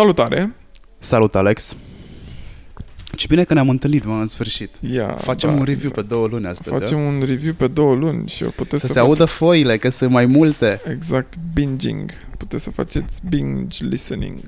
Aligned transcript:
Salutare! 0.00 0.54
Salut, 0.98 1.34
Alex! 1.34 1.76
Ce 3.16 3.26
bine 3.28 3.44
că 3.44 3.54
ne-am 3.54 3.68
întâlnit, 3.68 4.04
mă, 4.04 4.12
în 4.14 4.26
sfârșit. 4.26 4.70
Ia, 4.92 5.14
Facem 5.18 5.50
da, 5.50 5.56
un 5.56 5.62
review 5.64 5.88
exact. 5.88 5.94
pe 5.94 6.14
două 6.14 6.26
luni 6.26 6.46
astăzi. 6.46 6.78
Facem 6.78 6.98
a? 6.98 7.00
un 7.00 7.22
review 7.26 7.52
pe 7.52 7.66
două 7.66 7.94
luni 7.94 8.28
și 8.28 8.42
eu 8.42 8.48
puteți 8.50 8.80
Să 8.80 8.86
să, 8.86 8.92
se 8.92 8.98
audă 8.98 9.24
foile, 9.24 9.76
că 9.76 9.88
sunt 9.88 10.10
mai 10.10 10.26
multe. 10.26 10.66
faceți, 10.84 10.92
Exact, 10.96 11.34
binging. 11.54 12.10
Puteți 12.38 12.62
să 12.62 12.70
faceți 12.70 13.20
binge 13.28 13.84
listening. 13.84 14.38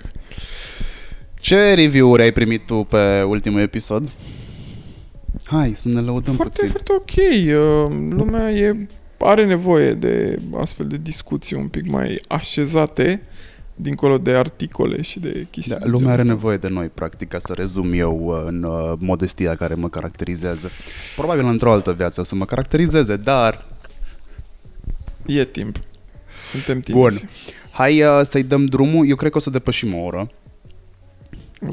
Ce 1.41 1.75
review-uri 1.75 2.23
ai 2.23 2.33
primit 2.33 2.67
tu 2.67 2.75
pe 2.85 3.23
ultimul 3.23 3.61
episod? 3.61 4.11
Hai, 5.45 5.73
să 5.75 5.89
ne 5.89 6.01
lăudăm 6.01 6.35
foarte, 6.35 6.67
puțin. 6.67 6.71
foarte 6.71 6.93
ok. 6.93 7.11
Uh, 7.11 7.97
Lumea 8.11 8.51
e, 8.53 8.87
are 9.19 9.45
nevoie 9.47 9.93
de 9.95 10.39
astfel 10.57 10.87
de 10.87 10.97
discuții 11.03 11.57
un 11.57 11.67
pic 11.69 11.91
mai 11.91 12.23
așezate 12.29 13.23
dincolo 13.75 14.19
de 14.19 14.31
articole 14.31 15.03
și 15.03 15.21
de 15.21 15.47
chestii. 15.51 15.73
Da, 15.73 15.79
de 15.79 15.89
lumea 15.89 15.99
genul 15.99 16.13
are 16.13 16.21
ăsta. 16.21 16.33
nevoie 16.33 16.57
de 16.57 16.69
noi, 16.69 16.89
practic, 16.89 17.29
ca 17.29 17.39
să 17.39 17.53
rezum 17.53 17.93
eu 17.93 18.21
uh, 18.25 18.43
în 18.47 18.63
uh, 18.63 18.93
modestia 18.99 19.55
care 19.55 19.75
mă 19.75 19.89
caracterizează. 19.89 20.71
Probabil 21.17 21.45
într-o 21.45 21.73
altă 21.73 21.93
viață 21.93 22.21
o 22.21 22.25
să 22.25 22.35
mă 22.35 22.45
caracterizeze, 22.45 23.17
dar... 23.17 23.65
E 25.27 25.45
timp. 25.45 25.79
Suntem 26.51 26.81
timp. 26.81 26.99
Bun. 26.99 27.29
Hai 27.71 28.03
uh, 28.03 28.21
să-i 28.23 28.43
dăm 28.43 28.65
drumul. 28.65 29.09
Eu 29.09 29.17
cred 29.17 29.31
că 29.31 29.37
o 29.37 29.41
să 29.41 29.51
depășim 29.51 29.95
o 29.95 29.99
oră. 29.99 30.31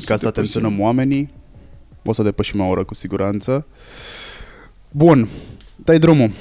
Ca 0.06 0.16
să 0.16 0.28
atenționăm 0.28 0.80
oamenii. 0.80 1.34
O 2.04 2.14
să 2.14 2.24
depășim 2.24 2.60
o 2.60 2.68
oră 2.68 2.84
cu 2.84 2.94
siguranță. 2.94 3.66
Bun. 4.92 5.30
Dai 5.76 6.00
drumul. 6.00 6.32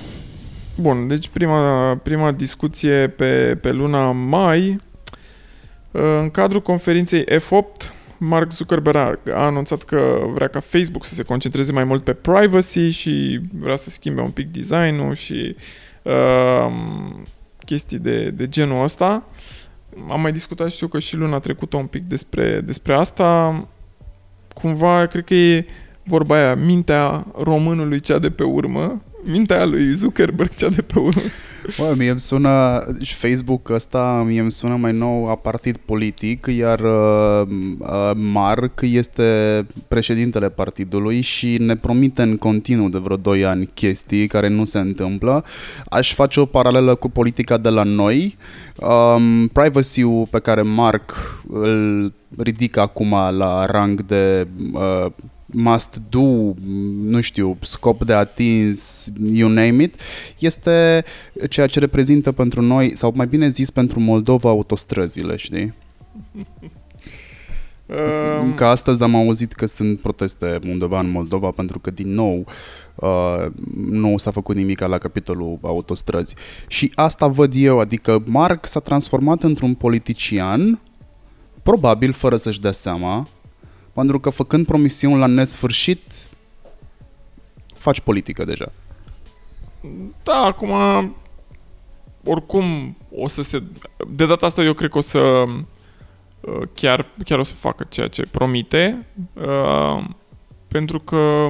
Bun, 0.81 1.09
deci 1.09 1.29
prima, 1.29 1.97
prima 1.97 2.33
discuție 2.33 3.09
pe, 3.09 3.59
pe 3.61 3.71
luna 3.71 4.11
mai, 4.11 4.69
uh, 4.69 4.77
în 5.91 6.31
cadrul 6.31 6.63
conferinței 6.63 7.25
F8, 7.25 7.93
Mark 8.19 8.53
Zuckerberg 8.53 9.19
a 9.33 9.45
anunțat 9.45 9.83
că 9.83 10.21
vrea 10.33 10.49
ca 10.49 10.61
Facebook 10.61 11.05
să 11.05 11.15
se 11.15 11.23
concentreze 11.23 11.73
mai 11.73 11.85
mult 11.85 12.05
pe 12.05 12.13
privacy 12.13 12.91
și 12.91 13.41
vrea 13.59 13.77
să 13.77 13.91
schimbe 13.91 14.21
un 14.21 14.31
pic 14.31 14.47
designul 14.53 15.15
și 15.15 15.57
uh, 16.03 16.73
chestii 17.65 17.99
de, 17.99 18.31
de 18.31 18.49
genul 18.49 18.83
ăsta. 18.83 19.25
Am 20.11 20.21
mai 20.21 20.33
discutat 20.33 20.71
știu 20.71 20.87
că 20.87 20.99
și 20.99 21.17
luna 21.17 21.39
trecută 21.39 21.77
un 21.77 21.87
pic 21.87 22.03
despre, 22.03 22.61
despre 22.61 22.95
asta. 22.95 23.69
Cumva, 24.55 25.07
cred 25.07 25.25
că 25.25 25.35
e 25.35 25.67
vorba 26.03 26.35
aia, 26.35 26.55
mintea 26.55 27.27
românului 27.43 28.01
cea 28.01 28.19
de 28.19 28.31
pe 28.31 28.43
urmă, 28.43 29.03
mintea 29.25 29.65
lui 29.65 29.93
Zuckerberg 29.93 30.55
cea 30.55 30.69
de 30.69 30.83
pe 30.83 30.99
urmă. 30.99 31.23
Bă, 31.77 31.95
mie 31.97 32.11
îmi 32.11 32.21
sună, 32.21 32.85
și 33.03 33.15
Facebook 33.15 33.69
ăsta 33.71 34.25
mie 34.27 34.41
îmi 34.41 34.53
sună 34.53 34.77
mai 34.77 34.93
nou 34.93 35.31
a 35.31 35.35
partid 35.35 35.77
politic, 35.77 36.47
iar 36.47 36.81
uh, 36.81 37.49
uh, 37.79 38.11
Mark 38.15 38.81
este 38.83 39.67
președintele 39.89 40.49
partidului 40.49 41.21
și 41.21 41.57
ne 41.59 41.77
promite 41.77 42.23
în 42.23 42.37
continuu 42.37 42.89
de 42.89 42.99
vreo 42.99 43.17
2 43.17 43.45
ani 43.45 43.71
chestii 43.75 44.27
care 44.27 44.49
nu 44.49 44.65
se 44.65 44.79
întâmplă. 44.79 45.45
Aș 45.89 46.15
face 46.15 46.41
o 46.41 46.45
paralelă 46.45 46.95
cu 46.95 47.09
politica 47.09 47.59
de 47.59 47.69
la 47.69 47.83
noi. 47.83 48.37
Um, 48.77 49.49
privacy-ul 49.49 50.27
pe 50.31 50.39
care 50.39 50.63
Mark 50.63 51.15
îl 51.49 52.13
ridică 52.39 52.81
acum 52.81 53.11
la 53.31 53.67
rang 53.67 54.03
de 54.03 54.49
uh, 54.73 55.07
must 55.53 56.01
do, 56.09 56.53
nu 57.03 57.21
știu, 57.21 57.59
scop 57.61 58.05
de 58.05 58.13
atins, 58.13 59.11
you 59.33 59.49
name 59.49 59.83
it, 59.83 59.95
este 60.39 61.05
ceea 61.49 61.67
ce 61.67 61.79
reprezintă 61.79 62.33
pentru 62.33 62.61
noi, 62.61 62.97
sau 62.97 63.13
mai 63.17 63.27
bine 63.27 63.49
zis 63.49 63.71
pentru 63.71 64.01
Moldova, 64.01 64.49
autostrăzile, 64.49 65.37
știi? 65.37 65.73
Um, 68.41 68.55
Că 68.55 68.65
astăzi 68.65 69.03
am 69.03 69.15
auzit 69.15 69.53
că 69.53 69.67
sunt 69.67 70.01
proteste 70.01 70.59
undeva 70.69 70.99
în 70.99 71.11
Moldova 71.11 71.51
pentru 71.51 71.79
că 71.79 71.91
din 71.91 72.15
nou 72.15 72.45
uh, 72.95 73.47
nu 73.91 74.17
s-a 74.17 74.31
făcut 74.31 74.57
nimic 74.57 74.81
la 74.81 74.99
capitolul 74.99 75.59
autostrăzi. 75.63 76.35
Și 76.67 76.93
asta 76.95 77.27
văd 77.27 77.53
eu, 77.57 77.81
adică 77.81 78.23
Mark 78.27 78.67
s-a 78.67 78.81
transformat 78.81 79.43
într-un 79.43 79.75
politician, 79.75 80.81
probabil 81.63 82.13
fără 82.13 82.37
să-și 82.37 82.61
dea 82.61 82.73
seama, 82.73 83.29
pentru 83.99 84.21
că 84.21 84.31
făcând 84.31 84.67
promisiuni 84.67 85.19
la 85.19 85.27
nesfârșit, 85.27 86.29
faci 87.75 88.01
politică 88.01 88.45
deja. 88.45 88.73
Da, 90.23 90.37
acum 90.37 90.73
oricum 92.25 92.97
o 93.15 93.29
să 93.29 93.43
se... 93.43 93.63
De 94.09 94.27
data 94.27 94.47
asta 94.47 94.63
eu 94.63 94.73
cred 94.73 94.91
că 94.91 94.99
o 94.99 95.01
să 95.01 95.19
uh, 95.19 96.69
chiar, 96.75 97.07
chiar 97.25 97.39
o 97.39 97.43
să 97.43 97.55
facă 97.55 97.87
ceea 97.89 98.07
ce 98.07 98.23
promite 98.31 99.07
uh, 99.33 100.05
pentru 100.69 101.01
că 101.01 101.49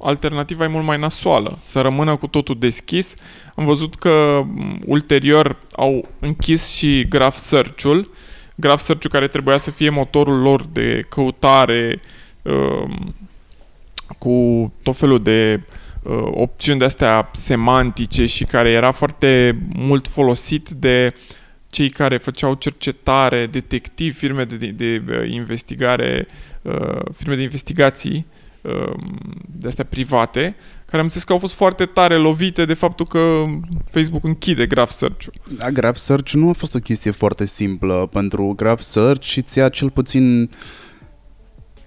alternativa 0.00 0.64
e 0.64 0.68
mult 0.68 0.84
mai 0.84 0.98
nasoală, 0.98 1.58
să 1.62 1.80
rămână 1.80 2.16
cu 2.16 2.26
totul 2.26 2.58
deschis. 2.58 3.14
Am 3.54 3.64
văzut 3.64 3.94
că 3.94 4.42
m, 4.44 4.80
ulterior 4.86 5.58
au 5.72 6.08
închis 6.18 6.68
și 6.68 7.08
Graph 7.08 7.36
Search-ul, 7.36 8.10
Graph 8.54 8.80
Search-ul 8.80 9.10
care 9.10 9.28
trebuia 9.28 9.56
să 9.56 9.70
fie 9.70 9.88
motorul 9.90 10.40
lor 10.40 10.66
de 10.66 11.06
căutare 11.08 11.98
uh, 12.42 12.90
cu 14.18 14.72
tot 14.82 14.96
felul 14.96 15.22
de 15.22 15.60
uh, 16.02 16.22
opțiuni 16.30 16.78
de 16.78 16.84
astea 16.84 17.28
semantice 17.32 18.26
și 18.26 18.44
care 18.44 18.70
era 18.70 18.90
foarte 18.90 19.58
mult 19.76 20.08
folosit 20.08 20.68
de 20.68 21.14
cei 21.70 21.88
care 21.88 22.16
făceau 22.16 22.54
cercetare, 22.54 23.46
detectivi, 23.46 24.16
firme 24.16 24.44
de, 24.44 24.56
de, 24.56 24.70
de 24.70 25.02
uh, 25.08 25.30
investigare, 25.30 26.26
uh, 26.62 27.00
firme 27.16 27.34
de 27.34 27.42
investigații. 27.42 28.26
uh, 28.28 28.43
de 29.46 29.66
astea 29.66 29.84
private, 29.84 30.56
care 30.86 31.02
am 31.02 31.08
zis 31.08 31.24
că 31.24 31.32
au 31.32 31.38
fost 31.38 31.54
foarte 31.54 31.84
tare 31.84 32.16
lovite 32.16 32.64
de 32.64 32.74
faptul 32.74 33.06
că 33.06 33.44
Facebook 33.90 34.24
închide 34.24 34.66
Graph 34.66 34.90
Search-ul. 34.90 35.32
Da, 35.58 35.70
Graph 35.70 35.96
Search 35.98 36.32
nu 36.32 36.48
a 36.48 36.52
fost 36.52 36.74
o 36.74 36.78
chestie 36.78 37.10
foarte 37.10 37.46
simplă. 37.46 38.08
Pentru 38.12 38.52
Graph 38.56 38.80
Search 38.80 39.36
îți 39.36 39.58
ia 39.58 39.68
cel 39.68 39.90
puțin 39.90 40.50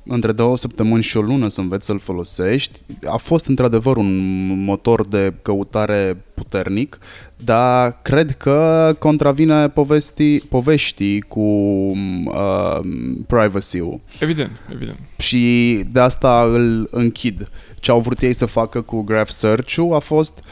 între 0.08 0.32
două 0.32 0.58
săptămâni 0.58 1.04
și 1.04 1.18
o 1.18 1.22
lună 1.22 1.48
să 1.48 1.62
înveți 1.62 1.86
să-l 1.86 2.00
folosești. 2.00 2.82
A 3.06 3.18
fost 3.18 3.46
într-adevăr 3.46 3.98
un 3.98 4.64
motor 4.64 5.08
de 5.08 5.34
căutare 5.42 6.18
puternic, 6.34 7.00
dar 7.44 8.02
cred 8.02 8.32
că 8.32 8.96
contravine 9.00 9.70
povestii, 9.70 10.40
poveștii 10.40 11.22
cu 11.22 11.40
uh, 11.40 12.80
privacy-ul. 13.28 14.00
Evident, 14.20 14.52
evident. 14.74 14.98
Și 15.18 15.84
de 15.92 16.00
asta 16.00 16.50
îl 16.54 16.88
închid. 16.92 17.50
Ce 17.80 17.92
au 17.92 18.00
vrut 18.00 18.22
ei 18.22 18.34
să 18.34 18.46
facă 18.46 18.82
cu 18.82 19.02
Graph 19.02 19.30
Search-ul 19.30 19.94
a 19.94 20.00
fost 20.00 20.48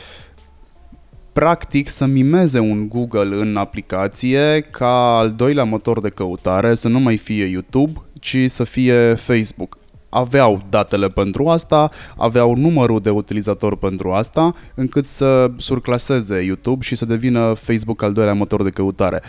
practic 1.33 1.87
să 1.87 2.05
mimeze 2.05 2.59
un 2.59 2.87
Google 2.87 3.35
în 3.35 3.55
aplicație 3.55 4.67
ca 4.71 5.17
al 5.17 5.31
doilea 5.31 5.63
motor 5.63 6.01
de 6.01 6.09
căutare, 6.09 6.75
să 6.75 6.87
nu 6.87 6.99
mai 6.99 7.17
fie 7.17 7.45
YouTube, 7.45 8.01
ci 8.25 8.49
să 8.49 8.63
fie 8.63 9.13
Facebook. 9.13 9.77
Aveau 10.15 10.61
datele 10.69 11.09
pentru 11.09 11.47
asta, 11.47 11.89
aveau 12.17 12.55
numărul 12.55 12.99
de 12.99 13.09
utilizatori 13.09 13.77
pentru 13.77 14.11
asta, 14.11 14.55
încât 14.75 15.05
să 15.05 15.51
surclaseze 15.57 16.41
YouTube 16.41 16.83
și 16.83 16.95
să 16.95 17.05
devină 17.05 17.53
Facebook 17.53 18.01
al 18.01 18.13
doilea 18.13 18.33
motor 18.33 18.63
de 18.63 18.69
căutare. 18.69 19.21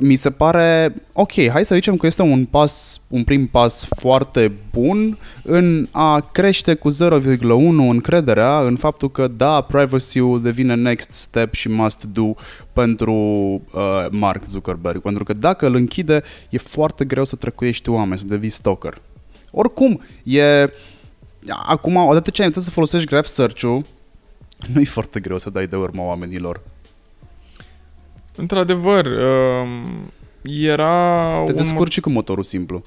Mi 0.00 0.14
se 0.14 0.30
pare, 0.30 0.94
ok, 1.12 1.32
hai 1.48 1.64
să 1.64 1.74
zicem 1.74 1.96
că 1.96 2.06
este 2.06 2.22
un 2.22 2.44
pas, 2.44 3.00
un 3.08 3.24
prim 3.24 3.46
pas 3.46 3.88
foarte 3.98 4.52
bun 4.72 5.18
în 5.42 5.88
a 5.90 6.28
crește 6.32 6.74
cu 6.74 6.90
0,1 6.90 7.40
încrederea 7.88 8.58
în 8.58 8.76
faptul 8.76 9.10
că 9.10 9.28
da, 9.28 9.60
privacy-ul 9.60 10.42
devine 10.42 10.74
next 10.74 11.12
step 11.12 11.54
și 11.54 11.68
must 11.68 12.04
do 12.04 12.34
pentru 12.72 13.12
uh, 13.12 14.06
Mark 14.10 14.46
Zuckerberg. 14.46 15.00
Pentru 15.00 15.24
că 15.24 15.32
dacă 15.32 15.66
îl 15.66 15.74
închide, 15.74 16.22
e 16.50 16.58
foarte 16.58 17.04
greu 17.04 17.24
să 17.24 17.36
trăcuiești 17.36 17.90
oameni, 17.90 18.18
să 18.18 18.26
devii 18.26 18.50
stalker. 18.50 19.00
Oricum, 19.54 20.00
e... 20.22 20.72
Acum, 21.66 21.96
odată 21.96 22.30
ce 22.30 22.40
ai 22.40 22.46
învățat 22.46 22.68
să 22.68 22.74
folosești 22.74 23.06
Graph 23.06 23.26
Search-ul, 23.26 23.84
nu 24.72 24.80
e 24.80 24.84
foarte 24.84 25.20
greu 25.20 25.38
să 25.38 25.50
dai 25.50 25.66
de 25.66 25.76
urmă 25.76 26.02
oamenilor. 26.02 26.60
Într-adevăr, 28.36 29.06
um, 29.06 30.12
era 30.42 31.42
Te 31.44 31.50
un 31.50 31.56
descurci 31.56 31.92
și 31.92 32.00
cu 32.00 32.10
motorul 32.10 32.42
simplu. 32.42 32.82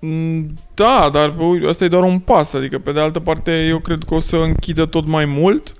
Mm, 0.00 0.54
Da, 0.74 1.08
dar 1.12 1.30
bă, 1.30 1.68
asta 1.68 1.84
e 1.84 1.88
doar 1.88 2.02
un 2.02 2.18
pas, 2.18 2.52
adică 2.52 2.78
pe 2.78 2.92
de 2.92 3.00
altă 3.00 3.20
parte 3.20 3.66
eu 3.66 3.78
cred 3.78 4.04
că 4.04 4.14
o 4.14 4.18
să 4.18 4.36
închidă 4.36 4.86
tot 4.86 5.06
mai 5.06 5.24
mult. 5.24 5.72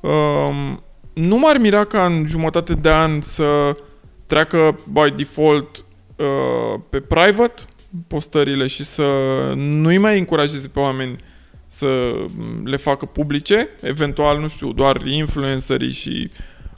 Um, 0.00 0.82
nu 1.12 1.38
m-ar 1.38 1.58
mira 1.58 1.84
ca 1.84 2.04
în 2.04 2.24
jumătate 2.26 2.74
de 2.74 2.90
an 2.90 3.20
să 3.20 3.76
treacă 4.26 4.78
by 4.92 5.14
default 5.16 5.84
uh, 6.16 6.80
pe 6.88 7.00
private 7.00 7.62
postările 8.06 8.66
și 8.66 8.84
să 8.84 9.04
nu-i 9.54 9.98
mai 9.98 10.18
încurajeze 10.18 10.68
pe 10.68 10.78
oameni 10.78 11.16
să 11.66 12.14
le 12.64 12.76
facă 12.76 13.04
publice, 13.06 13.68
eventual, 13.80 14.40
nu 14.40 14.48
știu, 14.48 14.72
doar 14.72 15.06
influencerii 15.06 15.92
și 15.92 16.30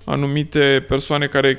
anumite 0.05 0.85
persoane 0.89 1.27
care 1.27 1.59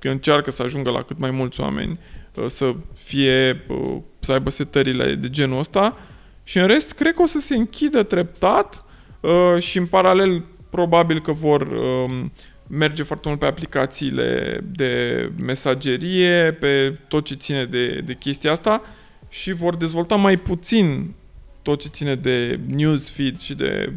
încearcă 0.00 0.50
să 0.50 0.62
ajungă 0.62 0.90
la 0.90 1.02
cât 1.02 1.18
mai 1.18 1.30
mulți 1.30 1.60
oameni 1.60 1.98
uh, 2.34 2.44
să 2.46 2.74
fie, 2.94 3.64
uh, 3.68 3.96
să 4.18 4.32
aibă 4.32 4.50
setările 4.50 5.14
de 5.14 5.28
genul 5.30 5.58
ăsta. 5.58 5.96
Și 6.44 6.58
în 6.58 6.66
rest 6.66 6.92
cred 6.92 7.14
că 7.14 7.22
o 7.22 7.26
să 7.26 7.38
se 7.38 7.56
închidă 7.56 8.02
treptat 8.02 8.84
uh, 9.20 9.62
și 9.62 9.78
în 9.78 9.86
paralel 9.86 10.44
probabil 10.70 11.20
că 11.20 11.32
vor 11.32 11.60
uh, 11.60 12.24
merge 12.66 13.02
foarte 13.02 13.28
mult 13.28 13.40
pe 13.40 13.46
aplicațiile 13.46 14.60
de 14.76 15.30
mesagerie, 15.42 16.52
pe 16.52 16.98
tot 17.08 17.24
ce 17.24 17.34
ține 17.34 17.64
de, 17.64 18.00
de 18.04 18.14
chestia 18.14 18.50
asta 18.50 18.82
și 19.28 19.52
vor 19.52 19.76
dezvolta 19.76 20.16
mai 20.16 20.36
puțin 20.36 21.14
tot 21.62 21.80
ce 21.80 21.88
ține 21.88 22.14
de 22.14 22.60
newsfeed 22.66 23.38
și 23.40 23.54
de... 23.54 23.92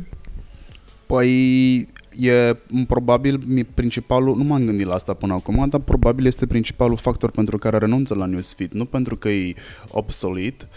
Păi 1.06 1.88
e 2.20 2.58
probabil 2.88 3.42
mi- 3.46 3.64
principalul, 3.74 4.38
nu 4.38 4.44
m-am 4.44 4.66
gândit 4.66 4.86
la 4.86 4.94
asta 4.94 5.14
până 5.14 5.34
acum, 5.34 5.70
dar 5.70 5.80
probabil 5.80 6.26
este 6.26 6.48
principalul 6.48 6.98
factor 6.98 7.32
pentru 7.32 7.58
care 7.58 7.78
renunță 7.78 8.16
la 8.16 8.26
newsfeed, 8.26 8.72
nu 8.72 8.86
pentru 8.86 9.16
că 9.16 9.30
e 9.30 9.54
obsolet, 9.88 10.68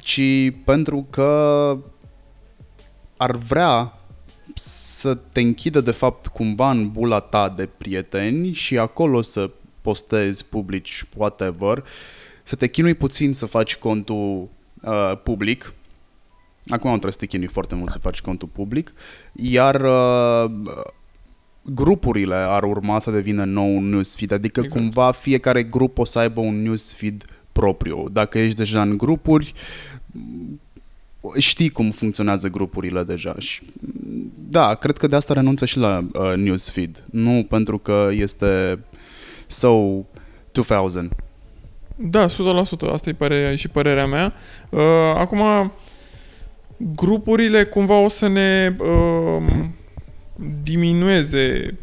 ci 0.00 0.52
pentru 0.64 1.06
că 1.10 1.78
ar 3.16 3.36
vrea 3.36 3.92
să 4.54 5.14
te 5.14 5.40
închidă 5.40 5.80
de 5.80 5.90
fapt 5.90 6.26
cumva 6.26 6.70
în 6.70 6.90
bula 6.90 7.18
ta 7.18 7.48
de 7.48 7.68
prieteni 7.78 8.52
și 8.52 8.78
acolo 8.78 9.22
să 9.22 9.50
postezi, 9.80 10.44
publici, 10.44 11.04
whatever, 11.16 11.84
să 12.42 12.56
te 12.56 12.68
chinui 12.68 12.94
puțin 12.94 13.32
să 13.32 13.46
faci 13.46 13.76
contul 13.76 14.48
uh, 14.82 15.18
public, 15.22 15.74
Acum 16.68 16.90
nu 16.90 16.90
trebuie 16.90 17.12
să 17.12 17.18
te 17.18 17.26
chinui 17.26 17.46
foarte 17.46 17.74
mult 17.74 17.90
să 17.90 17.98
faci 17.98 18.20
contul 18.20 18.48
public, 18.48 18.92
iar 19.32 19.80
uh, 19.80 20.50
grupurile 21.62 22.34
ar 22.34 22.62
urma 22.62 22.98
să 22.98 23.10
devină 23.10 23.44
nou 23.44 23.76
un 23.76 23.88
newsfeed, 23.88 24.32
adică 24.32 24.60
exact. 24.60 24.80
cumva 24.80 25.10
fiecare 25.10 25.62
grup 25.62 25.98
o 25.98 26.04
să 26.04 26.18
aibă 26.18 26.40
un 26.40 26.62
newsfeed 26.62 27.24
propriu. 27.52 28.08
Dacă 28.08 28.38
ești 28.38 28.54
deja 28.54 28.82
în 28.82 28.96
grupuri, 28.96 29.52
știi 31.38 31.68
cum 31.68 31.90
funcționează 31.90 32.48
grupurile 32.48 33.02
deja 33.02 33.34
și 33.38 33.62
da, 34.48 34.74
cred 34.74 34.96
că 34.96 35.06
de 35.06 35.16
asta 35.16 35.34
renunță 35.34 35.64
și 35.64 35.78
la 35.78 36.06
uh, 36.12 36.32
newsfeed, 36.34 37.04
nu 37.10 37.46
pentru 37.48 37.78
că 37.78 38.08
este 38.12 38.78
so 39.46 39.70
2000. 40.52 41.08
Da, 41.96 42.26
100%, 42.26 42.30
asta 42.92 43.08
e 43.08 43.12
părerea, 43.12 43.56
și 43.56 43.68
părerea 43.68 44.06
mea. 44.06 44.32
Uh, 44.68 44.80
acum, 45.14 45.72
grupurile 46.76 47.64
cumva 47.64 47.98
o 47.98 48.08
să 48.08 48.28
ne 48.28 48.76
uh, 48.78 49.64
diminueze 50.62 51.74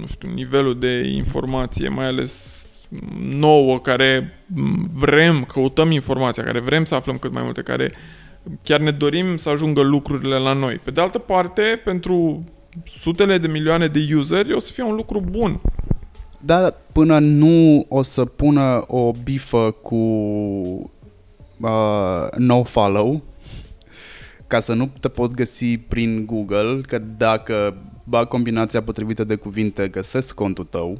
nu 0.00 0.06
știu, 0.06 0.28
nivelul 0.34 0.78
de 0.78 1.08
informație, 1.14 1.88
mai 1.88 2.06
ales 2.06 2.66
nouă, 3.18 3.80
care 3.80 4.38
vrem, 4.94 5.44
căutăm 5.44 5.90
informația, 5.90 6.42
care 6.42 6.60
vrem 6.60 6.84
să 6.84 6.94
aflăm 6.94 7.18
cât 7.18 7.32
mai 7.32 7.42
multe, 7.42 7.62
care 7.62 7.92
chiar 8.62 8.80
ne 8.80 8.90
dorim 8.90 9.36
să 9.36 9.48
ajungă 9.48 9.80
lucrurile 9.80 10.36
la 10.36 10.52
noi. 10.52 10.74
Pe 10.74 10.90
de 10.90 11.00
altă 11.00 11.18
parte, 11.18 11.80
pentru 11.84 12.44
sutele 12.84 13.38
de 13.38 13.48
milioane 13.48 13.86
de 13.86 14.14
useri, 14.14 14.54
o 14.54 14.58
să 14.58 14.72
fie 14.72 14.82
un 14.82 14.94
lucru 14.94 15.20
bun. 15.20 15.60
Da, 16.40 16.74
până 16.92 17.18
nu 17.18 17.86
o 17.88 18.02
să 18.02 18.24
pună 18.24 18.84
o 18.86 19.12
bifă 19.24 19.70
cu 19.70 19.94
uh, 21.60 22.28
no 22.36 22.62
follow, 22.62 23.22
ca 24.46 24.60
să 24.60 24.74
nu 24.74 24.90
te 25.00 25.08
pot 25.08 25.30
găsi 25.30 25.78
prin 25.78 26.26
Google, 26.26 26.80
că 26.86 26.98
dacă 26.98 27.76
bag 28.04 28.28
combinația 28.28 28.82
potrivită 28.82 29.24
de 29.24 29.34
cuvinte, 29.34 29.88
găsesc 29.88 30.34
contul 30.34 30.64
tău. 30.64 30.98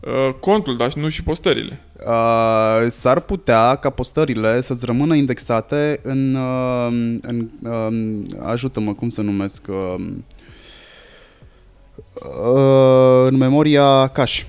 Uh, 0.00 0.34
contul, 0.40 0.76
dar 0.76 0.92
nu 0.92 1.08
și 1.08 1.22
postările. 1.22 1.80
Uh, 2.06 2.86
s-ar 2.88 3.20
putea 3.20 3.74
ca 3.74 3.90
postările 3.90 4.60
să-ți 4.60 4.84
rămână 4.84 5.14
indexate 5.14 6.00
în, 6.02 6.34
uh, 6.34 7.18
în 7.22 7.48
uh, 7.62 8.46
ajută-mă, 8.46 8.94
cum 8.94 9.08
să 9.08 9.22
numesc, 9.22 9.66
uh, 9.68 9.94
uh, 12.14 13.26
în 13.26 13.36
memoria 13.36 14.06
cache. 14.06 14.46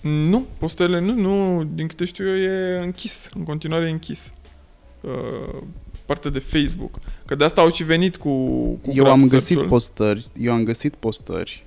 Nu, 0.00 0.46
postările 0.58 1.00
nu, 1.00 1.12
nu, 1.12 1.64
din 1.74 1.86
câte 1.86 2.04
știu 2.04 2.28
eu 2.28 2.34
e 2.34 2.80
închis, 2.82 3.28
în 3.34 3.44
continuare 3.44 3.86
e 3.86 3.90
închis. 3.90 4.32
Uh, 5.00 5.62
partea 6.06 6.30
de 6.30 6.38
Facebook. 6.38 6.98
Că 7.26 7.34
de 7.34 7.44
asta 7.44 7.60
au 7.60 7.70
și 7.70 7.82
venit 7.82 8.16
cu, 8.16 8.28
cu 8.82 8.90
Eu 8.92 9.04
am 9.04 9.28
găsit 9.28 9.62
postări, 9.62 10.26
eu 10.40 10.52
am 10.52 10.64
găsit 10.64 10.94
postări 10.94 11.66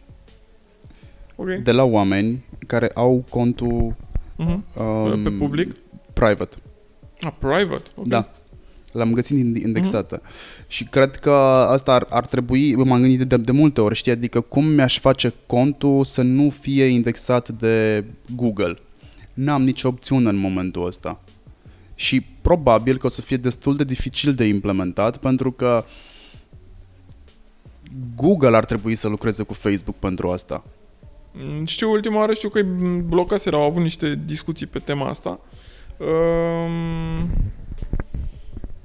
okay. 1.35 1.57
de 1.57 1.71
la 1.71 1.83
oameni 1.83 2.43
care 2.67 2.91
au 2.93 3.25
contul 3.29 3.95
uh-huh. 4.41 4.83
um, 5.13 5.23
pe 5.23 5.29
public? 5.29 5.75
Private. 6.13 6.55
Ah, 7.21 7.33
private? 7.39 7.89
Okay. 7.95 8.09
Da. 8.09 8.29
L-am 8.91 9.13
găsit 9.13 9.57
indexată. 9.57 10.21
Uh-huh. 10.21 10.67
Și 10.67 10.83
cred 10.83 11.15
că 11.15 11.31
asta 11.69 11.93
ar, 11.93 12.07
ar 12.09 12.25
trebui, 12.25 12.75
m-am 12.75 13.01
gândit 13.01 13.21
de, 13.21 13.38
de 13.38 13.51
multe 13.51 13.81
ori, 13.81 13.95
știi, 13.95 14.11
adică 14.11 14.41
cum 14.41 14.65
mi-aș 14.65 14.99
face 14.99 15.33
contul 15.45 16.03
să 16.03 16.21
nu 16.21 16.49
fie 16.49 16.83
indexat 16.83 17.49
de 17.49 18.05
Google. 18.35 18.77
N-am 19.33 19.63
nicio 19.63 19.88
opțiune 19.88 20.29
în 20.29 20.35
momentul 20.35 20.85
ăsta 20.85 21.19
și 21.95 22.21
probabil 22.41 22.97
că 22.97 23.05
o 23.05 23.09
să 23.09 23.21
fie 23.21 23.37
destul 23.37 23.75
de 23.75 23.83
dificil 23.83 24.33
de 24.33 24.44
implementat 24.44 25.17
pentru 25.17 25.51
că 25.51 25.85
Google 28.15 28.55
ar 28.55 28.65
trebui 28.65 28.95
să 28.95 29.07
lucreze 29.07 29.44
cu 29.44 29.53
Facebook 29.53 29.95
pentru 29.95 30.29
asta. 30.29 30.63
Mm, 31.31 31.66
știu, 31.66 31.92
ultima 31.92 32.18
oară 32.18 32.33
știu 32.33 32.50
că 32.50 32.60
îi 32.60 33.01
blocaseră, 33.06 33.56
au 33.56 33.66
avut 33.66 33.81
niște 33.81 34.19
discuții 34.25 34.68
pe 34.68 34.80
tema 34.80 35.07
asta. 35.07 35.39
Um, 35.98 37.30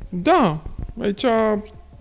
da, 0.09 0.63
aici 1.01 1.25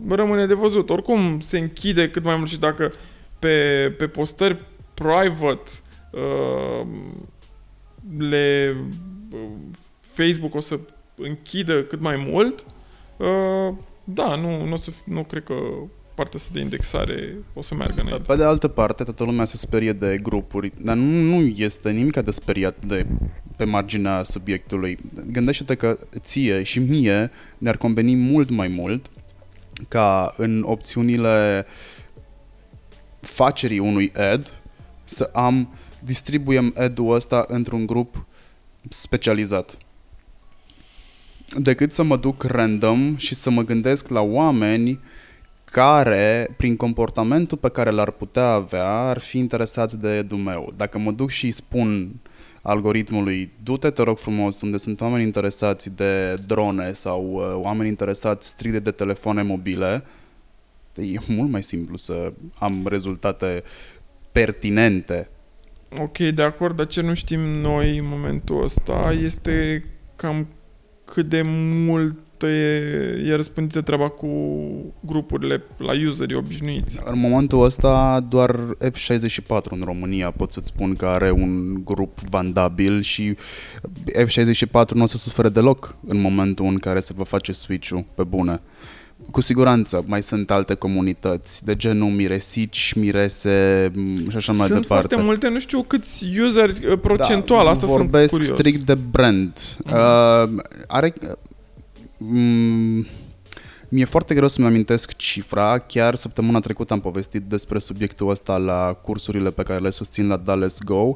rămâne 0.07 0.45
de 0.45 0.53
văzut. 0.53 0.89
Oricum 0.89 1.39
se 1.39 1.57
închide 1.57 2.09
cât 2.09 2.23
mai 2.23 2.35
mult 2.35 2.49
și 2.49 2.59
dacă 2.59 2.93
pe, 3.39 3.93
pe 3.97 4.07
postări 4.07 4.63
private 4.93 5.71
uh, 6.11 6.87
le 8.17 8.75
Facebook 10.01 10.55
o 10.55 10.59
să 10.59 10.79
închidă 11.15 11.83
cât 11.83 11.99
mai 11.99 12.25
mult, 12.29 12.65
uh, 13.17 13.75
da, 14.03 14.35
nu, 14.35 14.65
nu, 14.65 14.73
o 14.73 14.77
să, 14.77 14.91
nu 15.03 15.23
cred 15.23 15.43
că 15.43 15.53
partea 16.15 16.39
asta 16.39 16.49
de 16.53 16.59
indexare 16.59 17.33
o 17.53 17.61
să 17.61 17.75
meargă 17.75 18.01
înainte. 18.01 18.23
Pe 18.27 18.35
de 18.35 18.43
altă 18.43 18.67
parte, 18.67 19.03
toată 19.03 19.23
lumea 19.23 19.45
se 19.45 19.57
sperie 19.57 19.93
de 19.93 20.17
grupuri, 20.21 20.71
dar 20.81 20.95
nu, 20.95 21.35
nu 21.35 21.41
este 21.41 21.91
nimic 21.91 22.17
de 22.17 22.31
speriat 22.31 22.85
de 22.85 23.05
pe 23.55 23.63
marginea 23.63 24.23
subiectului. 24.23 24.97
Gândește-te 25.31 25.75
că 25.75 25.97
ție 26.19 26.63
și 26.63 26.79
mie 26.79 27.31
ne-ar 27.57 27.77
conveni 27.77 28.15
mult 28.15 28.49
mai 28.49 28.67
mult 28.67 29.09
ca 29.87 30.33
în 30.37 30.63
opțiunile 30.65 31.65
facerii 33.19 33.79
unui 33.79 34.11
ad 34.15 34.61
să 35.03 35.29
am 35.33 35.69
distribuiem 35.99 36.73
ad-ul 36.77 37.13
ăsta 37.13 37.45
într-un 37.47 37.85
grup 37.85 38.25
specializat 38.89 39.77
decât 41.57 41.93
să 41.93 42.03
mă 42.03 42.17
duc 42.17 42.43
random 42.43 43.15
și 43.17 43.35
să 43.35 43.49
mă 43.49 43.63
gândesc 43.63 44.07
la 44.07 44.21
oameni 44.21 44.99
care, 45.75 46.53
prin 46.57 46.75
comportamentul 46.75 47.57
pe 47.57 47.69
care 47.69 47.89
l-ar 47.89 48.11
putea 48.11 48.47
avea, 48.47 48.89
ar 48.89 49.19
fi 49.19 49.37
interesați 49.37 49.99
de 49.99 50.17
edul 50.17 50.37
meu. 50.37 50.71
Dacă 50.75 50.97
mă 50.97 51.11
duc 51.11 51.29
și 51.29 51.51
spun 51.51 52.15
algoritmului, 52.61 53.51
du-te, 53.63 53.89
te 53.89 54.01
rog 54.01 54.17
frumos, 54.17 54.61
unde 54.61 54.77
sunt 54.77 55.01
oameni 55.01 55.23
interesați 55.23 55.95
de 55.95 56.35
drone 56.47 56.93
sau 56.93 57.31
uh, 57.33 57.53
oameni 57.53 57.89
interesați 57.89 58.47
strict 58.47 58.83
de 58.83 58.91
telefoane 58.91 59.41
mobile, 59.41 60.03
e 60.93 61.19
mult 61.27 61.49
mai 61.49 61.63
simplu 61.63 61.97
să 61.97 62.33
am 62.59 62.85
rezultate 62.89 63.63
pertinente. 64.31 65.29
Ok, 65.99 66.17
de 66.17 66.41
acord, 66.41 66.75
dar 66.75 66.87
ce 66.87 67.01
nu 67.01 67.13
știm 67.13 67.39
noi 67.39 67.97
în 67.97 68.07
momentul 68.07 68.63
ăsta 68.63 69.15
este 69.23 69.83
cam 70.15 70.47
cât 71.05 71.29
de 71.29 71.41
mult 71.85 72.24
e, 72.43 72.75
e 73.25 73.35
răspândită 73.35 73.81
treaba 73.81 74.09
cu 74.09 74.27
grupurile 74.99 75.63
la 75.77 75.91
userii 76.09 76.35
obișnuiți. 76.35 76.99
În 77.05 77.19
momentul 77.19 77.63
ăsta 77.63 78.25
doar 78.29 78.59
F64 78.83 79.69
în 79.69 79.81
România 79.83 80.31
pot 80.31 80.51
să-ți 80.51 80.67
spun 80.67 80.95
că 80.95 81.05
are 81.05 81.31
un 81.31 81.83
grup 81.83 82.19
vandabil 82.19 83.01
și 83.01 83.35
F64 84.17 84.89
nu 84.93 85.03
o 85.03 85.05
să 85.05 85.17
sufere 85.17 85.49
deloc 85.49 85.95
în 86.07 86.21
momentul 86.21 86.65
în 86.65 86.77
care 86.77 86.99
se 86.99 87.13
va 87.15 87.23
face 87.23 87.51
switch-ul 87.51 88.05
pe 88.15 88.23
bune. 88.23 88.61
Cu 89.31 89.41
siguranță 89.41 90.03
mai 90.07 90.23
sunt 90.23 90.51
alte 90.51 90.73
comunități 90.73 91.65
de 91.65 91.75
genul 91.75 92.09
miresici, 92.09 92.93
mirese 92.95 93.91
și 94.29 94.35
așa 94.35 94.51
mai 94.51 94.67
sunt 94.67 94.81
departe. 94.81 94.83
Sunt 94.85 94.87
foarte 94.87 95.15
multe, 95.15 95.49
nu 95.49 95.59
știu 95.59 95.83
câți 95.83 96.25
user 96.45 96.69
uh, 96.69 96.99
procentual, 97.01 97.63
da, 97.63 97.69
asta 97.69 97.85
vorbesc 97.85 98.29
sunt 98.29 98.41
curios. 98.41 98.59
strict 98.59 98.85
de 98.85 98.95
brand. 99.11 99.59
Uh-huh. 99.59 99.91
Uh, 99.91 100.63
are... 100.87 101.13
Uh, 102.17 103.07
mi-e 103.89 104.05
foarte 104.05 104.33
greu 104.33 104.47
să-mi 104.47 104.67
amintesc 104.67 105.15
cifra. 105.15 105.77
Chiar 105.77 106.15
săptămâna 106.15 106.59
trecută 106.59 106.93
am 106.93 106.99
povestit 106.99 107.41
despre 107.41 107.79
subiectul 107.79 108.29
ăsta 108.29 108.57
la 108.57 108.93
cursurile 108.93 109.51
pe 109.51 109.63
care 109.63 109.79
le 109.79 109.89
susțin 109.89 110.27
la 110.27 110.37
Dallas 110.37 110.81
Go 110.81 111.15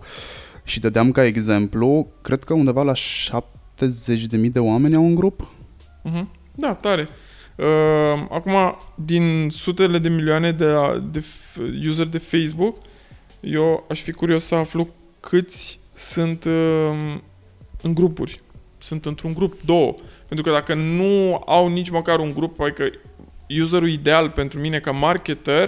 Și 0.64 0.80
dădeam 0.80 1.12
ca 1.12 1.26
exemplu, 1.26 2.08
cred 2.22 2.44
că 2.44 2.54
undeva 2.54 2.84
la 2.84 2.94
70.000 2.94 4.52
de 4.52 4.60
oameni 4.60 4.96
au 4.96 5.04
un 5.04 5.16
grup. 5.16 5.52
Uh-huh. 6.06 6.26
Da, 6.56 6.74
tare. 6.74 7.10
Uh, 7.56 7.66
acum, 8.30 8.78
din 8.96 9.48
sutele 9.52 9.98
de 9.98 10.10
milioane 10.10 10.52
de, 10.52 10.74
de 11.12 11.24
user 11.88 12.08
de 12.08 12.18
Facebook, 12.18 12.78
eu 13.40 13.86
aș 13.90 14.02
fi 14.02 14.12
curios 14.12 14.44
să 14.44 14.56
aflu 14.56 14.88
câți 15.20 15.80
sunt 15.94 16.44
uh, 16.44 17.18
în 17.82 17.94
grupuri. 17.94 18.42
Sunt 18.78 19.06
într-un 19.06 19.34
grup, 19.34 19.62
două. 19.66 19.96
Pentru 20.30 20.48
că 20.48 20.52
dacă 20.52 20.74
nu 20.74 21.44
au 21.46 21.68
nici 21.68 21.90
măcar 21.90 22.20
un 22.20 22.34
grup, 22.34 22.60
adică 22.60 22.90
userul 23.62 23.90
ideal 23.90 24.30
pentru 24.30 24.60
mine 24.60 24.80
ca 24.80 24.92
marketer 24.92 25.68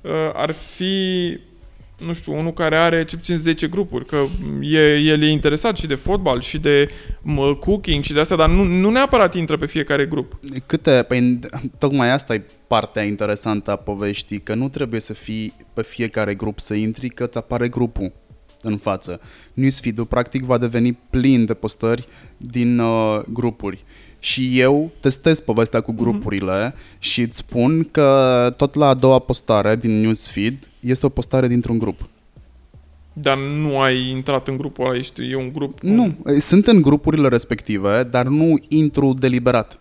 uh, 0.00 0.10
ar 0.32 0.50
fi 0.50 1.36
nu 2.06 2.12
știu, 2.12 2.38
unul 2.38 2.52
care 2.52 2.76
are 2.76 3.04
ce 3.04 3.16
puțin 3.16 3.36
10 3.36 3.68
grupuri, 3.68 4.06
că 4.06 4.24
e, 4.60 4.94
el 4.94 5.22
e 5.22 5.30
interesat 5.30 5.76
și 5.76 5.86
de 5.86 5.94
fotbal 5.94 6.40
și 6.40 6.58
de 6.58 6.88
mă, 7.22 7.54
cooking 7.54 8.04
și 8.04 8.12
de 8.12 8.20
asta, 8.20 8.36
dar 8.36 8.48
nu, 8.48 8.62
nu 8.62 8.90
neapărat 8.90 9.34
intră 9.34 9.56
pe 9.56 9.66
fiecare 9.66 10.06
grup. 10.06 10.40
Câte, 10.66 11.04
păi, 11.08 11.38
tocmai 11.78 12.10
asta 12.10 12.34
e 12.34 12.42
partea 12.66 13.02
interesantă 13.02 13.70
a 13.70 13.76
poveștii, 13.76 14.38
că 14.38 14.54
nu 14.54 14.68
trebuie 14.68 15.00
să 15.00 15.12
fii 15.12 15.54
pe 15.74 15.82
fiecare 15.82 16.34
grup 16.34 16.58
să 16.58 16.74
intri, 16.74 17.08
că 17.08 17.24
îți 17.24 17.38
apare 17.38 17.68
grupul 17.68 18.12
în 18.62 18.76
față. 18.76 19.20
Newsfeed-ul 19.54 20.04
practic 20.04 20.42
va 20.42 20.58
deveni 20.58 20.98
plin 21.10 21.44
de 21.44 21.54
postări 21.54 22.06
din 22.36 22.78
uh, 22.78 23.20
grupuri. 23.32 23.84
Și 24.18 24.60
eu 24.60 24.90
testez 25.00 25.40
povestea 25.40 25.80
cu 25.80 25.92
mhm. 25.92 26.02
grupurile 26.02 26.70
mm-hmm. 26.70 26.98
și 26.98 27.20
îți 27.20 27.36
spun 27.36 27.88
că 27.90 28.54
tot 28.56 28.74
la 28.74 28.88
a 28.88 28.94
doua 28.94 29.18
postare 29.18 29.76
din 29.76 30.00
newsfeed 30.00 30.70
este 30.80 31.06
o 31.06 31.08
postare 31.08 31.48
dintr-un 31.48 31.78
grup. 31.78 32.08
Dar 33.12 33.38
nu 33.38 33.80
ai 33.80 34.10
intrat 34.10 34.48
în 34.48 34.56
grupul 34.56 34.86
ăla, 34.86 34.96
ești, 34.96 35.30
e 35.30 35.36
un 35.36 35.52
grup? 35.52 35.80
Nu, 35.80 36.16
sunt 36.38 36.66
în 36.66 36.82
grupurile 36.82 37.28
respective, 37.28 38.02
dar 38.02 38.26
nu 38.26 38.58
intru 38.68 39.14
deliberat 39.18 39.78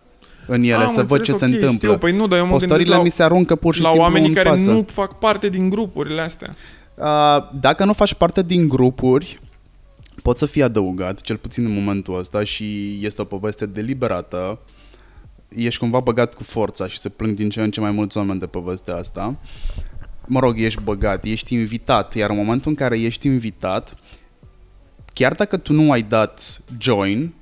în 0.47 0.63
ele, 0.63 0.73
Am 0.73 0.87
să 0.87 1.03
văd 1.03 1.21
ce 1.21 1.31
okay, 1.31 1.49
se 1.49 1.55
întâmplă. 1.55 1.87
Știu, 1.87 1.97
păi 1.97 2.11
nu, 2.11 2.27
dar 2.27 2.37
eu 2.37 2.45
mă 2.45 2.51
Postările 2.51 2.95
la, 2.95 3.01
mi 3.01 3.09
se 3.09 3.23
aruncă 3.23 3.55
pur 3.55 3.73
și 3.73 3.81
la 3.81 3.87
simplu 3.87 4.05
oamenii 4.05 4.27
în 4.27 4.33
care 4.33 4.49
față. 4.49 4.71
nu 4.71 4.85
fac 4.91 5.19
parte 5.19 5.49
din 5.49 5.69
grupurile 5.69 6.21
astea. 6.21 6.55
Uh, 6.97 7.49
dacă 7.59 7.85
nu 7.85 7.93
faci 7.93 8.13
parte 8.13 8.41
din 8.41 8.67
grupuri, 8.67 9.39
poți 10.21 10.39
să 10.39 10.45
fii 10.45 10.63
adăugat, 10.63 11.21
cel 11.21 11.37
puțin 11.37 11.65
în 11.65 11.73
momentul 11.73 12.19
ăsta, 12.19 12.43
și 12.43 12.99
este 13.01 13.21
o 13.21 13.25
poveste 13.25 13.65
deliberată. 13.65 14.59
Ești 15.49 15.79
cumva 15.79 15.99
băgat 15.99 16.33
cu 16.33 16.43
forța 16.43 16.87
și 16.87 16.97
se 16.97 17.09
plâng 17.09 17.35
din 17.35 17.49
ce 17.49 17.61
în 17.61 17.71
ce 17.71 17.79
mai 17.79 17.91
mulți 17.91 18.17
oameni 18.17 18.39
de 18.39 18.45
povestea 18.45 18.95
asta. 18.95 19.39
Mă 20.25 20.39
rog, 20.39 20.59
ești 20.59 20.81
băgat, 20.81 21.23
ești 21.23 21.53
invitat, 21.53 22.15
iar 22.15 22.29
în 22.29 22.35
momentul 22.35 22.69
în 22.69 22.75
care 22.75 22.99
ești 22.99 23.27
invitat, 23.27 23.95
chiar 25.13 25.33
dacă 25.33 25.57
tu 25.57 25.73
nu 25.73 25.91
ai 25.91 26.01
dat 26.01 26.61
join, 26.79 27.33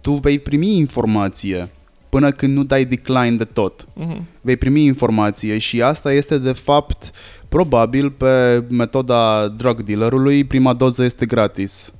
tu 0.00 0.12
vei 0.12 0.38
primi 0.38 0.76
informație 0.76 1.68
până 2.08 2.30
când 2.30 2.56
nu 2.56 2.64
dai 2.64 2.84
decline 2.84 3.36
de 3.36 3.44
tot. 3.44 3.84
Uh-huh. 3.84 4.20
Vei 4.40 4.56
primi 4.56 4.84
informație 4.84 5.58
și 5.58 5.82
asta 5.82 6.12
este 6.12 6.38
de 6.38 6.52
fapt 6.52 7.10
probabil 7.52 8.10
pe 8.10 8.64
metoda 8.68 9.48
drug 9.48 9.82
dealerului 9.82 10.44
prima 10.44 10.72
doză 10.72 11.02
este 11.04 11.26
gratis. 11.26 11.92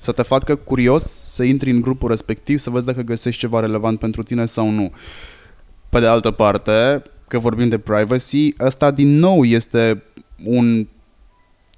Să 0.00 0.12
te 0.12 0.22
facă 0.22 0.56
curios 0.56 1.04
să 1.04 1.42
intri 1.42 1.70
în 1.70 1.80
grupul 1.80 2.08
respectiv, 2.08 2.58
să 2.58 2.70
vezi 2.70 2.84
dacă 2.84 3.00
găsești 3.00 3.40
ceva 3.40 3.60
relevant 3.60 3.98
pentru 3.98 4.22
tine 4.22 4.46
sau 4.46 4.70
nu. 4.70 4.92
Pe 5.88 6.00
de 6.00 6.06
altă 6.06 6.30
parte, 6.30 7.02
că 7.28 7.38
vorbim 7.38 7.68
de 7.68 7.78
privacy, 7.78 8.54
ăsta 8.60 8.90
din 8.90 9.18
nou 9.18 9.44
este 9.44 10.02
un, 10.44 10.86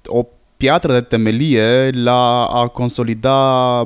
o 0.05 0.25
piatră 0.61 0.91
de 0.91 1.01
temelie 1.01 1.89
la 1.89 2.45
a 2.45 2.67
consolida 2.67 3.39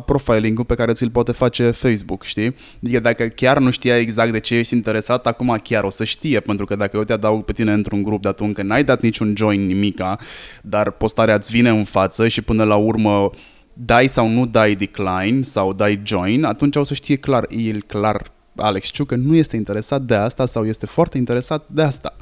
profiling-ul 0.05 0.65
pe 0.65 0.75
care 0.75 0.93
ți-l 0.93 1.09
poate 1.09 1.31
face 1.31 1.71
Facebook, 1.71 2.23
știi? 2.23 2.55
Adică 2.83 2.99
dacă 2.99 3.27
chiar 3.27 3.57
nu 3.57 3.69
știa 3.69 3.97
exact 3.97 4.31
de 4.31 4.39
ce 4.39 4.55
ești 4.55 4.73
interesat, 4.73 5.27
acum 5.27 5.59
chiar 5.63 5.83
o 5.83 5.89
să 5.89 6.03
știe, 6.03 6.39
pentru 6.39 6.65
că 6.65 6.75
dacă 6.75 6.97
eu 6.97 7.03
te 7.03 7.13
adaug 7.13 7.43
pe 7.43 7.51
tine 7.51 7.71
într-un 7.71 8.03
grup 8.03 8.21
de 8.21 8.27
atunci 8.27 8.57
n-ai 8.57 8.83
dat 8.83 9.01
niciun 9.01 9.33
join 9.37 9.65
nimica, 9.65 10.17
dar 10.61 10.91
postarea 10.91 11.35
îți 11.35 11.51
vine 11.51 11.69
în 11.69 11.83
față 11.83 12.27
și 12.27 12.41
până 12.41 12.63
la 12.63 12.75
urmă 12.75 13.29
dai 13.73 14.07
sau 14.07 14.27
nu 14.27 14.45
dai 14.45 14.75
decline 14.75 15.41
sau 15.41 15.73
dai 15.73 16.01
join, 16.03 16.43
atunci 16.43 16.75
o 16.75 16.83
să 16.83 16.93
știe 16.93 17.15
clar, 17.15 17.45
el 17.49 17.81
clar 17.81 18.31
Alex 18.55 18.87
Ciu 18.87 19.05
că 19.05 19.15
nu 19.15 19.35
este 19.35 19.55
interesat 19.55 20.01
de 20.01 20.15
asta 20.15 20.45
sau 20.45 20.65
este 20.65 20.85
foarte 20.85 21.17
interesat 21.17 21.65
de 21.67 21.81
asta. 21.81 22.15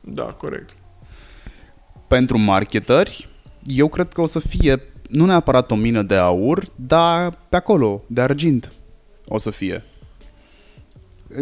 Da, 0.00 0.22
corect. 0.22 0.70
Pentru 2.08 2.38
marketeri, 2.38 3.28
eu 3.66 3.88
cred 3.88 4.08
că 4.08 4.20
o 4.20 4.26
să 4.26 4.38
fie 4.38 4.82
nu 5.08 5.24
neapărat 5.24 5.70
o 5.70 5.74
mină 5.74 6.02
de 6.02 6.14
aur, 6.14 6.64
dar 6.74 7.38
pe 7.48 7.56
acolo, 7.56 8.02
de 8.06 8.20
argint, 8.20 8.72
o 9.28 9.38
să 9.38 9.50
fie. 9.50 9.84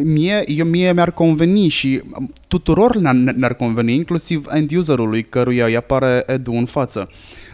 Mie, 0.02 0.43
eu, 0.47 0.66
mie 0.66 0.93
mi-ar 0.93 1.12
conveni 1.12 1.69
și 1.69 2.02
tuturor 2.49 2.97
ne-ar 2.97 3.54
conveni, 3.54 3.95
inclusiv 3.95 4.47
end-userului 4.52 5.23
căruia 5.23 5.64
îi 5.64 5.76
apare 5.76 6.23
edu 6.26 6.52
în 6.52 6.66
față. 6.66 7.09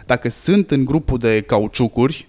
Dacă 0.05 0.29
sunt 0.29 0.71
în 0.71 0.85
grupul 0.85 1.17
de 1.17 1.41
cauciucuri, 1.41 2.27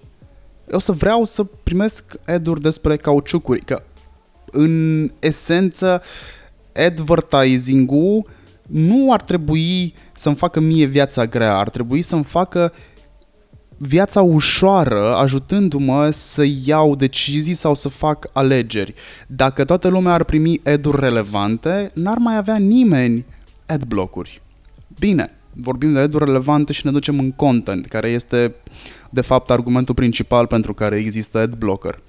o 0.70 0.78
să 0.78 0.92
vreau 0.92 1.24
să 1.24 1.44
primesc 1.44 2.14
eduri 2.26 2.60
despre 2.60 2.96
cauciucuri, 2.96 3.60
că 3.60 3.82
în 4.50 5.08
esență 5.18 6.02
advertising-ul 6.86 8.26
nu 8.68 9.12
ar 9.12 9.20
trebui 9.20 9.94
să-mi 10.12 10.36
facă 10.36 10.60
mie 10.60 10.84
viața 10.84 11.26
grea, 11.26 11.56
ar 11.56 11.68
trebui 11.68 12.02
să-mi 12.02 12.24
facă 12.24 12.72
viața 13.76 14.22
ușoară, 14.22 15.14
ajutându-mă 15.14 16.10
să 16.10 16.44
iau 16.64 16.96
decizii 16.96 17.54
sau 17.54 17.74
să 17.74 17.88
fac 17.88 18.28
alegeri. 18.32 18.94
Dacă 19.26 19.64
toată 19.64 19.88
lumea 19.88 20.12
ar 20.12 20.24
primi 20.24 20.60
eduri 20.62 21.00
relevante, 21.00 21.90
n-ar 21.94 22.18
mai 22.18 22.36
avea 22.36 22.56
nimeni 22.56 23.26
adblock-uri. 23.66 24.42
Bine, 24.98 25.30
vorbim 25.52 25.92
de 25.92 26.00
eduri 26.00 26.24
relevante 26.24 26.72
și 26.72 26.86
ne 26.86 26.92
ducem 26.92 27.18
în 27.18 27.32
content, 27.32 27.86
care 27.86 28.08
este 28.08 28.54
de 29.10 29.20
fapt 29.20 29.50
argumentul 29.50 29.94
principal 29.94 30.46
pentru 30.46 30.74
care 30.74 30.96
există 30.96 31.38
adblocker. 31.38 32.02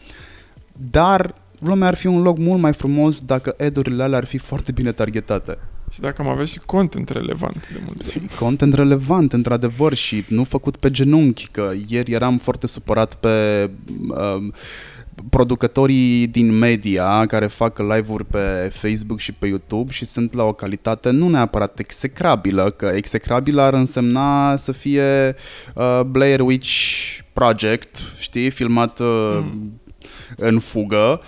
Dar 0.89 1.35
lumea 1.59 1.87
ar 1.87 1.95
fi 1.95 2.07
un 2.07 2.21
loc 2.21 2.37
mult 2.37 2.61
mai 2.61 2.73
frumos 2.73 3.19
dacă 3.19 3.53
edurile 3.57 4.03
alea 4.03 4.17
ar 4.17 4.25
fi 4.25 4.37
foarte 4.37 4.71
bine 4.71 4.91
targetate. 4.91 5.57
Și 5.93 5.99
dacă 5.99 6.21
am 6.21 6.27
avea 6.27 6.45
și 6.45 6.59
content 6.59 7.09
relevant 7.09 7.69
de 7.71 7.81
multe 7.85 8.03
ori. 8.07 8.35
Content 8.39 8.73
relevant, 8.73 9.33
într-adevăr, 9.33 9.93
și 9.93 10.23
nu 10.27 10.43
făcut 10.43 10.77
pe 10.77 10.91
genunchi, 10.91 11.47
că 11.51 11.71
ieri 11.87 12.11
eram 12.11 12.37
foarte 12.37 12.67
supărat 12.67 13.13
pe 13.13 13.69
uh, 14.09 14.53
producătorii 15.29 16.27
din 16.27 16.51
media 16.51 17.25
care 17.25 17.47
fac 17.47 17.77
live-uri 17.77 18.25
pe 18.25 18.69
Facebook 18.71 19.19
și 19.19 19.31
pe 19.31 19.47
YouTube 19.47 19.91
și 19.91 20.05
sunt 20.05 20.33
la 20.33 20.43
o 20.43 20.53
calitate 20.53 21.09
nu 21.09 21.29
neapărat 21.29 21.79
execrabilă, 21.79 22.69
că 22.69 22.85
execrabilă 22.85 23.61
ar 23.61 23.73
însemna 23.73 24.55
să 24.55 24.71
fie 24.71 25.35
uh, 25.73 26.01
Blair 26.05 26.39
Witch 26.39 26.73
Project, 27.33 28.01
știi, 28.17 28.49
filmat 28.49 28.99
uh, 28.99 29.39
mm. 29.41 29.81
în 30.35 30.59
fugă, 30.59 31.21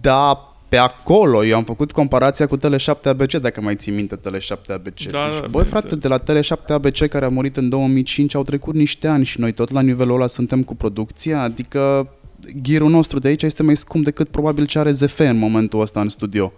dar 0.00 0.53
pe 0.74 0.80
acolo 0.80 1.44
eu 1.44 1.56
am 1.56 1.64
făcut 1.64 1.92
comparația 1.92 2.46
cu 2.46 2.58
Tele7 2.58 3.02
ABC, 3.02 3.34
dacă 3.34 3.60
mai 3.60 3.76
ții 3.76 3.92
minte 3.92 4.16
Tele7 4.16 4.66
ABC. 4.68 5.02
Da, 5.10 5.28
deci, 5.30 5.40
da, 5.40 5.46
băi, 5.50 5.64
frate, 5.64 5.96
de 5.96 6.08
la 6.08 6.22
Tele7 6.22 6.66
ABC 6.68 7.06
care 7.06 7.24
a 7.24 7.28
murit 7.28 7.56
în 7.56 7.68
2005 7.68 8.34
au 8.34 8.42
trecut 8.42 8.74
niște 8.74 9.08
ani 9.08 9.24
și 9.24 9.40
noi 9.40 9.52
tot 9.52 9.70
la 9.70 9.80
nivelul 9.80 10.14
ăla 10.14 10.26
suntem 10.26 10.62
cu 10.62 10.74
producția, 10.74 11.42
adică 11.42 12.08
ghirul 12.62 12.90
nostru 12.90 13.18
de 13.18 13.28
aici 13.28 13.42
este 13.42 13.62
mai 13.62 13.76
scump 13.76 14.04
decât 14.04 14.28
probabil 14.28 14.66
ce 14.66 14.78
are 14.78 14.90
ZF 14.92 15.18
în 15.18 15.38
momentul 15.38 15.80
ăsta 15.80 16.00
în 16.00 16.08
studio. 16.08 16.52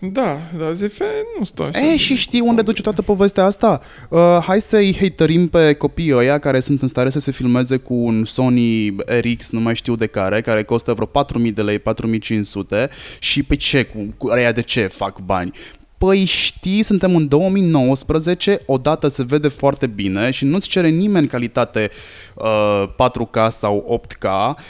Da, 0.00 0.38
dar 0.58 0.72
ZF 0.72 1.00
nu 1.38 1.44
stă 1.44 1.62
așa. 1.62 1.80
E, 1.80 1.96
și 1.96 2.14
știi 2.14 2.40
unde 2.40 2.62
duce 2.62 2.82
toată 2.82 3.02
povestea 3.02 3.44
asta? 3.44 3.80
Uh, 4.08 4.18
hai 4.46 4.60
să-i 4.60 4.96
haterim 5.00 5.48
pe 5.48 5.72
copiii 5.72 6.14
ăia 6.14 6.38
care 6.38 6.60
sunt 6.60 6.82
în 6.82 6.88
stare 6.88 7.10
să 7.10 7.18
se 7.18 7.30
filmeze 7.30 7.76
cu 7.76 7.94
un 7.94 8.24
Sony 8.24 8.96
RX, 8.96 9.50
nu 9.50 9.60
mai 9.60 9.74
știu 9.74 9.96
de 9.96 10.06
care, 10.06 10.40
care 10.40 10.62
costă 10.62 10.92
vreo 10.92 11.06
4000 11.06 11.52
de 11.52 11.62
lei, 11.62 11.78
4500 11.78 12.88
și 13.18 13.42
pe 13.42 13.56
ce, 13.56 13.84
cu, 13.84 14.14
cu 14.16 14.28
aia 14.28 14.52
de 14.52 14.62
ce 14.62 14.86
fac 14.86 15.18
bani? 15.20 15.52
Păi 15.98 16.24
știi, 16.24 16.82
suntem 16.82 17.16
în 17.16 17.28
2019, 17.28 18.62
odată 18.66 19.08
se 19.08 19.22
vede 19.22 19.48
foarte 19.48 19.86
bine 19.86 20.30
și 20.30 20.44
nu-ți 20.44 20.68
cere 20.68 20.88
nimeni 20.88 21.26
calitate 21.26 21.90
uh, 22.34 22.88
4K 22.88 23.48
sau 23.48 24.02
8K, 24.02 24.28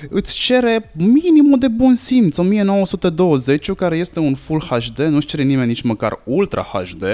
îți 0.08 0.34
cere 0.34 0.92
minimul 0.96 1.58
de 1.58 1.68
bun 1.68 1.94
simț, 1.94 2.36
1920, 2.36 3.72
care 3.72 3.96
este 3.96 4.18
un 4.18 4.34
Full 4.34 4.60
HD, 4.60 4.98
nu-ți 4.98 5.26
cere 5.26 5.42
nimeni 5.42 5.68
nici 5.68 5.82
măcar 5.82 6.20
Ultra 6.24 6.62
HD, 6.62 7.04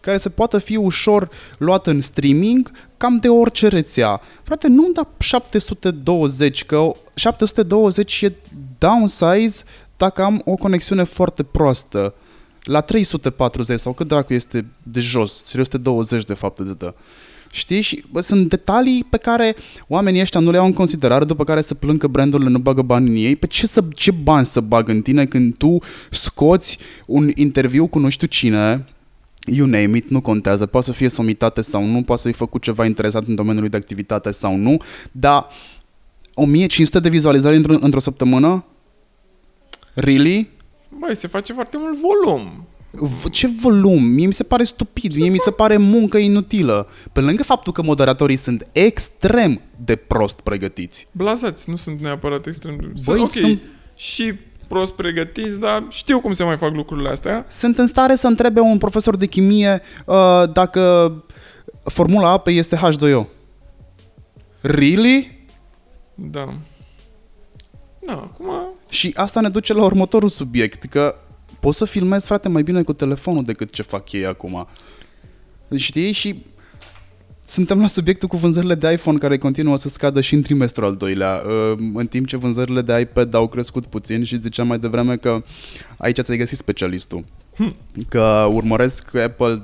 care 0.00 0.16
se 0.16 0.28
poate 0.28 0.58
fi 0.58 0.76
ușor 0.76 1.28
luat 1.58 1.86
în 1.86 2.00
streaming, 2.00 2.70
cam 2.96 3.16
de 3.16 3.28
orice 3.28 3.68
rețea. 3.68 4.20
Frate, 4.42 4.68
nu 4.68 4.90
da 4.92 5.08
720, 5.18 6.64
că 6.64 6.90
720 7.14 8.22
e 8.22 8.32
downsize 8.78 9.62
dacă 9.96 10.22
am 10.22 10.42
o 10.44 10.54
conexiune 10.54 11.02
foarte 11.02 11.42
proastă 11.42 12.14
la 12.62 12.80
340 12.80 13.80
sau 13.80 13.92
cât 13.92 14.08
dracu 14.08 14.34
este 14.34 14.66
de 14.82 15.00
jos, 15.00 15.42
320 15.42 16.24
de 16.24 16.34
fapt 16.34 16.58
îți 16.58 16.78
dă. 16.78 16.94
Știi? 17.52 17.80
Și 17.80 18.04
bă, 18.10 18.20
sunt 18.20 18.48
detalii 18.48 19.06
pe 19.10 19.16
care 19.16 19.56
oamenii 19.88 20.20
ăștia 20.20 20.40
nu 20.40 20.50
le 20.50 20.56
iau 20.56 20.66
în 20.66 20.72
considerare, 20.72 21.24
după 21.24 21.44
care 21.44 21.60
se 21.60 21.74
plâng 21.74 21.98
că 21.98 22.06
brandurile 22.06 22.50
nu 22.50 22.58
bagă 22.58 22.82
bani 22.82 23.08
în 23.08 23.16
ei. 23.16 23.36
Pe 23.36 23.46
ce, 23.46 23.66
să, 23.66 23.84
ce 23.94 24.10
bani 24.10 24.46
să 24.46 24.60
bagă 24.60 24.90
în 24.90 25.02
tine 25.02 25.26
când 25.26 25.56
tu 25.56 25.78
scoți 26.10 26.78
un 27.06 27.30
interviu 27.34 27.86
cu 27.86 27.98
nu 27.98 28.08
știu 28.08 28.26
cine, 28.26 28.84
you 29.46 29.66
name 29.66 29.96
it, 29.96 30.10
nu 30.10 30.20
contează, 30.20 30.66
poate 30.66 30.86
să 30.86 30.92
fie 30.92 31.08
somitate 31.08 31.60
sau 31.60 31.84
nu, 31.84 32.02
poate 32.02 32.22
să 32.22 32.28
fi 32.28 32.34
făcut 32.34 32.62
ceva 32.62 32.84
interesant 32.84 33.28
în 33.28 33.34
domeniul 33.34 33.68
de 33.68 33.76
activitate 33.76 34.30
sau 34.30 34.56
nu, 34.56 34.76
dar 35.12 35.46
1500 36.34 37.00
de 37.00 37.08
vizualizări 37.08 37.56
într-o, 37.56 37.74
într-o 37.80 37.98
săptămână? 37.98 38.64
Really? 39.94 40.50
Băi, 41.00 41.16
se 41.16 41.26
face 41.26 41.52
foarte 41.52 41.76
mult 41.78 41.98
volum. 41.98 42.64
V- 42.92 43.30
ce 43.30 43.48
volum? 43.60 44.02
Mie 44.04 44.26
mi 44.26 44.32
se 44.32 44.44
pare 44.44 44.62
stupid, 44.62 45.16
mie 45.16 45.28
mi 45.28 45.38
se 45.38 45.50
pare 45.50 45.76
muncă 45.76 46.18
inutilă. 46.18 46.88
Pe 47.12 47.20
lângă 47.20 47.42
faptul 47.42 47.72
că 47.72 47.82
moderatorii 47.82 48.36
sunt 48.36 48.66
extrem 48.72 49.60
de 49.84 49.96
prost 49.96 50.40
pregătiți. 50.40 51.06
Blazați, 51.12 51.70
nu 51.70 51.76
sunt 51.76 52.00
neapărat 52.00 52.46
extrem 52.46 52.76
de... 52.76 52.86
Băi, 52.86 52.92
Sunt, 53.02 53.20
ok, 53.20 53.30
sunt- 53.30 53.62
și 53.96 54.34
prost 54.68 54.92
pregătiți, 54.92 55.60
dar 55.60 55.86
știu 55.90 56.20
cum 56.20 56.32
se 56.32 56.44
mai 56.44 56.56
fac 56.56 56.74
lucrurile 56.74 57.08
astea. 57.08 57.44
Sunt 57.48 57.78
în 57.78 57.86
stare 57.86 58.14
să 58.14 58.26
întrebe 58.26 58.60
un 58.60 58.78
profesor 58.78 59.16
de 59.16 59.26
chimie 59.26 59.82
uh, 60.06 60.42
dacă 60.52 61.12
formula 61.84 62.30
apei 62.30 62.56
este 62.58 62.76
H2O. 62.76 63.24
Really? 64.60 65.46
Da. 66.14 66.54
Da, 68.06 68.12
acum... 68.12 68.50
Și 68.90 69.12
asta 69.14 69.40
ne 69.40 69.48
duce 69.48 69.72
la 69.72 69.84
următorul 69.84 70.28
subiect, 70.28 70.84
că 70.84 71.14
poți 71.60 71.78
să 71.78 71.84
filmezi, 71.84 72.26
frate, 72.26 72.48
mai 72.48 72.62
bine 72.62 72.82
cu 72.82 72.92
telefonul 72.92 73.44
decât 73.44 73.72
ce 73.72 73.82
fac 73.82 74.12
ei 74.12 74.26
acum. 74.26 74.68
Știi? 75.76 76.12
Și 76.12 76.42
suntem 77.46 77.80
la 77.80 77.86
subiectul 77.86 78.28
cu 78.28 78.36
vânzările 78.36 78.74
de 78.74 78.92
iPhone 78.92 79.18
care 79.18 79.38
continuă 79.38 79.76
să 79.76 79.88
scadă 79.88 80.20
și 80.20 80.34
în 80.34 80.42
trimestrul 80.42 80.84
al 80.84 80.96
doilea, 80.96 81.42
uh, 81.46 81.78
în 81.94 82.06
timp 82.06 82.26
ce 82.26 82.36
vânzările 82.36 82.82
de 82.82 83.00
iPad 83.00 83.34
au 83.34 83.48
crescut 83.48 83.86
puțin 83.86 84.24
și 84.24 84.40
ziceam 84.40 84.66
mai 84.66 84.78
devreme 84.78 85.16
că 85.16 85.42
aici 85.96 86.20
ți-ai 86.20 86.38
găsit 86.38 86.58
specialistul. 86.58 87.24
Că 88.08 88.48
urmăresc 88.52 89.14
Apple 89.14 89.62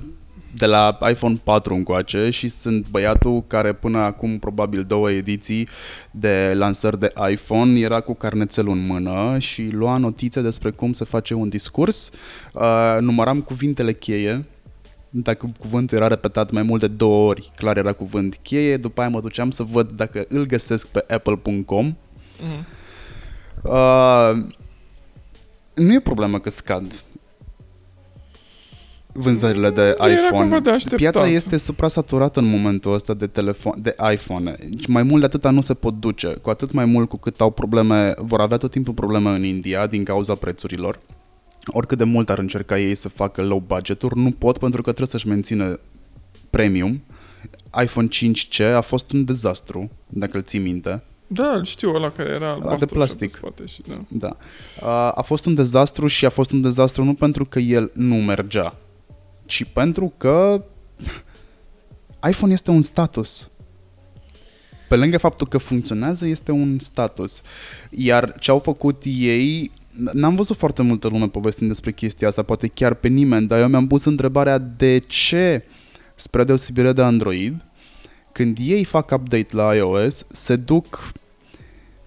de 0.57 0.67
la 0.67 0.99
iPhone 1.11 1.41
4 1.45 1.75
încoace 1.75 2.31
și 2.31 2.49
sunt 2.49 2.87
băiatul 2.89 3.45
care 3.47 3.73
până 3.73 3.99
acum 3.99 4.39
probabil 4.39 4.83
două 4.83 5.11
ediții 5.11 5.69
de 6.11 6.53
lansări 6.55 6.99
de 6.99 7.13
iPhone 7.31 7.81
era 7.81 8.01
cu 8.01 8.15
carnețelul 8.15 8.73
în 8.73 8.87
mână 8.87 9.39
și 9.39 9.69
lua 9.73 9.97
notițe 9.97 10.41
despre 10.41 10.71
cum 10.71 10.93
se 10.93 11.05
face 11.05 11.35
un 11.35 11.49
discurs. 11.49 12.11
Uh, 12.53 12.97
număram 13.01 13.41
cuvintele 13.41 13.93
cheie 13.93 14.47
dacă 15.11 15.53
cuvântul 15.59 15.97
era 15.97 16.07
repetat 16.07 16.51
mai 16.51 16.63
mult 16.63 16.81
de 16.81 16.87
două 16.87 17.29
ori, 17.29 17.53
clar 17.57 17.77
era 17.77 17.93
cuvânt 17.93 18.39
cheie, 18.43 18.77
după 18.77 19.01
aia 19.01 19.11
mă 19.11 19.21
duceam 19.21 19.51
să 19.51 19.63
văd 19.63 19.91
dacă 19.91 20.25
îl 20.29 20.47
găsesc 20.47 20.87
pe 20.87 21.05
apple.com. 21.09 21.97
Mhm. 22.41 22.67
Uh, 23.63 24.45
nu 25.75 25.93
e 25.93 26.01
problemă 26.01 26.39
că 26.39 26.51
scad 26.51 27.05
vânzările 29.19 29.71
de 29.71 29.81
Era 29.81 30.11
iPhone. 30.11 30.41
cumva 30.41 30.61
de 30.61 30.71
așteptat. 30.71 30.99
Piața 30.99 31.27
este 31.27 31.57
suprasaturată 31.57 32.41
în 32.41 32.47
momentul 32.47 32.95
ăsta 32.95 33.15
de 33.15 33.27
telefon, 33.27 33.75
de 33.79 33.95
iPhone. 34.13 34.57
Deci 34.69 34.87
mai 34.87 35.03
mult 35.03 35.21
de 35.21 35.27
atâta 35.27 35.51
nu 35.51 35.61
se 35.61 35.75
pot 35.75 36.01
duce, 36.01 36.29
cu 36.43 36.51
atât 36.51 36.73
mai 36.73 36.85
mult 36.85 37.09
cu 37.09 37.17
cât 37.17 37.41
au 37.41 37.51
probleme, 37.51 38.15
vor 38.19 38.41
avea 38.41 38.57
tot 38.57 38.71
timpul 38.71 38.95
probleme 38.95 39.31
în 39.31 39.45
India 39.45 39.87
din 39.87 40.05
cauza 40.05 40.35
prețurilor. 40.35 41.01
Oricât 41.67 41.99
de 41.99 42.05
mult 42.05 42.31
ar 42.31 42.39
încerca 42.39 42.79
ei 42.79 42.95
să 42.95 43.09
facă 43.09 43.43
low 43.43 43.63
budget-uri, 43.67 44.19
nu 44.19 44.31
pot 44.31 44.59
pentru 44.59 44.83
că 44.83 44.89
trebuie 44.93 45.09
să-și 45.11 45.29
mențină 45.29 45.81
premium. 46.51 47.03
iPhone 47.83 48.09
5C 48.09 48.75
a 48.77 48.81
fost 48.81 49.13
un 49.13 49.25
dezastru, 49.25 49.91
dacă 50.09 50.37
îl 50.37 50.43
ții 50.43 50.59
minte. 50.59 51.03
Da, 51.27 51.53
îl 51.53 51.65
știu 51.65 51.95
ăla 51.95 52.11
care 52.11 52.29
era 52.29 52.51
albastru 52.51 52.79
de 52.79 52.95
plastic. 52.95 53.29
și 53.35 53.41
pe 53.41 53.47
spate 53.47 53.67
și 53.67 53.83
da. 53.89 54.01
Da. 54.09 54.37
A, 54.89 55.11
a 55.11 55.23
fost 55.23 55.47
un 55.47 55.55
dezastru 55.55 56.07
și 56.07 56.25
a 56.25 56.31
fost 56.31 56.51
un 56.53 56.61
dezastru 56.61 57.05
nu 57.05 57.15
pentru 57.15 57.45
că 57.45 57.59
el 57.59 57.91
nu 57.95 58.15
mergea, 58.15 58.77
ci 59.47 59.65
pentru 59.65 60.13
că 60.17 60.65
iPhone 62.29 62.53
este 62.53 62.71
un 62.71 62.83
status. 62.83 63.51
Pe 64.89 64.97
lângă 64.97 65.19
faptul 65.19 65.47
că 65.47 65.59
funcționează, 65.59 66.27
este 66.27 66.53
un 66.53 66.79
status. 66.79 67.43
Iar 67.91 68.39
ce 68.39 68.51
au 68.51 68.59
făcut 68.59 69.03
ei, 69.05 69.71
n-am 70.13 70.35
văzut 70.35 70.57
foarte 70.57 70.83
multă 70.83 71.09
lume 71.09 71.29
povestind 71.29 71.69
despre 71.71 71.93
chestia 71.93 72.29
asta, 72.29 72.43
poate 72.43 72.67
chiar 72.67 72.95
pe 72.95 73.09
nimeni, 73.09 73.47
dar 73.47 73.61
eu 73.61 73.69
mi-am 73.69 73.87
pus 73.87 74.05
întrebarea 74.05 74.59
de 74.59 74.99
ce, 74.99 75.65
spre 76.15 76.45
deosebire 76.45 76.93
de 76.93 77.03
Android, 77.03 77.65
când 78.33 78.59
ei 78.61 78.85
fac 78.85 79.11
update 79.11 79.57
la 79.57 79.75
iOS, 79.75 80.27
se 80.31 80.57
duc 80.57 81.13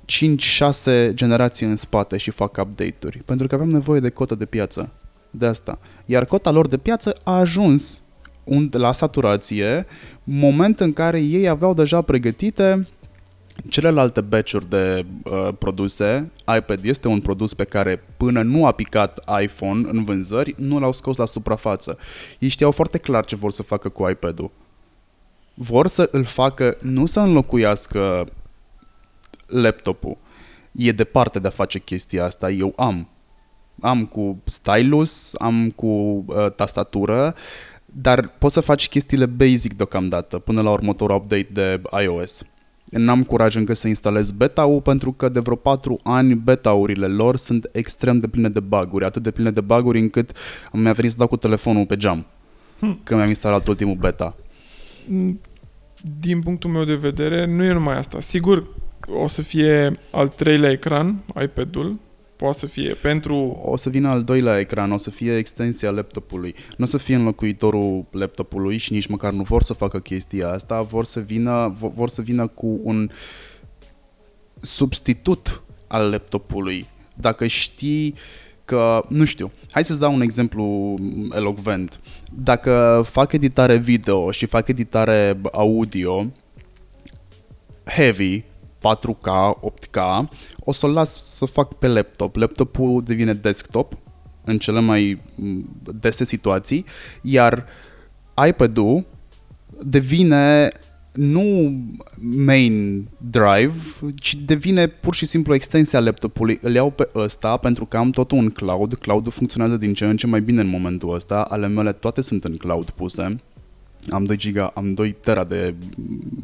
5-6 0.06 1.14
generații 1.14 1.66
în 1.66 1.76
spate 1.76 2.18
și 2.18 2.32
fac 2.32 2.58
update-uri. 2.58 3.18
Pentru 3.26 3.48
că 3.48 3.56
avem 3.56 3.68
nevoie 3.70 4.00
de 4.00 4.10
cotă 4.10 4.36
de 4.36 4.46
piață. 4.46 4.92
De 5.30 5.46
asta. 5.46 5.80
Iar 6.06 6.26
cota 6.26 6.52
lor 6.52 6.68
de 6.68 6.78
piață 6.78 7.16
a 7.24 7.38
ajuns 7.38 8.02
un, 8.44 8.70
la 8.72 8.92
saturație, 8.92 9.86
moment 10.24 10.80
în 10.80 10.94
care 10.94 11.20
ei 11.20 11.48
aveau 11.48 11.74
deja 11.74 12.02
pregătite 12.02 12.88
celelalte 13.68 14.22
batch-uri 14.22 14.70
de 14.70 15.06
uh, 15.24 15.50
produse. 15.60 16.32
iPad 16.58 16.86
este 16.86 17.08
un 17.08 17.22
produs 17.22 17.54
pe 17.54 17.64
care 17.64 18.04
până 18.18 18.42
nu 18.42 18.66
a 18.66 18.72
picat 18.72 19.20
iPhone 19.42 19.90
în 19.90 20.04
vânzări, 20.04 20.56
nu 20.58 20.80
l-au 20.80 20.92
scos 20.92 21.18
la 21.18 21.26
suprafață. 21.26 21.98
Ei 22.40 22.50
știau 22.50 22.72
foarte 22.72 22.98
clar 22.98 23.26
ce 23.26 23.36
vor 23.36 23.52
să 23.52 23.64
facă 23.64 23.90
cu 23.90 24.10
iPad-ul. 24.10 24.52
Vor 25.54 25.88
să 25.88 26.08
îl 26.12 26.24
facă, 26.24 26.78
nu 26.82 27.06
să 27.06 27.20
înlocuiască 27.20 28.28
laptopul. 29.46 30.18
E 30.72 30.92
departe 30.92 31.40
de 31.40 31.48
a 31.48 31.52
face 31.52 31.80
chestia 31.80 32.26
asta. 32.26 32.52
Eu 32.52 32.74
am. 32.76 33.08
Am 33.82 34.06
cu 34.06 34.42
stylus, 34.44 35.34
am 35.38 35.70
cu 35.70 35.88
uh, 35.88 36.52
tastatură, 36.56 37.36
dar 37.86 38.28
poți 38.28 38.54
să 38.54 38.60
faci 38.60 38.90
chestiile 38.90 39.26
basic 39.26 39.74
deocamdată 39.74 40.40
până 40.40 40.62
la 40.62 40.72
următorul 40.72 41.16
update 41.16 41.48
de 41.52 41.82
iOS. 42.04 42.44
N-am 42.90 43.24
curaj 43.24 43.56
încă 43.56 43.74
să 43.74 43.88
instalez 43.88 44.32
beta-ul 44.32 44.82
pentru 44.82 45.12
că 45.12 45.30
de 45.30 45.40
vreo 45.40 45.56
4 45.56 45.98
ani 46.04 46.36
beta-urile 46.36 47.08
lor 47.08 47.38
sunt 47.38 47.70
extrem 47.72 48.20
de 48.20 48.28
pline 48.28 48.50
de 48.50 48.60
buguri, 48.60 49.06
atât 49.06 49.24
de 49.24 49.32
pline 49.32 49.52
de 49.52 49.62
buguri 49.62 50.00
încât 50.00 50.32
mi-a 50.72 50.94
venit 50.94 51.12
să 51.12 51.18
dau 51.18 51.28
cu 51.28 51.38
telefonul 51.38 51.86
pe 51.86 51.96
geam 51.96 52.26
când 52.80 53.20
mi-am 53.20 53.28
instalat 53.28 53.68
ultimul 53.68 53.96
beta. 53.96 54.36
Din 56.20 56.42
punctul 56.42 56.70
meu 56.70 56.84
de 56.84 56.96
vedere, 56.96 57.46
nu 57.46 57.64
e 57.64 57.74
numai 57.74 57.98
asta. 57.98 58.20
Sigur, 58.20 58.68
o 59.08 59.28
să 59.28 59.42
fie 59.42 60.00
al 60.12 60.28
treilea 60.28 60.72
ecran, 60.72 61.24
iPad-ul, 61.42 62.00
poate 62.40 62.60
să 62.60 62.66
fie 62.66 62.94
pentru... 62.94 63.36
O 63.64 63.76
să 63.76 63.90
vină 63.90 64.10
al 64.10 64.24
doilea 64.24 64.60
ecran, 64.60 64.92
o 64.92 64.98
să 64.98 65.10
fie 65.10 65.38
extensia 65.38 65.90
laptopului. 65.90 66.56
Nu 66.78 66.84
o 66.84 66.88
să 66.88 66.98
fie 66.98 67.16
înlocuitorul 67.16 68.06
laptopului 68.12 68.78
și 68.78 68.94
nici 68.94 69.08
măcar 69.08 69.32
nu 69.32 69.44
vor 69.44 69.64
să 69.64 69.74
facă 69.74 70.00
chestia 70.00 70.50
asta, 70.50 70.82
vor 70.82 71.06
să 71.06 71.20
vină, 71.20 71.76
vo- 71.76 71.94
vor 71.94 72.10
să 72.10 72.22
vină 72.22 72.48
cu 72.48 72.80
un 72.84 73.10
substitut 74.60 75.62
al 75.88 76.10
laptopului. 76.10 76.86
Dacă 77.16 77.48
știi 77.48 78.16
că, 78.66 79.04
nu 79.08 79.26
știu, 79.26 79.52
hai 79.72 79.86
să-ți 79.86 80.00
dau 80.00 80.14
un 80.14 80.22
exemplu 80.22 80.96
elocvent. 81.36 82.00
Dacă 82.32 83.02
fac 83.06 83.34
editare 83.34 83.78
video 83.78 84.32
și 84.32 84.46
fac 84.46 84.68
editare 84.68 85.40
audio, 85.52 86.26
heavy, 87.86 88.44
4K, 88.80 89.30
8K, 89.72 90.28
o 90.60 90.72
să-l 90.72 90.92
las 90.92 91.36
să 91.36 91.46
fac 91.46 91.74
pe 91.74 91.88
laptop. 91.88 92.36
Laptopul 92.36 93.02
devine 93.06 93.34
desktop 93.34 93.98
în 94.44 94.58
cele 94.58 94.80
mai 94.80 95.22
m, 95.36 95.66
dese 96.00 96.26
situații, 96.26 96.86
iar 97.22 97.66
iPad-ul 98.48 99.06
devine 99.84 100.70
nu 101.14 101.76
main 102.20 103.08
drive, 103.18 103.74
ci 104.16 104.36
devine 104.36 104.88
pur 104.88 105.16
și 105.16 105.26
simplu 105.26 105.54
extensia 105.54 106.00
laptopului. 106.00 106.60
Îl 106.62 106.74
iau 106.74 106.92
pe 106.92 107.10
ăsta 107.16 107.58
pentru 107.58 107.86
că 107.86 107.98
am 107.98 108.10
totul 108.10 108.38
în 108.38 108.50
cloud. 108.50 108.94
Cloud-ul 108.94 109.32
funcționează 109.32 109.78
din 109.78 109.94
ce 109.94 110.06
în 110.06 110.18
ce 110.18 110.28
mai 110.28 110.42
bine 110.42 110.62
în 110.62 110.68
momentul 110.68 111.14
ăsta. 111.14 111.42
Ale 111.42 111.68
mele 111.68 111.92
toate 111.92 112.22
sunt 112.22 112.44
în 112.44 112.58
cloud 112.58 112.90
puse. 112.90 113.40
Am 114.10 114.24
2 114.24 114.38
giga, 114.38 114.72
am 114.76 114.94
2 114.94 115.12
tera 115.12 115.44
de 115.44 115.74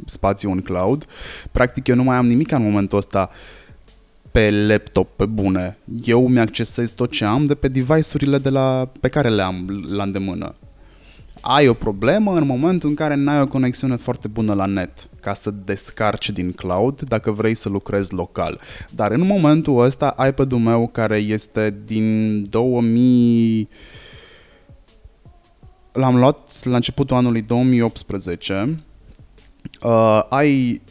spațiu 0.06 0.52
în 0.52 0.62
cloud. 0.62 1.06
Practic 1.52 1.88
eu 1.88 1.96
nu 1.96 2.04
mai 2.04 2.18
am 2.18 2.28
nimic 2.28 2.52
în 2.52 2.63
momentul 2.63 2.98
ăsta 2.98 3.30
pe 4.32 4.52
laptop, 4.52 5.15
pe 5.15 5.26
bune. 5.26 5.78
Eu 6.04 6.28
mi-accesez 6.28 6.89
tot 6.89 7.12
ce 7.12 7.26
am 7.26 7.46
de 7.46 7.56
pe 7.56 7.68
device-urile 7.68 8.38
de 8.38 8.50
la, 8.50 8.89
pe 9.00 9.08
care 9.08 9.30
le 9.30 9.41
am 9.41 9.86
la 9.89 10.04
îndemână. 10.04 10.54
Ai 11.41 11.68
o 11.68 11.74
problemă 11.74 12.38
în 12.38 12.46
momentul 12.46 12.89
în 12.89 12.96
care 12.96 13.15
n-ai 13.15 13.41
o 13.41 13.48
conexiune 13.48 13.96
foarte 13.96 14.28
bună 14.28 14.54
la 14.54 14.65
net 14.65 15.10
ca 15.22 15.34
să 15.34 15.54
descarci 15.65 16.30
din 16.30 16.52
cloud 16.52 17.02
dacă 17.02 17.32
vrei 17.32 17.54
să 17.56 17.70
lucrezi 17.70 18.13
local. 18.13 18.60
Dar 18.89 19.12
în 19.12 19.26
momentul 19.26 19.84
ăsta 19.84 20.15
iPad-ul 20.28 20.60
meu 20.60 20.88
care 20.88 21.18
este 21.18 21.76
din 21.86 22.41
2000 22.50 23.70
L-am 25.95 26.15
luat 26.15 26.63
la 26.63 26.75
începutul 26.75 27.17
anului 27.17 27.41
2018 27.41 28.79
Uh, 29.81 30.21
ai 30.29 30.81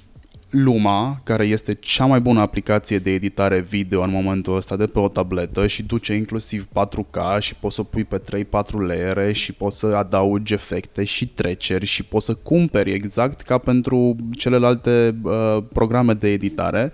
Luma, 0.51 1.21
care 1.23 1.45
este 1.45 1.75
cea 1.75 2.07
mai 2.07 2.21
bună 2.21 2.41
aplicație 2.41 2.99
de 2.99 3.11
editare 3.11 3.61
video 3.61 4.03
în 4.03 4.11
momentul 4.11 4.57
ăsta 4.57 4.77
de 4.77 4.87
pe 4.87 4.99
o 4.99 5.09
tabletă 5.09 5.67
și 5.67 5.83
duce 5.83 6.15
inclusiv 6.15 6.69
4K 6.69 7.39
și 7.39 7.55
poți 7.55 7.75
să 7.75 7.83
pui 7.83 8.05
pe 8.05 8.21
3-4 8.45 8.51
layere 8.87 9.33
și 9.33 9.53
poți 9.53 9.79
să 9.79 9.87
adaugi 9.87 10.53
efecte 10.53 11.05
și 11.05 11.29
treceri 11.29 11.85
și 11.85 12.05
poți 12.05 12.25
să 12.25 12.35
cumperi 12.35 12.93
exact 12.93 13.41
ca 13.41 13.59
pentru 13.59 14.17
celelalte 14.37 15.15
uh, 15.23 15.59
programe 15.73 16.13
de 16.13 16.29
editare. 16.29 16.93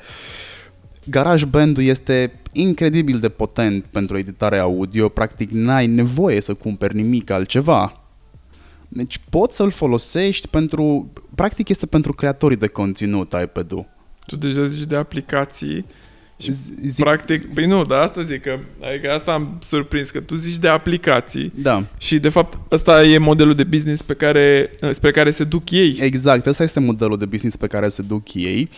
GarageBand-ul 1.05 1.83
este 1.83 2.33
incredibil 2.53 3.19
de 3.19 3.29
potent 3.29 3.85
pentru 3.85 4.19
editare 4.19 4.59
audio, 4.59 5.09
practic 5.09 5.51
n-ai 5.51 5.87
nevoie 5.87 6.41
să 6.41 6.55
cumperi 6.55 6.95
nimic 6.97 7.31
altceva. 7.31 7.93
Deci 8.89 9.21
poți 9.31 9.57
să-l 9.57 9.71
folosești 9.71 10.49
pentru... 10.49 11.13
Practic 11.35 11.69
este 11.69 11.87
pentru 11.87 12.13
creatorii 12.13 12.57
de 12.57 12.67
conținut 12.67 13.35
iPad-ul. 13.43 13.87
Tu 14.27 14.37
deja 14.37 14.65
zici 14.65 14.87
de 14.87 14.97
aplicații 14.97 15.87
și 16.41 16.53
Zic, 16.53 17.05
practic, 17.05 17.55
păi 17.55 17.67
nu, 17.67 17.85
dar 17.85 17.99
asta 17.99 18.23
zic 18.23 18.43
că, 18.43 18.59
adică 18.83 19.11
asta 19.11 19.33
am 19.33 19.59
surprins, 19.63 20.11
că 20.11 20.21
tu 20.21 20.35
zici 20.35 20.59
de 20.59 20.69
aplicații 20.69 21.53
da, 21.55 21.87
și 21.99 22.19
de 22.19 22.29
fapt 22.29 22.59
ăsta 22.71 23.05
e 23.05 23.19
modelul 23.19 23.55
de 23.55 23.65
business 23.65 24.03
pe 24.03 24.15
care, 24.15 24.71
spre 24.91 25.11
care 25.11 25.31
se 25.31 25.45
duc 25.45 25.71
ei. 25.71 25.99
exact. 26.01 26.47
Ăsta 26.47 26.63
este 26.63 26.81
modelul 26.81 27.19
de 27.19 27.25
business 27.25 27.57
pe 27.57 27.67
care 27.67 27.89
se 27.89 28.03
duc 28.03 28.35
ei. 28.35 28.69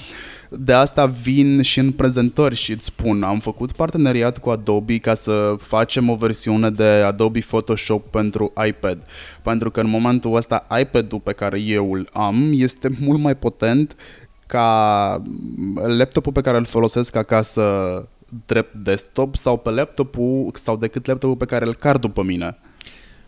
De 0.59 0.73
asta 0.73 1.07
vin 1.07 1.63
și 1.63 1.79
în 1.79 1.93
prezentări 1.93 2.55
și 2.55 2.73
îți 2.73 2.85
spun, 2.85 3.23
am 3.23 3.39
făcut 3.39 3.73
parteneriat 3.73 4.39
cu 4.39 4.51
Adobe 4.51 4.99
ca 4.99 5.15
să 5.15 5.55
facem 5.59 6.09
o 6.09 6.15
versiune 6.15 6.71
de 6.71 6.85
Adobe 6.85 7.41
Photoshop 7.41 8.11
pentru 8.11 8.53
iPad. 8.67 9.07
Pentru 9.43 9.71
că 9.71 9.81
în 9.81 9.89
momentul 9.89 10.35
ăsta 10.37 10.67
iPad-ul 10.81 11.21
pe 11.21 11.33
care 11.33 11.61
eu 11.61 11.93
îl 11.93 12.09
am 12.13 12.51
este 12.53 12.91
mult 13.01 13.21
mai 13.21 13.37
potent 13.37 13.97
ca 14.47 15.23
laptopul 15.87 16.33
pe 16.33 16.41
care 16.41 16.57
îl 16.57 16.65
folosesc 16.65 17.17
acasă 17.17 17.63
drept 18.47 18.75
desktop 18.75 19.37
sau 19.37 19.57
pe 19.57 19.71
laptopul 19.71 20.51
sau 20.55 20.77
decât 20.77 21.07
laptopul 21.07 21.37
pe 21.37 21.45
care 21.45 21.67
îl 21.67 21.75
car 21.75 21.97
după 21.97 22.23
mine. 22.23 22.59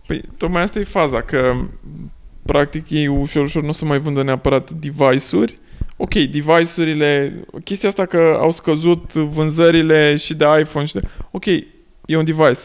Păi 0.06 0.20
tocmai 0.36 0.62
asta 0.62 0.78
e 0.78 0.84
faza, 0.84 1.20
că 1.20 1.52
practic 2.42 2.90
ei 2.90 3.06
ușor, 3.06 3.44
ușor 3.44 3.62
nu 3.62 3.68
o 3.68 3.72
să 3.72 3.84
mai 3.84 3.98
vândă 3.98 4.22
neapărat 4.22 4.70
device-uri. 4.70 5.58
Ok, 5.96 6.14
device-urile, 6.14 7.40
chestia 7.64 7.88
asta 7.88 8.06
că 8.06 8.36
au 8.40 8.50
scăzut 8.50 9.12
vânzările 9.12 10.16
și 10.16 10.34
de 10.34 10.44
iPhone 10.60 10.84
și 10.84 10.94
de... 10.94 11.00
Ok, 11.30 11.46
e 12.04 12.16
un 12.16 12.24
device. 12.24 12.60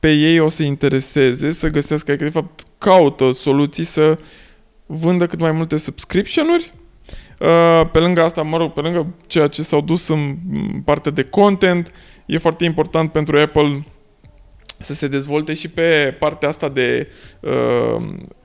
Pe 0.00 0.12
ei 0.12 0.38
o 0.38 0.48
să 0.48 0.62
intereseze 0.62 1.52
să 1.52 1.68
găsească, 1.68 2.14
că 2.14 2.24
de 2.24 2.30
fapt 2.30 2.62
caută 2.78 3.32
soluții 3.32 3.84
să 3.84 4.18
vândă 4.86 5.26
cât 5.26 5.40
mai 5.40 5.52
multe 5.52 5.76
subscription-uri 5.76 6.72
Uh, 7.42 7.88
Pe 7.92 7.98
lângă 7.98 8.22
asta, 8.22 8.42
mă 8.42 8.56
rog, 8.56 8.72
pe 8.72 8.80
lângă 8.80 9.06
ceea 9.26 9.46
ce 9.46 9.62
s-au 9.62 9.80
dus 9.80 10.08
în 10.08 10.36
partea 10.84 11.12
de 11.12 11.22
content, 11.22 11.92
e 12.26 12.38
foarte 12.38 12.64
important 12.64 13.12
pentru 13.12 13.38
Apple 13.38 13.84
să 14.78 14.94
se 14.94 15.08
dezvolte 15.08 15.54
și 15.54 15.68
pe 15.68 16.16
partea 16.18 16.48
asta 16.48 16.68
de 16.68 17.08
uh, 17.40 17.96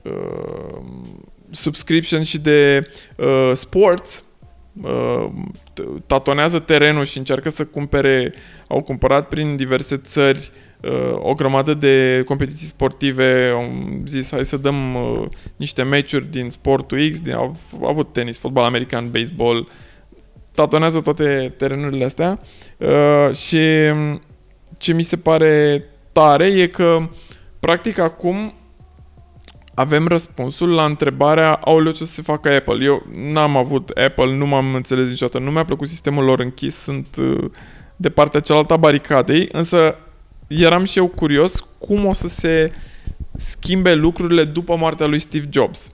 uh, 0.02 0.78
subscription 1.50 2.22
și 2.22 2.38
de 2.38 2.88
uh, 3.16 3.50
sports. 3.54 4.22
Uh, 4.82 5.26
tatonează 6.06 6.58
terenul 6.58 7.04
și 7.04 7.18
încearcă 7.18 7.48
să 7.48 7.64
cumpere, 7.64 8.32
au 8.68 8.82
cumpărat 8.82 9.28
prin 9.28 9.56
diverse 9.56 9.96
țări 9.96 10.50
uh, 10.80 11.12
o 11.14 11.34
grămadă 11.34 11.74
de 11.74 12.22
competiții 12.26 12.66
sportive, 12.66 13.50
au 13.54 13.72
zis 14.04 14.30
hai 14.30 14.44
să 14.44 14.56
dăm 14.56 14.94
uh, 14.94 15.24
niște 15.56 15.82
meciuri 15.82 16.30
din 16.30 16.50
sportul 16.50 17.08
X, 17.10 17.20
din, 17.20 17.34
au, 17.34 17.56
au 17.80 17.88
avut 17.88 18.12
tenis, 18.12 18.38
fotbal 18.38 18.64
american, 18.64 19.10
baseball, 19.10 19.68
tatonează 20.54 21.00
toate 21.00 21.54
terenurile 21.56 22.04
astea 22.04 22.40
uh, 22.76 23.36
și 23.36 23.58
ce 24.76 24.92
mi 24.92 25.02
se 25.02 25.16
pare 25.16 25.84
tare 26.12 26.46
e 26.46 26.66
că 26.66 27.08
practic 27.60 27.98
acum 27.98 28.54
avem 29.78 30.06
răspunsul 30.06 30.68
la 30.68 30.84
întrebarea 30.84 31.52
aoleu 31.52 31.92
ce 31.92 32.02
o 32.02 32.06
să 32.06 32.12
se 32.12 32.22
facă 32.22 32.48
Apple. 32.48 32.84
Eu 32.84 33.06
n-am 33.14 33.56
avut 33.56 33.88
Apple, 33.88 34.36
nu 34.36 34.46
m-am 34.46 34.74
înțeles 34.74 35.08
niciodată, 35.08 35.38
nu 35.38 35.50
mi-a 35.50 35.64
plăcut 35.64 35.88
sistemul 35.88 36.24
lor 36.24 36.40
închis, 36.40 36.74
sunt 36.74 37.06
uh, 37.18 37.50
de 37.96 38.10
partea 38.10 38.40
cealaltă 38.40 38.72
a 38.72 38.76
baricadei, 38.76 39.48
însă 39.52 39.96
eram 40.46 40.84
și 40.84 40.98
eu 40.98 41.06
curios 41.06 41.64
cum 41.78 42.04
o 42.04 42.12
să 42.12 42.28
se 42.28 42.72
schimbe 43.36 43.94
lucrurile 43.94 44.44
după 44.44 44.76
moartea 44.76 45.06
lui 45.06 45.18
Steve 45.18 45.48
Jobs. 45.50 45.92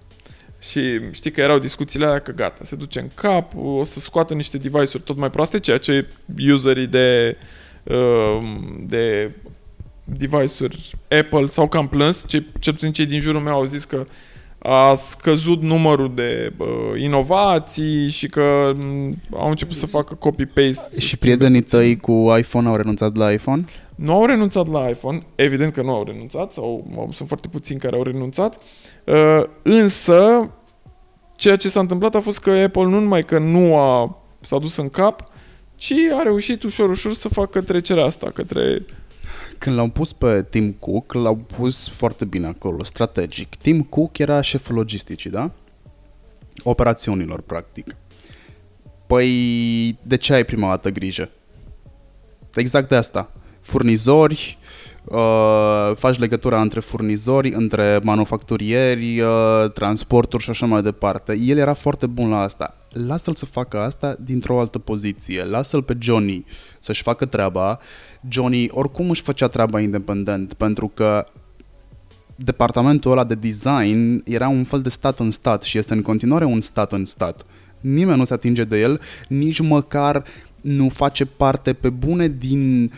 Și 0.60 0.80
știi 1.10 1.30
că 1.30 1.40
erau 1.40 1.58
discuțiile 1.58 2.06
alea 2.06 2.18
că 2.18 2.32
gata, 2.32 2.64
se 2.64 2.76
duce 2.76 3.00
în 3.00 3.08
cap, 3.14 3.52
o 3.56 3.82
să 3.82 4.00
scoată 4.00 4.34
niște 4.34 4.58
device-uri 4.58 5.04
tot 5.04 5.16
mai 5.16 5.30
proaste, 5.30 5.60
ceea 5.60 5.78
ce 5.78 6.08
userii 6.52 6.86
de, 6.86 7.36
uh, 7.82 8.38
de 8.80 9.30
device-uri 10.04 10.94
Apple 11.20 11.46
s-au 11.46 11.68
cam 11.68 11.88
plâns, 11.88 12.24
ce, 12.26 12.44
cel 12.60 12.72
puțin 12.72 12.92
cei 12.92 13.06
din 13.06 13.20
jurul 13.20 13.40
meu 13.40 13.54
au 13.54 13.64
zis 13.64 13.84
că 13.84 14.06
a 14.58 14.94
scăzut 14.94 15.62
numărul 15.62 16.14
de 16.14 16.52
uh, 16.56 16.66
inovații 17.02 18.10
și 18.10 18.28
că 18.28 18.72
m, 18.76 19.20
au 19.30 19.48
început 19.48 19.76
să 19.76 19.86
facă 19.86 20.14
copy-paste. 20.14 21.00
Și 21.00 21.18
prietenii 21.18 21.60
tăi 21.60 21.96
cu 21.96 22.34
iPhone 22.38 22.68
au 22.68 22.76
renunțat 22.76 23.16
la 23.16 23.30
iPhone? 23.32 23.64
Nu 23.94 24.12
au 24.12 24.24
renunțat 24.24 24.68
la 24.68 24.88
iPhone, 24.88 25.22
evident 25.34 25.72
că 25.72 25.82
nu 25.82 25.94
au 25.94 26.04
renunțat, 26.04 26.52
sau 26.52 26.86
au, 26.96 27.08
sunt 27.12 27.28
foarte 27.28 27.48
puțini 27.48 27.78
care 27.78 27.96
au 27.96 28.02
renunțat, 28.02 28.58
uh, 29.04 29.42
însă 29.62 30.50
ceea 31.36 31.56
ce 31.56 31.68
s-a 31.68 31.80
întâmplat 31.80 32.14
a 32.14 32.20
fost 32.20 32.38
că 32.38 32.50
Apple 32.50 32.82
nu 32.82 33.00
numai 33.00 33.24
că 33.24 33.38
nu 33.38 33.76
a, 33.76 34.22
s-a 34.40 34.58
dus 34.58 34.76
în 34.76 34.88
cap, 34.88 35.32
ci 35.76 35.92
a 36.18 36.22
reușit 36.22 36.62
ușor, 36.62 36.90
ușor 36.90 37.12
să 37.12 37.28
facă 37.28 37.60
trecerea 37.60 38.04
asta 38.04 38.30
către 38.30 38.84
Când 39.64 39.76
l-au 39.76 39.88
pus 39.88 40.12
pe 40.12 40.42
Tim 40.42 40.72
Cook, 40.72 41.12
l-au 41.12 41.36
pus 41.36 41.88
foarte 41.88 42.24
bine 42.24 42.46
acolo, 42.46 42.84
strategic. 42.84 43.54
Tim 43.54 43.82
Cook 43.82 44.18
era 44.18 44.40
șeful 44.40 44.74
logisticii, 44.74 45.30
da? 45.30 45.50
Operațiunilor, 46.62 47.40
practic. 47.40 47.96
Păi, 49.06 49.98
de 50.02 50.16
ce 50.16 50.34
ai 50.34 50.44
prima 50.44 50.68
dată 50.68 50.90
grijă? 50.90 51.30
Exact 52.54 52.88
de 52.88 52.96
asta. 52.96 53.30
Furnizori, 53.60 54.58
uh, 55.04 55.92
faci 55.96 56.18
legătura 56.18 56.60
între 56.60 56.80
furnizori, 56.80 57.52
între 57.52 58.00
manufacturieri, 58.02 59.20
uh, 59.20 59.70
transporturi 59.72 60.42
și 60.42 60.50
așa 60.50 60.66
mai 60.66 60.82
departe. 60.82 61.36
El 61.36 61.58
era 61.58 61.74
foarte 61.74 62.06
bun 62.06 62.30
la 62.30 62.38
asta. 62.38 62.76
Lasă-l 62.90 63.34
să 63.34 63.46
facă 63.46 63.78
asta 63.78 64.16
dintr-o 64.20 64.60
altă 64.60 64.78
poziție. 64.78 65.44
Lasă-l 65.44 65.82
pe 65.82 65.96
Johnny 66.00 66.44
să-și 66.84 67.02
facă 67.02 67.24
treaba. 67.24 67.78
Johnny 68.28 68.68
oricum 68.70 69.10
își 69.10 69.22
făcea 69.22 69.48
treaba 69.48 69.80
independent, 69.80 70.54
pentru 70.54 70.90
că 70.94 71.26
departamentul 72.36 73.10
ăla 73.10 73.24
de 73.24 73.34
design 73.34 74.22
era 74.24 74.48
un 74.48 74.64
fel 74.64 74.80
de 74.82 74.88
stat 74.88 75.18
în 75.18 75.30
stat 75.30 75.62
și 75.62 75.78
este 75.78 75.94
în 75.94 76.02
continuare 76.02 76.44
un 76.44 76.60
stat 76.60 76.92
în 76.92 77.04
stat. 77.04 77.46
Nimeni 77.80 78.18
nu 78.18 78.24
se 78.24 78.32
atinge 78.34 78.64
de 78.64 78.80
el, 78.80 79.00
nici 79.28 79.60
măcar 79.60 80.24
nu 80.60 80.88
face 80.88 81.24
parte 81.24 81.72
pe 81.72 81.88
bune 81.88 82.28
din 82.28 82.92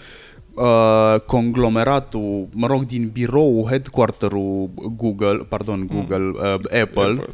uh, 0.55 1.21
conglomeratul, 1.27 2.49
mă 2.53 2.67
rog, 2.67 2.85
din 2.85 3.11
birou, 3.13 3.67
headquarter-ul 3.69 4.71
Google, 4.97 5.37
pardon, 5.49 5.87
Google, 5.87 6.17
mm. 6.17 6.35
uh, 6.35 6.81
Apple, 6.81 6.81
Apple. 6.81 7.29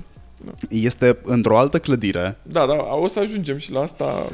Este 0.69 1.19
într-o 1.25 1.59
altă 1.59 1.79
clădire. 1.79 2.39
Da, 2.43 2.67
da, 2.67 2.77
o 3.01 3.09
să 3.09 3.19
ajungem 3.19 3.57
și 3.57 3.73
la 3.73 3.81
asta 3.81 4.25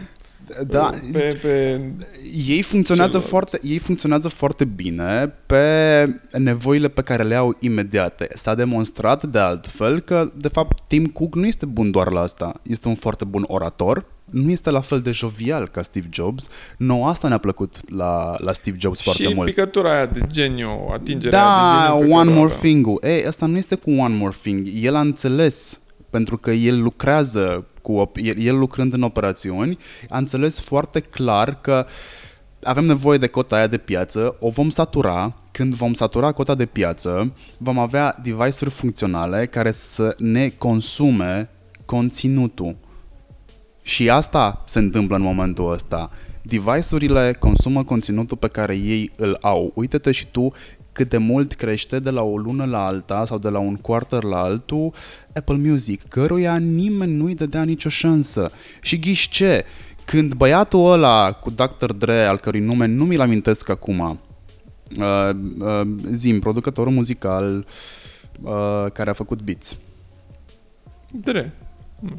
Da, 0.66 0.90
pe, 1.12 1.38
pe 1.42 1.80
ei 2.46 2.62
funcționează, 2.62 3.11
celălalt. 3.11 3.30
foarte, 3.30 3.58
ei 3.62 3.78
funcționează 3.78 4.28
foarte 4.28 4.64
bine 4.64 5.34
pe 5.46 6.04
nevoile 6.32 6.88
pe 6.88 7.02
care 7.02 7.22
le 7.22 7.34
au 7.34 7.56
imediate. 7.61 8.28
S-a 8.34 8.54
demonstrat 8.54 9.26
de 9.26 9.38
altfel 9.38 10.00
că, 10.00 10.30
de 10.34 10.48
fapt, 10.48 10.78
Tim 10.87 11.06
Cook 11.06 11.34
nu 11.34 11.46
este 11.46 11.66
bun 11.66 11.90
doar 11.90 12.11
la 12.11 12.20
asta. 12.20 12.61
Este 12.62 12.88
un 12.88 12.94
foarte 12.94 13.24
bun 13.24 13.44
orator, 13.46 14.04
nu 14.24 14.50
este 14.50 14.70
la 14.70 14.80
fel 14.80 15.00
de 15.00 15.11
jovial 15.11 15.68
ca 15.68 15.82
Steve 15.82 16.08
Jobs. 16.11 16.48
Nou 16.76 17.06
asta 17.08 17.28
ne-a 17.28 17.38
plăcut 17.38 17.90
la, 17.96 18.34
la 18.38 18.52
Steve 18.52 18.76
Jobs 18.80 19.00
foarte 19.00 19.22
și 19.22 19.34
mult. 19.34 19.48
picătura 19.48 19.94
aia 19.94 20.06
de 20.06 20.20
geniu, 20.30 20.88
atingerea 20.92 21.38
Da, 21.38 21.80
de 21.80 21.87
geniu 21.87 22.06
pe 22.06 22.12
One 22.12 22.24
care 22.24 22.30
o 22.30 22.32
More 22.32 22.52
avea. 22.54 22.58
Thing. 22.58 22.87
Ei, 23.02 23.26
asta 23.26 23.46
nu 23.46 23.56
este 23.56 23.74
cu 23.74 23.90
One 23.90 24.14
More 24.14 24.34
Thing. 24.42 24.68
El 24.82 24.94
a 24.94 25.00
înțeles 25.00 25.80
pentru 26.11 26.37
că 26.37 26.51
el 26.51 26.83
lucrează 26.83 27.66
cu 27.83 28.07
op- 28.07 28.23
el, 28.23 28.38
el 28.38 28.59
lucrând 28.59 28.92
în 28.92 29.03
operațiuni, 29.03 29.79
a 30.09 30.18
înțeles 30.18 30.61
foarte 30.61 31.01
clar 31.01 31.61
că 31.61 31.87
avem 32.62 32.85
nevoie 32.85 33.18
de 33.18 33.27
cota 33.27 33.57
aia 33.57 33.66
de 33.66 33.79
piață, 33.79 34.37
o 34.40 34.49
vom 34.49 34.68
satura, 34.71 35.35
când 35.51 35.75
vom 35.75 35.92
satura 35.92 36.33
cota 36.33 36.55
de 36.55 36.66
piață, 36.66 37.35
vom 37.59 37.79
avea 37.79 38.18
device-uri 38.23 38.71
funcționale 38.71 39.47
care 39.47 39.73
să 39.73 40.14
ne 40.18 40.49
consume 40.49 41.51
conținutul. 41.85 42.77
Și 43.83 44.11
asta 44.11 44.62
se 44.66 44.79
întâmplă 44.79 45.16
în 45.16 45.23
momentul 45.23 45.73
ăsta. 45.73 46.11
Device-urile 46.42 47.37
consumă 47.38 47.85
conținutul 47.85 48.37
pe 48.37 48.49
care 48.49 48.75
ei 48.75 49.12
îl 49.16 49.38
au. 49.40 49.73
Uită-te 49.75 50.12
și 50.12 50.27
tu 50.27 50.53
cât 50.98 51.08
de 51.08 51.16
mult 51.16 51.54
crește 51.54 51.98
de 51.98 52.11
la 52.11 52.22
o 52.22 52.37
lună 52.37 52.64
la 52.64 52.87
alta 52.87 53.24
sau 53.24 53.38
de 53.38 53.48
la 53.48 53.58
un 53.58 53.76
quarter 53.76 54.22
la 54.22 54.38
altul 54.38 54.92
Apple 55.34 55.54
Music, 55.56 56.02
căruia 56.08 56.56
nimeni 56.56 57.12
nu-i 57.12 57.34
dădea 57.34 57.62
nicio 57.62 57.88
șansă. 57.88 58.50
Și 58.82 58.98
ghiși 58.98 59.28
ce? 59.28 59.64
Când 60.04 60.34
băiatul 60.34 60.92
ăla 60.92 61.32
cu 61.32 61.50
Dr. 61.50 61.92
Dre, 61.92 62.24
al 62.24 62.37
cărui 62.37 62.61
nume 62.61 62.87
nu 62.87 63.04
mi-l 63.04 63.20
amintesc 63.20 63.68
acum, 63.68 63.98
uh, 63.98 65.30
uh, 65.58 65.80
zim, 66.12 66.40
producătorul 66.40 66.92
muzical 66.92 67.66
uh, 68.42 68.87
care 68.92 69.11
a 69.11 69.12
făcut 69.12 69.42
beats. 69.42 69.76
Dre. 71.11 71.52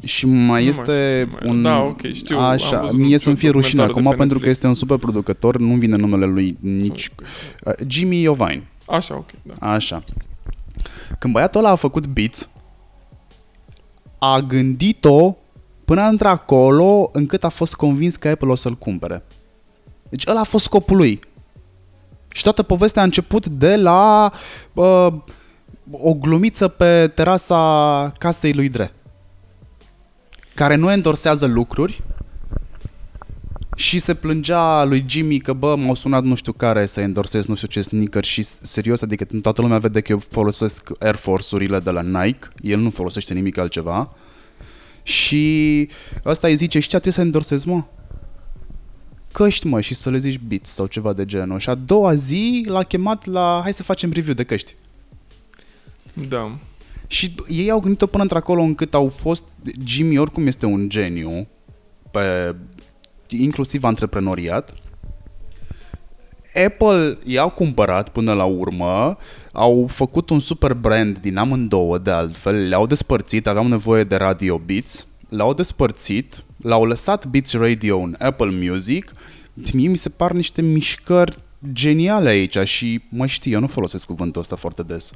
Și 0.04 0.26
mai 0.26 0.36
Nu 0.38 0.44
mai 0.46 0.64
este 0.64 1.28
știu, 1.30 1.46
nu 1.48 1.52
mai- 1.52 1.56
un... 1.56 1.62
Da, 1.62 1.80
ok, 1.82 2.12
știu, 2.12 2.38
am 2.38 2.44
Așa, 2.44 2.80
văzut 2.80 2.98
mie 2.98 3.12
un 3.12 3.18
să-mi 3.18 3.36
fie 3.36 3.50
rușine 3.50 3.84
documentar 3.86 4.02
de 4.02 4.08
acum 4.08 4.10
pe 4.10 4.16
pentru 4.16 4.38
că 4.38 4.44
Netflix. 4.46 4.56
este 4.56 4.66
un 4.66 4.74
super 4.74 4.96
producător, 4.98 5.58
nu 5.58 5.74
vine 5.76 5.96
numele 5.96 6.24
lui 6.26 6.56
nici... 6.60 7.10
Uh, 7.64 7.72
Jimmy 7.86 8.20
Iovine. 8.22 8.68
Așa, 8.86 9.14
ok, 9.16 9.30
da. 9.42 9.72
Așa. 9.72 10.04
Când 11.18 11.32
băiatul 11.32 11.60
ăla 11.60 11.70
a 11.70 11.74
făcut 11.74 12.06
beats, 12.06 12.48
a 14.18 14.40
gândit-o 14.40 15.36
până 15.84 16.02
într-acolo 16.02 17.10
încât 17.12 17.44
a 17.44 17.48
fost 17.48 17.74
convins 17.74 18.16
că 18.16 18.28
Apple 18.28 18.48
o 18.50 18.54
să-l 18.54 18.74
cumpere. 18.78 19.22
Deci 20.08 20.26
ăla 20.28 20.40
a 20.40 20.44
fost 20.44 20.64
scopul 20.64 20.96
lui. 20.96 21.20
Și 22.32 22.42
toată 22.42 22.62
povestea 22.62 23.02
a 23.02 23.04
început 23.04 23.46
de 23.46 23.76
la 23.76 24.30
uh, 24.72 25.06
o 25.90 26.14
glumiță 26.14 26.68
pe 26.68 27.12
terasa 27.14 28.12
casei 28.18 28.52
lui 28.52 28.68
Dre, 28.68 28.92
care 30.54 30.74
nu 30.74 30.92
endorsează 30.92 31.46
lucruri 31.46 32.02
și 33.76 33.98
se 33.98 34.14
plângea 34.14 34.84
lui 34.84 35.04
Jimmy 35.08 35.38
că, 35.38 35.52
bă, 35.52 35.76
m-au 35.76 35.94
sunat 35.94 36.22
nu 36.22 36.34
știu 36.34 36.52
care 36.52 36.86
să 36.86 37.00
endorsez 37.00 37.46
nu 37.46 37.54
știu 37.54 37.68
ce 37.68 37.82
sneaker 37.82 38.24
și 38.24 38.42
serios, 38.42 39.02
adică 39.02 39.24
toată 39.24 39.60
lumea 39.60 39.78
vede 39.78 40.00
că 40.00 40.12
eu 40.12 40.18
folosesc 40.18 40.90
Air 40.98 41.14
Force-urile 41.14 41.78
de 41.78 41.90
la 41.90 42.02
Nike, 42.02 42.48
el 42.62 42.78
nu 42.78 42.90
folosește 42.90 43.34
nimic 43.34 43.58
altceva. 43.58 44.12
Și 45.02 45.88
ăsta 46.24 46.46
îi 46.46 46.54
zice, 46.54 46.78
și 46.78 46.88
ce 46.88 46.90
trebuie 46.90 47.12
să 47.12 47.20
endorsez, 47.20 47.64
mă? 47.64 47.84
Căști, 49.32 49.66
mă, 49.66 49.80
și 49.80 49.94
să 49.94 50.10
le 50.10 50.18
zici 50.18 50.40
Beats 50.48 50.70
sau 50.70 50.86
ceva 50.86 51.12
de 51.12 51.24
genul. 51.24 51.58
Și 51.58 51.68
a 51.68 51.74
doua 51.74 52.14
zi 52.14 52.64
l-a 52.66 52.82
chemat 52.82 53.24
la, 53.24 53.60
hai 53.62 53.72
să 53.72 53.82
facem 53.82 54.12
review 54.12 54.34
de 54.34 54.44
căști. 54.44 54.74
Da. 56.28 56.58
Și 57.10 57.34
ei 57.48 57.70
au 57.70 57.80
gândit-o 57.80 58.06
până 58.06 58.22
într-acolo 58.22 58.62
încât 58.62 58.94
au 58.94 59.08
fost... 59.08 59.44
Jimmy 59.84 60.18
oricum 60.18 60.46
este 60.46 60.66
un 60.66 60.88
geniu, 60.88 61.46
pe, 62.10 62.56
inclusiv 63.28 63.84
antreprenoriat. 63.84 64.74
Apple 66.64 67.18
i-au 67.24 67.50
cumpărat 67.50 68.08
până 68.08 68.32
la 68.32 68.44
urmă, 68.44 69.16
au 69.52 69.86
făcut 69.88 70.30
un 70.30 70.38
super 70.38 70.74
brand 70.74 71.18
din 71.18 71.36
amândouă 71.36 71.98
de 71.98 72.10
altfel, 72.10 72.68
le-au 72.68 72.86
despărțit, 72.86 73.46
aveau 73.46 73.66
nevoie 73.66 74.04
de 74.04 74.16
Radio 74.16 74.58
Beats, 74.58 75.06
l-au 75.28 75.54
despărțit, 75.54 76.44
l-au 76.56 76.84
lăsat 76.84 77.26
Beats 77.26 77.52
Radio 77.52 77.98
în 77.98 78.16
Apple 78.18 78.50
Music, 78.50 79.12
mie 79.72 79.88
mi 79.88 79.96
se 79.96 80.08
par 80.08 80.32
niște 80.32 80.62
mișcări 80.62 81.36
geniale 81.72 82.28
aici 82.28 82.58
și 82.58 83.00
mă 83.08 83.26
știi, 83.26 83.52
eu 83.52 83.60
nu 83.60 83.66
folosesc 83.66 84.06
cuvântul 84.06 84.40
ăsta 84.40 84.56
foarte 84.56 84.82
des 84.82 85.10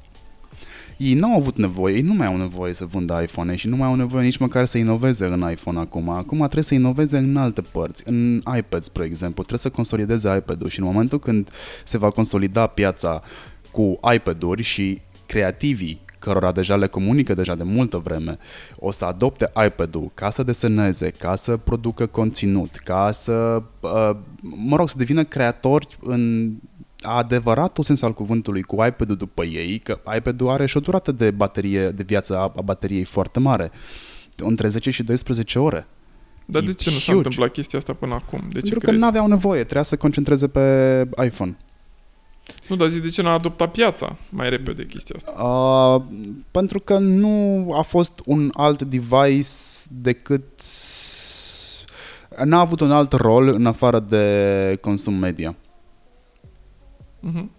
ei 0.97 1.15
nu 1.15 1.33
au 1.33 1.37
avut 1.37 1.57
nevoie, 1.57 1.95
ei 1.95 2.01
nu 2.01 2.15
mai 2.15 2.27
au 2.27 2.37
nevoie 2.37 2.73
să 2.73 2.85
vândă 2.85 3.21
iPhone 3.23 3.57
și 3.57 3.69
nu 3.69 3.77
mai 3.77 3.89
au 3.89 3.95
nevoie 3.95 4.25
nici 4.25 4.37
măcar 4.37 4.65
să 4.65 4.79
inoveze 4.79 5.27
în 5.27 5.51
iPhone 5.51 5.79
acum. 5.79 6.09
Acum 6.09 6.39
trebuie 6.39 6.63
să 6.63 6.75
inoveze 6.75 7.19
în 7.19 7.37
alte 7.37 7.61
părți. 7.61 8.03
În 8.07 8.43
iPad, 8.57 8.83
spre 8.83 9.05
exemplu, 9.05 9.45
trebuie 9.45 9.59
să 9.59 9.71
consolideze 9.71 10.37
iPad-ul 10.37 10.69
și 10.69 10.81
în 10.81 10.87
momentul 10.87 11.19
când 11.19 11.51
se 11.85 11.99
va 11.99 12.11
consolida 12.11 12.67
piața 12.67 13.23
cu 13.71 13.99
iPad-uri 14.15 14.63
și 14.63 15.01
creativii 15.27 16.03
cărora 16.25 16.53
deja 16.53 16.77
le 16.77 16.87
comunică 16.87 17.35
deja 17.35 17.55
de 17.55 17.63
multă 17.63 17.99
vreme, 17.99 18.39
o 18.77 18.91
să 18.91 19.05
adopte 19.05 19.51
iPad-ul 19.67 20.11
ca 20.15 20.31
să 20.31 20.43
deseneze, 20.43 21.11
ca 21.11 21.35
să 21.35 21.57
producă 21.57 22.07
conținut, 22.07 22.71
ca 22.77 23.11
să, 23.13 23.63
uh, 23.81 24.11
mă 24.41 24.77
rog, 24.77 24.89
să 24.89 24.99
devină 24.99 25.25
creatori 25.25 25.99
în 26.01 26.53
adevăratul 27.05 27.85
sens 27.85 28.03
al 28.03 28.13
cuvântului 28.15 28.63
cu 28.63 28.85
iPad-ul 28.85 29.17
după 29.17 29.45
ei, 29.45 29.79
că 29.79 30.01
iPad-ul 30.17 30.49
are 30.51 30.67
și 30.67 30.77
o 30.77 30.81
durată 30.81 31.13
de 31.13 31.31
baterie, 31.31 31.89
de 31.91 32.03
viață 32.07 32.37
a, 32.37 32.53
a 32.57 32.61
bateriei 32.65 33.05
foarte 33.05 33.39
mare, 33.41 33.71
între 34.37 34.69
10 34.69 34.91
și 34.91 35.03
12 35.03 35.59
ore. 35.59 35.87
Dar 36.47 36.63
E 36.63 36.67
de 36.67 36.73
ce 36.73 36.91
nu 36.91 36.97
s-a 36.97 37.05
huge. 37.05 37.17
întâmplat 37.17 37.51
chestia 37.53 37.79
asta 37.79 37.93
până 37.93 38.15
acum? 38.15 38.39
De 38.39 38.47
ce 38.55 38.61
Pentru 38.61 38.79
că 38.79 38.85
crezi? 38.87 39.01
nu 39.01 39.07
aveau 39.07 39.27
nevoie, 39.27 39.63
trebuia 39.63 39.83
să 39.83 39.97
concentreze 39.97 40.49
pe 40.49 41.09
iPhone. 41.25 41.57
Nu, 42.69 42.77
dar 42.77 42.89
zi 42.89 43.01
de 43.01 43.09
ce 43.09 43.23
n-a 43.23 43.33
adoptat 43.33 43.71
piața 43.71 44.17
mai 44.29 44.49
repede 44.51 44.87
chestia 44.87 45.15
asta? 45.19 45.43
Uh, 45.43 46.03
pentru 46.51 46.81
că 46.81 46.99
nu 46.99 47.69
a 47.79 47.83
fost 47.83 48.13
un 48.25 48.51
alt 48.55 48.83
device 48.83 49.49
decât 49.89 50.45
n-a 52.45 52.59
avut 52.61 52.81
un 52.81 52.91
alt 52.91 53.13
rol 53.13 53.49
în 53.49 53.67
afară 53.67 54.01
de 54.01 54.79
consum 54.81 55.15
media. 55.15 55.55
Mhm. 57.25 57.51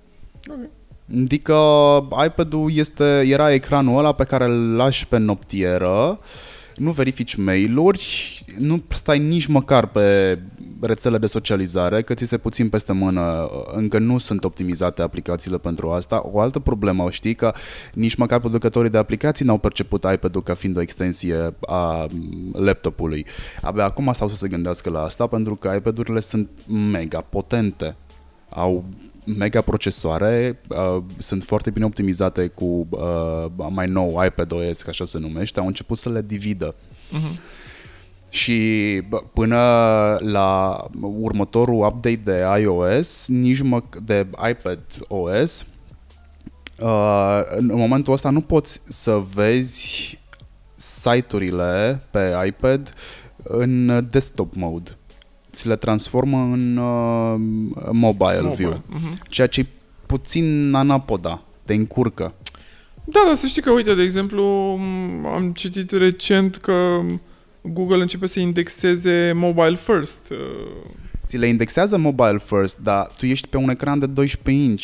Ok. 0.47 0.69
Adică 1.23 1.55
iPad-ul 2.25 2.71
este, 2.73 3.23
era 3.27 3.53
ecranul 3.53 3.97
ăla 3.97 4.13
pe 4.13 4.23
care 4.23 4.45
îl 4.45 4.75
lași 4.75 5.07
pe 5.07 5.17
noptieră, 5.17 6.19
nu 6.75 6.91
verifici 6.91 7.35
mail-uri, 7.35 8.43
nu 8.57 8.83
stai 8.87 9.19
nici 9.19 9.45
măcar 9.45 9.87
pe 9.87 10.39
rețele 10.81 11.17
de 11.17 11.27
socializare, 11.27 12.01
că 12.01 12.13
ți 12.13 12.25
se 12.25 12.37
puțin 12.37 12.69
peste 12.69 12.93
mână, 12.93 13.49
încă 13.71 13.99
nu 13.99 14.17
sunt 14.17 14.43
optimizate 14.43 15.01
aplicațiile 15.01 15.57
pentru 15.57 15.91
asta. 15.91 16.21
O 16.31 16.39
altă 16.39 16.59
problemă, 16.59 17.03
o 17.03 17.09
știi, 17.09 17.35
că 17.35 17.53
nici 17.93 18.15
măcar 18.15 18.39
producătorii 18.39 18.89
de 18.89 18.97
aplicații 18.97 19.45
n-au 19.45 19.57
perceput 19.57 20.05
iPad-ul 20.13 20.43
ca 20.43 20.53
fiind 20.53 20.77
o 20.77 20.81
extensie 20.81 21.55
a 21.61 22.05
laptopului. 22.53 23.25
Abia 23.61 23.83
acum 23.83 24.13
stau 24.13 24.27
să 24.27 24.35
se 24.35 24.47
gândească 24.47 24.89
la 24.89 25.01
asta, 25.01 25.27
pentru 25.27 25.55
că 25.55 25.73
iPad-urile 25.75 26.19
sunt 26.19 26.49
mega 26.91 27.21
potente. 27.21 27.95
Au 28.49 28.83
mega 29.25 29.61
procesoare, 29.61 30.59
uh, 30.69 31.03
sunt 31.17 31.43
foarte 31.43 31.69
bine 31.69 31.85
optimizate 31.85 32.47
cu 32.47 32.87
uh, 32.89 33.45
mai 33.69 33.87
nou 33.87 34.23
iPadOS, 34.25 34.81
ca 34.81 34.89
așa 34.89 35.05
se 35.05 35.19
numește, 35.19 35.59
au 35.59 35.67
început 35.67 35.97
să 35.97 36.09
le 36.09 36.21
dividă. 36.21 36.75
Mhm. 37.11 37.39
Și 38.29 39.01
bă, 39.09 39.17
până 39.33 39.57
la 40.19 40.77
următorul 41.01 41.85
update 41.85 42.21
de 42.23 42.43
iOS, 42.61 43.27
nici 43.27 43.61
mă, 43.61 43.83
de 44.03 44.27
iPad 44.49 44.79
OS, 45.07 45.65
uh, 46.79 47.41
în 47.55 47.71
momentul 47.73 48.13
ăsta 48.13 48.29
nu 48.29 48.41
poți 48.41 48.81
să 48.87 49.21
vezi 49.33 50.19
site-urile 50.75 52.01
pe 52.11 52.33
iPad 52.47 52.93
în 53.43 54.05
desktop 54.09 54.55
mode. 54.55 54.97
Ți 55.55 55.67
le 55.67 55.75
transformă 55.75 56.37
în 56.37 56.77
uh, 56.77 57.35
mobile, 57.91 58.39
mobile 58.41 58.53
view, 58.55 58.81
Mhm. 58.89 59.21
ceea 59.29 59.47
ce 59.47 59.59
e 59.59 59.65
puțin 60.05 60.73
anapoda, 60.73 61.41
te 61.65 61.73
încurcă. 61.73 62.33
Da, 63.05 63.19
dar 63.25 63.35
să 63.35 63.47
știi 63.47 63.61
că, 63.61 63.71
uite, 63.71 63.93
de 63.95 64.01
exemplu, 64.01 64.43
m, 64.79 65.25
am 65.25 65.51
citit 65.55 65.91
recent 65.91 66.55
că 66.55 66.99
Google 67.61 68.01
începe 68.01 68.27
să 68.27 68.39
indexeze 68.39 69.31
mobile 69.35 69.75
first. 69.75 70.19
uh, 70.31 70.37
Ți 71.27 71.37
le 71.37 71.47
indexează 71.47 71.97
mobile 71.97 72.37
first, 72.45 72.79
dar 72.79 73.07
tu 73.17 73.25
ești 73.25 73.47
pe 73.47 73.57
un 73.57 73.69
ecran 73.69 73.99
de 73.99 74.05
12 74.05 74.63
inch. 74.63 74.83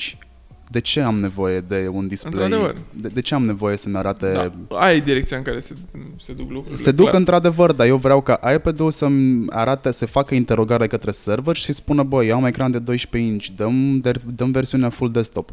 De 0.72 0.80
ce 0.80 1.02
am 1.02 1.20
nevoie 1.20 1.60
de 1.60 1.88
un 1.92 2.08
display? 2.08 2.34
Într-adevăr. 2.44 2.76
De, 2.94 3.08
de 3.08 3.22
ce 3.22 3.34
am 3.36 3.46
nevoie 3.46 3.78
să-mi 3.78 3.96
arate... 3.98 4.32
Da, 4.32 4.52
aia 4.78 4.96
e 4.96 5.00
direcția 5.00 5.38
în 5.38 5.44
care 5.44 5.60
se, 5.60 5.76
se 6.24 6.34
duc 6.34 6.50
lucrurile. 6.52 6.82
Se 6.82 6.92
duc 6.92 7.06
clar. 7.08 7.20
într-adevăr, 7.20 7.72
dar 7.72 7.88
eu 7.88 7.98
vreau 7.98 8.22
ca 8.22 8.40
iPad-ul 8.56 8.92
să-mi 8.92 9.46
arate, 9.50 9.92
să 9.92 10.06
facă 10.06 10.36
interogare 10.36 10.88
către 10.88 11.12
server 11.12 11.56
și 11.56 11.64
să 11.66 11.72
spună, 11.72 12.04
bă, 12.04 12.24
eu 12.24 12.36
am 12.36 12.46
ecran 12.46 12.72
de 12.72 12.80
12 12.80 13.32
inch, 13.32 13.46
dăm, 13.56 14.00
de- 14.00 14.22
dăm 14.36 14.52
versiunea 14.52 14.90
full 14.90 15.12
desktop. 15.12 15.50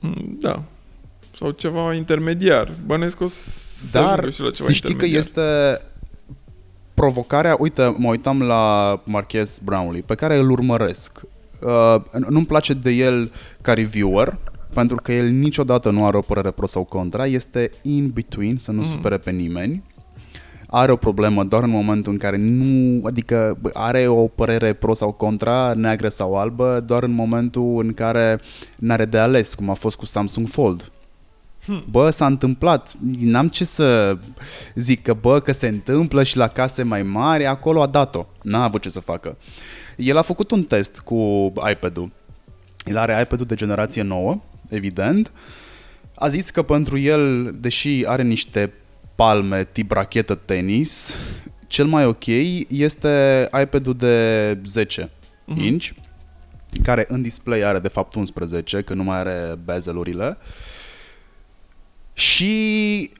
Mm, 0.00 0.36
Da. 0.40 0.62
Sau 1.38 1.50
ceva 1.50 1.94
intermediar. 1.94 2.72
Bănesc 2.86 3.16
că 3.16 3.24
o 3.24 3.28
să 3.28 3.50
se 3.50 3.86
Dar 3.92 4.04
ajungă 4.04 4.30
și 4.30 4.40
la 4.40 4.50
ceva 4.50 4.68
să 4.68 4.72
știi 4.72 4.94
că 4.94 5.04
intermediar. 5.04 5.20
este 5.20 5.84
provocarea, 6.94 7.56
uite, 7.58 7.94
mă 7.98 8.08
uitam 8.08 8.42
la 8.42 9.00
Marquez 9.04 9.58
Brownlee, 9.64 10.02
pe 10.02 10.14
care 10.14 10.36
îl 10.36 10.50
urmăresc. 10.50 11.20
Uh, 11.62 11.94
nu-mi 12.28 12.46
place 12.46 12.72
de 12.72 12.90
el 12.90 13.32
ca 13.62 13.72
reviewer, 13.74 14.38
pentru 14.74 14.96
că 15.02 15.12
el 15.12 15.28
niciodată 15.28 15.90
nu 15.90 16.06
are 16.06 16.16
o 16.16 16.20
părere 16.20 16.50
pro 16.50 16.66
sau 16.66 16.84
contra, 16.84 17.26
este 17.26 17.70
in 17.82 18.10
between, 18.14 18.56
să 18.56 18.72
nu 18.72 18.80
Mhm. 18.80 18.88
supere 18.90 19.18
pe 19.18 19.30
nimeni. 19.30 19.82
Are 20.70 20.92
o 20.92 20.96
problemă 20.96 21.44
doar 21.44 21.62
în 21.62 21.70
momentul 21.70 22.12
în 22.12 22.18
care 22.18 22.36
nu, 22.36 23.00
adică 23.06 23.56
bă, 23.60 23.70
are 23.72 24.06
o 24.06 24.26
părere 24.26 24.72
pro 24.72 24.94
sau 24.94 25.12
contra, 25.12 25.72
neagră 25.74 26.08
sau 26.08 26.34
albă, 26.36 26.82
doar 26.86 27.02
în 27.02 27.10
momentul 27.10 27.80
în 27.82 27.92
care 27.94 28.40
n-are 28.76 29.04
de 29.04 29.18
ales, 29.18 29.54
cum 29.54 29.70
a 29.70 29.74
fost 29.74 29.96
cu 29.96 30.06
Samsung 30.06 30.48
Fold. 30.48 30.92
Bă, 31.90 32.10
s-a 32.10 32.26
întâmplat. 32.26 32.92
N-am 33.20 33.48
ce 33.48 33.64
să 33.64 34.18
zic 34.74 35.02
că, 35.02 35.14
bă, 35.20 35.40
că 35.40 35.52
se 35.52 35.68
întâmplă 35.68 36.22
și 36.22 36.36
la 36.36 36.46
case 36.46 36.82
mai 36.82 37.02
mari, 37.02 37.46
acolo 37.46 37.82
a 37.82 37.86
dat-o. 37.86 38.26
N-a 38.42 38.62
avut 38.64 38.82
ce 38.82 38.88
să 38.88 39.00
facă. 39.00 39.36
El 39.98 40.16
a 40.16 40.22
făcut 40.22 40.50
un 40.50 40.62
test 40.62 40.98
cu 40.98 41.52
iPad-ul. 41.70 42.10
El 42.84 42.96
are 42.96 43.20
iPad-ul 43.22 43.46
de 43.46 43.54
generație 43.54 44.02
nouă, 44.02 44.42
evident. 44.68 45.32
A 46.14 46.28
zis 46.28 46.50
că 46.50 46.62
pentru 46.62 46.98
el, 46.98 47.54
deși 47.60 48.04
are 48.06 48.22
niște 48.22 48.72
palme 49.14 49.64
tip 49.64 49.90
rachetă 49.90 50.34
tenis, 50.34 51.16
cel 51.66 51.86
mai 51.86 52.04
ok 52.04 52.26
este 52.68 53.48
iPad-ul 53.62 53.94
de 53.94 54.58
10 54.64 55.04
uh-huh. 55.04 55.64
inch, 55.64 55.88
care 56.82 57.04
în 57.08 57.22
display 57.22 57.64
are 57.64 57.78
de 57.78 57.88
fapt 57.88 58.14
11, 58.14 58.82
că 58.82 58.94
nu 58.94 59.02
mai 59.02 59.18
are 59.18 59.58
bezel-urile. 59.64 60.36
Și 62.12 63.10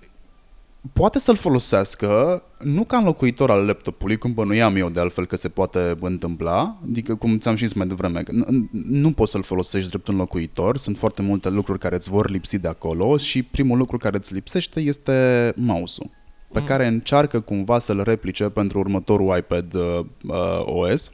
poate 0.93 1.19
să-l 1.19 1.37
folosească 1.37 2.43
nu 2.59 2.85
ca 2.85 2.97
înlocuitor 2.97 3.51
al 3.51 3.67
laptopului, 3.67 4.17
cum 4.17 4.35
bănuiam 4.35 4.77
eu 4.77 4.89
de 4.89 5.01
altfel 5.01 5.27
că 5.27 5.37
se 5.37 5.49
poate 5.49 5.97
întâmpla, 6.01 6.79
adică 6.89 7.15
cum 7.15 7.39
ți-am 7.39 7.57
zis 7.57 7.73
mai 7.73 7.87
devreme, 7.87 8.23
că 8.23 8.33
nu 8.71 9.13
poți 9.13 9.31
să-l 9.31 9.43
folosești 9.43 9.89
drept 9.89 10.09
înlocuitor, 10.09 10.77
sunt 10.77 10.99
foarte 10.99 11.23
multe 11.23 11.49
lucruri 11.49 11.79
care 11.79 11.95
îți 11.95 12.11
vor 12.11 12.31
lipsi 12.31 12.59
de 12.59 12.69
acolo 12.69 13.17
și 13.17 13.43
primul 13.43 13.79
lucru 13.79 13.97
care 13.97 14.17
îți 14.17 14.35
lipsește 14.35 14.81
este 14.81 15.53
mouse-ul 15.57 16.11
pe 16.53 16.61
mm. 16.61 16.67
care 16.67 16.87
încearcă 16.87 17.41
cumva 17.41 17.79
să-l 17.79 18.03
replice 18.03 18.45
pentru 18.45 18.79
următorul 18.79 19.37
iPad 19.37 19.75
uh, 19.75 20.01
uh 20.23 20.63
OS, 20.65 21.11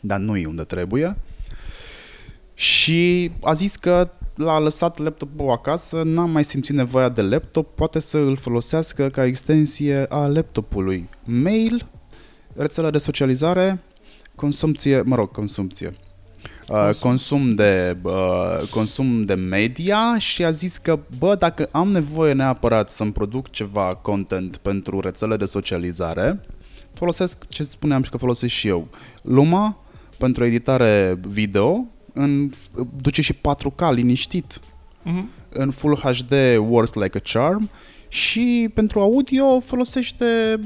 dar 0.00 0.18
nu 0.18 0.36
e 0.36 0.46
unde 0.46 0.62
trebuie. 0.62 1.16
Și 2.54 3.30
a 3.42 3.52
zis 3.52 3.76
că 3.76 4.10
l-a 4.34 4.58
lăsat 4.58 4.98
laptopul 4.98 5.50
acasă, 5.50 6.02
n-a 6.04 6.24
mai 6.24 6.44
simțit 6.44 6.74
nevoia 6.74 7.08
de 7.08 7.22
laptop, 7.22 7.74
poate 7.74 8.00
să 8.00 8.18
îl 8.18 8.36
folosească 8.36 9.08
ca 9.08 9.24
extensie 9.24 10.06
a 10.08 10.26
laptopului. 10.26 11.08
Mail, 11.24 11.86
rețele 12.54 12.90
de 12.90 12.98
socializare, 12.98 13.82
consumție, 14.34 15.00
mă 15.00 15.16
rog, 15.16 15.30
consumție. 15.30 15.94
Uh, 16.68 16.76
consum. 16.76 17.08
consum, 17.08 17.54
de, 17.54 17.96
uh, 18.02 18.68
consum 18.70 19.24
de 19.24 19.34
media 19.34 20.18
și 20.18 20.44
a 20.44 20.50
zis 20.50 20.76
că, 20.76 20.98
bă, 21.18 21.34
dacă 21.34 21.68
am 21.70 21.90
nevoie 21.90 22.32
neapărat 22.32 22.90
să-mi 22.90 23.12
produc 23.12 23.50
ceva 23.50 23.94
content 24.02 24.56
pentru 24.56 25.00
rețele 25.00 25.36
de 25.36 25.44
socializare, 25.44 26.40
folosesc 26.92 27.48
ce 27.48 27.62
spuneam 27.62 28.02
și 28.02 28.10
că 28.10 28.16
folosesc 28.16 28.52
și 28.52 28.68
eu. 28.68 28.88
Luma, 29.22 29.78
pentru 30.18 30.44
editare 30.44 31.20
video, 31.28 31.86
în, 32.14 32.50
duce 32.96 33.22
și 33.22 33.34
4K 33.34 33.90
liniștit. 33.90 34.60
Uh-huh. 34.60 35.24
În 35.48 35.70
Full 35.70 35.96
HD 35.96 36.32
works 36.58 36.94
like 36.94 37.18
a 37.18 37.20
charm 37.32 37.70
și 38.14 38.70
pentru 38.74 39.00
audio 39.00 39.60
folosește, 39.60 40.60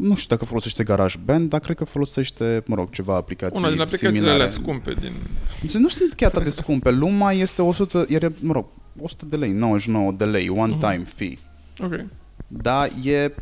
nu 0.00 0.14
știu 0.14 0.36
dacă 0.36 0.44
folosește 0.44 0.84
GarageBand, 0.84 1.48
dar 1.48 1.60
cred 1.60 1.76
că 1.76 1.84
folosește, 1.84 2.62
mă 2.66 2.74
rog, 2.74 2.90
ceva 2.90 3.14
aplicații 3.14 3.58
Una 3.58 3.70
din 3.70 3.80
aplicațiile 3.80 4.30
alea 4.30 4.46
scumpe 4.46 4.94
din... 5.00 5.12
Deci 5.60 5.74
nu 5.74 5.88
sunt 5.88 6.14
chiar 6.14 6.30
atât 6.30 6.42
de 6.42 6.50
scumpe. 6.50 6.90
Luma 6.90 7.32
este 7.32 7.62
100, 7.62 8.06
e, 8.08 8.32
mă 8.40 8.52
rog, 8.52 8.66
100 9.00 9.24
de 9.24 9.36
lei, 9.36 9.50
99 9.50 10.12
de 10.12 10.24
lei, 10.24 10.48
one-time 10.48 11.02
uh-huh. 11.02 11.14
fee. 11.14 11.38
Ok. 11.80 12.04
Da, 12.46 12.86
e, 13.04 13.34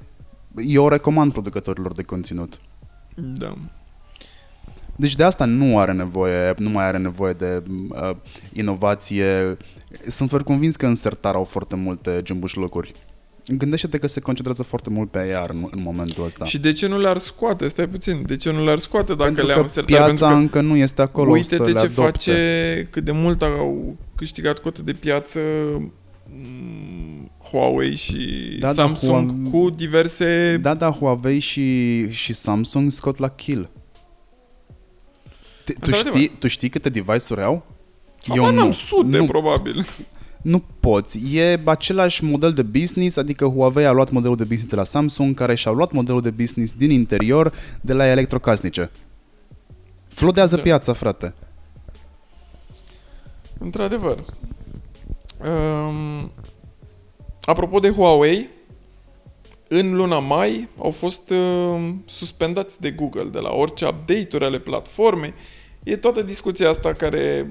eu 0.57 0.89
recomand 0.89 1.33
producătorilor 1.33 1.93
de 1.93 2.03
conținut. 2.03 2.61
Da. 3.15 3.57
Deci 4.97 5.17
de 5.17 5.25
asta 5.25 5.45
nu 5.45 5.79
are 5.79 5.93
nevoie, 5.93 6.55
nu 6.57 6.71
mai 6.71 6.87
are 6.87 6.99
nevoie 6.99 7.33
de 7.33 7.63
uh, 7.91 8.11
inovație. 8.53 9.57
Sunt 10.09 10.31
fer 10.31 10.43
convins 10.43 10.77
că 10.77 10.87
în 10.87 10.95
sertar 10.95 11.35
au 11.35 11.45
foarte 11.45 11.77
multe 11.77 12.23
locuri. 12.55 12.93
Gândește-te 13.49 13.99
că 13.99 14.07
se 14.07 14.21
concentrează 14.21 14.63
foarte 14.63 14.91
mult 14.91 15.11
pe 15.11 15.19
AR 15.19 15.51
în, 15.51 15.69
în 15.71 15.83
momentul 15.83 16.25
ăsta. 16.25 16.45
Și 16.45 16.59
de 16.59 16.73
ce 16.73 16.87
nu 16.87 16.99
le-ar 16.99 17.19
scoate? 17.19 17.69
Stai 17.69 17.89
puțin. 17.89 18.23
De 18.27 18.37
ce 18.37 18.53
nu 18.53 18.65
le-ar 18.65 18.79
scoate 18.79 19.15
dacă 19.15 19.23
Pentru 19.23 19.47
le-am 19.47 19.71
că 19.75 19.81
piața 19.81 20.29
că 20.29 20.35
încă 20.35 20.61
nu 20.61 20.77
este 20.77 21.03
acolo 21.03 21.31
uite-te 21.31 21.57
să 21.57 21.63
le 21.63 21.73
ce 21.73 21.79
adopte. 21.79 22.01
face, 22.01 22.89
cât 22.91 23.05
de 23.05 23.13
mult 23.13 23.43
au 23.43 23.97
câștigat 24.15 24.59
cote 24.59 24.83
de 24.83 24.93
piață 24.93 25.41
mm, 26.31 27.31
Huawei 27.51 27.95
și 27.95 28.17
da, 28.61 28.73
Samsung 28.73 29.27
da, 29.27 29.33
Huawei, 29.33 29.51
cu 29.51 29.71
diverse... 29.71 30.59
Da, 30.63 30.75
da, 30.75 30.91
Huawei 30.91 31.39
și, 31.39 32.11
și 32.11 32.33
Samsung 32.33 32.91
scot 32.91 33.19
la 33.19 33.29
kill. 33.29 33.71
Tu, 35.72 35.90
știi, 35.90 36.29
tu 36.29 36.46
știi 36.46 36.68
câte 36.68 36.88
device-uri 36.88 37.42
au? 37.42 37.66
Eu 38.35 38.50
nu. 38.50 38.72
sute, 38.72 39.18
nu. 39.18 39.26
probabil. 39.26 39.87
Nu 40.42 40.62
poți. 40.81 41.37
E 41.37 41.61
același 41.64 42.24
model 42.24 42.52
de 42.52 42.62
business, 42.62 43.16
adică 43.16 43.46
Huawei 43.46 43.87
a 43.87 43.92
luat 43.92 44.11
modelul 44.11 44.37
de 44.37 44.42
business 44.42 44.70
de 44.70 44.76
la 44.76 44.85
Samsung, 44.85 45.35
care 45.35 45.55
și-a 45.55 45.70
luat 45.70 45.92
modelul 45.92 46.20
de 46.20 46.31
business 46.31 46.72
din 46.72 46.90
interior 46.90 47.52
de 47.81 47.92
la 47.92 48.07
electrocasnice. 48.07 48.90
Flodează 50.09 50.57
da. 50.57 50.62
piața, 50.62 50.92
frate. 50.92 51.35
Într-adevăr. 53.59 54.24
Um, 55.40 56.31
apropo 57.44 57.79
de 57.79 57.90
Huawei, 57.90 58.48
în 59.68 59.96
luna 59.96 60.18
mai 60.18 60.68
au 60.79 60.90
fost 60.90 61.31
uh, 61.31 61.94
suspendați 62.05 62.81
de 62.81 62.90
Google 62.90 63.24
de 63.24 63.38
la 63.38 63.52
orice 63.52 63.87
update-uri 63.87 64.44
ale 64.44 64.59
platformei 64.59 65.35
e 65.87 65.96
toată 65.96 66.22
discuția 66.22 66.68
asta 66.68 66.92
care, 66.92 67.51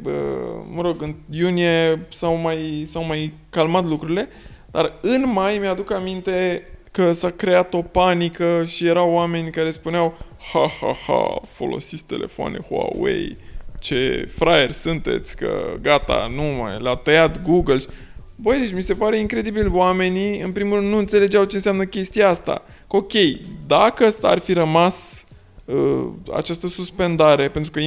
mă 0.71 0.82
rog, 0.82 1.02
în 1.02 1.15
iunie 1.30 2.06
s-au 2.10 2.36
mai, 2.36 2.88
s-au 2.91 3.06
mai 3.06 3.34
calmat 3.50 3.86
lucrurile, 3.86 4.28
dar 4.71 4.93
în 5.02 5.32
mai 5.34 5.58
mi-aduc 5.58 5.91
aminte 5.91 6.67
că 6.91 7.12
s-a 7.12 7.30
creat 7.30 7.74
o 7.74 7.82
panică 7.82 8.63
și 8.67 8.88
erau 8.88 9.12
oameni 9.12 9.52
care 9.52 9.71
spuneau 9.71 10.17
ha, 10.52 10.69
ha, 10.82 10.95
ha, 11.08 11.41
folosiți 11.52 12.06
telefoane 12.06 12.60
Huawei, 12.69 13.38
ce 13.80 14.28
fraier 14.36 14.71
sunteți, 14.71 15.36
că 15.36 15.78
gata, 15.82 16.32
nu 16.36 16.41
mai, 16.41 16.78
l-a 16.80 16.95
tăiat 16.95 17.41
Google. 17.41 17.80
Băi, 18.36 18.60
deci 18.60 18.74
mi 18.74 18.84
se 18.84 18.93
pare 18.93 19.17
incredibil, 19.17 19.69
oamenii, 19.74 20.39
în 20.39 20.52
primul 20.52 20.78
rând, 20.78 20.89
nu 20.89 20.98
înțelegeau 20.98 21.43
ce 21.43 21.56
înseamnă 21.56 21.84
chestia 21.84 22.30
asta. 22.30 22.63
Că 22.89 22.95
ok, 22.95 23.13
dacă 23.67 24.13
ar 24.21 24.39
fi 24.39 24.54
rămas 24.54 25.19
uh, 25.21 25.25
această 26.34 26.67
suspendare, 26.67 27.49
pentru 27.49 27.71
că 27.71 27.80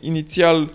inițial 0.00 0.70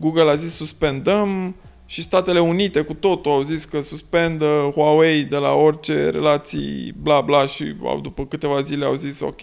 Google 0.00 0.30
a 0.30 0.34
zis 0.34 0.54
suspendăm 0.54 1.54
și 1.86 2.02
Statele 2.02 2.40
Unite 2.40 2.80
cu 2.80 2.94
totul 2.94 3.30
au 3.30 3.42
zis 3.42 3.64
că 3.64 3.80
suspendă 3.80 4.70
Huawei 4.74 5.24
de 5.24 5.36
la 5.36 5.52
orice 5.52 6.10
relații 6.10 6.94
bla 7.02 7.20
bla 7.20 7.46
și 7.46 7.74
au, 7.84 8.00
după 8.00 8.26
câteva 8.26 8.60
zile 8.60 8.84
au 8.84 8.94
zis 8.94 9.20
ok, 9.20 9.40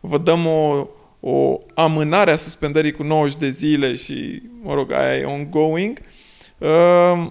vă 0.00 0.18
dăm 0.18 0.46
o, 0.46 0.88
o 1.20 1.58
amânare 1.74 2.30
a 2.30 2.36
suspendării 2.36 2.92
cu 2.92 3.02
90 3.02 3.38
de 3.38 3.48
zile 3.48 3.94
și, 3.94 4.42
mă 4.62 4.74
rog, 4.74 4.92
aia 4.92 5.16
e 5.16 5.24
ongoing. 5.24 5.98
Uh, 6.58 7.26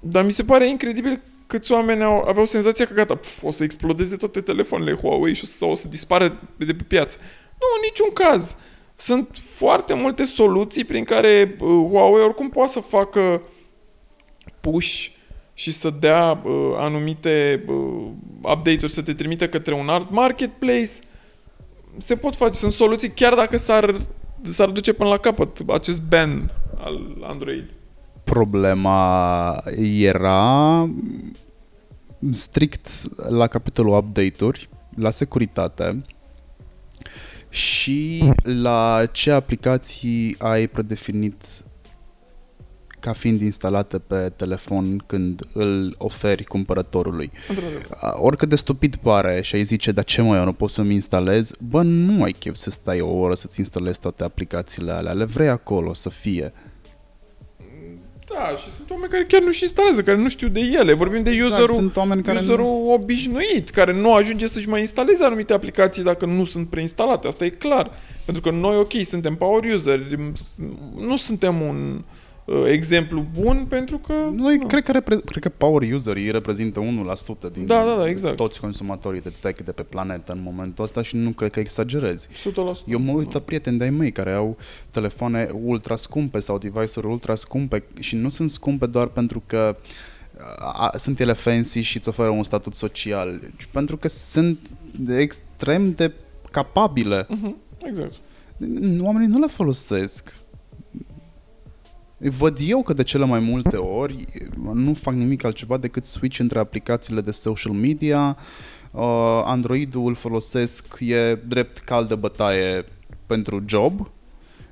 dar 0.00 0.24
mi 0.24 0.32
se 0.32 0.44
pare 0.44 0.68
incredibil 0.68 1.20
câți 1.46 1.72
oameni 1.72 2.02
au, 2.02 2.24
aveau 2.28 2.44
senzația 2.44 2.84
că 2.84 2.94
gata, 2.94 3.14
pf, 3.14 3.42
o 3.42 3.50
să 3.50 3.64
explodeze 3.64 4.16
toate 4.16 4.40
telefoanele 4.40 4.92
Huawei 4.92 5.34
și 5.34 5.44
o 5.44 5.46
să, 5.46 5.64
o 5.64 5.74
să 5.74 5.88
dispară 5.88 6.38
de 6.56 6.74
pe 6.74 6.84
piață. 6.88 7.18
Nu, 7.62 7.68
în 7.76 7.82
niciun 7.82 8.12
caz. 8.12 8.56
Sunt 8.96 9.28
foarte 9.32 9.94
multe 9.94 10.24
soluții 10.24 10.84
prin 10.84 11.04
care 11.04 11.56
uh, 11.60 11.86
Huawei 11.90 12.24
oricum 12.24 12.48
poate 12.48 12.72
să 12.72 12.80
facă 12.80 13.42
push 14.60 15.06
și 15.54 15.70
să 15.72 15.90
dea 15.90 16.42
uh, 16.44 16.52
anumite 16.76 17.64
uh, 17.66 18.10
update-uri, 18.42 18.92
să 18.92 19.02
te 19.02 19.14
trimită 19.14 19.48
către 19.48 19.74
un 19.74 19.88
alt 19.88 20.10
marketplace. 20.10 20.90
Se 21.98 22.16
pot 22.16 22.36
face, 22.36 22.58
sunt 22.58 22.72
soluții 22.72 23.10
chiar 23.10 23.34
dacă 23.34 23.56
s-ar, 23.56 23.96
s-ar 24.42 24.68
duce 24.68 24.92
până 24.92 25.08
la 25.08 25.16
capăt 25.16 25.58
acest 25.68 26.02
ban 26.02 26.50
al 26.78 27.16
Android. 27.22 27.70
Problema 28.24 29.62
era 29.92 30.88
strict 32.30 32.88
la 33.28 33.46
capitolul 33.46 33.96
update-uri, 33.96 34.68
la 34.96 35.10
securitate, 35.10 36.04
și 37.52 38.24
la 38.42 39.06
ce 39.10 39.30
aplicații 39.30 40.36
ai 40.38 40.66
predefinit 40.66 41.44
ca 43.00 43.12
fiind 43.12 43.40
instalate 43.40 43.98
pe 43.98 44.32
telefon 44.36 45.02
când 45.06 45.42
îl 45.52 45.94
oferi 45.98 46.44
cumpărătorului. 46.44 47.30
Oricât 48.12 48.48
de 48.48 48.56
stupid 48.56 48.96
pare 48.96 49.40
și 49.42 49.54
ai 49.54 49.62
zice, 49.62 49.92
dar 49.92 50.04
ce 50.04 50.22
mai 50.22 50.38
eu 50.38 50.44
nu 50.44 50.52
pot 50.52 50.70
să-mi 50.70 50.94
instalez? 50.94 51.52
Bă, 51.58 51.82
nu 51.82 52.22
ai 52.22 52.32
chef 52.32 52.54
să 52.54 52.70
stai 52.70 53.00
o 53.00 53.10
oră 53.10 53.34
să-ți 53.34 53.58
instalezi 53.58 54.00
toate 54.00 54.24
aplicațiile 54.24 54.92
alea, 54.92 55.12
le 55.12 55.24
vrei 55.24 55.48
acolo 55.48 55.94
să 55.94 56.08
fie. 56.08 56.52
Da, 58.34 58.56
și 58.56 58.72
sunt 58.72 58.90
oameni 58.90 59.10
care 59.10 59.24
chiar 59.24 59.42
nu-și 59.42 59.62
instalează, 59.62 60.02
care 60.02 60.16
nu 60.16 60.28
știu 60.28 60.48
de 60.48 60.60
ele. 60.60 60.92
Vorbim 60.92 61.22
de 61.22 61.30
exact, 61.30 61.52
userul, 61.52 61.74
sunt 61.74 61.96
oameni 61.96 62.22
care 62.22 62.38
userul 62.38 62.64
nu... 62.64 62.92
obișnuit, 62.92 63.70
care 63.70 63.92
nu 63.92 64.14
ajunge 64.14 64.46
să-și 64.46 64.68
mai 64.68 64.80
instaleze 64.80 65.24
anumite 65.24 65.52
aplicații 65.52 66.02
dacă 66.02 66.26
nu 66.26 66.44
sunt 66.44 66.68
preinstalate. 66.68 67.26
Asta 67.26 67.44
e 67.44 67.48
clar. 67.48 67.90
Pentru 68.24 68.42
că 68.42 68.50
noi, 68.50 68.76
ok, 68.76 68.92
suntem 69.02 69.34
power 69.34 69.64
user, 69.74 70.00
nu 70.96 71.16
suntem 71.16 71.60
un 71.60 71.94
uh, 71.98 72.21
exemplu 72.66 73.26
bun 73.40 73.66
pentru 73.68 73.98
că... 73.98 74.12
Noi 74.34 74.56
nu. 74.56 74.66
cred 74.66 74.82
că, 74.84 74.92
repre- 74.92 75.16
cred 75.16 75.42
că 75.42 75.48
power 75.48 75.92
userii 75.92 76.30
reprezintă 76.30 76.80
1% 76.80 77.52
din 77.52 77.66
Da, 77.66 77.84
da, 77.84 77.94
da, 77.96 78.08
exact. 78.08 78.36
toți 78.36 78.60
consumatorii 78.60 79.20
de 79.20 79.32
tech 79.40 79.62
de 79.64 79.72
pe 79.72 79.82
planetă 79.82 80.32
în 80.32 80.40
momentul 80.42 80.84
ăsta 80.84 81.02
și 81.02 81.16
nu 81.16 81.30
cred 81.30 81.50
că 81.50 81.60
exagerezi. 81.60 82.28
100%. 82.28 82.32
Eu 82.86 82.98
mă 82.98 83.12
uit 83.12 83.32
la 83.32 83.40
prieteni 83.40 83.78
de-ai 83.78 83.90
mei 83.90 84.12
care 84.12 84.32
au 84.32 84.56
telefoane 84.90 85.48
ultra 85.62 85.96
scumpe 85.96 86.38
sau 86.38 86.58
device-uri 86.58 87.06
ultra 87.06 87.34
scumpe 87.34 87.84
și 88.00 88.16
nu 88.16 88.28
sunt 88.28 88.50
scumpe 88.50 88.86
doar 88.86 89.06
pentru 89.06 89.42
că 89.46 89.76
a, 90.58 90.94
sunt 90.98 91.20
ele 91.20 91.32
fancy 91.32 91.80
și 91.80 91.96
îți 91.96 92.08
oferă 92.08 92.28
un 92.28 92.44
statut 92.44 92.74
social, 92.74 93.40
ci 93.56 93.68
pentru 93.70 93.96
că 93.96 94.08
sunt 94.08 94.58
extrem 95.08 95.92
de 95.92 96.12
capabile. 96.50 97.26
Mhm, 97.28 97.56
Exact. 97.84 98.12
Oamenii 99.00 99.28
nu 99.28 99.38
le 99.38 99.46
folosesc. 99.46 100.34
Văd 102.30 102.58
eu 102.66 102.82
că 102.82 102.92
de 102.92 103.02
cele 103.02 103.24
mai 103.24 103.40
multe 103.40 103.76
ori 103.76 104.24
nu 104.74 104.94
fac 104.94 105.14
nimic 105.14 105.44
altceva 105.44 105.76
decât 105.76 106.04
switch 106.04 106.38
între 106.38 106.58
aplicațiile 106.58 107.20
de 107.20 107.30
social 107.30 107.72
media. 107.72 108.36
Uh, 108.90 109.42
Android-ul 109.44 110.06
îl 110.06 110.14
folosesc, 110.14 110.96
e 111.00 111.34
drept 111.48 111.78
cal 111.78 112.06
de 112.06 112.14
bătaie 112.14 112.84
pentru 113.26 113.62
job, 113.66 114.10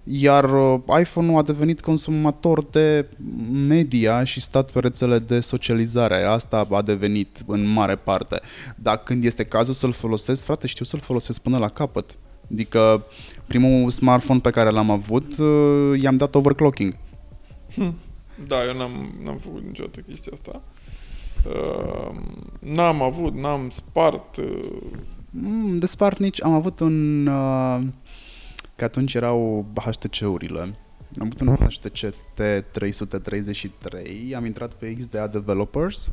iar 0.04 0.44
uh, 0.44 0.80
iPhone-ul 1.00 1.38
a 1.38 1.42
devenit 1.42 1.80
consumator 1.80 2.64
de 2.64 3.06
media 3.52 4.24
și 4.24 4.40
stat 4.40 4.70
pe 4.70 4.80
rețele 4.80 5.18
de 5.18 5.40
socializare. 5.40 6.22
Asta 6.22 6.66
a 6.70 6.82
devenit 6.82 7.42
în 7.46 7.66
mare 7.66 7.96
parte. 7.96 8.40
Dar 8.76 9.02
când 9.02 9.24
este 9.24 9.44
cazul 9.44 9.74
să-l 9.74 9.92
folosesc, 9.92 10.44
frate, 10.44 10.66
știu 10.66 10.84
să-l 10.84 11.00
folosesc 11.00 11.40
până 11.40 11.58
la 11.58 11.68
capăt. 11.68 12.18
Adică 12.52 13.04
primul 13.46 13.90
smartphone 13.90 14.40
pe 14.40 14.50
care 14.50 14.70
l-am 14.70 14.90
avut, 14.90 15.38
uh, 15.38 16.00
i-am 16.00 16.16
dat 16.16 16.34
overclocking. 16.34 16.94
Da, 18.46 18.64
eu 18.64 18.76
n-am, 18.76 19.14
n-am 19.22 19.36
făcut 19.36 19.62
niciodată 19.62 20.00
chestia 20.00 20.32
asta. 20.34 20.62
Uh, 21.48 22.16
n-am 22.58 23.02
avut, 23.02 23.34
n-am 23.34 23.70
spart. 23.70 24.36
Uh, 24.36 24.74
Mm, 25.32 25.76
de 25.78 25.86
spart 25.86 26.18
nici 26.18 26.42
am 26.42 26.52
avut 26.52 26.80
un... 26.80 27.26
Uh, 27.26 27.80
că 28.76 28.84
atunci 28.84 29.14
erau 29.14 29.66
HTC-urile. 29.74 30.60
Am 30.60 30.76
avut 31.18 31.40
un 31.40 31.56
HTC 31.56 32.14
T333, 32.34 34.34
am 34.36 34.44
intrat 34.44 34.74
pe 34.74 34.94
XDA 34.94 35.26
Developers, 35.26 36.10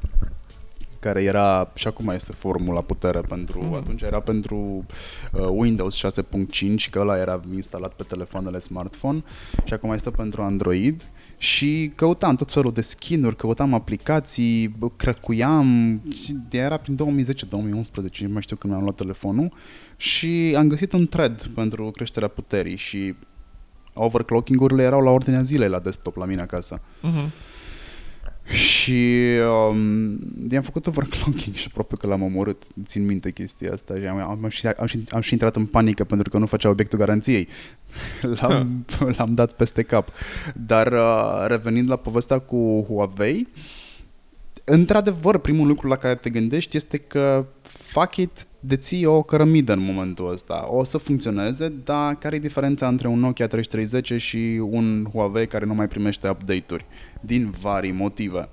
care 0.99 1.23
era, 1.23 1.71
și 1.75 1.87
acum 1.87 2.07
este 2.09 2.31
formula 2.33 2.81
putere 2.81 3.21
pentru, 3.21 3.59
Mhm. 3.61 3.73
atunci 3.73 4.01
era 4.01 4.19
pentru 4.19 4.85
uh, 5.33 5.47
Windows 5.49 5.95
6.5, 5.95 6.89
că 6.89 6.99
ăla 6.99 7.17
era 7.17 7.41
instalat 7.55 7.93
pe 7.93 8.03
telefoanele 8.03 8.59
smartphone 8.59 9.23
și 9.65 9.73
acum 9.73 9.91
este 9.91 10.09
pentru 10.09 10.41
Android 10.41 11.05
și 11.37 11.91
căutam 11.95 12.35
tot 12.35 12.51
felul 12.51 12.71
de 12.71 12.81
skin-uri, 12.81 13.35
căutam 13.35 13.73
aplicații, 13.73 14.67
bă, 14.67 14.89
crăcuiam, 14.95 16.01
și 16.23 16.35
era 16.51 16.77
prin 16.77 16.95
2010-2011, 16.95 18.17
nu 18.19 18.29
mai 18.29 18.41
știu 18.41 18.55
când 18.55 18.73
mi-am 18.73 18.83
luat 18.83 18.95
telefonul 18.95 19.53
și 19.97 20.53
am 20.57 20.67
găsit 20.67 20.93
un 20.93 21.07
thread 21.07 21.47
pentru 21.47 21.91
creșterea 21.91 22.27
puterii 22.27 22.75
și 22.75 23.15
overclocking-urile 23.93 24.83
erau 24.83 25.01
la 25.01 25.11
ordinea 25.11 25.41
zilei 25.41 25.69
la 25.69 25.79
desktop 25.79 26.15
la 26.15 26.25
mine 26.25 26.41
acasă. 26.41 26.79
uh-huh. 26.79 27.29
Și 28.47 29.25
um, 29.69 30.19
i-am 30.49 30.61
făcut 30.61 30.87
overclocking 30.87 31.55
și 31.55 31.67
aproape 31.69 31.95
că 31.95 32.07
l-am 32.07 32.21
omorât. 32.21 32.63
Țin 32.85 33.05
minte 33.05 33.31
chestia 33.31 33.73
asta 33.73 33.95
și 33.95 34.05
am, 34.05 34.19
am, 34.19 34.49
și, 34.49 34.67
am, 34.67 34.85
și, 34.85 35.03
am 35.09 35.21
și 35.21 35.33
intrat 35.33 35.55
în 35.55 35.65
panică 35.65 36.03
pentru 36.03 36.29
că 36.29 36.37
nu 36.37 36.45
făcea 36.45 36.69
obiectul 36.69 36.99
garanției. 36.99 37.47
L-am, 38.39 38.85
l-am 39.17 39.33
dat 39.33 39.51
peste 39.51 39.83
cap. 39.83 40.09
Dar 40.65 40.91
uh, 40.91 41.45
revenind 41.47 41.89
la 41.89 41.95
povestea 41.95 42.39
cu 42.39 42.85
Huawei, 42.87 43.47
într-adevăr, 44.69 45.37
primul 45.37 45.67
lucru 45.67 45.87
la 45.87 45.95
care 45.95 46.15
te 46.15 46.29
gândești 46.29 46.77
este 46.77 46.97
că 46.97 47.45
fuck 47.61 48.15
it, 48.15 48.45
deții 48.59 49.05
o 49.05 49.23
cărămidă 49.23 49.73
în 49.73 49.79
momentul 49.79 50.31
ăsta. 50.31 50.65
O 50.69 50.83
să 50.83 50.97
funcționeze, 50.97 51.73
dar 51.83 52.15
care 52.15 52.35
e 52.35 52.39
diferența 52.39 52.87
între 52.87 53.07
un 53.07 53.19
Nokia 53.19 53.47
3310 53.47 54.17
și 54.17 54.61
un 54.69 55.05
Huawei 55.13 55.47
care 55.47 55.65
nu 55.65 55.73
mai 55.73 55.87
primește 55.87 56.29
update-uri? 56.29 56.85
Din 57.21 57.53
vari 57.61 57.91
motive. 57.91 58.49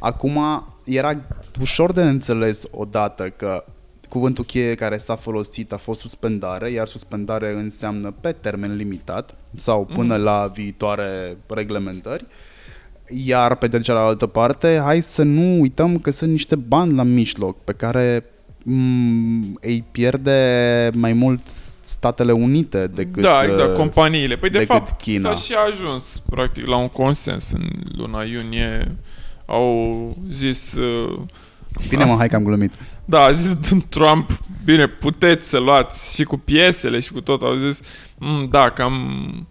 Acum, 0.00 0.38
era 0.84 1.20
ușor 1.60 1.92
de 1.92 2.02
înțeles 2.02 2.64
odată 2.70 3.32
că 3.36 3.64
cuvântul 4.08 4.44
cheie 4.44 4.74
care 4.74 4.98
s-a 4.98 5.16
folosit 5.16 5.72
a 5.72 5.76
fost 5.76 6.00
suspendare, 6.00 6.70
iar 6.70 6.86
suspendare 6.86 7.50
înseamnă 7.50 8.14
pe 8.20 8.32
termen 8.32 8.76
limitat 8.76 9.34
sau 9.54 9.84
până 9.84 10.16
la 10.16 10.50
viitoare 10.54 11.36
reglementări. 11.46 12.26
Iar 13.24 13.56
pe 13.56 13.66
de 13.66 13.80
cealaltă 13.80 14.26
parte, 14.26 14.80
hai 14.84 15.00
să 15.00 15.22
nu 15.22 15.60
uităm 15.60 15.98
că 15.98 16.10
sunt 16.10 16.30
niște 16.30 16.56
bani 16.56 16.94
la 16.94 17.02
mijloc 17.02 17.64
pe 17.64 17.72
care 17.72 18.24
m- 18.60 19.60
îi 19.60 19.84
pierde 19.90 20.90
mai 20.94 21.12
mult 21.12 21.42
Statele 21.86 22.32
Unite 22.32 22.86
decât 22.86 23.22
da, 23.22 23.44
exact, 23.44 23.70
uh, 23.70 23.76
companiile. 23.76 24.36
Păi 24.36 24.50
de 24.50 24.58
decât 24.58 24.74
fapt 24.74 25.00
China. 25.00 25.34
s-a 25.34 25.40
și 25.40 25.54
ajuns 25.70 26.22
practic 26.30 26.66
la 26.66 26.76
un 26.76 26.88
consens 26.88 27.50
în 27.50 27.68
luna 27.96 28.22
iunie. 28.22 28.96
Au 29.46 30.16
zis... 30.30 30.72
Uh, 30.74 31.18
Bine 31.88 32.04
mă, 32.04 32.14
hai 32.16 32.28
că 32.28 32.36
am 32.36 32.44
glumit. 32.44 32.72
da, 33.04 33.20
a 33.20 33.32
zis 33.32 33.56
Trump, 33.88 34.30
bine, 34.64 34.86
puteți 34.86 35.48
să 35.48 35.58
luați 35.58 36.14
și 36.14 36.24
cu 36.24 36.36
piesele 36.36 37.00
și 37.00 37.12
cu 37.12 37.20
tot. 37.20 37.42
Au 37.42 37.54
zis, 37.54 37.80
mm, 38.18 38.48
da, 38.50 38.70
cam 38.70 39.46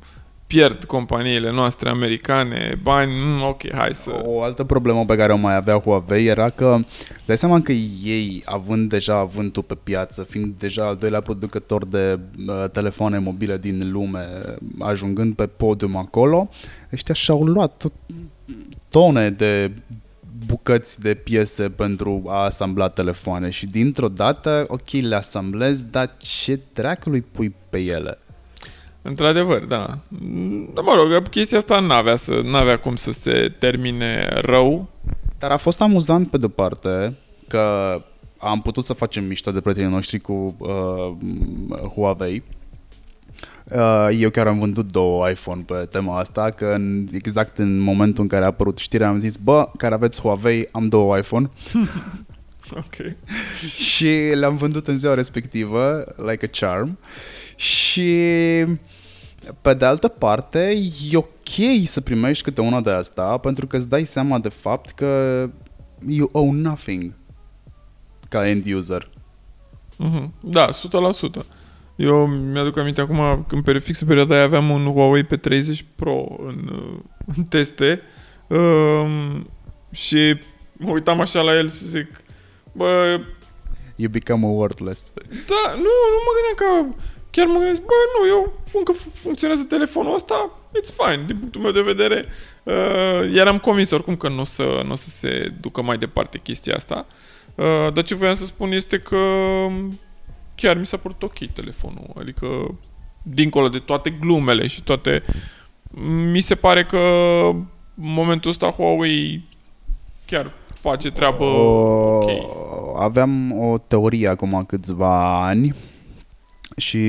pierd 0.48 0.84
companiile 0.84 1.52
noastre 1.52 1.90
americane 1.90 2.80
bani, 2.82 3.12
mm, 3.16 3.42
ok, 3.42 3.74
hai 3.74 3.94
să... 3.94 4.22
O 4.26 4.42
altă 4.42 4.64
problemă 4.64 5.06
pe 5.06 5.16
care 5.16 5.34
o 5.34 5.38
mai 5.38 5.56
avea 5.56 5.78
Huawei 5.80 6.26
era 6.26 6.50
că 6.50 6.78
dai 7.26 7.38
seama 7.38 7.62
că 7.62 7.72
ei, 8.04 8.42
având 8.46 8.90
deja 8.90 9.16
avântul 9.16 9.64
pe 9.64 9.76
piață, 9.84 10.24
fiind 10.24 10.54
deja 10.58 10.88
al 10.88 10.96
doilea 10.96 11.22
producător 11.22 11.86
de 11.86 12.20
uh, 12.48 12.66
telefoane 12.72 13.18
mobile 13.18 13.58
din 13.58 13.92
lume, 13.92 14.28
ajungând 14.80 15.36
pe 15.36 15.48
podium 15.48 15.96
acolo, 15.96 16.50
ăștia 16.94 17.14
și-au 17.14 17.44
luat 17.44 17.78
tot 17.78 17.94
tone 18.90 19.30
de 19.30 19.72
bucăți 20.46 21.00
de 21.00 21.14
piese 21.14 21.70
pentru 21.70 22.24
a 22.28 22.44
asambla 22.44 22.90
telefoane 22.90 23.50
și 23.50 23.66
dintr-o 23.66 24.08
dată, 24.08 24.66
ok, 24.68 24.90
le 24.90 25.16
asamblezi, 25.16 25.86
dar 25.92 26.16
ce 26.18 26.60
dracului 26.74 27.22
pui 27.22 27.56
pe 27.70 27.80
ele? 27.80 28.20
Într-adevăr, 29.08 29.66
da. 29.66 30.00
Dar 30.74 30.84
mă 30.84 30.94
rog, 30.96 31.30
chestia 31.30 31.58
asta 31.58 31.80
n-avea, 31.80 32.16
să, 32.16 32.42
n-avea 32.44 32.80
cum 32.80 32.96
să 32.96 33.12
se 33.12 33.54
termine 33.60 34.28
rău. 34.42 34.90
Dar 35.38 35.52
a 35.52 35.58
fost 35.58 35.82
amuzant 35.82 36.30
pe 36.30 36.38
de 36.38 36.48
parte 36.48 37.16
că 37.48 38.02
am 38.38 38.62
putut 38.62 38.84
să 38.84 38.94
facem 38.94 39.24
mișto 39.24 39.52
de 39.52 39.62
prietenii 39.62 39.90
noștri 39.90 40.20
cu 40.20 40.56
uh, 40.58 41.88
Huawei. 41.96 42.44
Uh, 43.64 44.08
eu 44.20 44.30
chiar 44.30 44.48
am 44.48 44.60
vândut 44.60 44.92
două 44.92 45.30
iPhone 45.30 45.64
pe 45.66 45.88
tema 45.92 46.20
asta, 46.20 46.50
că 46.50 46.66
în, 46.76 47.08
exact 47.12 47.58
în 47.58 47.80
momentul 47.80 48.24
în 48.24 48.30
care 48.30 48.44
a 48.44 48.48
apărut 48.48 48.78
știrea 48.78 49.08
am 49.08 49.18
zis, 49.18 49.36
bă, 49.36 49.70
care 49.78 49.94
aveți 49.94 50.22
Huawei, 50.22 50.68
am 50.72 50.86
două 50.86 51.18
iPhone 51.18 51.50
Ok. 52.72 52.96
și 53.78 54.08
le-am 54.34 54.56
vândut 54.56 54.88
în 54.88 54.98
ziua 54.98 55.14
respectivă, 55.14 56.06
like 56.18 56.50
a 56.52 56.58
charm. 56.60 56.98
Și 57.56 58.12
pe 59.62 59.74
de 59.74 59.86
altă 59.86 60.08
parte, 60.08 60.78
e 61.12 61.18
ok 61.18 61.84
să 61.86 62.02
primești 62.02 62.44
câte 62.44 62.62
una 62.62 62.82
de 62.82 62.90
asta, 62.90 63.38
pentru 63.38 63.68
că 63.68 63.78
îți 63.78 63.90
dai 63.90 64.04
seama 64.04 64.40
de 64.40 64.50
fapt 64.50 64.90
că 64.90 65.50
you 66.08 66.30
owe 66.32 66.52
nothing 66.52 67.14
ca 68.30 68.48
end 68.48 68.74
user. 68.74 69.10
Mhm. 69.98 70.34
Da, 70.40 70.70
100%. 70.72 71.46
Eu 71.96 72.26
mi-aduc 72.28 72.78
aminte 72.78 73.02
acum, 73.02 73.46
când 73.48 73.64
pe 73.64 73.78
fix 73.78 74.00
în 74.00 74.08
perioada 74.08 74.36
aia 74.36 74.44
aveam 74.44 74.70
un 74.70 74.86
Huawei 74.86 75.24
P30 75.24 75.80
Pro 75.96 76.26
în, 76.48 76.70
uh, 76.72 77.00
în 77.36 77.44
teste 77.44 78.00
um, 78.48 79.50
și 79.92 80.40
mă 80.74 80.92
uitam 80.92 81.20
așa 81.20 81.42
la 81.42 81.56
el 81.56 81.68
să 81.68 81.86
zic, 81.86 82.08
bă, 82.72 83.20
You 83.98 84.10
become 84.10 84.46
a 84.46 84.50
worthless. 84.50 85.12
da, 85.48 85.72
nu, 85.76 85.92
nu 86.14 86.20
mă 86.26 86.32
gândeam 86.36 86.58
că 86.58 86.96
chiar 87.36 87.48
mă 87.48 87.58
gândesc, 87.58 87.82
bă, 87.82 87.94
nu, 88.20 88.28
eu 88.28 88.54
încă 88.74 88.92
fu- 88.92 89.10
funcționează 89.14 89.64
telefonul 89.64 90.14
ăsta, 90.14 90.50
it's 90.80 90.96
fine, 90.96 91.24
din 91.26 91.38
punctul 91.38 91.62
meu 91.62 91.72
de 91.72 91.82
vedere. 91.82 92.26
Uh, 92.64 93.34
eram 93.34 93.58
convins 93.58 93.92
oricum 93.92 94.16
că 94.16 94.30
nu 94.30 94.40
o 94.40 94.44
să, 94.44 94.82
n-o 94.86 94.96
să 94.96 95.10
se 95.10 95.54
ducă 95.60 95.82
mai 95.82 95.98
departe 95.98 96.38
chestia 96.38 96.76
asta. 96.76 97.06
Uh, 97.56 97.94
dar 97.94 98.04
ce 98.04 98.16
voiam 98.16 98.34
să 98.34 98.46
spun 98.46 98.72
este 98.72 99.00
că 99.00 99.18
chiar 100.56 100.78
mi 100.78 100.86
s-a 100.86 100.98
părut 100.98 101.24
ok 101.24 101.46
telefonul. 101.54 102.08
Adică, 102.20 102.78
dincolo 103.22 103.70
de 103.70 103.80
toate 103.80 104.10
glumele 104.10 104.68
și 104.68 104.84
toate... 104.84 105.24
Mi 106.32 106.42
se 106.42 106.56
pare 106.56 106.86
că 106.86 106.98
în 107.96 108.14
momentul 108.14 108.50
ăsta 108.50 108.70
Huawei 108.70 109.44
chiar 110.26 110.52
face 110.74 111.12
treabă 111.12 111.46
ok. 111.46 112.30
Aveam 113.00 113.60
o 113.60 113.78
teorie 113.78 114.28
acum 114.28 114.64
câțiva 114.68 115.46
ani 115.48 115.76
și 116.76 117.00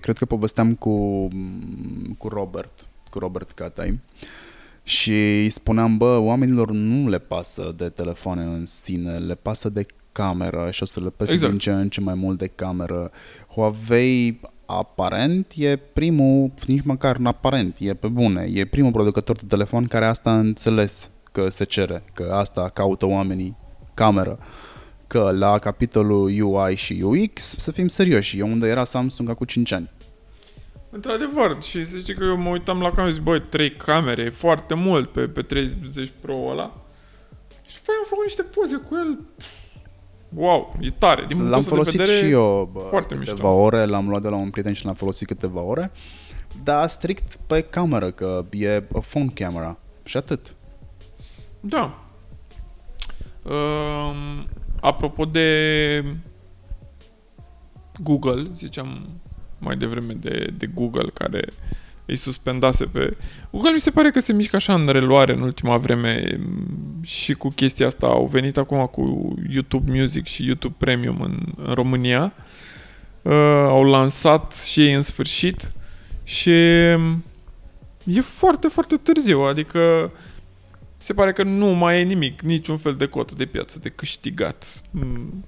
cred 0.00 0.18
că 0.18 0.24
povesteam 0.24 0.74
cu, 0.74 1.28
cu 2.18 2.28
Robert, 2.28 2.88
cu 3.10 3.18
Robert 3.18 3.50
Catai. 3.50 4.00
Și 4.82 5.12
îi 5.12 5.50
spuneam, 5.50 5.96
bă, 5.96 6.16
oamenilor 6.16 6.70
nu 6.70 7.08
le 7.08 7.18
pasă 7.18 7.74
de 7.76 7.88
telefoane 7.88 8.42
în 8.42 8.66
sine, 8.66 9.16
le 9.16 9.34
pasă 9.34 9.68
de 9.68 9.86
cameră 10.12 10.68
și 10.70 10.82
o 10.82 10.86
să 10.86 11.00
le 11.00 11.10
pese 11.10 11.32
Exact. 11.32 11.50
din 11.50 11.60
ce 11.60 11.70
în 11.70 11.88
ce 11.88 12.00
mai 12.00 12.14
mult 12.14 12.38
de 12.38 12.46
cameră. 12.46 13.10
Huawei 13.48 14.40
aparent 14.66 15.52
e 15.56 15.76
primul, 15.76 16.52
nici 16.66 16.82
măcar 16.82 17.16
în 17.16 17.26
aparent, 17.26 17.76
e 17.78 17.94
pe 17.94 18.08
bune, 18.08 18.50
e 18.52 18.64
primul 18.64 18.92
producător 18.92 19.36
de 19.36 19.44
telefon 19.48 19.84
care 19.84 20.06
asta 20.06 20.30
a 20.30 20.38
înțeles 20.38 21.10
că 21.32 21.48
se 21.48 21.64
cere, 21.64 22.02
că 22.12 22.32
asta 22.32 22.68
caută 22.68 23.06
oamenii, 23.06 23.56
cameră. 23.94 24.38
Că 25.10 25.30
la 25.32 25.58
capitolul 25.58 26.40
UI 26.42 26.76
și 26.76 27.02
UX, 27.02 27.54
să 27.58 27.72
fim 27.72 27.88
serioși, 27.88 28.38
e 28.38 28.42
unde 28.42 28.68
era 28.68 28.84
Samsung 28.84 29.28
acum 29.28 29.46
5 29.46 29.72
ani. 29.72 29.90
Într-adevăr, 30.90 31.62
și 31.62 31.86
să 31.86 31.98
știi 31.98 32.14
că 32.14 32.24
eu 32.24 32.36
mă 32.36 32.48
uitam 32.48 32.80
la 32.80 32.90
camere 32.90 33.08
și 33.08 33.14
zic, 33.14 33.22
băi, 33.22 33.40
trei 33.40 33.70
camere, 33.70 34.22
e 34.22 34.30
foarte 34.30 34.74
mult 34.74 35.10
pe, 35.12 35.28
pe 35.28 35.42
30 35.42 36.12
Pro 36.20 36.46
ăla. 36.50 36.76
Și 37.66 37.74
după 37.74 37.90
aia 37.90 37.98
am 37.98 38.06
făcut 38.08 38.24
niște 38.24 38.42
poze 38.42 38.76
cu 38.76 38.94
el. 38.94 39.18
Wow, 40.34 40.76
e 40.80 40.90
tare. 40.90 41.24
Din 41.26 41.36
punctul 41.36 41.50
L-am 41.50 41.58
ăsta 41.58 41.70
de 41.70 41.76
folosit 41.76 42.00
vedere, 42.00 42.26
și 42.26 42.30
eu 42.30 42.70
bă, 42.72 42.78
foarte 42.78 43.14
câteva 43.14 43.48
mișto. 43.48 43.48
ore, 43.48 43.84
l-am 43.84 44.08
luat 44.08 44.22
de 44.22 44.28
la 44.28 44.36
un 44.36 44.50
prieten 44.50 44.72
și 44.72 44.84
l-am 44.84 44.94
folosit 44.94 45.26
câteva 45.26 45.60
ore, 45.60 45.90
dar 46.64 46.88
strict 46.88 47.36
pe 47.46 47.60
cameră, 47.60 48.10
că 48.10 48.44
e 48.50 48.84
a 48.94 48.98
phone 48.98 49.30
camera 49.34 49.78
și 50.04 50.16
atât. 50.16 50.54
Da. 51.60 52.04
Um, 53.42 54.48
apropo 54.80 55.24
de 55.24 56.04
Google, 58.02 58.42
ziceam 58.54 59.08
mai 59.58 59.76
devreme 59.76 60.12
de, 60.12 60.52
de 60.56 60.66
Google 60.66 61.10
care 61.14 61.44
îi 62.06 62.16
suspendase 62.16 62.84
pe... 62.84 63.16
Google 63.50 63.72
mi 63.72 63.80
se 63.80 63.90
pare 63.90 64.10
că 64.10 64.20
se 64.20 64.32
mișcă 64.32 64.56
așa 64.56 64.74
în 64.74 64.86
reluare 64.86 65.32
în 65.32 65.40
ultima 65.40 65.76
vreme 65.76 66.38
m, 66.38 67.02
și 67.02 67.34
cu 67.34 67.48
chestia 67.48 67.86
asta 67.86 68.06
au 68.06 68.26
venit 68.26 68.56
acum 68.56 68.86
cu 68.86 69.34
YouTube 69.52 69.98
Music 69.98 70.26
și 70.26 70.46
YouTube 70.46 70.74
Premium 70.78 71.20
în, 71.20 71.38
în 71.56 71.74
România. 71.74 72.32
Uh, 73.22 73.32
au 73.66 73.84
lansat 73.84 74.56
și 74.56 74.80
ei 74.80 74.92
în 74.92 75.02
sfârșit 75.02 75.72
și 76.24 76.50
m, 76.96 77.24
e 78.04 78.20
foarte, 78.20 78.68
foarte 78.68 78.96
târziu, 78.96 79.40
adică 79.40 80.12
se 81.02 81.12
pare 81.12 81.32
că 81.32 81.42
nu 81.42 81.66
mai 81.66 82.00
e 82.00 82.04
nimic, 82.04 82.40
niciun 82.40 82.76
fel 82.76 82.94
de 82.94 83.06
cotă 83.06 83.34
de 83.36 83.44
piață 83.44 83.78
de 83.78 83.88
câștigat. 83.88 84.82
Mm, 84.90 85.44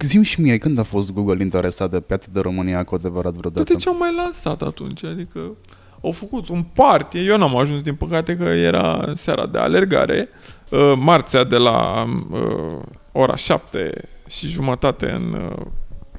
Zim 0.00 0.22
și 0.22 0.40
mie, 0.40 0.58
când 0.58 0.78
a 0.78 0.82
fost 0.82 1.12
Google 1.12 1.42
interesat 1.42 1.90
de 1.90 2.00
piața 2.00 2.28
de 2.32 2.40
România 2.40 2.84
cu 2.84 2.94
adevărat 2.94 3.32
vreodată? 3.32 3.64
Toate 3.64 3.80
ce 3.80 3.88
au 3.88 3.96
mai 3.96 4.14
lansat 4.14 4.62
atunci, 4.62 5.04
adică 5.04 5.56
au 6.02 6.10
făcut 6.10 6.48
un 6.48 6.62
party, 6.62 7.26
eu 7.26 7.36
n-am 7.36 7.56
ajuns 7.56 7.82
din 7.82 7.94
păcate 7.94 8.36
că 8.36 8.44
era 8.44 9.12
seara 9.14 9.46
de 9.46 9.58
alergare, 9.58 10.28
uh, 10.68 10.92
marțea 10.96 11.44
de 11.44 11.56
la 11.56 12.04
uh, 12.30 12.82
ora 13.12 13.36
7 13.36 14.08
și 14.28 14.46
jumătate 14.46 15.10
în 15.10 15.32
uh, 15.32 15.66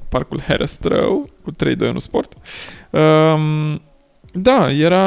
parcul 0.08 0.40
Herăstrău 0.40 1.30
cu 1.42 1.50
321 1.50 1.98
Sport. 1.98 2.32
Um, 2.90 3.80
da, 4.42 4.70
era... 4.70 5.02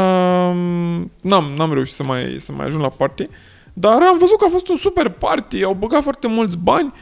N-am, 1.21 1.45
n-am 1.57 1.73
reușit 1.73 1.93
să 1.93 2.03
mai, 2.03 2.35
să 2.39 2.51
mai 2.51 2.65
ajung 2.65 2.81
la 2.81 2.89
party, 2.89 3.27
dar 3.73 4.01
am 4.01 4.17
văzut 4.17 4.37
că 4.37 4.45
a 4.45 4.51
fost 4.51 4.67
un 4.67 4.77
super 4.77 5.09
party, 5.09 5.63
au 5.63 5.73
băgat 5.73 6.03
foarte 6.03 6.27
mulți 6.27 6.57
bani, 6.57 6.93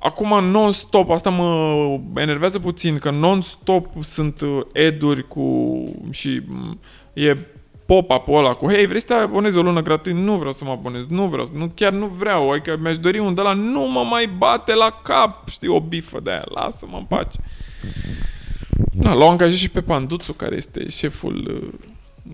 Acum 0.00 0.44
non-stop, 0.44 1.10
asta 1.10 1.30
mă 1.30 2.20
enervează 2.20 2.58
puțin, 2.58 2.98
că 2.98 3.10
non-stop 3.10 3.86
sunt 4.02 4.40
uh, 4.40 4.60
eduri 4.72 5.28
cu 5.28 5.84
și 6.10 6.42
m, 6.46 6.78
e 7.12 7.36
pop-up-ul 7.86 8.38
ăla 8.38 8.54
cu 8.54 8.70
Hei, 8.70 8.86
vrei 8.86 9.00
să 9.00 9.06
te 9.06 9.14
abonezi 9.14 9.58
o 9.58 9.62
lună 9.62 9.82
gratuit? 9.82 10.14
Nu 10.14 10.36
vreau 10.36 10.52
să 10.52 10.64
mă 10.64 10.70
abonez, 10.70 11.06
nu 11.06 11.26
vreau, 11.26 11.50
nu, 11.52 11.70
chiar 11.74 11.92
nu 11.92 12.06
vreau, 12.06 12.50
adică 12.50 12.76
mi-aș 12.80 12.98
dori 12.98 13.18
un 13.18 13.34
de 13.34 13.40
la 13.40 13.52
nu 13.52 13.90
mă 13.90 14.04
mai 14.10 14.26
bate 14.38 14.74
la 14.74 14.90
cap, 15.02 15.48
știi, 15.48 15.68
o 15.68 15.80
bifă 15.80 16.20
de 16.22 16.30
aia, 16.30 16.44
lasă-mă 16.44 16.96
în 16.96 17.04
pace. 17.04 17.38
Da, 18.98 19.12
l-au 19.12 19.30
angajat 19.30 19.58
și 19.58 19.70
pe 19.70 19.82
Panduțu, 19.82 20.32
care 20.32 20.56
este 20.56 20.88
șeful 20.88 21.60
uh, 21.62 21.68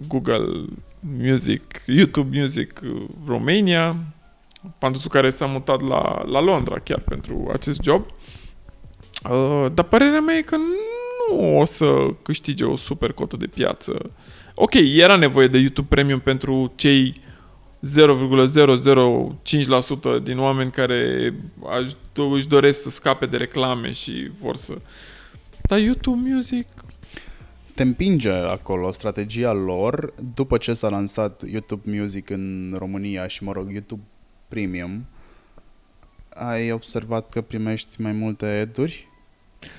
Google 0.08 0.64
Music, 1.00 1.82
YouTube 1.86 2.38
Music 2.40 2.80
uh, 2.84 3.02
Romania, 3.26 3.96
Panduțu 4.78 5.08
care 5.08 5.30
s-a 5.30 5.46
mutat 5.46 5.80
la, 5.80 6.22
la 6.26 6.40
Londra 6.40 6.78
chiar 6.78 6.98
pentru 6.98 7.50
acest 7.52 7.82
job. 7.82 8.06
Uh, 9.30 9.66
dar 9.74 9.84
părerea 9.84 10.20
mea 10.20 10.36
e 10.36 10.42
că 10.42 10.56
nu 10.56 11.58
o 11.58 11.64
să 11.64 12.06
câștige 12.22 12.64
o 12.64 12.76
super 12.76 13.12
cotă 13.12 13.36
de 13.36 13.46
piață. 13.46 14.10
Ok, 14.54 14.74
era 14.74 15.16
nevoie 15.16 15.46
de 15.48 15.58
YouTube 15.58 15.86
Premium 15.90 16.18
pentru 16.18 16.72
cei 16.76 17.14
0,005% 18.00 20.22
din 20.22 20.38
oameni 20.38 20.70
care 20.70 21.32
aș- 21.70 21.92
își 22.32 22.48
doresc 22.48 22.82
să 22.82 22.90
scape 22.90 23.26
de 23.26 23.36
reclame 23.36 23.92
și 23.92 24.30
vor 24.38 24.56
să... 24.56 24.74
Dar 25.72 25.80
YouTube 25.80 26.30
Music... 26.30 26.66
Te 27.74 27.82
împinge 27.82 28.30
acolo 28.30 28.92
strategia 28.92 29.52
lor 29.52 30.14
după 30.34 30.56
ce 30.56 30.74
s-a 30.74 30.88
lansat 30.88 31.42
YouTube 31.50 31.98
Music 31.98 32.30
în 32.30 32.74
România 32.78 33.26
și, 33.26 33.44
mă 33.44 33.52
rog, 33.52 33.70
YouTube 33.70 34.02
Premium. 34.48 35.06
Ai 36.34 36.72
observat 36.72 37.28
că 37.28 37.40
primești 37.40 38.00
mai 38.00 38.12
multe 38.12 38.46
eduri? 38.46 39.08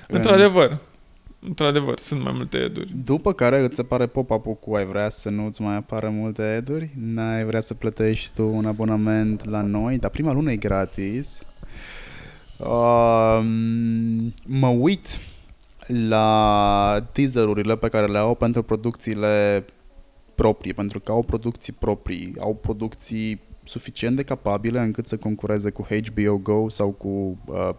Într-adevăr, 0.08 0.80
într-adevăr, 1.40 1.98
sunt 1.98 2.24
mai 2.24 2.34
multe 2.36 2.58
eduri. 2.58 2.94
După 3.04 3.34
care 3.34 3.60
îți 3.60 3.80
apare 3.80 4.08
pop-up-ul 4.08 4.56
cu 4.56 4.76
ai 4.76 4.86
vrea 4.86 5.10
să 5.10 5.30
nu-ți 5.30 5.62
mai 5.62 5.76
apară 5.76 6.10
multe 6.10 6.54
eduri? 6.56 6.90
N-ai 6.96 7.46
vrea 7.46 7.62
să 7.62 7.74
plătești 7.74 8.34
tu 8.36 8.48
un 8.48 8.66
abonament 8.66 9.46
la 9.46 9.62
noi? 9.62 9.98
Dar 9.98 10.10
prima 10.10 10.34
lună 10.34 10.52
e 10.52 10.56
gratis. 10.56 11.44
Um, 12.58 14.34
mă 14.46 14.68
uit 14.68 15.20
la 15.88 17.08
teaserurile 17.12 17.78
pe 17.78 17.88
care 17.88 18.06
le 18.06 18.18
au 18.18 18.36
pentru 18.36 18.64
producțiile 18.64 19.66
proprii, 20.36 20.74
pentru 20.74 21.00
că 21.00 21.12
au 21.12 21.24
producții 21.24 21.74
proprii, 21.74 22.36
au 22.40 22.56
producții 22.56 23.42
suficient 23.64 24.16
de 24.16 24.24
capabile 24.24 24.80
încât 24.80 25.08
să 25.08 25.18
concureze 25.18 25.70
cu 25.70 25.88
HBO 25.90 26.38
Go 26.38 26.70
sau 26.70 26.90
cu 26.90 27.38
uh, 27.46 27.70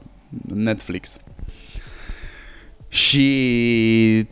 Netflix. 0.54 1.18
Și 2.88 4.26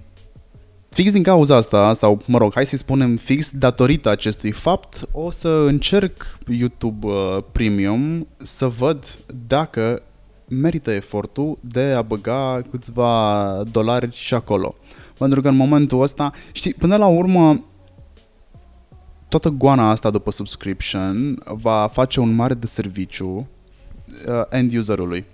fix 0.89 1.13
din 1.13 1.23
cauza 1.23 1.57
asta, 1.57 1.95
sau 1.95 2.23
mă 2.27 2.39
rog, 2.39 2.53
hai 2.55 2.67
să 2.67 2.77
spunem 2.77 3.17
fix 3.17 3.51
datorită 3.51 4.09
acestui 4.11 4.51
fapt, 4.51 5.09
o 5.13 5.31
să 5.31 5.49
încerc 5.49 6.39
YouTube 6.49 7.07
uh, 7.07 7.39
Premium 7.53 8.27
să 8.37 8.67
văd 8.67 9.19
dacă 9.49 10.03
merită 10.61 10.91
efortul 10.91 11.59
de 11.61 11.81
a 11.83 12.03
băga 12.03 12.63
câțiva 12.71 13.63
dolari 13.71 14.09
și 14.13 14.35
acolo. 14.35 14.75
Pentru 15.19 15.41
că 15.41 15.49
în 15.49 15.57
momentul 15.57 16.03
ăsta, 16.03 16.33
știi, 16.53 16.75
până 16.75 16.97
la 16.97 17.07
urmă, 17.07 17.65
toată 19.29 19.49
goana 19.49 19.91
asta 19.91 20.11
după 20.11 20.31
subscription 20.31 21.43
va 21.47 21.89
face 21.93 22.21
un 22.21 22.35
mare 22.35 22.55
de 22.55 22.67
serviciu 22.67 23.49
uh, 24.29 24.43
end 24.51 24.77
userului. 24.77 25.25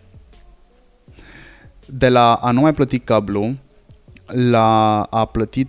De 1.87 2.09
la 2.09 2.35
a 2.35 2.51
nu 2.51 2.61
mai 2.61 2.75
plăti 2.75 2.99
cablu 2.99 3.57
la 4.27 5.03
a 5.03 5.25
plăti 5.25 5.65
3-4 5.65 5.69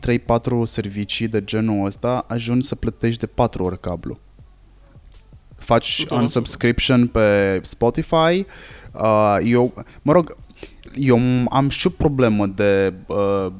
servicii 0.64 1.28
de 1.28 1.43
genul 1.43 1.86
ăsta, 1.86 2.26
ajungi 2.28 2.68
să 2.68 2.76
plătești 2.76 3.20
de 3.20 3.26
4 3.26 3.64
ori 3.64 3.80
cablu. 3.80 4.20
Faci 5.56 6.06
Da. 6.10 6.16
un 6.16 6.28
subscription 6.28 7.08
pe 7.08 7.60
Spotify. 7.64 8.16
Uh, 8.16 8.45
eu, 9.43 9.74
mă 10.02 10.12
rog, 10.14 10.36
eu 10.95 11.20
am 11.50 11.70
și 11.70 11.88
o 11.88 11.89
problemă 11.89 12.45
de 12.47 12.93
uh, 13.08 13.52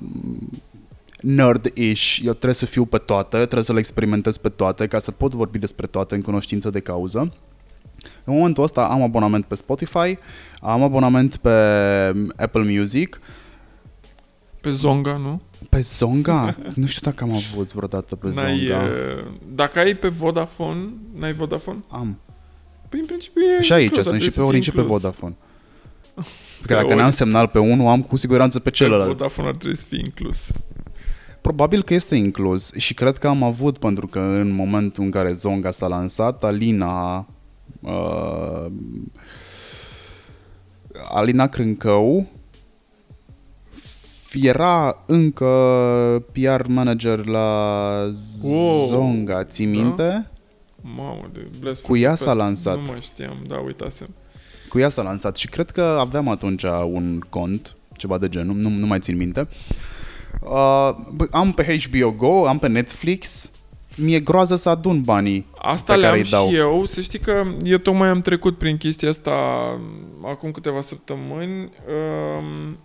nerd-ish. 1.22 2.18
Eu 2.24 2.32
trebuie 2.32 2.54
să 2.54 2.66
fiu 2.66 2.86
pe 2.86 2.98
toate, 2.98 3.38
trebuie 3.38 3.64
să 3.64 3.74
le 3.74 3.80
experimentez 3.80 4.38
pe 4.38 4.50
toate 4.50 4.88
ca 4.88 5.00
să 5.00 5.12
pot 5.12 5.34
vorbi 5.34 5.58
despre 5.58 5.88
toate 5.88 6.16
în 6.16 6.22
cunoștință 6.22 6.70
de 6.70 6.80
cauză. 6.80 7.34
În 8.24 8.34
momentul 8.34 8.64
ăsta 8.64 8.86
am 8.86 9.02
abonament 9.02 9.46
pe 9.46 9.56
Spotify, 9.56 10.18
am 10.62 10.84
abonament 10.84 11.38
pe 11.38 11.50
Apple 12.38 12.78
Music, 12.78 13.20
Pe 14.62 14.70
Zonga, 14.72 15.18
nu? 15.18 15.42
pe 15.70 15.80
Zonga. 15.82 16.56
nu 16.76 16.86
știu 16.86 17.12
dacă 17.12 17.24
am 17.24 17.34
avut 17.34 17.74
vreodată 17.74 18.16
pe 18.16 18.30
N-ai, 18.34 18.58
Zonga. 18.60 18.84
uh, 18.84 19.26
dacă 19.56 19.80
ai 19.80 19.94
pe 19.96 20.08
Vodafone, 20.08 20.90
n-ai 21.16 21.34
Vodafone? 21.34 21.78
Am. 21.90 22.18
Păi 22.90 23.00
în 23.00 23.06
principiu 23.06 23.42
e 23.42 23.62
Și 23.62 23.74
aici 23.74 23.84
inclus, 23.86 24.06
sunt 24.08 24.20
dar 24.20 24.24
și 24.24 24.30
pe 24.30 24.34
trebuie 24.34 24.62
să 24.62 24.72
Orange 24.72 24.72
fie 24.72 24.72
și 24.72 24.72
pe 24.72 24.80
inclus. 24.82 25.02
Vodafone. 25.02 25.36
Că 26.62 26.66
Pe 26.68 26.74
dacă 26.74 26.86
Orange. 26.86 27.02
n-am 27.04 27.12
semnal 27.12 27.48
pe 27.48 27.60
unul, 27.60 27.88
am 27.88 28.02
cu 28.02 28.16
siguranță 28.18 28.60
pe 28.60 28.70
Pe 28.70 28.76
celălalt. 28.76 29.10
Vodafone 29.10 29.48
ar 29.48 29.56
trebui 29.56 29.78
să 29.78 29.86
fie 29.90 30.02
inclus. 30.06 30.48
Probabil 31.42 31.84
că 31.84 31.94
este 31.94 32.16
inclus 32.16 32.74
și 32.74 32.94
cred 32.94 33.18
că 33.18 33.28
am 33.28 33.44
avut, 33.44 33.78
pentru 33.78 34.08
că 34.08 34.20
în 34.20 34.52
momentul 34.52 35.04
în 35.04 35.10
care 35.10 35.32
Zonga 35.32 35.72
s-a 35.72 35.88
lansat, 35.88 36.44
Alina 36.44 37.28
uh, 37.82 38.66
Alina 41.12 41.48
Crâncău 41.48 42.28
era 44.34 45.04
încă 45.06 45.46
PR 46.32 46.68
manager 46.68 47.26
la 47.26 48.12
Wow. 48.44 48.86
Zonga, 48.86 49.44
ții 49.44 49.66
minte? 49.66 50.30
Mamă, 50.82 51.30
de 51.34 51.48
bless 51.60 51.82
Cu 51.82 51.98
ea 51.98 52.16
s-a 52.16 52.34
Nu 52.34 52.38
lansat. 52.40 52.88
mai 52.88 53.00
știam, 53.02 53.38
da, 53.48 53.58
uitasem. 53.58 54.08
Cu 54.70 54.80
ea 54.80 54.90
s-a 54.90 55.02
lansat 55.02 55.38
și 55.38 55.48
cred 55.48 55.70
că 55.72 55.82
aveam 55.82 56.28
atunci 56.28 56.64
un 56.84 57.20
cont, 57.30 57.76
ceva 57.98 58.18
de 58.18 58.30
genul, 58.30 58.56
nu, 58.56 58.70
nu 58.70 58.86
mai 58.86 59.00
țin 59.00 59.18
minte. 59.18 59.48
Uh, 60.42 60.50
bă, 61.14 61.28
am 61.32 61.52
pe 61.52 61.78
HBO 61.90 62.12
Go, 62.12 62.48
am 62.48 62.60
pe 62.60 62.68
Netflix, 62.68 63.52
mi-e 63.98 64.20
groază 64.20 64.56
să 64.56 64.70
adun 64.70 65.02
banii 65.02 65.46
Asta 65.62 65.94
pe 65.94 66.00
care 66.00 66.12
le-am 66.16 66.24
îi 66.24 66.30
dau. 66.30 66.50
și 66.50 66.56
eu. 66.56 66.86
Să 66.86 67.02
știi 67.02 67.20
că 67.20 67.44
eu 67.64 67.78
tocmai 67.78 68.08
am 68.10 68.22
trecut 68.22 68.58
prin 68.58 68.78
chestia 68.78 69.10
asta 69.10 69.32
acum 70.24 70.52
câteva 70.52 70.82
săptămâni 70.82 71.62
um, 71.62 72.78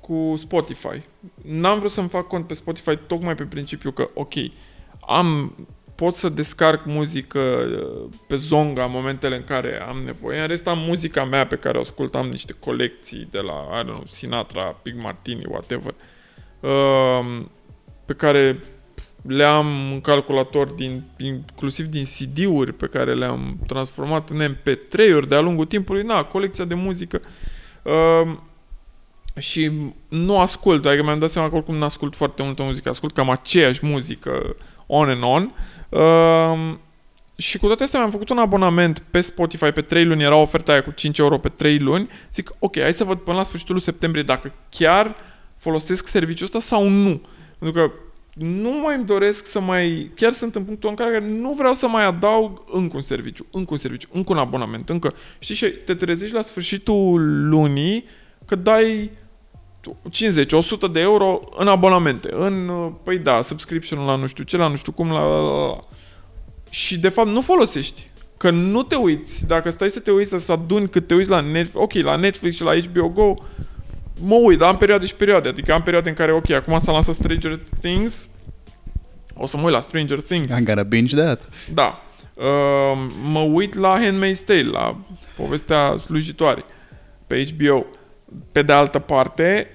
cu 0.00 0.36
Spotify. 0.36 1.02
N-am 1.42 1.78
vrut 1.78 1.90
să-mi 1.90 2.08
fac 2.08 2.26
cont 2.26 2.46
pe 2.46 2.54
Spotify 2.54 2.96
tocmai 3.06 3.34
pe 3.34 3.44
principiu 3.44 3.90
că, 3.90 4.06
ok, 4.14 4.32
am, 5.08 5.52
pot 5.98 6.14
să 6.14 6.28
descarc 6.28 6.84
muzică 6.84 7.38
uh, 7.38 8.08
pe 8.26 8.36
Zonga 8.36 8.84
în 8.84 8.90
momentele 8.90 9.36
în 9.36 9.44
care 9.44 9.82
am 9.88 10.02
nevoie. 10.04 10.40
În 10.40 10.46
rest 10.46 10.66
am 10.66 10.78
muzica 10.78 11.24
mea 11.24 11.46
pe 11.46 11.56
care 11.56 11.78
o 11.78 11.80
ascult, 11.80 12.14
am 12.14 12.26
niște 12.26 12.54
colecții 12.58 13.28
de 13.30 13.38
la, 13.38 13.80
I 13.80 13.82
don't 13.82 13.86
know, 13.86 14.02
Sinatra, 14.08 14.80
Big 14.82 14.94
Martini, 15.02 15.44
whatever, 15.48 15.94
um, 16.60 17.50
pe 18.04 18.12
care 18.12 18.60
le 19.22 19.44
am 19.44 19.66
în 19.92 20.00
calculator 20.00 20.66
din, 20.66 21.02
inclusiv 21.16 21.86
din 21.86 22.04
CD-uri 22.04 22.72
pe 22.72 22.86
care 22.86 23.14
le-am 23.14 23.58
transformat 23.66 24.30
în 24.30 24.56
MP3-uri 24.56 25.28
de-a 25.28 25.40
lungul 25.40 25.66
timpului, 25.66 26.02
na, 26.02 26.24
colecția 26.24 26.64
de 26.64 26.74
muzică. 26.74 27.20
Uh, 27.82 28.36
și 29.38 29.70
nu 30.08 30.40
ascult, 30.40 30.86
adică 30.86 31.02
mi-am 31.02 31.18
dat 31.18 31.30
seama 31.30 31.48
că 31.48 31.54
oricum 31.54 31.76
nu 31.76 31.84
ascult 31.84 32.16
foarte 32.16 32.42
multă 32.42 32.62
muzică, 32.62 32.88
ascult 32.88 33.14
cam 33.14 33.30
aceeași 33.30 33.86
muzică 33.86 34.56
on 34.88 35.08
and 35.08 35.22
on. 35.22 35.54
Uh, 35.88 36.76
și 37.36 37.58
cu 37.58 37.66
toate 37.66 37.82
astea 37.82 37.98
mi-am 37.98 38.10
făcut 38.10 38.28
un 38.28 38.38
abonament 38.38 39.02
pe 39.10 39.20
Spotify 39.20 39.70
pe 39.70 39.80
3 39.80 40.04
luni, 40.04 40.22
era 40.22 40.36
oferta 40.36 40.72
aia 40.72 40.82
cu 40.82 40.90
5 40.90 41.18
euro 41.18 41.38
pe 41.38 41.48
3 41.48 41.78
luni. 41.78 42.08
Zic, 42.32 42.50
ok, 42.58 42.80
hai 42.80 42.94
să 42.94 43.04
văd 43.04 43.18
până 43.18 43.36
la 43.36 43.42
sfârșitul 43.42 43.74
lui 43.74 43.82
septembrie 43.82 44.22
dacă 44.22 44.52
chiar 44.68 45.16
folosesc 45.56 46.06
serviciul 46.06 46.46
ăsta 46.46 46.60
sau 46.60 46.88
nu. 46.88 47.20
Pentru 47.58 47.82
că 47.82 47.92
nu 48.32 48.70
mai 48.82 48.96
îmi 48.96 49.04
doresc 49.04 49.46
să 49.46 49.60
mai... 49.60 50.10
Chiar 50.14 50.32
sunt 50.32 50.54
în 50.54 50.64
punctul 50.64 50.88
în 50.88 50.94
care 50.94 51.20
nu 51.20 51.52
vreau 51.52 51.72
să 51.72 51.88
mai 51.88 52.04
adaug 52.04 52.62
încă 52.70 52.96
un 52.96 53.02
serviciu, 53.02 53.46
încă 53.50 53.68
un 53.70 53.78
serviciu, 53.78 54.08
încă 54.12 54.32
un 54.32 54.38
abonament, 54.38 54.88
încă... 54.88 55.14
Știi, 55.38 55.54
și 55.54 55.66
te 55.66 55.94
trezești 55.94 56.34
la 56.34 56.42
sfârșitul 56.42 57.48
lunii 57.48 58.04
că 58.46 58.54
dai 58.54 59.10
50, 60.10 60.52
100 60.52 60.86
de 60.86 61.00
euro 61.00 61.40
în 61.56 61.68
abonamente, 61.68 62.28
în, 62.32 62.70
păi 63.02 63.18
da, 63.18 63.42
subscription 63.42 64.04
la 64.04 64.16
nu 64.16 64.26
știu 64.26 64.44
ce, 64.44 64.56
la 64.56 64.68
nu 64.68 64.76
știu 64.76 64.92
cum, 64.92 65.08
la, 65.08 65.20
la, 65.20 65.40
la, 65.40 65.66
la. 65.66 65.78
Și 66.70 66.98
de 66.98 67.08
fapt 67.08 67.28
nu 67.28 67.40
folosești. 67.40 68.06
Că 68.36 68.50
nu 68.50 68.82
te 68.82 68.94
uiți, 68.94 69.46
dacă 69.46 69.70
stai 69.70 69.90
să 69.90 70.00
te 70.00 70.10
uiți, 70.10 70.30
să, 70.30 70.38
să 70.38 70.52
aduni 70.52 70.88
cât 70.88 71.06
te 71.06 71.14
uiți 71.14 71.30
la 71.30 71.40
Netflix, 71.40 71.74
ok, 71.74 71.92
la 71.92 72.16
Netflix 72.16 72.56
și 72.56 72.62
la 72.62 72.78
HBO 72.78 73.08
Go, 73.08 73.34
mă 74.20 74.34
uit, 74.34 74.58
dar 74.58 74.68
am 74.68 74.76
perioade 74.76 75.06
și 75.06 75.14
perioade. 75.14 75.48
Adică 75.48 75.72
am 75.72 75.82
perioade 75.82 76.08
în 76.08 76.14
care, 76.14 76.32
ok, 76.32 76.50
acum 76.50 76.78
s-a 76.78 76.92
lansat 76.92 77.14
Stranger 77.14 77.60
Things, 77.80 78.28
o 79.34 79.46
să 79.46 79.56
mă 79.56 79.62
uit 79.62 79.72
la 79.72 79.80
Stranger 79.80 80.20
Things. 80.20 80.52
I'm 80.52 80.64
gonna 80.64 80.82
binge 80.82 81.16
that. 81.16 81.48
Da. 81.74 82.02
Uh, 82.34 82.44
mă 83.22 83.40
uit 83.40 83.74
la 83.74 84.00
Handmaid's 84.00 84.44
Tale, 84.44 84.62
la 84.62 84.96
povestea 85.36 85.96
slujitoare 85.96 86.64
pe 87.26 87.46
HBO. 87.56 87.86
Pe 88.52 88.62
de 88.62 88.72
altă 88.72 88.98
parte, 88.98 89.66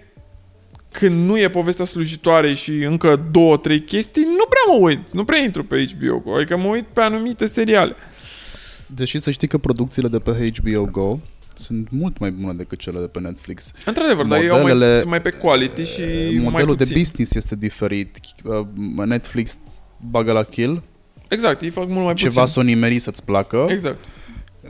când 0.91 1.27
nu 1.27 1.39
e 1.39 1.49
povestea 1.49 1.85
slujitoare 1.85 2.53
și 2.53 2.71
încă 2.71 3.27
două, 3.31 3.57
trei 3.57 3.81
chestii, 3.81 4.23
nu 4.23 4.45
prea 4.49 4.77
mă 4.77 4.85
uit, 4.85 5.11
nu 5.11 5.23
prea 5.25 5.39
intru 5.43 5.63
pe 5.63 5.85
HBO. 5.97 6.33
Adică 6.35 6.57
mă 6.57 6.67
uit 6.67 6.85
pe 6.93 7.01
anumite 7.01 7.47
seriale. 7.47 7.95
Deși 8.87 9.19
să 9.19 9.31
știi 9.31 9.47
că 9.47 9.57
producțiile 9.57 10.07
de 10.07 10.19
pe 10.19 10.51
HBO 10.61 10.85
Go 10.85 11.19
sunt 11.55 11.87
mult 11.91 12.17
mai 12.17 12.31
bune 12.31 12.53
decât 12.53 12.79
cele 12.79 12.99
de 12.99 13.07
pe 13.07 13.19
Netflix. 13.19 13.71
Într-adevăr, 13.85 14.25
dar 14.25 14.39
ei 14.41 14.49
au 14.49 14.61
mai, 14.61 14.61
Modelele- 14.71 14.97
sunt 14.97 15.09
mai 15.09 15.19
pe 15.21 15.29
quality 15.29 15.83
și 15.83 16.01
mai 16.33 16.49
Modelul 16.49 16.75
de 16.75 16.83
puțin. 16.83 16.97
business 16.99 17.35
este 17.35 17.55
diferit. 17.55 18.17
Uh, 18.43 19.05
Netflix 19.05 19.57
bagă 20.09 20.31
la 20.31 20.43
kill, 20.43 20.81
Exact, 21.27 21.61
ei 21.61 21.69
fac 21.69 21.87
mult 21.87 22.05
mai 22.05 22.13
ceva 22.13 22.39
puțin. 22.41 22.53
să 22.53 22.59
o 22.59 22.63
nimeri 22.63 22.99
să-ți 22.99 23.23
placă. 23.25 23.65
Exact. 23.69 23.97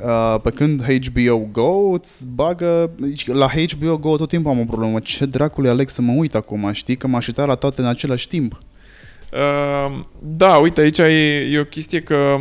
Uh, 0.02 0.40
pe 0.42 0.50
când 0.50 0.84
HBO 0.84 1.38
Go 1.52 1.92
îți 1.92 2.28
bagă... 2.28 2.92
deci 2.96 3.28
La 3.28 3.48
HBO 3.48 3.98
Go 3.98 4.16
tot 4.16 4.30
timpul 4.30 4.52
am 4.52 4.60
o 4.60 4.66
problemă. 4.66 5.00
Ce 5.00 5.26
dracului 5.26 5.70
aleg 5.70 5.90
să 5.90 6.02
mă 6.02 6.12
uit 6.12 6.36
acum? 6.36 6.72
Știi 6.72 6.96
că 6.96 7.08
m-aș 7.08 7.28
uita 7.28 7.46
la 7.46 7.56
toate 7.56 7.82
în 7.82 7.88
același 7.88 8.28
timp. 8.28 8.58
Uh, 9.34 10.00
da, 10.20 10.58
uite, 10.58 10.82
aici 10.82 10.98
e, 10.98 11.50
e 11.52 11.60
o 11.60 11.64
chestie 11.64 12.02
că 12.02 12.38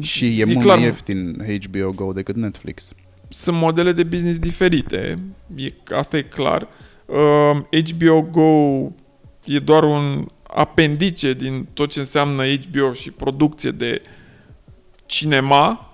Și 0.00 0.40
e, 0.40 0.44
mult 0.44 0.60
clar, 0.60 0.76
mai 0.76 0.86
ieftin 0.86 1.44
HBO 1.62 1.90
Go 1.90 2.12
decât 2.12 2.36
Netflix. 2.36 2.92
sunt 3.28 3.56
modele 3.56 3.92
de 3.92 4.02
business 4.02 4.38
diferite, 4.38 5.18
e, 5.54 5.72
asta 5.96 6.16
e 6.16 6.22
clar. 6.22 6.68
Uh, 7.06 7.82
HBO 7.90 8.20
Go 8.30 8.90
e 9.44 9.58
doar 9.58 9.82
un 9.82 10.26
apendice 10.42 11.32
din 11.32 11.66
tot 11.72 11.90
ce 11.90 11.98
înseamnă 11.98 12.42
HBO 12.44 12.92
și 12.92 13.10
producție 13.10 13.70
de 13.70 14.02
cinema, 15.06 15.70
uh, 15.70 15.93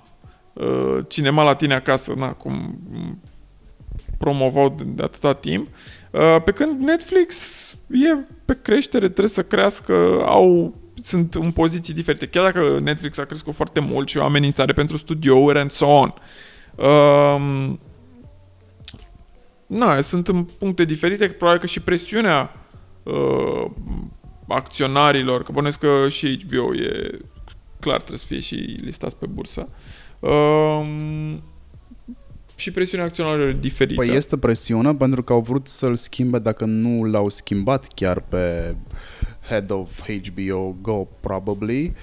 cinema 1.09 1.43
la 1.43 1.55
tine 1.55 1.75
acasă, 1.75 2.13
na, 2.17 2.33
cum 2.33 2.79
promovau 4.19 4.69
de, 4.69 4.83
de 4.87 5.03
atâta 5.03 5.35
timp, 5.35 5.69
uh, 6.11 6.43
pe 6.45 6.53
când 6.53 6.81
Netflix 6.81 7.37
e 7.89 8.17
pe 8.45 8.59
creștere, 8.63 9.05
trebuie 9.05 9.29
să 9.29 9.43
crească, 9.43 10.23
au 10.25 10.75
sunt 11.03 11.35
în 11.35 11.51
poziții 11.51 11.95
diferite. 11.95 12.27
Chiar 12.27 12.53
dacă 12.53 12.79
Netflix 12.79 13.19
a 13.19 13.25
crescut 13.25 13.55
foarte 13.55 13.81
mult 13.81 14.09
și 14.09 14.17
e 14.17 14.21
o 14.21 14.25
amenințare 14.25 14.73
pentru 14.73 14.97
studiouri 14.97 15.59
and 15.59 15.71
so 15.71 15.87
on. 15.87 16.15
Um, 16.75 17.81
na, 19.67 20.01
sunt 20.01 20.29
în 20.29 20.45
puncte 20.45 20.85
diferite, 20.85 21.29
probabil 21.29 21.61
că 21.61 21.67
și 21.67 21.81
presiunea 21.81 22.67
uh, 23.03 23.71
acționarilor, 24.49 25.43
că 25.43 25.53
bănuiesc 25.53 25.79
că 25.79 26.09
și 26.09 26.45
HBO 26.47 26.75
e 26.75 27.19
clar 27.81 27.97
trebuie 27.97 28.19
să 28.19 28.27
fie 28.27 28.41
și 28.41 28.55
listați 28.81 29.17
pe 29.17 29.27
bursă. 29.27 29.67
Um, 30.21 31.43
și 32.55 32.71
presiunea 32.71 33.07
acționarilor 33.07 33.49
e 33.49 33.57
diferită. 33.61 34.05
Păi 34.05 34.15
este 34.17 34.37
presiune 34.37 34.95
pentru 34.95 35.23
că 35.23 35.33
au 35.33 35.41
vrut 35.41 35.69
să-l 35.69 35.97
schimbe 35.97 36.39
dacă 36.39 36.65
nu 36.65 37.05
l-au 37.05 37.29
schimbat 37.29 37.87
chiar 37.95 38.21
pe 38.21 38.75
head 39.49 39.71
of 39.71 40.01
HBO 40.01 40.77
Go, 40.81 41.07
probably. 41.21 41.95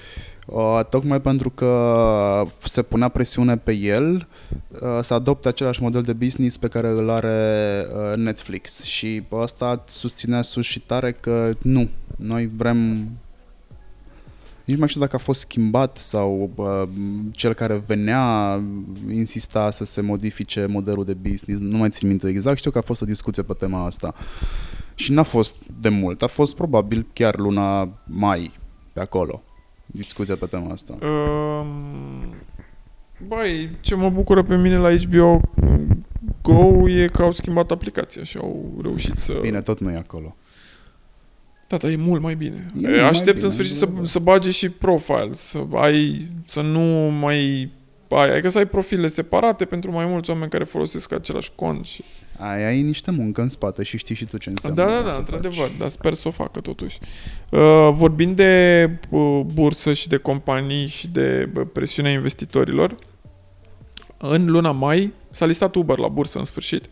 Uh, 0.45 0.79
tocmai 0.89 1.21
pentru 1.21 1.49
că 1.49 2.43
se 2.63 2.81
punea 2.81 3.07
presiune 3.07 3.57
pe 3.57 3.73
el 3.73 4.27
uh, 4.69 4.99
să 5.01 5.13
adopte 5.13 5.47
același 5.47 5.81
model 5.81 6.01
de 6.01 6.13
business 6.13 6.57
pe 6.57 6.67
care 6.67 6.87
îl 6.87 7.09
are 7.09 7.85
uh, 7.95 8.15
Netflix 8.15 8.83
și 8.83 9.23
ăsta 9.31 9.83
susținea 9.85 10.41
sus 10.41 10.65
și 10.65 10.79
tare 10.79 11.11
că 11.11 11.49
nu, 11.61 11.89
noi 12.15 12.49
vrem 12.55 13.09
nici 14.67 14.75
nu 14.75 14.81
mai 14.81 14.87
știu 14.87 15.01
dacă 15.01 15.15
a 15.15 15.19
fost 15.19 15.39
schimbat 15.39 15.97
sau 15.97 16.51
uh, 16.55 16.83
cel 17.31 17.53
care 17.53 17.83
venea 17.85 18.61
insista 19.09 19.71
să 19.71 19.85
se 19.85 20.01
modifice 20.01 20.65
modelul 20.65 21.05
de 21.05 21.13
business. 21.13 21.61
Nu 21.61 21.77
mai 21.77 21.89
țin 21.89 22.07
minte 22.07 22.27
exact. 22.27 22.57
Știu 22.57 22.71
că 22.71 22.77
a 22.77 22.81
fost 22.81 23.01
o 23.01 23.05
discuție 23.05 23.43
pe 23.43 23.53
tema 23.53 23.85
asta. 23.85 24.15
Și 24.95 25.11
n-a 25.11 25.23
fost 25.23 25.65
de 25.79 25.89
mult. 25.89 26.21
A 26.21 26.27
fost 26.27 26.55
probabil 26.55 27.05
chiar 27.13 27.37
luna 27.37 27.89
mai 28.03 28.51
pe 28.93 28.99
acolo. 28.99 29.43
Discuția 29.85 30.35
pe 30.35 30.45
tema 30.45 30.71
asta. 30.71 30.97
Um, 31.01 32.35
băi, 33.27 33.77
ce 33.81 33.95
mă 33.95 34.09
bucură 34.09 34.43
pe 34.43 34.55
mine 34.55 34.77
la 34.77 34.95
HBO 34.95 35.41
Go 36.41 36.89
e 36.89 37.07
că 37.07 37.21
au 37.21 37.31
schimbat 37.31 37.71
aplicația 37.71 38.23
și 38.23 38.37
au 38.37 38.79
reușit 38.81 39.15
să... 39.15 39.37
Bine, 39.41 39.61
tot 39.61 39.79
nu 39.79 39.91
e 39.91 39.95
acolo. 39.95 40.35
Da, 41.67 41.77
dar 41.77 41.91
e 41.91 41.95
mult 41.95 42.21
mai 42.21 42.35
bine. 42.35 42.55
E 42.55 42.77
E 42.77 42.87
mult 42.87 42.95
mai 42.95 43.09
Aștept 43.09 43.33
bine, 43.33 43.45
în 43.45 43.51
sfârșit 43.51 43.75
să, 43.75 43.85
da, 43.85 43.99
da. 43.99 44.07
să 44.07 44.19
bage 44.19 44.51
și 44.51 44.69
profile, 44.69 45.29
să 45.31 45.63
ai, 45.73 46.27
să 46.45 46.61
nu 46.61 47.09
mai 47.19 47.71
ai, 48.09 48.31
adică 48.31 48.49
să 48.49 48.57
ai 48.57 48.65
profile 48.65 49.07
separate 49.07 49.65
pentru 49.65 49.91
mai 49.91 50.05
mulți 50.05 50.29
oameni 50.29 50.49
care 50.49 50.63
folosesc 50.63 51.11
același 51.11 51.51
cont. 51.55 51.85
Și... 51.85 52.03
Ai, 52.37 52.65
ai 52.65 52.81
niște 52.81 53.11
muncă 53.11 53.41
în 53.41 53.47
spate 53.47 53.83
și 53.83 53.97
știi 53.97 54.15
și 54.15 54.25
tu 54.25 54.37
ce 54.37 54.49
înseamnă. 54.49 54.83
Da, 54.83 54.89
da, 54.89 54.97
să 54.97 55.03
da, 55.03 55.09
faci. 55.09 55.19
într-adevăr, 55.19 55.69
dar 55.79 55.89
sper 55.89 56.13
să 56.13 56.27
o 56.27 56.31
facă 56.31 56.59
totuși. 56.59 56.99
Uh, 57.49 57.89
vorbind 57.93 58.35
de 58.35 58.89
uh, 59.09 59.41
bursă 59.53 59.93
și 59.93 60.07
de 60.07 60.17
companii 60.17 60.87
și 60.87 61.07
de 61.07 61.49
uh, 61.55 61.67
presiunea 61.73 62.11
investitorilor, 62.11 62.95
în 64.17 64.45
luna 64.45 64.71
mai 64.71 65.13
s-a 65.31 65.45
listat 65.45 65.75
Uber 65.75 65.97
la 65.97 66.07
bursă 66.07 66.39
în 66.39 66.45
sfârșit. 66.45 66.85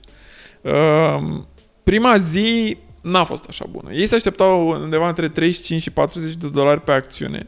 Uh, 0.61 1.41
prima 1.83 2.17
zi 2.17 2.77
n-a 3.05 3.23
fost 3.23 3.45
așa 3.47 3.65
bună. 3.69 3.93
Ei 3.93 4.07
se 4.07 4.15
așteptau 4.15 4.69
undeva 4.69 5.07
între 5.07 5.29
35 5.29 5.81
și 5.81 5.89
40 5.89 6.33
de 6.33 6.49
dolari 6.49 6.81
pe 6.81 6.91
acțiune. 6.91 7.47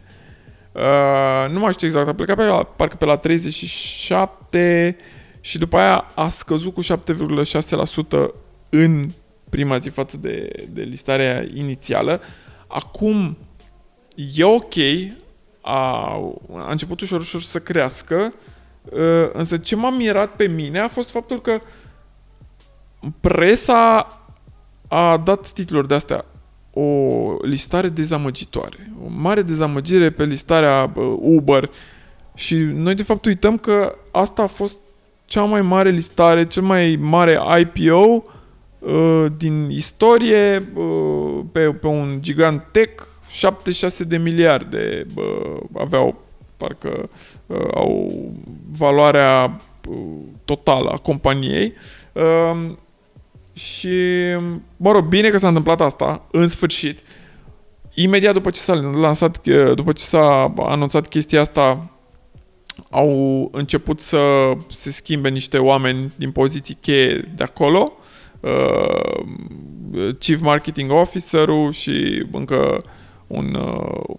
Uh, 0.72 1.51
nu 1.51 1.60
mai 1.60 1.72
știu 1.74 1.88
exact, 1.88 2.08
a 2.08 2.14
plecat 2.14 2.36
pe 2.36 2.43
la, 2.43 2.64
parcă 2.64 2.95
pe 2.95 3.05
la 3.05 3.18
37 3.18 4.97
și 5.41 5.58
după 5.58 5.78
aia 5.78 6.05
a 6.16 6.30
scăzut 6.30 6.74
cu 6.74 6.82
7,6% 6.84 6.88
în 8.70 9.10
prima 9.49 9.78
zi 9.78 9.89
față 9.89 10.18
de, 10.18 10.49
de 10.70 10.82
listarea 10.82 11.45
inițială. 11.53 12.22
Acum 12.68 13.38
e 14.36 14.43
ok, 14.43 14.74
a, 15.62 16.12
a 16.53 16.72
început 16.72 17.01
ușor, 17.01 17.20
ușor 17.20 17.41
să 17.41 17.60
crească, 17.60 18.34
uh, 18.84 19.30
însă 19.34 19.58
ce 19.58 19.76
m-a 19.76 19.89
mirat 19.89 20.36
pe 20.36 20.47
mine 20.47 20.80
a 20.80 20.88
fost 20.88 21.10
faptul 21.10 21.41
că 21.41 21.62
presa 23.20 24.12
a 24.88 25.18
dat 25.18 25.52
titluri 25.52 25.88
de 25.88 25.94
astea. 25.94 26.26
O 26.74 26.84
listare 27.42 27.90
dezamăgitoare, 27.90 28.92
o 29.06 29.08
mare 29.10 29.42
dezamăgire 29.42 30.10
pe 30.10 30.26
listarea 30.26 30.94
Uber. 31.20 31.70
Și 32.36 32.56
noi 32.56 32.96
de 32.96 33.04
fapt 33.04 33.26
uităm 33.26 33.58
că 33.58 33.96
asta 34.12 34.42
a 34.42 34.48
fost 34.48 34.78
cea 35.26 35.44
mai 35.44 35.62
mare 35.62 35.90
listare, 35.90 36.48
cel 36.48 36.64
mai 36.64 36.98
mare 37.02 37.40
IPO 37.60 38.24
uh, 38.80 39.26
din 39.38 39.70
istorie 39.70 40.64
uh, 40.74 41.44
pe, 41.52 41.60
pe 41.60 41.88
un 41.88 42.18
gigant 42.22 42.64
tech, 42.72 43.04
76 43.30 44.04
de 44.04 44.18
miliarde 44.18 45.06
uh, 45.16 45.60
aveau, 45.78 46.16
parcă 46.58 47.10
uh, 47.46 47.68
au 47.74 48.12
valoarea 48.78 49.62
uh, 49.90 49.98
totală 50.46 50.90
a 50.90 50.98
companiei. 50.98 51.74
Uh, 52.14 52.72
și, 53.58 53.89
mă 54.78 54.91
rog, 54.91 55.05
bine 55.05 55.30
că 55.30 55.38
s-a 55.38 55.47
întâmplat 55.47 55.82
asta, 55.82 56.28
în 56.32 56.47
sfârșit. 56.47 56.99
Imediat 57.93 58.34
după 58.34 58.49
ce 58.49 58.60
s-a 58.60 58.74
lansat, 58.74 59.47
după 59.74 59.91
ce 59.91 60.03
s-a 60.03 60.53
anunțat 60.58 61.08
chestia 61.08 61.41
asta, 61.41 61.91
au 62.89 63.49
început 63.51 63.99
să 63.99 64.51
se 64.68 64.91
schimbe 64.91 65.30
niște 65.30 65.58
oameni 65.58 66.12
din 66.16 66.32
poziții 66.32 66.78
cheie 66.82 67.32
de 67.36 67.43
acolo. 67.43 67.93
Uh, 68.39 69.26
Chief 70.20 70.41
Marketing 70.41 70.91
Officer-ul 70.91 71.72
și 71.72 72.26
încă 72.32 72.84
un 73.28 73.53
uh, 73.53 74.16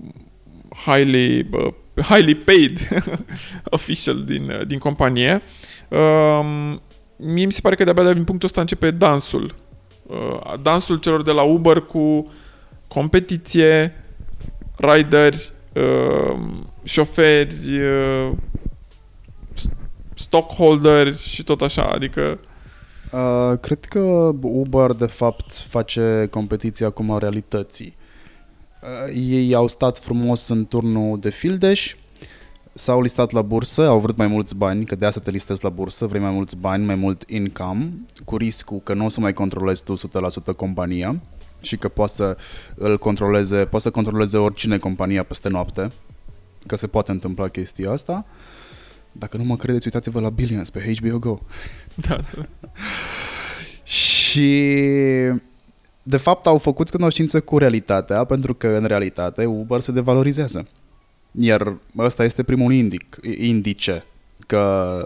highly, 0.85 1.49
uh, 1.53 1.73
highly 2.03 2.35
paid 2.35 2.89
official 3.65 4.25
din, 4.25 4.65
din 4.67 4.79
companie. 4.79 5.43
Uh, 5.89 6.77
mie 7.19 7.45
mi 7.45 7.53
se 7.53 7.61
pare 7.61 7.75
că 7.75 7.85
de-abia 7.85 8.13
din 8.13 8.25
punctul 8.25 8.49
ăsta 8.49 8.61
începe 8.61 8.91
dansul. 8.91 9.55
Uh, 10.07 10.55
dansul 10.63 10.97
celor 10.97 11.23
de 11.23 11.31
la 11.31 11.43
Uber 11.43 11.81
cu 11.81 12.33
competiție, 12.89 14.05
rideri, 14.77 15.53
uh, 15.75 16.41
șoferi, 16.83 17.81
uh, 17.81 18.31
stockholder 20.15 21.17
și 21.17 21.43
tot 21.43 21.61
așa, 21.61 21.85
adică... 21.85 22.41
Uh, 23.13 23.59
cred 23.61 23.85
că 23.85 24.01
Uber 24.41 24.93
de 24.93 25.07
fapt 25.07 25.53
face 25.69 26.29
competiția 26.31 26.87
acum 26.87 27.11
a 27.11 27.19
realității. 27.19 27.97
Uh, 28.83 29.15
ei 29.15 29.55
au 29.55 29.67
stat 29.67 29.99
frumos 29.99 30.49
în 30.49 30.67
turnul 30.67 31.21
de 31.21 31.31
fildeș, 31.31 31.95
s-au 32.79 33.01
listat 33.01 33.31
la 33.31 33.43
bursă, 33.43 33.87
au 33.87 33.99
vrut 33.99 34.17
mai 34.17 34.27
mulți 34.27 34.57
bani, 34.57 34.85
că 34.85 34.95
de 34.95 35.07
asta 35.07 35.21
te 35.21 35.31
listezi 35.31 35.65
la 35.65 35.69
bursă, 35.69 36.07
vrei 36.07 36.21
mai 36.21 36.31
mulți 36.31 36.57
bani, 36.57 36.85
mai 36.85 36.95
mult 36.95 37.25
income, 37.27 37.91
cu 38.25 38.37
riscul 38.37 38.81
că 38.83 38.95
nu 38.95 39.05
o 39.05 39.09
să 39.09 39.21
mai 39.21 39.33
controlezi 39.33 39.85
tu 39.85 39.95
100% 40.53 40.57
compania 40.57 41.21
și 41.61 41.77
că 41.77 41.89
poate 41.89 42.13
să 42.13 42.37
îl 42.75 42.99
controleze, 42.99 43.57
poate 43.57 43.85
să 43.85 43.91
controleze 43.91 44.37
oricine 44.37 44.79
compania 44.79 45.23
peste 45.23 45.49
noapte, 45.49 45.91
că 46.67 46.77
se 46.77 46.87
poate 46.87 47.11
întâmpla 47.11 47.49
chestia 47.49 47.91
asta. 47.91 48.27
Dacă 49.13 49.37
nu 49.37 49.45
mă 49.45 49.57
credeți, 49.57 49.87
uitați-vă 49.87 50.21
la 50.21 50.29
Billions 50.29 50.71
pe 50.71 50.95
HBO 51.01 51.19
Go. 51.19 51.39
Da, 52.09 52.21
da. 52.35 52.47
și 53.83 54.51
de 56.03 56.17
fapt 56.17 56.47
au 56.47 56.59
făcut 56.59 56.91
cunoștință 56.91 57.41
cu 57.41 57.59
realitatea, 57.59 58.25
pentru 58.25 58.55
că 58.55 58.69
în 58.69 58.85
realitate 58.85 59.45
Uber 59.45 59.81
se 59.81 59.93
devalorizează. 59.93 60.67
Iar 61.41 61.77
ăsta 61.99 62.25
este 62.25 62.43
primul 62.43 62.73
indic, 62.73 63.19
indice 63.39 64.05
că 64.47 65.05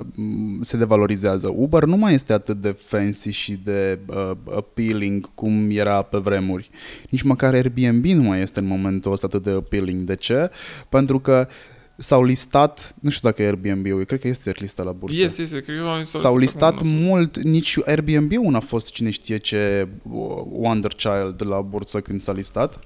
se 0.61 0.76
devalorizează. 0.76 1.53
Uber 1.57 1.85
nu 1.85 1.97
mai 1.97 2.14
este 2.14 2.33
atât 2.33 2.61
de 2.61 2.70
fancy 2.70 3.30
și 3.30 3.61
de 3.64 3.99
uh, 4.07 4.30
appealing 4.57 5.35
cum 5.35 5.70
era 5.70 6.03
pe 6.03 6.18
vremuri. 6.18 6.70
Nici 7.11 7.22
măcar 7.22 7.55
Airbnb 7.55 8.05
nu 8.05 8.22
mai 8.22 8.41
este 8.41 8.61
în 8.61 8.66
momentul 8.66 9.12
ăsta 9.12 9.26
atât 9.26 9.43
de 9.43 9.51
appealing. 9.51 10.07
De 10.07 10.14
ce? 10.14 10.51
Pentru 10.89 11.20
că 11.20 11.49
s-au 11.97 12.24
listat, 12.24 12.95
nu 13.01 13.11
știu 13.11 13.28
dacă 13.28 13.43
Airbnb-ul, 13.43 14.05
cred 14.05 14.20
că 14.20 14.28
este 14.28 14.53
listat 14.59 14.87
la 14.87 14.93
bursă. 14.93 15.22
Este, 15.22 15.43
este, 15.43 15.61
cred 15.61 15.78
că 15.78 16.18
S-au 16.18 16.37
listat 16.37 16.83
mult, 16.83 17.39
nici 17.39 17.76
Airbnb-ul 17.85 18.51
n-a 18.51 18.61
fost 18.61 18.93
cine 18.93 19.11
știe 19.11 19.37
ce 19.37 19.89
uh, 20.03 20.20
Wonder 20.51 20.93
Child 20.93 21.47
la 21.47 21.61
bursă 21.61 22.01
când 22.01 22.20
s-a 22.20 22.33
listat 22.33 22.80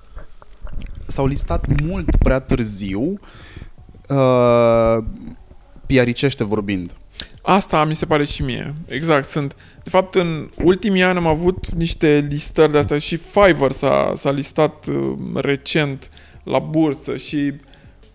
s-au 1.17 1.27
listat 1.27 1.83
mult 1.83 2.17
prea 2.17 2.41
târziu, 2.41 3.19
uh, 4.09 5.05
piaricește 5.87 6.45
vorbind. 6.45 6.95
Asta 7.43 7.85
mi 7.85 7.95
se 7.95 8.07
pare 8.07 8.25
și 8.25 8.43
mie. 8.43 8.73
Exact. 8.87 9.29
Sunt, 9.29 9.57
de 9.83 9.91
fapt, 9.91 10.14
în 10.14 10.51
ultimii 10.64 11.03
ani 11.03 11.19
am 11.19 11.27
avut 11.27 11.71
niște 11.71 12.27
listări 12.31 12.73
de 12.73 12.79
astea 12.79 12.99
și 12.99 13.17
Fiverr 13.17 13.71
s-a, 13.71 14.12
s-a 14.17 14.31
listat 14.31 14.87
uh, 14.87 15.12
recent 15.35 16.11
la 16.45 16.59
bursă 16.59 17.17
și 17.17 17.53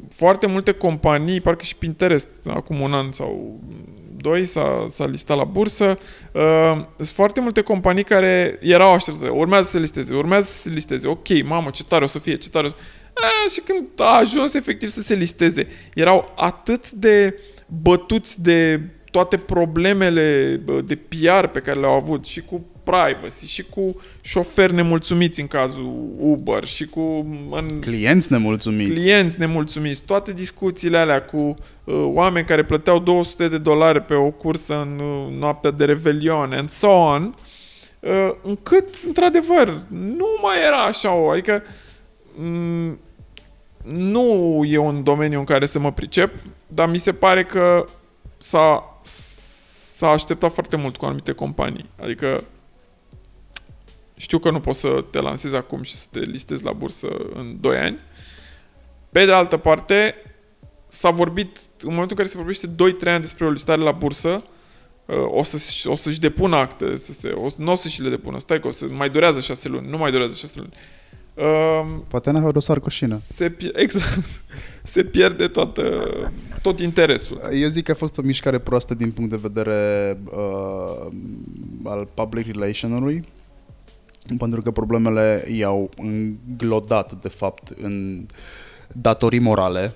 foarte 0.09 0.47
multe 0.47 0.71
companii, 0.71 1.41
parcă 1.41 1.63
și 1.63 1.75
Pinterest 1.75 2.29
acum 2.47 2.79
un 2.79 2.93
an 2.93 3.11
sau 3.11 3.59
2 4.17 4.45
s-a, 4.45 4.85
s-a 4.89 5.05
listat 5.05 5.37
la 5.37 5.43
bursă. 5.43 5.97
Uh, 6.31 6.85
sunt 6.95 7.07
foarte 7.07 7.39
multe 7.39 7.61
companii 7.61 8.03
care 8.03 8.57
erau 8.61 8.93
așteptate. 8.93 9.29
Urmează 9.29 9.65
să 9.65 9.71
se 9.71 9.79
listeze, 9.79 10.15
urmează 10.15 10.45
să 10.45 10.61
se 10.61 10.69
listeze. 10.69 11.07
Ok, 11.07 11.43
mamă, 11.43 11.69
ce 11.69 11.83
tare 11.83 12.03
o 12.03 12.07
să 12.07 12.19
fie, 12.19 12.35
ce 12.35 12.49
tare 12.49 12.65
o 12.65 12.69
să... 12.69 12.75
Uh, 12.79 13.51
și 13.51 13.61
când 13.61 13.87
a 13.97 14.17
ajuns 14.17 14.53
efectiv 14.53 14.89
să 14.89 15.01
se 15.01 15.13
listeze, 15.13 15.67
erau 15.93 16.33
atât 16.35 16.91
de 16.91 17.39
bătuți 17.81 18.41
de 18.41 18.81
toate 19.11 19.37
problemele 19.37 20.55
de 20.85 20.95
PR 20.95 21.45
pe 21.45 21.59
care 21.59 21.79
le-au 21.79 21.93
avut 21.93 22.25
și 22.25 22.41
cu 22.41 22.65
privacy 22.83 23.47
și 23.47 23.63
cu 23.63 24.01
șoferi 24.21 24.73
nemulțumiți 24.73 25.41
în 25.41 25.47
cazul 25.47 26.13
Uber 26.19 26.65
și 26.65 26.85
cu... 26.85 27.01
În, 27.51 27.79
clienți 27.79 28.31
nemulțumiți. 28.31 28.91
Clienți 28.91 29.39
nemulțumiți. 29.39 30.05
Toate 30.05 30.33
discuțiile 30.33 30.97
alea 30.97 31.21
cu 31.21 31.37
uh, 31.37 31.93
oameni 32.05 32.45
care 32.45 32.63
plăteau 32.63 32.99
200 32.99 33.47
de 33.47 33.57
dolari 33.57 34.01
pe 34.01 34.13
o 34.13 34.31
cursă 34.31 34.81
în 34.81 34.99
uh, 34.99 35.39
noaptea 35.39 35.71
de 35.71 35.85
Revelion 35.85 36.53
and 36.53 36.69
so 36.69 36.89
on, 36.89 37.35
uh, 37.99 38.29
încât, 38.41 38.95
într-adevăr, 39.05 39.81
nu 39.87 40.27
mai 40.41 40.55
era 40.65 40.83
așa 40.83 41.13
o... 41.13 41.29
Adică 41.29 41.63
mm, 42.35 42.99
nu 43.83 44.61
e 44.65 44.77
un 44.77 45.03
domeniu 45.03 45.39
în 45.39 45.45
care 45.45 45.65
să 45.65 45.79
mă 45.79 45.91
pricep, 45.91 46.33
dar 46.67 46.89
mi 46.89 46.97
se 46.97 47.11
pare 47.11 47.43
că 47.43 47.85
s-a, 48.37 48.99
s-a 49.95 50.09
așteptat 50.09 50.53
foarte 50.53 50.75
mult 50.75 50.97
cu 50.97 51.05
anumite 51.05 51.31
companii. 51.31 51.89
Adică 52.01 52.43
știu 54.21 54.39
că 54.39 54.51
nu 54.51 54.59
poți 54.59 54.79
să 54.79 55.05
te 55.09 55.19
lansezi 55.19 55.55
acum 55.55 55.81
și 55.81 55.95
să 55.95 56.07
te 56.11 56.19
listezi 56.19 56.63
la 56.63 56.71
bursă 56.71 57.07
în 57.33 57.57
2 57.59 57.77
ani. 57.77 57.99
Pe 59.11 59.25
de 59.25 59.31
altă 59.31 59.57
parte, 59.57 60.15
s-a 60.87 61.09
vorbit, 61.09 61.57
în 61.57 61.89
momentul 61.89 62.09
în 62.09 62.15
care 62.15 62.27
se 62.27 62.37
vorbește 62.37 62.67
2-3 62.67 62.69
ani 63.05 63.21
despre 63.21 63.45
o 63.45 63.49
listare 63.49 63.81
la 63.81 63.91
bursă, 63.91 64.43
uh, 65.05 65.15
o, 65.27 65.43
să, 65.43 65.89
o 65.89 65.95
să-și 65.95 66.19
depună 66.19 66.55
acte, 66.55 66.97
să 66.97 67.13
se, 67.13 67.29
o, 67.29 67.47
nu 67.57 67.71
o 67.71 67.75
să 67.75 67.87
și 67.87 68.01
le 68.01 68.09
depună, 68.09 68.39
stai 68.39 68.59
că 68.59 68.67
o 68.67 68.71
să, 68.71 68.85
mai 68.85 69.09
durează 69.09 69.39
6 69.39 69.67
luni, 69.67 69.89
nu 69.89 69.97
mai 69.97 70.11
durează 70.11 70.33
6 70.33 70.59
luni. 70.59 70.73
Um, 71.33 72.03
Poate 72.07 72.31
n-avea 72.31 72.51
dosar 72.51 72.79
cu 72.79 72.89
șină. 72.89 73.19
Se, 73.33 73.57
exact. 73.73 74.43
Se 74.83 75.03
pierde 75.03 75.47
toată, 75.47 76.07
tot 76.61 76.79
interesul. 76.79 77.41
Eu 77.53 77.69
zic 77.69 77.83
că 77.83 77.91
a 77.91 77.95
fost 77.95 78.17
o 78.17 78.21
mișcare 78.21 78.59
proastă 78.59 78.93
din 78.93 79.11
punct 79.11 79.29
de 79.29 79.39
vedere 79.41 80.17
uh, 80.25 81.07
al 81.83 82.07
public 82.13 82.45
relationului 82.45 83.25
pentru 84.37 84.61
că 84.61 84.71
problemele 84.71 85.45
i-au 85.51 85.89
înglodat, 85.97 87.13
de 87.21 87.27
fapt, 87.27 87.73
în 87.81 88.25
datorii 88.93 89.39
morale. 89.39 89.93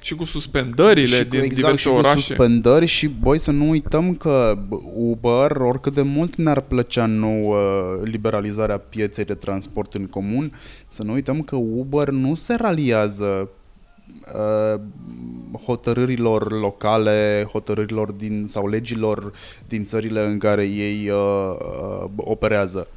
Și 0.00 0.14
cu 0.14 0.24
suspendările 0.24 1.16
și 1.16 1.22
cu, 1.22 1.28
din 1.28 1.40
exact, 1.40 1.54
diverse 1.54 1.80
și 1.80 1.88
orașe. 1.88 2.14
Cu 2.14 2.20
suspendări 2.20 2.86
și, 2.86 3.06
boi, 3.06 3.38
să 3.38 3.50
nu 3.50 3.68
uităm 3.68 4.14
că 4.14 4.58
Uber, 4.94 5.50
oricât 5.50 5.94
de 5.94 6.02
mult 6.02 6.36
ne-ar 6.36 6.60
plăcea 6.60 7.06
nouă 7.06 7.58
liberalizarea 8.04 8.78
pieței 8.78 9.24
de 9.24 9.34
transport 9.34 9.94
în 9.94 10.06
comun, 10.06 10.52
să 10.88 11.02
nu 11.02 11.12
uităm 11.12 11.40
că 11.40 11.56
Uber 11.56 12.08
nu 12.08 12.34
se 12.34 12.54
raliază 12.54 13.24
uh, 13.24 13.48
hotărârilor 15.64 16.60
locale, 16.60 17.46
hotărârilor 17.52 18.12
din, 18.12 18.44
sau 18.46 18.68
legilor 18.68 19.32
din 19.68 19.84
țările 19.84 20.20
în 20.26 20.38
care 20.38 20.64
ei 20.64 21.10
uh, 21.10 21.56
uh, 21.58 22.04
operează. 22.16 22.88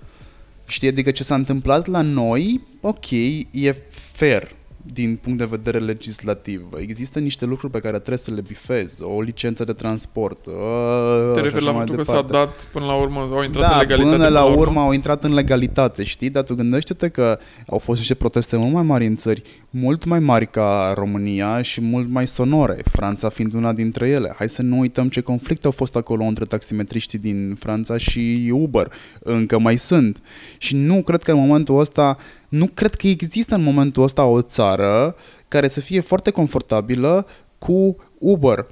Știi, 0.67 0.87
adică 0.87 1.11
ce 1.11 1.23
s-a 1.23 1.35
întâmplat 1.35 1.87
la 1.87 2.01
noi, 2.01 2.63
ok, 2.81 3.11
e 3.51 3.75
fair. 4.11 4.57
din 4.93 5.15
punct 5.21 5.37
de 5.37 5.45
vedere 5.45 5.79
legislativ. 5.79 6.61
Există 6.77 7.19
niște 7.19 7.45
lucruri 7.45 7.71
pe 7.71 7.79
care 7.79 7.97
trebuie 7.97 8.17
să 8.17 8.31
le 8.31 8.41
bifezi, 8.41 9.03
o 9.03 9.21
licență 9.21 9.63
de 9.63 9.73
transport. 9.73 10.45
Uh, 10.45 11.31
Te 11.33 11.41
referi 11.41 11.63
la 11.63 11.73
faptul 11.73 11.95
că 11.95 12.03
s-a 12.03 12.21
dat 12.21 12.67
până 12.71 12.85
la 12.85 12.95
urmă, 12.95 13.19
au 13.19 13.43
intrat 13.43 13.69
da, 13.69 13.73
în 13.73 13.79
legalitate? 13.79 14.15
până 14.15 14.27
la 14.27 14.43
urmă 14.43 14.79
au 14.79 14.91
intrat 14.91 15.23
în 15.23 15.33
legalitate, 15.33 16.03
știi? 16.03 16.29
Dar 16.29 16.43
tu 16.43 16.55
gândește-te 16.55 17.07
că 17.07 17.39
au 17.67 17.77
fost 17.77 17.99
niște 17.99 18.13
proteste 18.13 18.57
mult 18.57 18.73
mai 18.73 18.83
mari 18.83 19.05
în 19.05 19.15
țări, 19.15 19.41
mult 19.69 20.05
mai 20.05 20.19
mari 20.19 20.49
ca 20.49 20.93
România 20.95 21.61
și 21.61 21.81
mult 21.81 22.09
mai 22.09 22.27
sonore, 22.27 22.81
Franța 22.91 23.29
fiind 23.29 23.53
una 23.53 23.73
dintre 23.73 24.07
ele. 24.07 24.33
Hai 24.37 24.49
să 24.49 24.61
nu 24.61 24.79
uităm 24.79 25.09
ce 25.09 25.21
conflicte 25.21 25.65
au 25.65 25.71
fost 25.71 25.95
acolo 25.95 26.23
între 26.23 26.45
taximetriștii 26.45 27.19
din 27.19 27.55
Franța 27.55 27.97
și 27.97 28.51
Uber. 28.53 28.91
Încă 29.19 29.59
mai 29.59 29.77
sunt. 29.77 30.21
Și 30.57 30.75
nu 30.75 31.01
cred 31.01 31.23
că 31.23 31.31
în 31.31 31.39
momentul 31.39 31.79
ăsta 31.79 32.17
nu 32.49 32.67
cred 32.67 32.95
că 32.95 33.07
există 33.07 33.55
în 33.55 33.63
momentul 33.63 34.03
ăsta 34.03 34.23
o 34.23 34.41
țară 34.41 35.15
care 35.47 35.67
să 35.67 35.79
fie 35.79 35.99
foarte 35.99 36.31
confortabilă 36.31 37.27
cu 37.59 37.95
Uber. 38.17 38.67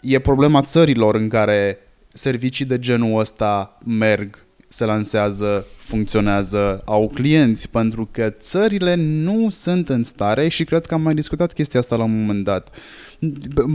E 0.00 0.18
problema 0.18 0.62
țărilor 0.62 1.14
în 1.14 1.28
care 1.28 1.78
servicii 2.08 2.64
de 2.64 2.78
genul 2.78 3.20
ăsta 3.20 3.78
merg, 3.84 4.45
se 4.76 4.84
lansează, 4.84 5.66
funcționează, 5.76 6.82
au 6.84 7.10
clienți, 7.14 7.68
pentru 7.68 8.08
că 8.10 8.32
țările 8.40 8.94
nu 8.94 9.46
sunt 9.50 9.88
în 9.88 10.02
stare 10.02 10.48
și 10.48 10.64
cred 10.64 10.86
că 10.86 10.94
am 10.94 11.00
mai 11.00 11.14
discutat 11.14 11.52
chestia 11.52 11.80
asta 11.80 11.96
la 11.96 12.04
un 12.04 12.20
moment 12.20 12.44
dat. 12.44 12.74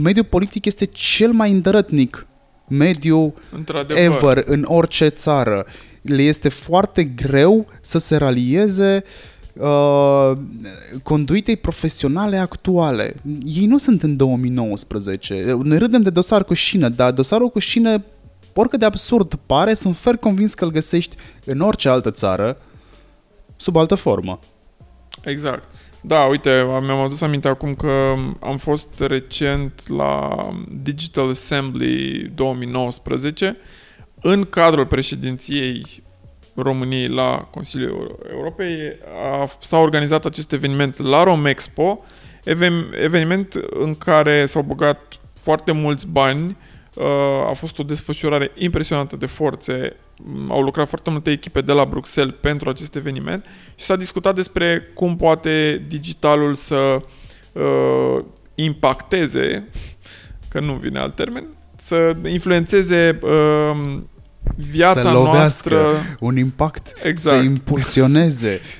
Mediul 0.02 0.24
politic 0.24 0.64
este 0.64 0.84
cel 0.84 1.32
mai 1.32 1.50
îndărătnic 1.50 2.26
mediu 2.68 3.34
ever 3.88 4.42
în 4.44 4.64
orice 4.66 5.08
țară. 5.08 5.66
Le 6.02 6.22
este 6.22 6.48
foarte 6.48 7.04
greu 7.04 7.66
să 7.80 7.98
se 7.98 8.16
ralieze 8.16 9.02
uh, 9.04 9.32
uh, 9.56 10.36
conduitei 11.02 11.56
profesionale 11.56 12.36
actuale. 12.36 13.14
Ei 13.44 13.66
nu 13.66 13.78
sunt 13.78 14.02
în 14.02 14.16
2019. 14.16 15.58
Ne 15.62 15.76
râdem 15.76 16.02
de 16.02 16.10
dosar 16.10 16.44
cu 16.44 16.54
șină, 16.54 16.88
dar 16.88 17.12
dosarul 17.12 17.48
cu 17.48 17.58
șină, 17.58 18.04
oricât 18.54 18.78
de 18.78 18.84
absurd 18.84 19.34
pare, 19.46 19.74
sunt 19.74 19.96
fer 19.96 20.16
convins 20.16 20.54
că 20.54 20.64
îl 20.64 20.70
găsești 20.70 21.16
în 21.44 21.60
orice 21.60 21.88
altă 21.88 22.10
țară, 22.10 22.58
sub 23.56 23.76
altă 23.76 23.94
formă. 23.94 24.38
Exact. 25.24 25.68
Da, 26.00 26.24
uite, 26.24 26.66
mi-am 26.66 27.00
adus 27.00 27.20
aminte 27.20 27.48
acum 27.48 27.74
că 27.74 28.14
am 28.40 28.56
fost 28.56 29.00
recent 29.00 29.88
la 29.88 30.48
Digital 30.82 31.30
Assembly 31.30 32.30
2019 32.34 33.56
în 34.20 34.44
cadrul 34.44 34.86
președinției 34.86 36.02
României 36.54 37.08
la 37.08 37.48
Consiliul 37.50 38.18
Europei 38.32 38.76
a, 39.40 39.48
s-a 39.58 39.78
organizat 39.78 40.24
acest 40.24 40.52
eveniment 40.52 40.98
la 40.98 41.22
Romexpo, 41.22 42.04
eveniment 43.00 43.54
în 43.70 43.94
care 43.94 44.46
s-au 44.46 44.62
băgat 44.62 44.98
foarte 45.42 45.72
mulți 45.72 46.06
bani, 46.06 46.56
a 47.48 47.52
fost 47.52 47.78
o 47.78 47.82
desfășurare 47.82 48.50
impresionantă 48.54 49.16
de 49.16 49.26
forțe, 49.26 49.96
au 50.48 50.62
lucrat 50.62 50.88
foarte 50.88 51.10
multe 51.10 51.30
echipe 51.30 51.60
de 51.60 51.72
la 51.72 51.84
Bruxelles 51.84 52.34
pentru 52.40 52.68
acest 52.68 52.94
eveniment 52.94 53.46
și 53.76 53.84
s-a 53.84 53.96
discutat 53.96 54.34
despre 54.34 54.90
cum 54.94 55.16
poate 55.16 55.84
digitalul 55.88 56.54
să 56.54 57.02
uh, 57.52 58.24
impacteze, 58.54 59.68
că 60.48 60.60
nu 60.60 60.72
vine 60.72 60.98
alt 60.98 61.14
termen, 61.14 61.46
să 61.76 62.16
influențeze 62.28 63.18
uh, 63.22 63.98
viața 64.70 65.00
să 65.00 65.08
noastră... 65.08 65.92
un 66.20 66.36
impact, 66.36 66.92
exact. 67.02 67.36
să 67.36 67.42
impulsioneze. 67.42 68.60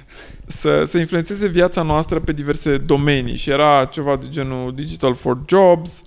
să, 0.46 0.84
să 0.86 0.98
influențeze 0.98 1.48
viața 1.48 1.82
noastră 1.82 2.20
pe 2.20 2.32
diverse 2.32 2.78
domenii 2.78 3.36
și 3.36 3.50
era 3.50 3.84
ceva 3.84 4.16
de 4.16 4.26
genul 4.28 4.74
Digital 4.74 5.14
for 5.14 5.38
Jobs 5.46 6.00
uh, 6.00 6.06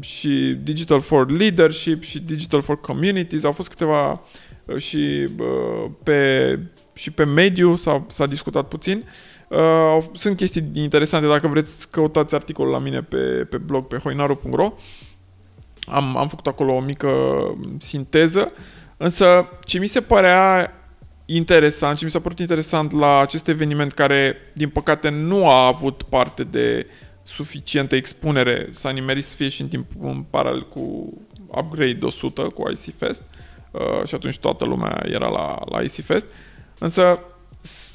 și 0.00 0.56
Digital 0.62 1.00
for 1.00 1.30
Leadership 1.30 2.02
și 2.02 2.18
Digital 2.18 2.62
for 2.62 2.80
Communities. 2.80 3.44
Au 3.44 3.52
fost 3.52 3.68
câteva 3.68 4.22
uh, 4.64 4.76
și 4.76 5.28
uh, 5.38 5.90
pe 6.02 6.58
și 6.92 7.10
pe 7.10 7.24
mediu 7.24 7.76
s-a, 7.76 8.06
s-a 8.08 8.26
discutat 8.26 8.68
puțin. 8.68 9.04
Uh, 9.48 10.04
sunt 10.12 10.36
chestii 10.36 10.70
interesante, 10.74 11.26
dacă 11.26 11.48
vreți 11.48 11.90
căutați 11.90 12.34
articolul 12.34 12.72
la 12.72 12.78
mine 12.78 13.02
pe, 13.02 13.46
pe 13.50 13.56
blog 13.56 13.86
pe 13.86 13.96
hoinaru.ro. 13.96 14.72
Uh, 14.74 15.06
am, 15.86 16.16
am 16.16 16.28
făcut 16.28 16.46
acolo 16.46 16.72
o 16.72 16.80
mică 16.80 17.10
sinteză, 17.78 18.52
însă 18.96 19.48
ce 19.64 19.78
mi 19.78 19.86
se 19.86 20.00
părea 20.00 20.72
interesant, 21.24 21.98
ce 21.98 22.04
mi 22.04 22.10
s-a 22.10 22.20
părut 22.20 22.38
interesant 22.38 22.92
la 22.92 23.20
acest 23.20 23.48
eveniment 23.48 23.92
care, 23.92 24.36
din 24.52 24.68
păcate, 24.68 25.08
nu 25.08 25.48
a 25.48 25.66
avut 25.66 26.02
parte 26.02 26.44
de 26.44 26.86
suficientă 27.26 27.94
expunere, 27.94 28.68
s-a 28.72 28.90
nimerit 28.90 29.24
să 29.24 29.34
fie 29.34 29.48
și 29.48 29.60
în 29.60 29.68
timp 29.68 29.86
în 30.00 30.24
paralel 30.30 30.68
cu 30.68 31.12
Upgrade 31.46 32.06
100, 32.06 32.42
cu 32.42 32.70
IC 32.70 32.96
Fest, 32.96 33.22
uh, 33.70 34.06
și 34.06 34.14
atunci 34.14 34.38
toată 34.38 34.64
lumea 34.64 35.02
era 35.04 35.28
la, 35.28 35.58
la 35.70 35.80
IC 35.82 36.04
Fest, 36.04 36.26
însă 36.78 37.20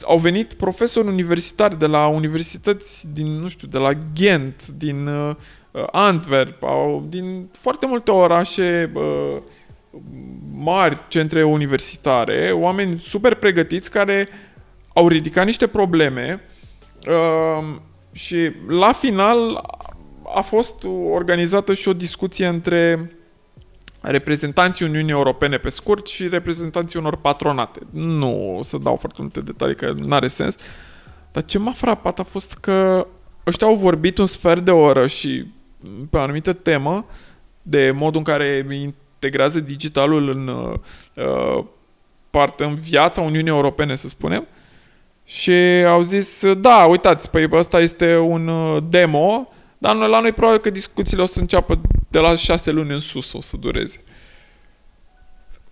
au 0.03 0.17
venit 0.17 0.53
profesori 0.53 1.07
universitari 1.07 1.79
de 1.79 1.86
la 1.86 2.07
universități 2.07 3.11
din, 3.13 3.27
nu 3.27 3.47
știu, 3.47 3.67
de 3.67 3.77
la 3.77 3.91
Ghent, 4.13 4.67
din 4.67 5.07
uh, 5.07 5.36
Uh, 5.71 5.84
Antwerp, 5.91 6.63
au, 6.63 7.05
din 7.09 7.49
foarte 7.51 7.86
multe 7.86 8.11
orașe 8.11 8.91
uh, 8.93 9.38
mari, 10.53 11.01
centre 11.07 11.43
universitare, 11.43 12.51
oameni 12.53 12.99
super 12.99 13.34
pregătiți 13.36 13.91
care 13.91 14.27
au 14.93 15.07
ridicat 15.07 15.45
niște 15.45 15.67
probleme 15.67 16.41
uh, 17.07 17.75
și 18.12 18.51
la 18.68 18.91
final 18.91 19.70
a 20.36 20.41
fost 20.41 20.84
organizată 21.09 21.74
și 21.74 21.88
o 21.88 21.93
discuție 21.93 22.47
între 22.47 23.12
reprezentanții 24.01 24.86
Uniunii 24.86 25.12
Europene 25.12 25.57
pe 25.57 25.70
scurt 25.70 26.07
și 26.07 26.28
reprezentanții 26.28 26.99
unor 26.99 27.16
patronate. 27.16 27.80
Nu 27.89 28.57
o 28.57 28.64
să 28.64 28.78
dau 28.78 28.95
foarte 28.95 29.22
multe 29.22 29.39
detalii, 29.39 29.76
că 29.76 29.93
nu 29.95 30.16
are 30.16 30.28
sens. 30.28 30.55
Dar 31.32 31.45
ce 31.45 31.57
m-a 31.57 31.72
frapat 31.72 32.20
a 32.20 32.24
fost 32.24 32.53
că 32.53 33.07
ăștia 33.47 33.68
au 33.68 33.76
vorbit 33.76 34.18
un 34.18 34.26
sfert 34.26 34.62
de 34.62 34.72
oră 34.72 35.07
și 35.07 35.45
pe 36.09 36.18
o 36.18 36.22
anumită 36.22 36.53
temă 36.53 37.05
de 37.62 37.91
modul 37.95 38.18
în 38.18 38.24
care 38.24 38.66
integrează 38.72 39.59
digitalul 39.59 40.30
în 40.30 40.47
uh, 40.47 41.64
parte 42.30 42.64
în 42.64 42.76
viața 42.76 43.22
Uniunii 43.22 43.49
Europene, 43.49 43.95
să 43.95 44.07
spunem. 44.07 44.47
Și 45.34 45.51
au 45.86 46.01
zis, 46.01 46.53
da, 46.53 46.86
uitați, 46.86 47.29
păi 47.29 47.49
ăsta 47.51 47.79
este 47.79 48.17
un 48.17 48.47
uh, 48.47 48.77
demo, 48.89 49.49
dar 49.77 49.95
la 49.95 50.19
noi 50.19 50.32
probabil 50.32 50.59
că 50.59 50.69
discuțiile 50.69 51.21
o 51.21 51.25
să 51.25 51.39
înceapă 51.39 51.82
de 52.09 52.19
la 52.19 52.36
șase 52.36 52.71
luni 52.71 52.91
în 52.91 52.99
sus, 52.99 53.34
o 53.34 53.41
să 53.41 53.57
dureze. 53.57 54.03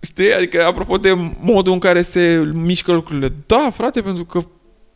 Știi? 0.00 0.34
Adică, 0.34 0.64
apropo 0.64 0.98
de 0.98 1.12
modul 1.40 1.72
în 1.72 1.78
care 1.78 2.02
se 2.02 2.50
mișcă 2.52 2.92
lucrurile. 2.92 3.32
Da, 3.46 3.70
frate, 3.72 4.00
pentru 4.00 4.24
că 4.24 4.40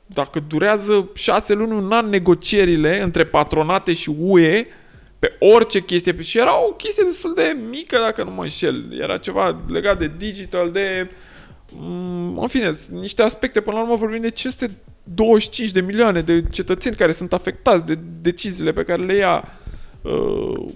dacă 0.06 0.40
durează 0.40 1.10
șase 1.14 1.54
luni, 1.54 1.72
un 1.72 1.92
an 1.92 2.08
negocierile 2.08 3.02
între 3.02 3.24
patronate 3.24 3.92
și 3.92 4.12
UE, 4.18 4.66
pe 5.18 5.36
orice 5.38 5.80
chestie. 5.80 6.22
Și 6.22 6.38
era 6.38 6.64
o 6.64 6.72
chestie 6.72 7.04
destul 7.04 7.34
de 7.34 7.56
mică, 7.70 7.98
dacă 7.98 8.22
nu 8.22 8.30
mă 8.30 8.42
înșel. 8.42 9.00
Era 9.00 9.18
ceva 9.18 9.62
legat 9.68 9.98
de 9.98 10.12
digital, 10.16 10.70
de... 10.70 11.08
Mm, 11.10 11.16
în 12.36 12.46
fine, 12.48 12.72
niște 12.90 13.22
aspecte. 13.22 13.60
Până 13.60 13.76
la 13.76 13.82
urmă 13.82 13.96
vorbim 13.96 14.20
de 14.20 14.30
525 14.30 15.70
de 15.70 15.80
milioane 15.80 16.20
de 16.20 16.44
cetățeni 16.50 16.96
care 16.96 17.12
sunt 17.12 17.32
afectați 17.32 17.84
de 17.84 17.98
deciziile 18.20 18.72
pe 18.72 18.84
care 18.84 19.04
le 19.04 19.14
ia, 19.14 19.44
uh, 20.02 20.66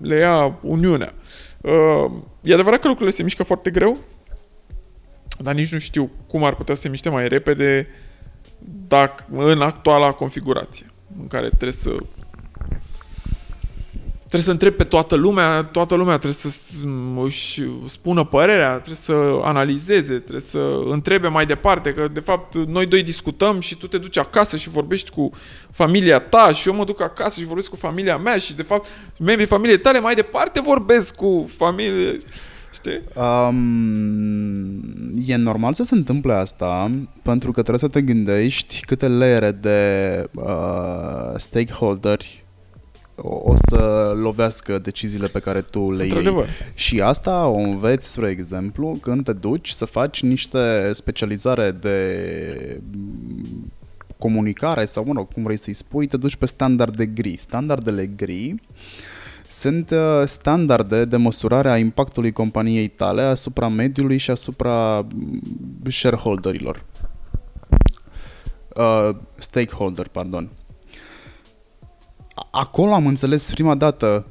le 0.00 0.16
ia 0.16 0.58
Uniunea. 0.62 1.14
Uh, 1.60 2.12
e 2.42 2.52
adevărat 2.52 2.80
că 2.80 2.88
lucrurile 2.88 3.16
se 3.16 3.22
mișcă 3.22 3.42
foarte 3.42 3.70
greu, 3.70 3.98
dar 5.38 5.54
nici 5.54 5.72
nu 5.72 5.78
știu 5.78 6.10
cum 6.26 6.44
ar 6.44 6.54
putea 6.54 6.74
să 6.74 6.80
se 6.80 6.88
miște 6.88 7.08
mai 7.08 7.28
repede 7.28 7.88
dacă, 8.88 9.26
în 9.30 9.60
actuala 9.60 10.12
configurație 10.12 10.90
în 11.20 11.26
care 11.26 11.46
trebuie 11.46 11.72
să 11.72 11.96
trebuie 14.30 14.42
să 14.42 14.50
întrebi 14.50 14.76
pe 14.76 14.84
toată 14.84 15.14
lumea, 15.14 15.62
toată 15.62 15.94
lumea 15.94 16.14
trebuie 16.14 16.32
să 16.34 16.48
își 17.24 17.62
spună 17.86 18.24
părerea, 18.24 18.72
trebuie 18.72 18.94
să 18.94 19.40
analizeze, 19.42 20.18
trebuie 20.18 20.40
să 20.40 20.80
întrebe 20.84 21.28
mai 21.28 21.46
departe, 21.46 21.92
că 21.92 22.08
de 22.12 22.20
fapt 22.20 22.56
noi 22.56 22.86
doi 22.86 23.02
discutăm 23.02 23.60
și 23.60 23.76
tu 23.76 23.86
te 23.86 23.98
duci 23.98 24.18
acasă 24.18 24.56
și 24.56 24.68
vorbești 24.68 25.10
cu 25.10 25.30
familia 25.70 26.18
ta 26.18 26.52
și 26.52 26.68
eu 26.68 26.74
mă 26.74 26.84
duc 26.84 27.00
acasă 27.00 27.40
și 27.40 27.46
vorbesc 27.46 27.70
cu 27.70 27.76
familia 27.76 28.16
mea 28.16 28.38
și 28.38 28.54
de 28.54 28.62
fapt 28.62 28.86
membrii 29.18 29.46
familiei 29.46 29.78
tale 29.78 30.00
mai 30.00 30.14
departe 30.14 30.60
vorbesc 30.60 31.14
cu 31.14 31.50
familie. 31.56 32.18
Știi? 32.72 33.00
Um, 33.14 34.80
e 35.26 35.36
normal 35.36 35.74
să 35.74 35.84
se 35.84 35.94
întâmple 35.94 36.32
asta 36.32 36.90
pentru 37.22 37.52
că 37.52 37.60
trebuie 37.60 37.78
să 37.78 37.88
te 37.88 38.02
gândești 38.02 38.80
câte 38.86 39.08
leere 39.08 39.50
de 39.50 40.24
uh, 40.34 41.32
stakeholderi 41.36 42.44
o 43.22 43.54
să 43.56 44.12
lovească 44.16 44.78
deciziile 44.78 45.26
pe 45.26 45.40
care 45.40 45.60
tu 45.60 45.92
le 45.92 46.04
iei. 46.04 46.44
Și 46.74 47.00
asta 47.00 47.46
o 47.46 47.56
înveți, 47.56 48.12
spre 48.12 48.28
exemplu, 48.28 48.98
când 49.00 49.24
te 49.24 49.32
duci 49.32 49.68
să 49.68 49.84
faci 49.84 50.22
niște 50.22 50.90
specializare 50.92 51.70
de 51.70 52.80
comunicare 54.18 54.84
sau, 54.84 55.04
mă 55.04 55.12
rog, 55.16 55.32
cum 55.32 55.42
vrei 55.42 55.56
să-i 55.58 55.72
spui, 55.72 56.06
te 56.06 56.16
duci 56.16 56.36
pe 56.36 56.46
standarde 56.46 57.06
gri. 57.06 57.36
Standardele 57.38 58.06
gri 58.06 58.54
sunt 59.48 59.90
uh, 59.90 59.98
standarde 60.24 61.04
de 61.04 61.16
măsurare 61.16 61.70
a 61.70 61.78
impactului 61.78 62.32
companiei 62.32 62.88
tale 62.88 63.22
asupra 63.22 63.68
mediului 63.68 64.16
și 64.16 64.30
asupra 64.30 65.00
mm, 65.00 65.40
shareholderilor. 65.88 66.84
Uh, 68.76 69.10
stakeholder, 69.38 70.08
pardon. 70.08 70.50
Acolo 72.50 72.92
am 72.92 73.06
înțeles 73.06 73.50
prima 73.50 73.74
dată 73.74 74.26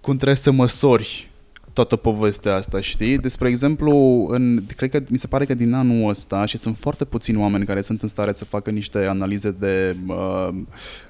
cum 0.00 0.14
trebuie 0.14 0.36
să 0.36 0.50
măsori 0.50 1.30
toată 1.72 1.96
povestea 1.96 2.54
asta, 2.54 2.80
știi? 2.80 3.18
Despre 3.18 3.48
exemplu, 3.48 3.92
în, 4.30 4.62
cred 4.76 4.90
că 4.90 5.02
mi 5.08 5.18
se 5.18 5.26
pare 5.26 5.44
că 5.44 5.54
din 5.54 5.72
anul 5.72 6.08
ăsta 6.08 6.46
și 6.46 6.58
sunt 6.58 6.76
foarte 6.76 7.04
puțini 7.04 7.38
oameni 7.38 7.64
care 7.64 7.80
sunt 7.80 8.02
în 8.02 8.08
stare 8.08 8.32
să 8.32 8.44
facă 8.44 8.70
niște 8.70 9.06
analize 9.06 9.50
de 9.50 9.96
uh, 10.06 10.48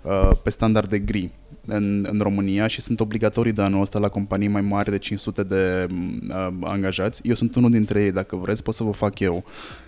uh, 0.03 0.31
pe 0.43 0.51
standarde 0.51 0.99
gri 0.99 1.31
în, 1.67 2.07
în 2.11 2.19
România 2.23 2.67
și 2.67 2.81
sunt 2.81 3.01
obligatorii 3.01 3.53
de 3.53 3.63
anul 3.63 3.81
ăsta 3.81 3.99
la 3.99 4.09
companii 4.09 4.49
mai 4.49 4.61
mari 4.61 4.91
de 4.91 4.99
500 4.99 5.43
de 5.43 5.87
uh, 6.29 6.49
angajați. 6.61 7.21
Eu 7.25 7.35
sunt 7.35 7.55
unul 7.55 7.71
dintre 7.71 8.03
ei, 8.03 8.13
dacă 8.13 8.37
vreți, 8.37 8.63
pot 8.63 8.75
să 8.75 8.83
vă 8.83 8.93
fac 8.93 9.19
eu. 9.19 9.45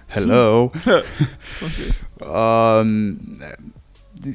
Hello! 0.06 0.62
okay. 0.70 1.02
uh, 2.18 3.14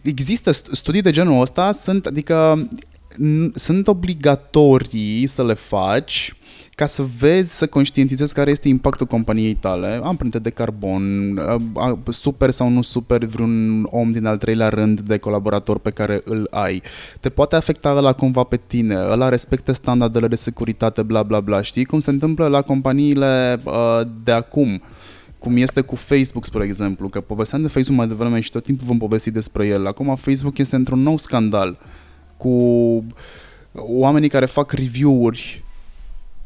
există 0.04 0.52
studii 0.52 1.02
de 1.02 1.12
genul 1.12 1.42
ăsta, 1.42 1.72
sunt, 1.72 2.06
adică 2.06 2.68
sunt 3.56 3.88
obligatorii 3.88 5.28
să 5.28 5.44
le 5.46 5.54
faci 5.54 6.36
ca 6.76 6.86
să 6.86 7.06
vezi, 7.20 7.58
să 7.58 7.68
conștientizezi 7.68 8.34
care 8.34 8.52
este 8.52 8.68
impactul 8.68 9.06
companiei 9.06 9.54
tale, 9.54 10.00
amprente 10.04 10.40
de 10.40 10.50
carbon, 10.50 11.40
super 12.10 12.52
sau 12.52 12.70
nu 12.70 12.82
super 12.82 13.26
vreun 13.26 13.88
om 13.92 14.12
din 14.12 14.26
al 14.26 14.38
treilea 14.38 14.70
rând 14.70 15.00
de 15.00 15.18
colaborator 15.18 15.80
pe 15.80 15.90
care 15.90 16.22
îl 16.24 16.48
ai. 16.52 16.82
Te 17.20 17.30
poate 17.30 17.56
afecta 17.56 17.92
la 17.92 18.14
cumva 18.14 18.44
pe 18.44 18.60
tine, 18.68 18.96
ăla 18.96 19.30
respectă 19.30 19.72
standardele 19.72 20.28
de 20.28 20.36
securitate, 20.36 21.02
bla 21.02 21.24
bla 21.24 21.40
bla. 21.40 21.62
Știi 21.62 21.86
cum 21.86 22.00
se 22.00 22.10
întâmplă 22.10 22.48
la 22.48 22.62
companiile 22.62 23.60
uh, 23.64 24.02
de 24.24 24.32
acum? 24.32 24.82
Cum 25.46 25.58
este 25.58 25.82
cu 25.82 25.96
Facebook, 25.96 26.46
spre 26.46 26.64
exemplu, 26.64 27.10
că 27.10 27.22
povesteam 27.22 27.62
de 27.62 27.68
Facebook 27.68 27.98
mai 27.98 28.08
devreme 28.08 28.40
și 28.40 28.50
tot 28.50 28.64
timpul 28.64 28.86
vom 28.88 28.98
povesti 28.98 29.32
despre 29.32 29.68
el. 29.68 29.88
Acum 29.88 30.16
Facebook 30.16 30.58
este 30.58 30.76
într-un 30.76 31.02
nou 31.02 31.18
scandal 31.18 31.78
cu 32.38 32.52
oamenii 33.72 34.30
care 34.30 34.46
fac 34.46 34.72
review-uri 34.72 35.64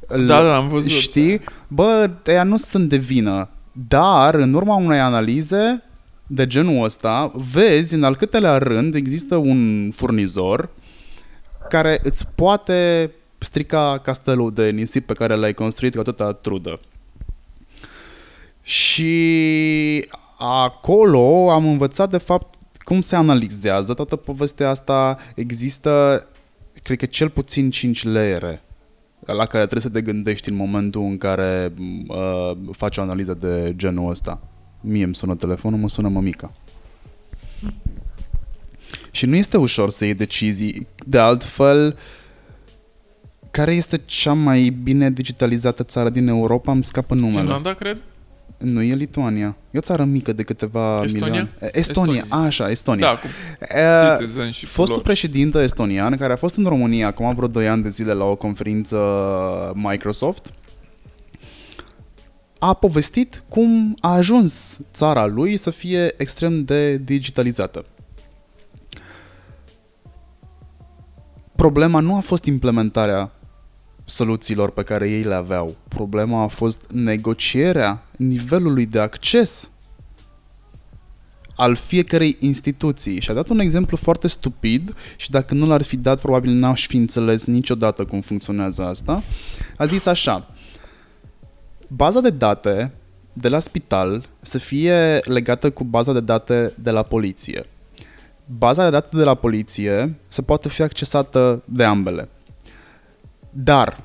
da, 0.07 0.41
da, 0.43 0.55
am 0.55 0.67
văzut. 0.67 0.89
Știi? 0.89 1.41
Bă, 1.67 2.09
ea 2.25 2.43
nu 2.43 2.57
sunt 2.57 2.89
de 2.89 2.97
vină. 2.97 3.49
Dar, 3.87 4.35
în 4.35 4.53
urma 4.53 4.75
unei 4.75 4.99
analize 4.99 5.83
de 6.27 6.47
genul 6.47 6.83
ăsta, 6.83 7.31
vezi 7.51 7.95
în 7.95 8.03
al 8.03 8.15
câtelea 8.15 8.57
rând 8.57 8.95
există 8.95 9.35
un 9.35 9.91
furnizor 9.95 10.69
care 11.69 11.99
îți 12.03 12.27
poate 12.35 13.11
strica 13.37 13.99
castelul 14.03 14.53
de 14.53 14.69
nisip 14.69 15.05
pe 15.05 15.13
care 15.13 15.35
l-ai 15.35 15.53
construit 15.53 15.93
cu 15.93 15.99
atâta 15.99 16.33
trudă. 16.33 16.79
Și 18.69 20.05
acolo 20.37 21.51
am 21.51 21.65
învățat 21.65 22.09
de 22.09 22.17
fapt 22.17 22.55
cum 22.77 23.01
se 23.01 23.15
analizează 23.15 23.93
toată 23.93 24.15
povestea 24.15 24.69
asta. 24.69 25.17
Există, 25.35 26.23
cred 26.83 26.97
că 26.97 27.05
cel 27.05 27.29
puțin 27.29 27.69
5 27.69 28.03
leere 28.03 28.61
la 29.25 29.45
care 29.45 29.63
trebuie 29.65 29.81
să 29.81 29.89
te 29.89 30.01
gândești 30.01 30.49
în 30.49 30.55
momentul 30.55 31.01
în 31.01 31.17
care 31.17 31.73
uh, 32.07 32.51
faci 32.71 32.97
o 32.97 33.01
analiză 33.01 33.33
de 33.33 33.73
genul 33.75 34.09
ăsta. 34.09 34.41
Mie 34.81 35.03
îmi 35.03 35.15
sună 35.15 35.35
telefonul, 35.35 35.79
mă 35.79 35.89
sună 35.89 36.07
mămica. 36.07 36.51
Și 39.11 39.25
nu 39.25 39.35
este 39.35 39.57
ușor 39.57 39.89
să 39.89 40.05
iei 40.05 40.13
decizii. 40.13 40.87
De 41.05 41.19
altfel, 41.19 41.97
care 43.51 43.71
este 43.71 44.01
cea 44.05 44.33
mai 44.33 44.69
bine 44.69 45.11
digitalizată 45.11 45.83
țară 45.83 46.09
din 46.09 46.27
Europa? 46.27 46.71
Îmi 46.71 46.85
scapă 46.85 47.13
numele. 47.13 47.39
Finlanda, 47.39 47.73
cred? 47.73 48.01
Nu, 48.59 48.81
e 48.81 48.95
Lituania. 48.95 49.55
E 49.71 49.77
o 49.77 49.81
țară 49.81 50.03
mică 50.03 50.33
de 50.33 50.43
câteva 50.43 51.01
Estonia? 51.03 51.25
milioane. 51.27 51.51
Estonia, 51.71 52.13
Estonia. 52.13 52.45
așa, 52.45 52.69
Estonia. 52.69 53.05
Da, 53.05 53.15
cu 53.15 53.27
uh, 54.45 54.53
și 54.53 54.65
Fostul 54.65 54.95
lor. 54.95 55.03
președinte 55.03 55.59
estonian, 55.59 56.15
care 56.17 56.33
a 56.33 56.35
fost 56.35 56.55
în 56.55 56.63
România 56.63 57.07
acum 57.07 57.35
vreo 57.35 57.47
2 57.47 57.67
ani 57.67 57.83
de 57.83 57.89
zile 57.89 58.13
la 58.13 58.23
o 58.23 58.35
conferință 58.35 58.97
Microsoft, 59.75 60.53
a 62.59 62.73
povestit 62.73 63.43
cum 63.49 63.97
a 63.99 64.13
ajuns 64.13 64.79
țara 64.93 65.25
lui 65.25 65.57
să 65.57 65.69
fie 65.69 66.13
extrem 66.17 66.63
de 66.63 66.97
digitalizată. 66.97 67.85
Problema 71.55 71.99
nu 71.99 72.15
a 72.15 72.19
fost 72.19 72.43
implementarea 72.45 73.31
soluțiilor 74.09 74.71
pe 74.71 74.83
care 74.83 75.09
ei 75.09 75.21
le 75.21 75.33
aveau. 75.33 75.75
Problema 75.87 76.43
a 76.43 76.47
fost 76.47 76.81
negocierea 76.91 78.03
nivelului 78.17 78.85
de 78.85 78.99
acces 78.99 79.69
al 81.55 81.75
fiecărei 81.75 82.37
instituții. 82.39 83.19
Și 83.19 83.31
a 83.31 83.33
dat 83.33 83.49
un 83.49 83.59
exemplu 83.59 83.97
foarte 83.97 84.27
stupid 84.27 84.95
și 85.15 85.29
dacă 85.29 85.53
nu 85.53 85.67
l-ar 85.67 85.81
fi 85.81 85.97
dat, 85.97 86.19
probabil 86.21 86.51
n-aș 86.51 86.87
fi 86.87 86.97
înțeles 86.97 87.45
niciodată 87.45 88.05
cum 88.05 88.21
funcționează 88.21 88.83
asta. 88.83 89.23
A 89.77 89.85
zis 89.85 90.05
așa, 90.05 90.51
baza 91.87 92.19
de 92.19 92.29
date 92.29 92.91
de 93.33 93.47
la 93.47 93.59
spital 93.59 94.29
să 94.41 94.57
fie 94.57 95.19
legată 95.23 95.69
cu 95.71 95.83
baza 95.83 96.13
de 96.13 96.19
date 96.19 96.73
de 96.81 96.89
la 96.89 97.03
poliție. 97.03 97.65
Baza 98.45 98.83
de 98.83 98.89
date 98.89 99.15
de 99.17 99.23
la 99.23 99.35
poliție 99.35 100.15
să 100.27 100.41
poată 100.41 100.69
fi 100.69 100.81
accesată 100.81 101.61
de 101.65 101.83
ambele. 101.83 102.29
Dar, 103.49 104.03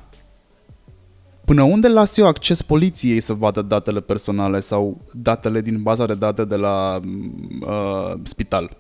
până 1.45 1.63
unde 1.63 1.89
las 1.89 2.17
eu 2.17 2.27
acces 2.27 2.63
poliției 2.63 3.21
să 3.21 3.33
vadă 3.33 3.63
datele 3.63 4.01
personale 4.01 4.61
sau 4.61 5.01
datele 5.13 5.61
din 5.61 5.83
baza 5.83 6.07
de 6.07 6.15
date 6.15 6.45
de 6.45 6.57
la 6.57 7.01
uh, 7.61 8.13
spital? 8.23 8.77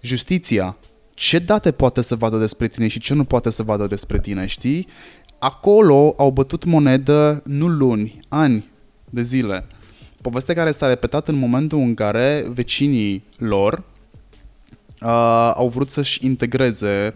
Justiția, 0.00 0.76
ce 1.14 1.38
date 1.38 1.72
poate 1.72 2.00
să 2.00 2.16
vadă 2.16 2.38
despre 2.38 2.68
tine 2.68 2.88
și 2.88 3.00
ce 3.00 3.14
nu 3.14 3.24
poate 3.24 3.50
să 3.50 3.62
vadă 3.62 3.86
despre 3.86 4.18
tine, 4.18 4.46
știi? 4.46 4.88
Acolo 5.38 6.14
au 6.16 6.30
bătut 6.30 6.64
monedă 6.64 7.42
nu 7.44 7.68
luni, 7.68 8.14
ani 8.28 8.70
de 9.10 9.22
zile. 9.22 9.66
Poveste 10.22 10.54
care 10.54 10.72
s-a 10.72 10.86
repetat 10.86 11.28
în 11.28 11.34
momentul 11.34 11.78
în 11.78 11.94
care 11.94 12.44
vecinii 12.48 13.24
lor 13.38 13.82
uh, 15.02 15.52
au 15.54 15.68
vrut 15.68 15.90
să-și 15.90 16.26
integreze 16.26 17.14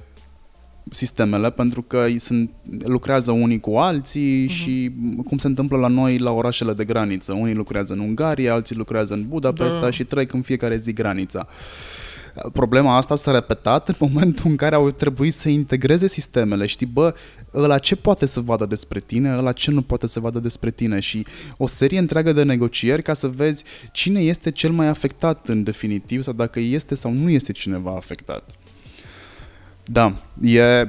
sistemele 0.91 1.51
pentru 1.51 1.83
că 1.83 2.07
sunt, 2.19 2.51
lucrează 2.85 3.31
unii 3.31 3.61
cu 3.61 3.77
alții 3.77 4.47
uh-huh. 4.47 4.53
și 4.53 4.93
cum 5.25 5.39
se 5.39 5.47
întâmplă 5.47 5.77
la 5.77 5.89
noi 5.89 6.19
la 6.19 6.33
orașele 6.33 6.73
de 6.73 6.85
graniță. 6.85 7.33
Unii 7.33 7.55
lucrează 7.55 7.93
în 7.93 7.99
Ungaria, 7.99 8.55
alții 8.55 8.77
lucrează 8.77 9.15
în 9.15 9.25
Budapesta 9.29 9.81
da. 9.81 9.91
și 9.91 10.05
trec 10.05 10.33
în 10.33 10.43
fiecare 10.43 10.77
zi 10.77 10.93
granița. 10.93 11.49
Problema 12.53 12.97
asta 12.97 13.17
s-a 13.17 13.31
repetat 13.31 13.89
în 13.89 13.95
momentul 13.99 14.51
în 14.51 14.57
care 14.57 14.75
au 14.75 14.91
trebuit 14.91 15.35
să 15.35 15.49
integreze 15.49 16.09
sistemele. 16.09 16.67
Știi, 16.67 16.87
bă, 16.87 17.15
ăla 17.55 17.79
ce 17.79 17.97
poate 17.97 18.27
să 18.27 18.41
vadă 18.41 18.67
despre 18.67 19.01
tine, 19.01 19.37
ăla 19.37 19.53
ce 19.53 19.71
nu 19.71 19.83
poate 19.83 20.07
să 20.07 20.21
vadă 20.21 20.39
despre 20.39 20.71
tine 20.71 21.01
și 21.01 21.27
o 21.57 21.67
serie 21.67 21.99
întreagă 21.99 22.33
de 22.33 22.43
negocieri 22.43 23.03
ca 23.03 23.13
să 23.13 23.29
vezi 23.29 23.65
cine 23.93 24.21
este 24.21 24.51
cel 24.51 24.71
mai 24.71 24.87
afectat 24.87 25.49
în 25.49 25.63
definitiv 25.63 26.23
sau 26.23 26.33
dacă 26.33 26.61
este 26.61 26.95
sau 26.95 27.13
nu 27.13 27.31
este 27.31 27.53
cineva 27.53 27.95
afectat. 27.97 28.51
Da, 29.91 30.15
e 30.43 30.89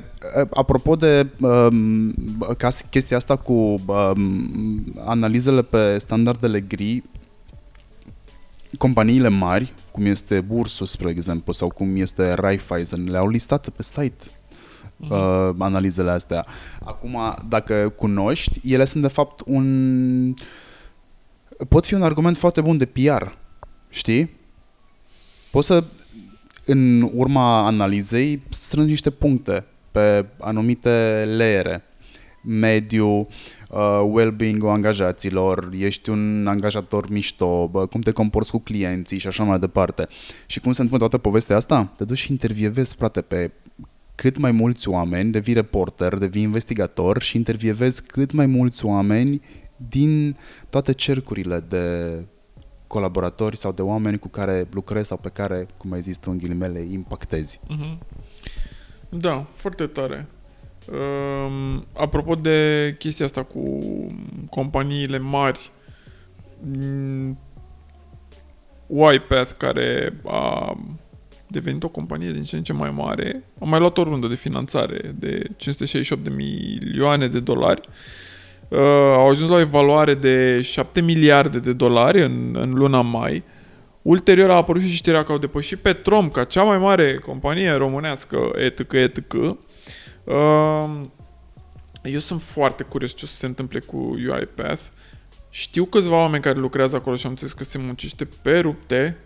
apropo 0.54 0.96
de 0.96 1.28
um, 1.40 2.14
ca 2.58 2.70
chestia 2.90 3.18
asta 3.18 3.36
cu 3.36 3.54
um, 3.54 4.84
analizele 5.06 5.62
pe 5.62 5.98
standardele 5.98 6.60
gri, 6.60 7.04
companiile 8.78 9.28
mari, 9.28 9.74
cum 9.92 10.06
este 10.06 10.46
Ursus, 10.48 10.92
spre 10.92 11.10
exemplu, 11.10 11.54
sau 11.54 11.70
cum 11.70 11.96
este 11.96 12.34
Raiffeisen, 12.34 13.12
le-au 13.12 13.28
listat 13.28 13.70
pe 13.70 13.84
site 13.84 14.26
uh, 14.98 15.50
analizele 15.58 16.12
astea. 16.12 16.46
Acum, 16.84 17.18
dacă 17.48 17.90
cunoști, 17.90 18.74
ele 18.74 18.86
sunt 18.86 19.02
de 19.02 19.10
fapt 19.10 19.42
un... 19.46 20.34
pot 21.70 21.86
fi 21.86 21.94
un 21.94 22.02
argument 22.02 22.38
foarte 22.38 22.62
bun 22.62 22.78
de 22.78 22.86
PR, 22.86 23.24
știi? 23.90 24.38
Poți 25.52 25.68
să 25.68 25.84
în 26.70 27.10
urma 27.14 27.66
analizei 27.66 28.42
strângi 28.50 28.90
niște 28.90 29.10
puncte 29.10 29.66
pe 29.92 30.26
anumite 30.40 31.24
leere. 31.38 31.84
Mediu, 32.44 33.08
uh, 33.70 34.02
well-being-ul 34.12 34.70
angajaților, 34.70 35.70
ești 35.78 36.10
un 36.10 36.48
angajator 36.48 37.10
mișto, 37.10 37.68
bă, 37.72 37.86
cum 37.86 38.02
te 38.02 38.12
comporți 38.12 38.52
cu 38.52 38.60
clienții 38.60 39.18
și 39.18 39.28
așa 39.28 39.44
mai 39.44 39.60
departe. 39.60 40.08
Și 40.46 40.60
cum 40.60 40.72
se 40.72 40.82
întâmplă 40.82 41.08
toată 41.08 41.18
povestea 41.28 41.56
asta? 41.56 41.94
Te 41.98 42.06
duci 42.06 42.18
și 42.18 42.32
intervievezi, 42.32 42.96
frate, 42.96 43.22
pe 43.22 43.52
cât 44.16 44.38
mai 44.38 44.52
mulți 44.52 44.90
oameni, 44.90 45.32
devii 45.32 45.54
reporter, 45.54 46.16
devii 46.16 46.42
investigator 46.42 47.22
și 47.22 47.38
intervievezi 47.38 48.04
cât 48.04 48.32
mai 48.32 48.46
mulți 48.46 48.86
oameni 48.86 49.42
din 49.90 50.38
toate 50.70 50.92
cercurile 50.94 51.66
de 51.68 52.16
colaboratori 52.90 53.58
sau 53.58 53.72
de 53.72 53.82
oameni 53.82 54.20
cu 54.20 54.28
care 54.28 54.68
lucrezi 54.72 55.08
sau 55.08 55.18
pe 55.18 55.30
care, 55.30 55.68
cum 55.78 55.92
ai 55.92 56.02
zis 56.02 56.18
tu 56.18 56.32
în 56.32 56.38
ghilimele, 56.38 56.80
impactezi. 56.80 57.60
Mhm. 57.68 57.98
Da, 59.10 59.46
foarte 59.54 59.86
tare. 59.86 60.28
Um, 60.92 61.86
apropo 61.94 62.36
de 62.36 62.96
chestia 63.00 63.26
asta 63.26 63.44
cu 63.44 63.80
companiile 64.50 65.18
mari, 65.18 65.72
mm, 66.62 67.38
UiPath, 68.88 69.52
care 69.58 70.20
a 70.26 70.78
devenit 71.48 71.84
o 71.84 71.90
companie 71.90 72.32
din 72.32 72.44
ce 72.44 72.56
în 72.56 72.64
ce 72.64 72.74
mai 72.74 72.92
mare, 72.92 73.44
a 73.60 73.66
mai 73.66 73.80
luat 73.80 73.98
o 73.98 74.04
rundă 74.04 74.28
de 74.28 74.36
finanțare 74.36 75.16
de 75.20 75.44
568 75.58 76.24
de 76.24 76.30
milioane 76.30 77.28
de 77.28 77.40
dolari. 77.40 77.82
Uh, 77.88 77.94
au 79.16 79.30
ajuns 79.30 79.50
la 79.50 79.56
o 79.56 79.60
evaluare 79.60 80.14
de 80.14 80.62
7 80.62 81.02
miliarde 81.02 81.60
de 81.60 81.74
dolari 81.74 82.24
în, 82.24 82.56
în 82.60 82.74
luna 82.74 83.02
mai. 83.02 83.44
Ulterior 84.02 84.50
a 84.50 84.56
apărut 84.56 84.82
și 84.82 84.96
știrea 84.96 85.24
că 85.24 85.32
au 85.32 85.38
depășit 85.38 85.80
pe 85.80 85.94
Trom 85.94 86.30
ca 86.30 86.44
cea 86.44 86.64
mai 86.64 86.78
mare 86.78 87.18
companie 87.18 87.72
românească, 87.72 88.52
etc., 88.56 88.94
etc. 88.94 89.34
Uh, 89.34 90.90
eu 92.04 92.20
sunt 92.20 92.42
foarte 92.42 92.84
curios 92.84 93.16
ce 93.16 93.26
o 93.26 93.28
să 93.28 93.36
se 93.36 93.46
întâmple 93.46 93.80
cu 93.80 93.98
UiPath. 93.98 94.84
Știu 95.50 95.86
câțiva 95.86 96.16
oameni 96.16 96.44
care 96.44 96.60
lucrează 96.60 96.96
acolo 96.96 97.16
și 97.16 97.26
am 97.26 97.32
înțeles 97.32 97.54
că 97.54 97.64
se 97.64 97.78
muncește 97.78 98.28
pe 98.42 98.60
rupte. 98.60 99.18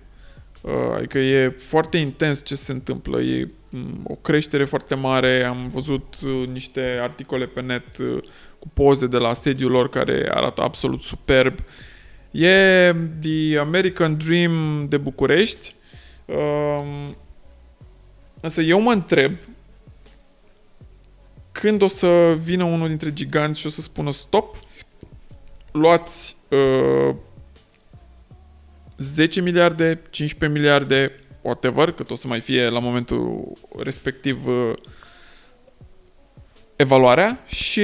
Uh, 0.62 0.72
Adică 0.96 1.20
e 1.20 1.50
foarte 1.50 1.98
intens 1.98 2.44
ce 2.44 2.56
se 2.56 2.72
întâmplă. 2.72 3.22
E 3.22 3.50
mm, 3.70 4.02
o 4.04 4.16
creștere 4.16 4.64
foarte 4.64 4.96
mare. 4.96 5.44
Am 5.44 5.68
văzut 5.68 6.16
uh, 6.26 6.48
niște 6.48 7.00
articole 7.02 7.46
pe 7.46 7.62
net 7.62 7.98
uh, 7.98 8.24
cu 8.64 8.70
poze 8.74 9.08
de 9.08 9.18
la 9.18 9.34
sediul 9.34 9.72
lor 9.72 9.90
care 9.90 10.30
arată 10.34 10.62
absolut 10.62 11.02
superb. 11.02 11.60
E 12.32 12.94
The 13.22 13.58
American 13.58 14.18
Dream 14.18 14.86
de 14.90 14.98
București. 14.98 15.76
Um, 16.26 17.16
Însă 18.44 18.62
eu 18.62 18.80
mă 18.80 18.92
întreb 18.92 19.38
când 21.52 21.82
o 21.82 21.88
să 21.88 22.38
vină 22.44 22.64
unul 22.64 22.88
dintre 22.88 23.14
giganți 23.14 23.60
și 23.60 23.66
o 23.66 23.70
să 23.70 23.82
spună 23.82 24.12
stop, 24.12 24.58
luați 25.72 26.36
uh, 26.50 27.16
10 28.98 29.42
miliarde, 29.42 30.02
15 30.10 30.60
miliarde, 30.60 31.16
whatever, 31.42 31.92
cât 31.92 32.12
o 32.12 32.16
să 32.16 32.28
mai 32.28 32.40
fie 32.40 32.70
la 32.70 32.80
momentul 32.80 33.52
respectiv 33.78 34.48
uh, 34.48 34.74
evaluarea 36.76 37.44
și 37.46 37.82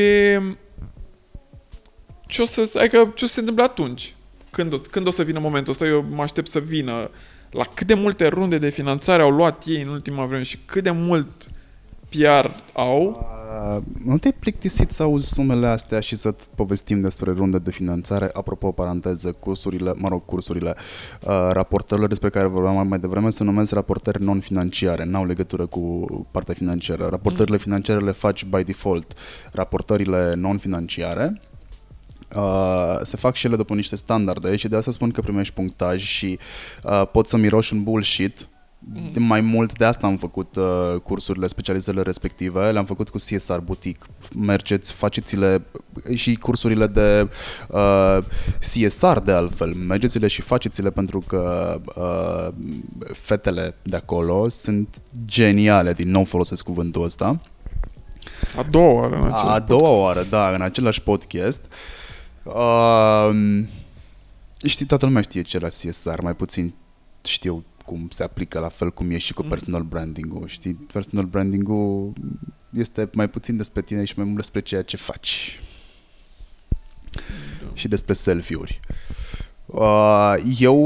ce 2.30 2.42
o 2.42 2.46
să, 2.46 2.72
adică 2.78 3.12
ce 3.16 3.26
o 3.26 3.28
să 3.28 3.34
se 3.34 3.40
întâmple 3.40 3.64
atunci? 3.64 4.16
Când 4.52 4.74
o, 4.74 4.78
când 4.78 5.08
o 5.08 5.12
să 5.12 5.24
vină 5.24 5.40
momentul 5.40 5.72
ăsta? 5.72 5.86
Eu 5.86 6.06
mă 6.10 6.22
aștept 6.22 6.50
să 6.50 6.60
vină 6.60 7.10
la 7.52 7.64
cât 7.64 7.88
de 7.88 7.94
multe 7.94 8.28
runde 8.28 8.58
de 8.58 8.70
finanțare 8.70 9.22
au 9.22 9.30
luat 9.30 9.64
ei 9.66 9.82
în 9.82 9.88
ultima 9.88 10.26
vreme 10.26 10.44
și 10.44 10.60
cât 10.66 10.84
de 10.84 10.92
mult 10.92 11.28
PR 12.10 12.50
au. 12.74 13.28
Uh, 13.76 13.82
nu 14.06 14.18
te-ai 14.18 14.36
plictisit 14.40 14.92
să 14.92 15.04
auzi 15.04 15.28
sumele 15.28 15.68
astea 15.68 16.00
și 16.00 16.16
să 16.16 16.36
povestim 16.56 17.02
despre 17.02 17.32
runde 17.32 17.58
de 17.58 17.72
finanțare? 17.72 18.30
Apropo, 18.34 18.72
paranteză, 18.72 19.32
cursurile, 19.32 19.94
mă 19.96 20.08
rog, 20.08 20.26
cursurile, 20.26 20.76
uh, 21.22 21.50
raportările 21.52 22.08
despre 22.08 22.30
care 22.30 22.48
vorbeam 22.48 22.76
mai, 22.76 22.84
mai 22.84 23.00
devreme 23.00 23.30
se 23.30 23.44
numesc 23.44 23.72
raportări 23.72 24.24
non-financiare, 24.24 25.04
n-au 25.04 25.26
legătură 25.26 25.66
cu 25.66 26.06
partea 26.32 26.54
financiară. 26.54 27.08
Raportările 27.10 27.56
mm. 27.56 27.64
financiare 27.64 28.00
le 28.00 28.12
faci 28.12 28.46
by 28.46 28.64
default. 28.64 29.14
Raportările 29.52 30.34
non-financiare 30.36 31.42
Uh, 32.36 33.00
se 33.04 33.18
fac 33.18 33.36
și 33.36 33.46
ele 33.46 33.56
după 33.56 33.74
niște 33.74 33.96
standarde 33.96 34.56
și 34.56 34.68
de 34.68 34.76
asta 34.76 34.92
spun 34.92 35.12
că 35.12 35.22
primești 35.22 35.54
punctaj 35.54 36.04
și 36.04 36.40
uh, 36.84 37.04
poți 37.12 37.30
să 37.30 37.38
miroși 37.38 37.74
un 37.74 37.84
bullshit 37.84 38.50
Mm. 38.80 39.10
de 39.14 39.20
mai 39.20 39.42
mult 39.42 39.78
de 39.78 39.86
asta 39.86 40.08
am 40.08 40.18
făcut 40.18 40.56
uh, 40.56 41.00
cursurile, 41.04 41.48
specializările 41.48 42.02
respective, 42.02 42.72
le-am 42.72 42.86
făcut 42.86 43.10
cu 43.10 43.18
CSR 43.18 43.58
Boutique. 43.58 44.10
Mergeți, 44.36 44.92
faceți-le 44.92 45.62
și 46.14 46.36
cursurile 46.36 46.88
de 46.88 47.30
uh, 47.70 48.18
CSR 48.60 49.18
de 49.18 49.32
altfel. 49.32 49.74
Mergeți-le 49.74 50.28
și 50.28 50.42
faceți-le 50.42 50.90
pentru 50.90 51.24
că 51.28 51.76
uh, 51.96 52.54
fetele 53.14 53.76
de 53.82 53.96
acolo 53.96 54.50
sunt 54.50 55.02
geniale, 55.26 55.94
din 55.94 56.12
nou 56.12 56.24
folosesc 56.24 56.64
cuvântul 56.64 57.04
ăsta. 57.04 57.42
A 58.58 58.64
doua 58.70 58.92
oară 58.92 59.16
în 59.16 59.22
A, 59.22 59.26
același 59.26 59.56
a 59.56 59.60
doua 59.60 59.90
oară, 59.90 60.26
da, 60.30 60.50
în 60.50 60.62
același 60.62 61.02
podcast. 61.02 61.62
Uh, 61.66 61.99
știi, 64.64 64.86
toată 64.86 65.06
lumea 65.06 65.22
știe 65.22 65.42
ce 65.42 65.60
la 65.60 65.68
CSR, 65.68 66.22
mai 66.22 66.36
puțin 66.36 66.74
știu 67.24 67.64
cum 67.86 68.08
se 68.10 68.24
aplică 68.24 68.60
la 68.60 68.70
fel 68.70 68.90
cum 68.92 69.12
e 69.12 69.18
și 69.18 69.34
cu 69.34 69.42
Mm. 69.44 69.50
personal 69.50 69.82
branding-ul. 69.84 70.48
Știi, 70.48 70.74
personal 70.74 71.26
branding-ul 71.26 72.14
este 72.70 73.10
mai 73.14 73.28
puțin 73.30 73.58
despre 73.58 73.82
tine 73.82 74.04
și 74.04 74.14
mai 74.16 74.26
mult 74.26 74.38
despre 74.38 74.60
ceea 74.62 74.82
ce 74.82 74.98
faci 74.98 75.60
Da. 77.12 77.68
și 77.74 77.88
despre 77.88 78.14
selfie-uri. 78.14 78.80
Uh, 79.66 80.36
eu 80.60 80.78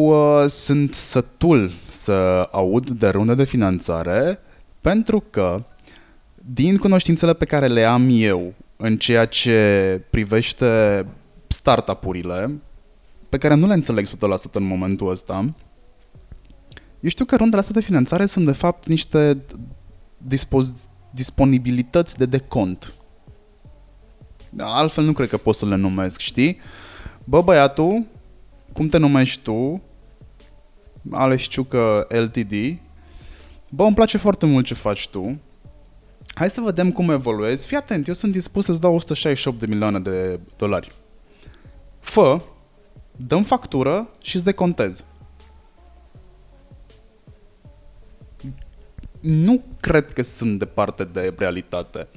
uh, 0.41 0.49
sunt 0.49 0.93
sătul 0.93 1.72
să 1.88 2.14
aud 2.51 2.89
de 2.89 3.07
runde 3.09 3.34
de 3.36 3.43
finanțare 3.43 4.39
pentru 4.82 5.24
că 5.30 5.64
din 6.36 6.78
cunoștințele 6.78 7.34
pe 7.34 7.45
care 7.45 7.68
le 7.68 7.84
am 7.84 8.07
eu 8.11 8.53
în 8.78 8.97
ceea 8.97 9.26
ce 9.26 10.01
privește 10.09 11.05
startup-urile, 11.54 12.62
pe 13.30 13.38
care 13.38 13.54
nu 13.54 13.68
le 13.68 13.74
înțeleg 13.74 14.08
100% 14.08 14.12
în 14.51 14.64
momentul 14.64 15.10
ăsta, 15.10 15.54
eu 16.99 17.10
știu 17.10 17.26
că 17.26 17.36
rundele 17.36 17.62
astea 17.62 17.76
de 17.76 17.86
finanțare 17.86 18.26
sunt 18.26 18.45
de 18.45 18.51
fapt 18.51 18.88
niște 18.88 19.43
dispoz- 20.18 20.89
disponibilități 21.12 22.18
de 22.18 22.26
decont. 22.26 22.93
Da, 24.49 24.66
Altfel 24.66 25.04
nu 25.04 25.12
cred 25.14 25.30
că 25.30 25.38
pot 25.38 25.56
să 25.56 25.66
le 25.66 25.76
numesc, 25.76 26.20
știi? 26.20 26.60
Bă, 27.24 27.41
băiatul, 27.41 28.06
cum 28.74 28.88
te 28.88 28.97
numești 28.97 29.41
tu? 29.41 29.82
Alex 31.12 31.43
Ciucă 31.43 32.08
LTD. 32.10 32.78
Bă, 33.70 33.84
îmi 33.84 33.95
place 33.95 34.18
foarte 34.18 34.45
mult 34.45 34.66
ce 34.66 34.74
faci 34.74 35.08
tu. 35.08 35.39
Hai 36.34 36.49
să 36.49 36.62
vedem 36.62 36.91
cum 36.91 37.10
evoluezi. 37.10 37.66
Fii 37.66 37.78
atent, 37.78 38.08
eu 38.08 38.14
sunt 38.14 38.32
dispus 38.32 38.66
să-ți 38.66 38.82
dau 38.82 38.95
168 38.95 39.60
de 39.60 39.66
milioane 39.66 39.99
de 39.99 40.39
dolari. 40.58 40.91
Fă, 42.04 42.41
dăm 43.16 43.43
factură 43.43 44.10
și 44.22 44.36
îți 44.36 44.45
decontez. 44.45 45.04
Nu 49.20 49.64
cred 49.80 50.14
că 50.14 50.24
sunt 50.24 50.60
departe 50.60 51.04
de 51.04 51.34
realitate. 51.38 52.08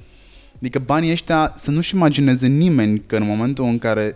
Adică 0.55 0.79
banii 0.79 1.11
ăștia 1.11 1.51
să 1.55 1.71
nu-și 1.71 1.95
imagineze 1.95 2.47
nimeni 2.47 2.99
că 3.05 3.15
în 3.15 3.25
momentul 3.25 3.65
în 3.65 3.77
care 3.77 4.15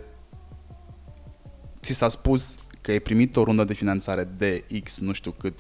ți 1.82 1.94
s-a 1.94 2.10
spus 2.10 2.60
că 2.82 2.92
ai 2.92 3.00
primit 3.00 3.36
o 3.36 3.44
rundă 3.44 3.64
de 3.64 3.74
finanțare 3.74 4.24
de 4.38 4.66
X 4.84 5.00
nu 5.00 5.12
știu 5.12 5.32
cât 5.32 5.58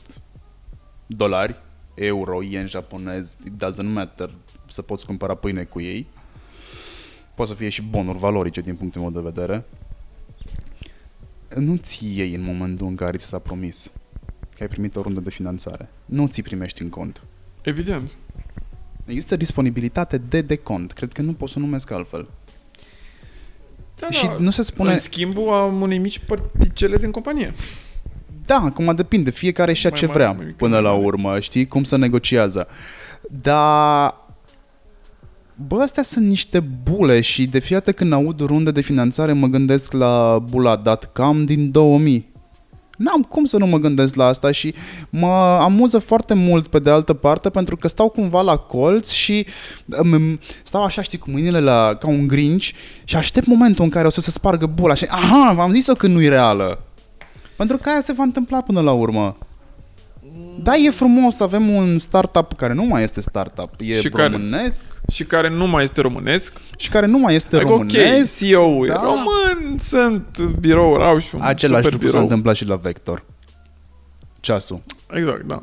dolari, 1.06 1.56
euro, 1.94 2.44
yen 2.44 2.68
japonez, 2.68 3.38
it 3.46 3.64
doesn't 3.64 3.94
matter, 3.94 4.34
să 4.68 4.82
poți 4.82 5.06
cumpăra 5.06 5.36
pâine 5.36 5.64
cu 5.64 5.82
ei. 5.82 6.08
Poate 7.36 7.52
să 7.52 7.58
fie 7.58 7.70
și 7.70 7.82
bonuri 7.82 8.18
valorice 8.18 8.62
din 8.62 8.76
punctul 8.76 9.02
meu 9.02 9.12
de 9.12 9.20
vedere. 9.22 9.66
Nu 11.56 11.76
ți 11.76 12.06
iei 12.16 12.34
în 12.36 12.44
momentul 12.44 12.88
în 12.88 12.96
care 12.96 13.18
ți 13.18 13.26
s-a 13.26 13.40
promis 13.40 13.92
că 14.56 14.64
ai 14.64 14.68
primit 14.68 14.96
o 14.96 15.02
rundă 15.02 15.20
de 15.20 15.30
finanțare. 15.30 15.90
Nu 16.06 16.28
ți 16.28 16.42
primești 16.42 16.82
în 16.82 16.90
cont. 16.90 17.22
Evident. 17.62 18.12
Există 19.06 19.36
disponibilitate 19.36 20.18
de 20.18 20.42
decont. 20.42 20.92
Cred 20.92 21.12
că 21.12 21.22
nu 21.22 21.34
pot 21.34 21.50
să 21.50 21.56
o 21.58 21.62
numesc 21.62 21.92
altfel. 21.92 22.28
Da, 24.00 24.10
Și 24.10 24.26
da. 24.26 24.36
nu 24.40 24.50
se 24.50 24.62
spune... 24.62 24.92
În 24.94 25.00
schimbul 25.00 25.50
a 25.50 25.64
unei 25.64 25.98
mici 25.98 26.20
particele 26.20 26.98
din 26.98 27.12
companie. 27.12 27.54
Da, 28.46 28.56
acum 28.56 28.96
depinde, 28.96 29.32
fiecare 29.32 29.74
și 29.74 29.88
Mai 29.88 29.98
ce 30.00 30.06
mare, 30.06 30.18
vrea 30.18 30.32
mai 30.32 30.44
mică, 30.46 30.58
până 30.58 30.74
mai 30.74 30.82
la 30.84 30.92
mare. 30.92 31.04
urmă, 31.04 31.40
știi 31.40 31.68
cum 31.68 31.84
să 31.84 31.96
negociază. 31.98 32.68
Dar 33.42 34.16
Bă, 35.68 35.82
astea 35.82 36.04
sunt 36.04 36.26
niște 36.26 36.60
bule 36.60 37.22
și 37.22 37.46
de 37.46 37.60
fiecare 37.60 37.84
dată 37.86 37.92
când 37.92 38.14
aud 38.14 38.40
runde 38.40 38.72
de 38.72 38.82
finanțare 38.82 39.34
mă 39.34 39.48
gândesc 39.48 39.92
la 39.92 40.40
bula.com 40.50 41.46
din 41.46 41.72
2000. 41.72 42.30
N-am 42.98 43.22
cum 43.22 43.44
să 43.44 43.58
nu 43.58 43.66
mă 43.66 43.78
gândesc 43.78 44.16
la 44.16 44.26
asta 44.26 44.52
și 44.52 44.74
mă 45.10 45.58
amuză 45.62 46.00
foarte 46.00 46.34
mult 46.34 46.68
pe 46.68 46.80
de 46.80 46.90
altă 46.90 47.14
parte 47.14 47.50
pentru 47.50 47.78
că 47.78 47.88
stau 47.88 48.10
cumva 48.10 48.42
la 48.42 48.58
colț 48.58 49.12
și 49.12 49.46
um, 50.04 50.40
stau 50.64 50.84
așa, 50.84 51.02
știi, 51.02 51.18
cu 51.18 51.30
mâinile 51.30 51.60
la, 51.60 51.96
ca 52.00 52.08
un 52.08 52.28
grinci 52.28 52.74
și 53.04 53.16
aștept 53.16 53.48
momentul 53.48 53.84
în 53.84 53.90
care 53.90 54.08
o 54.08 54.10
să 54.10 54.22
se 54.22 54.32
spargă 54.32 54.66
bula 54.66 54.94
și 54.94 55.06
aha, 55.10 55.54
v-am 55.56 55.72
zis-o 55.72 55.94
că 55.94 56.08
nu 56.08 56.22
e 56.22 56.30
reală. 56.30 56.84
Pentru 57.58 57.78
că 57.78 57.90
aia 57.90 58.02
se 58.02 58.14
va 58.14 58.24
întâmpla 58.24 58.62
până 58.62 58.82
la 58.82 58.92
urmă. 58.92 59.38
Da, 60.64 60.76
e 60.76 60.90
frumos 60.90 61.36
să 61.36 61.44
avem 61.44 61.70
un 61.70 61.98
startup 61.98 62.54
care 62.54 62.74
nu 62.74 62.84
mai 62.84 63.04
este 63.04 63.22
startup, 63.22 63.70
e 63.80 64.00
Și 64.00 64.10
care- 64.10 64.32
românesc 64.32 64.86
Și 65.12 65.24
care 65.24 65.50
nu 65.50 65.68
mai 65.68 65.84
este 65.84 66.02
românesc. 66.02 66.54
și 66.78 66.90
care 66.90 67.06
nu 67.06 67.18
mai 67.18 67.36
este 67.36 67.56
Adică, 67.56 67.72
ok, 67.72 67.78
românesc. 67.92 68.40
CEO-ul 68.40 68.88
da. 68.88 68.94
e 68.94 68.98
român, 69.04 69.78
sunt 69.80 70.40
birouri, 70.60 71.04
au 71.04 71.18
și 71.20 71.36
un 71.36 71.42
Același 71.42 71.78
super 71.84 71.92
lucru 71.92 72.08
s-a 72.08 72.12
birou. 72.14 72.22
întâmplat 72.22 72.56
și 72.56 72.66
la 72.66 72.76
Vector. 72.76 73.24
Ceasul. 74.40 74.82
Exact, 75.12 75.44
da. 75.44 75.62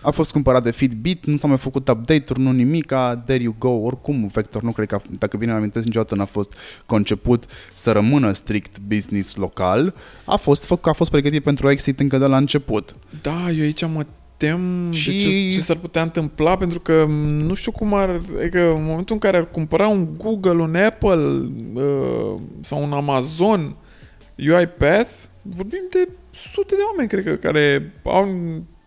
A 0.00 0.10
fost 0.10 0.32
cumpărat 0.32 0.62
de 0.62 0.70
Fitbit, 0.70 1.24
nu 1.26 1.36
s-a 1.36 1.46
mai 1.46 1.56
făcut 1.56 1.88
update-uri, 1.88 2.40
nu 2.40 2.50
nimica, 2.52 3.22
there 3.26 3.42
you 3.42 3.54
go. 3.58 3.68
Oricum, 3.70 4.26
Vector 4.26 4.62
nu 4.62 4.70
cred 4.70 4.88
că, 4.88 4.94
a, 4.94 5.02
dacă 5.18 5.36
bine 5.36 5.50
îmi 5.50 5.58
amintesc, 5.60 5.84
niciodată 5.84 6.14
n-a 6.14 6.24
fost 6.24 6.58
conceput 6.86 7.44
să 7.72 7.92
rămână 7.92 8.32
strict 8.32 8.78
business 8.88 9.36
local. 9.36 9.94
A 10.24 10.36
fost, 10.36 10.64
făc, 10.64 10.86
a 10.86 10.92
fost 10.92 11.10
pregătit 11.10 11.42
pentru 11.42 11.70
exit 11.70 12.00
încă 12.00 12.18
de 12.18 12.26
la 12.26 12.36
început. 12.36 12.94
Da, 13.22 13.50
eu 13.50 13.62
aici 13.62 13.86
mă 13.86 14.06
tem 14.36 14.92
și... 14.92 15.10
de 15.10 15.18
Și- 15.18 15.50
ce, 15.50 15.56
ce 15.56 15.60
s-ar 15.60 15.76
putea 15.76 16.02
întâmpla, 16.02 16.56
pentru 16.56 16.80
că 16.80 17.04
m, 17.08 17.10
nu 17.46 17.54
știu 17.54 17.72
cum 17.72 17.94
ar... 17.94 18.20
Adică 18.38 18.60
în 18.60 18.84
momentul 18.84 19.14
în 19.14 19.20
care 19.20 19.36
ar 19.36 19.50
cumpăra 19.50 19.88
un 19.88 20.08
Google, 20.16 20.62
un 20.62 20.74
Apple 20.76 21.48
uh, 21.74 22.40
sau 22.60 22.82
un 22.82 22.92
Amazon 22.92 23.76
UiPath, 24.38 25.12
vorbim 25.42 25.82
de 25.90 26.08
sute 26.52 26.74
de 26.74 26.80
oameni, 26.90 27.08
cred 27.08 27.24
că, 27.24 27.34
care 27.34 27.92
au 28.04 28.28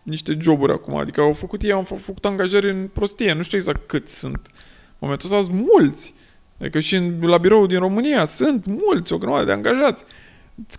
niște 0.08 0.38
joburi 0.42 0.72
acum. 0.72 0.96
Adică 0.96 1.22
au 1.22 1.34
făcut 1.34 1.62
ei, 1.62 1.72
au 1.72 1.84
fă- 1.84 2.02
făcut 2.04 2.26
angajări 2.26 2.70
în 2.70 2.88
prostie. 2.94 3.34
Nu 3.34 3.42
știu 3.42 3.58
exact 3.58 3.88
câți 3.88 4.20
sunt. 4.20 4.42
În 4.46 4.98
momentul 5.00 5.32
ăsta 5.32 5.44
sunt 5.52 5.68
mulți. 5.78 6.14
Adică 6.60 6.80
și 6.80 6.96
în, 6.96 7.20
la 7.22 7.38
birou 7.38 7.66
din 7.66 7.80
România 7.80 8.26
sunt 8.26 8.66
mulți, 8.66 9.14
o 9.14 9.18
grămadă 9.18 9.46
de 9.46 9.52
angajați. 9.52 10.04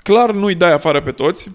Clar 0.02 0.32
nu-i 0.32 0.54
dai 0.54 0.72
afară 0.72 1.02
pe 1.02 1.10
toți, 1.10 1.50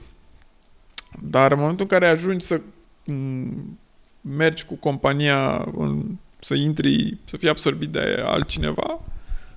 dar 1.21 1.51
în 1.51 1.59
momentul 1.59 1.87
în 1.89 1.99
care 1.99 2.11
ajungi 2.11 2.45
să 2.45 2.61
m, 3.05 3.77
mergi 4.21 4.65
cu 4.65 4.75
compania, 4.75 5.67
în, 5.77 6.03
să 6.39 6.53
intri, 6.53 7.17
să 7.25 7.37
fii 7.37 7.49
absorbit 7.49 7.89
de 7.89 8.21
altcineva, 8.25 8.99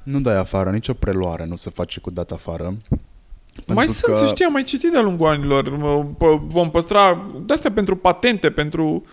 Nu 0.03 0.21
dai 0.21 0.37
afară, 0.37 0.71
nicio 0.71 0.93
preluare 0.95 1.45
nu 1.45 1.57
se 1.57 1.71
face 1.71 2.01
cu 2.01 2.11
dat 2.11 2.31
afară. 2.31 2.77
Mai 3.67 3.77
Pentru 3.77 3.95
sunt, 3.95 4.13
că- 4.13 4.19
să 4.19 4.27
știi, 4.27 4.45
am 4.45 4.53
mai 4.53 4.63
citit 4.65 4.91
de-a 4.91 5.01
lungul 5.01 5.27
anilor. 5.27 5.77
Mă, 5.77 6.05
pă- 6.15 6.41
Vom 6.47 6.71
păstra 6.71 7.31
de-astea 7.47 7.73
pentru 7.73 7.97
patente, 7.97 8.51
pentru... 8.51 9.05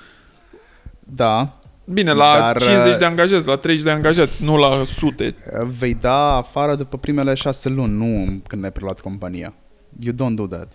Da, 1.00 1.58
Bine, 1.86 2.12
la 2.14 2.36
Dar, 2.40 2.58
50 2.62 2.92
uh, 2.94 2.98
de 2.98 3.06
angajați, 3.06 3.48
la 3.48 3.56
30 3.56 3.84
de 3.84 3.90
angajați, 3.92 4.44
nu 4.44 4.58
la 4.58 4.84
sute. 4.86 5.36
vei 5.80 5.94
da 5.94 6.36
afară 6.36 6.76
după 6.76 6.98
primele 6.98 7.34
șase 7.34 7.70
luni, 7.70 7.94
nu 7.94 8.42
când 8.48 8.64
ai 8.64 8.72
preluat 8.72 9.02
compania. 9.02 9.54
You 10.00 10.14
don't 10.16 10.36
do 10.36 10.48
that. 10.48 10.72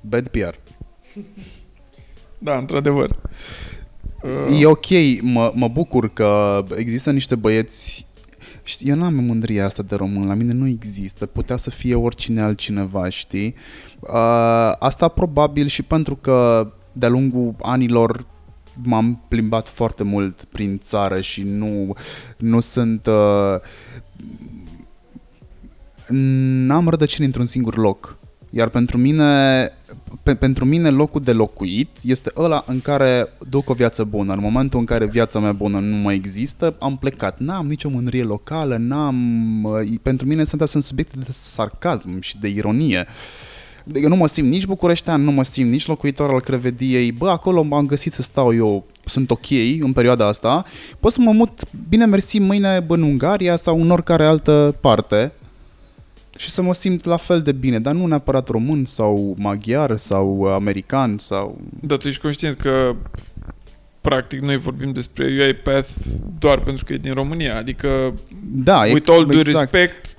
Bad 0.00 0.28
PR. 0.28 0.54
Da, 2.38 2.56
într-adevăr. 2.56 3.10
Uh, 4.22 4.60
E 4.60 4.66
ok, 4.66 4.86
mă, 5.22 5.52
mă 5.54 5.68
bucur 5.68 6.12
că 6.12 6.64
există 6.76 7.10
niște 7.10 7.34
băieți 7.34 8.05
Știi, 8.66 8.88
eu 8.88 8.96
n-am 8.96 9.14
mândria 9.14 9.64
asta 9.64 9.82
de 9.82 9.94
român, 9.94 10.26
la 10.26 10.34
mine 10.34 10.52
nu 10.52 10.66
există, 10.66 11.26
putea 11.26 11.56
să 11.56 11.70
fie 11.70 11.94
oricine 11.94 12.40
altcineva, 12.40 13.08
știi? 13.08 13.54
Uh, 14.00 14.72
asta 14.78 15.08
probabil 15.08 15.66
și 15.66 15.82
pentru 15.82 16.16
că 16.16 16.68
de-a 16.92 17.08
lungul 17.08 17.54
anilor 17.62 18.26
m-am 18.82 19.24
plimbat 19.28 19.68
foarte 19.68 20.02
mult 20.02 20.44
prin 20.44 20.78
țară 20.82 21.20
și 21.20 21.42
nu, 21.42 21.96
nu 22.36 22.60
sunt... 22.60 23.06
Uh, 23.06 23.60
n-am 26.66 26.88
rădăcini 26.88 27.26
într-un 27.26 27.44
singur 27.44 27.76
loc. 27.76 28.18
Iar 28.50 28.68
pentru 28.68 28.98
mine, 28.98 29.68
pe, 30.26 30.34
pentru 30.34 30.64
mine 30.64 30.88
locul 30.90 31.20
de 31.20 31.32
locuit 31.32 31.88
este 32.02 32.32
ăla 32.36 32.64
în 32.66 32.80
care 32.80 33.28
duc 33.48 33.70
o 33.70 33.74
viață 33.74 34.04
bună. 34.04 34.32
În 34.32 34.38
momentul 34.40 34.78
în 34.78 34.84
care 34.84 35.06
viața 35.06 35.38
mea 35.38 35.52
bună 35.52 35.78
nu 35.78 35.96
mai 35.96 36.14
există, 36.14 36.74
am 36.78 36.96
plecat. 36.96 37.38
N-am 37.38 37.66
nicio 37.66 37.88
mândrie 37.88 38.22
locală, 38.22 38.76
n-am... 38.76 39.16
uh, 39.64 39.88
Pentru 40.02 40.26
mine 40.26 40.44
sunt, 40.44 40.68
sunt 40.68 40.82
subiecte 40.82 41.16
de 41.18 41.26
sarcasm 41.30 42.20
și 42.20 42.38
de 42.38 42.48
ironie. 42.48 43.06
Eu 43.94 44.08
nu 44.08 44.16
mă 44.16 44.26
simt 44.26 44.48
nici 44.48 44.66
bucureștean, 44.66 45.22
nu 45.22 45.30
mă 45.30 45.44
simt 45.44 45.70
nici 45.70 45.86
locuitor 45.86 46.30
al 46.30 46.40
Crevediei. 46.40 47.12
Bă, 47.12 47.28
acolo 47.28 47.62
m-am 47.62 47.86
găsit 47.86 48.12
să 48.12 48.22
stau 48.22 48.54
eu, 48.54 48.84
sunt 49.04 49.30
ok 49.30 49.50
în 49.80 49.92
perioada 49.92 50.26
asta. 50.26 50.64
Pot 51.00 51.12
să 51.12 51.20
mă 51.20 51.32
mut, 51.32 51.60
bine 51.88 52.04
mersi, 52.06 52.38
mâine 52.38 52.84
în 52.88 53.02
Ungaria 53.02 53.56
sau 53.56 53.80
în 53.80 53.90
oricare 53.90 54.24
altă 54.24 54.74
parte 54.80 55.32
și 56.36 56.50
să 56.50 56.62
mă 56.62 56.74
simt 56.74 57.04
la 57.04 57.16
fel 57.16 57.42
de 57.42 57.52
bine, 57.52 57.78
dar 57.78 57.92
nu 57.94 58.06
neapărat 58.06 58.48
român 58.48 58.84
sau 58.84 59.34
maghiar 59.38 59.96
sau 59.96 60.42
american 60.42 61.18
sau... 61.18 61.58
Dar 61.80 61.98
tu 61.98 62.08
ești 62.08 62.20
conștient 62.20 62.56
că 62.56 62.96
practic 64.00 64.40
noi 64.40 64.56
vorbim 64.56 64.92
despre 64.92 65.24
UiPath 65.24 65.88
doar 66.38 66.58
pentru 66.60 66.84
că 66.84 66.92
e 66.92 66.96
din 66.96 67.12
România, 67.14 67.56
adică 67.56 68.14
Da, 68.52 68.78
with 68.92 69.10
all 69.10 69.26
due 69.26 69.38
exact. 69.38 69.72
respect, 69.72 70.14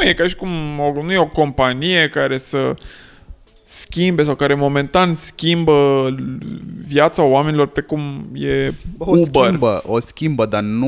nu 0.00 0.08
e 0.08 0.12
ca 0.14 0.26
și 0.26 0.34
cum 0.36 0.48
o, 0.78 1.02
nu 1.02 1.12
e 1.12 1.18
o 1.18 1.26
companie 1.26 2.08
care 2.08 2.38
să 2.38 2.74
schimbe 3.64 4.24
sau 4.24 4.34
care 4.34 4.54
momentan 4.54 5.14
schimbă 5.14 6.08
viața 6.86 7.22
oamenilor 7.22 7.66
pe 7.66 7.80
cum 7.80 8.28
e 8.34 8.72
Bă, 8.96 9.04
o 9.04 9.10
Uber. 9.10 9.26
schimbă, 9.44 9.82
o 9.86 10.00
schimbă, 10.00 10.46
dar 10.46 10.62
nu 10.62 10.86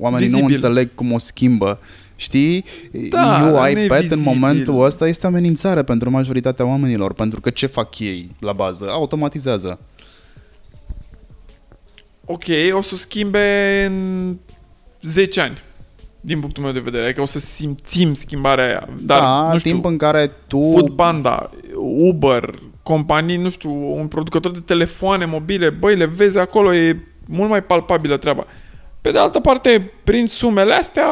oamenii 0.00 0.28
nu 0.28 0.36
Vizibil. 0.36 0.54
înțeleg 0.54 0.94
cum 0.94 1.12
o 1.12 1.18
schimbă. 1.18 1.78
Știi? 2.20 2.64
Da, 2.92 2.98
Eu 3.46 3.52
dar 3.52 3.70
nu 3.72 3.78
e 3.78 3.84
iPad 3.84 4.02
în 4.02 4.08
vizibil. 4.08 4.32
momentul 4.32 4.84
ăsta 4.84 5.08
este 5.08 5.26
o 5.26 5.28
amenințare 5.28 5.82
pentru 5.82 6.10
majoritatea 6.10 6.64
oamenilor, 6.66 7.12
pentru 7.12 7.40
că 7.40 7.50
ce 7.50 7.66
fac 7.66 7.98
ei 7.98 8.30
la 8.40 8.52
bază? 8.52 8.88
Automatizează. 8.90 9.78
Ok, 12.24 12.44
o 12.72 12.80
să 12.80 12.90
o 12.94 12.96
schimbe 12.96 13.84
în 13.90 14.38
10 15.02 15.40
ani, 15.40 15.58
din 16.20 16.40
punctul 16.40 16.62
meu 16.62 16.72
de 16.72 16.80
vedere. 16.80 17.04
Adică 17.04 17.20
o 17.20 17.24
să 17.24 17.38
simțim 17.38 18.14
schimbarea 18.14 18.64
aia. 18.64 18.88
Dar, 19.00 19.20
da, 19.20 19.52
nu 19.52 19.58
știu, 19.58 19.70
timp 19.70 19.84
în 19.84 19.96
care 19.96 20.30
tu... 20.46 20.70
Foodpanda, 20.72 21.50
Uber, 21.98 22.58
companii, 22.82 23.36
nu 23.36 23.50
știu, 23.50 23.98
un 23.98 24.06
producător 24.06 24.50
de 24.50 24.60
telefoane 24.60 25.24
mobile, 25.24 25.70
băi, 25.70 25.96
le 25.96 26.06
vezi 26.06 26.38
acolo, 26.38 26.74
e 26.74 27.00
mult 27.28 27.48
mai 27.48 27.62
palpabilă 27.64 28.16
treaba. 28.16 28.46
Pe 29.00 29.10
de 29.10 29.18
altă 29.18 29.40
parte, 29.40 29.92
prin 30.04 30.26
sumele 30.26 30.74
astea, 30.74 31.06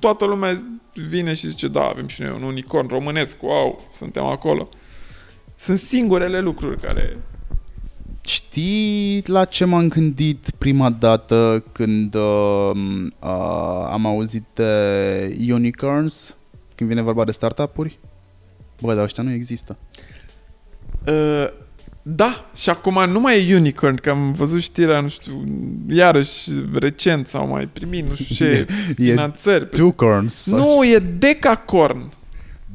toată 0.00 0.24
lumea 0.24 0.58
vine 0.94 1.34
și 1.34 1.48
zice, 1.48 1.68
da, 1.68 1.82
avem 1.82 2.06
și 2.06 2.22
noi 2.22 2.32
un 2.34 2.42
unicorn 2.42 2.88
românesc, 2.88 3.42
wow, 3.42 3.88
suntem 3.92 4.24
acolo. 4.24 4.68
Sunt 5.56 5.78
singurele 5.78 6.40
lucruri 6.40 6.80
care... 6.80 7.18
Știi 8.24 9.22
la 9.26 9.44
ce 9.44 9.64
m-am 9.64 9.88
gândit 9.88 10.50
prima 10.58 10.90
dată 10.90 11.64
când 11.72 12.14
uh, 12.14 12.70
uh, 13.20 13.88
am 13.90 14.06
auzit 14.06 14.44
de 14.54 15.36
unicorns, 15.50 16.36
când 16.74 16.88
vine 16.88 17.02
vorba 17.02 17.24
de 17.24 17.30
startup-uri? 17.30 17.98
Bă, 18.80 18.94
dar 18.94 19.04
ăștia 19.04 19.22
nu 19.22 19.32
există. 19.32 19.76
Uh, 21.06 21.48
da, 22.14 22.50
și 22.56 22.70
acum 22.70 23.10
nu 23.10 23.20
mai 23.20 23.48
e 23.48 23.56
unicorn, 23.56 23.94
că 23.96 24.10
am 24.10 24.32
văzut 24.32 24.62
știrea, 24.62 25.00
nu 25.00 25.08
știu, 25.08 25.44
iarăși 25.90 26.50
recent 26.72 27.26
sau 27.26 27.46
mai 27.48 27.68
primit, 27.72 28.08
nu 28.08 28.14
știu 28.14 28.34
ce, 28.46 28.66
E 28.88 28.94
finanțări. 28.94 29.66
pe 29.66 29.76
Two-corns. 29.76 30.50
Nu, 30.50 30.84
e 30.84 30.98
Decacorn. 30.98 32.12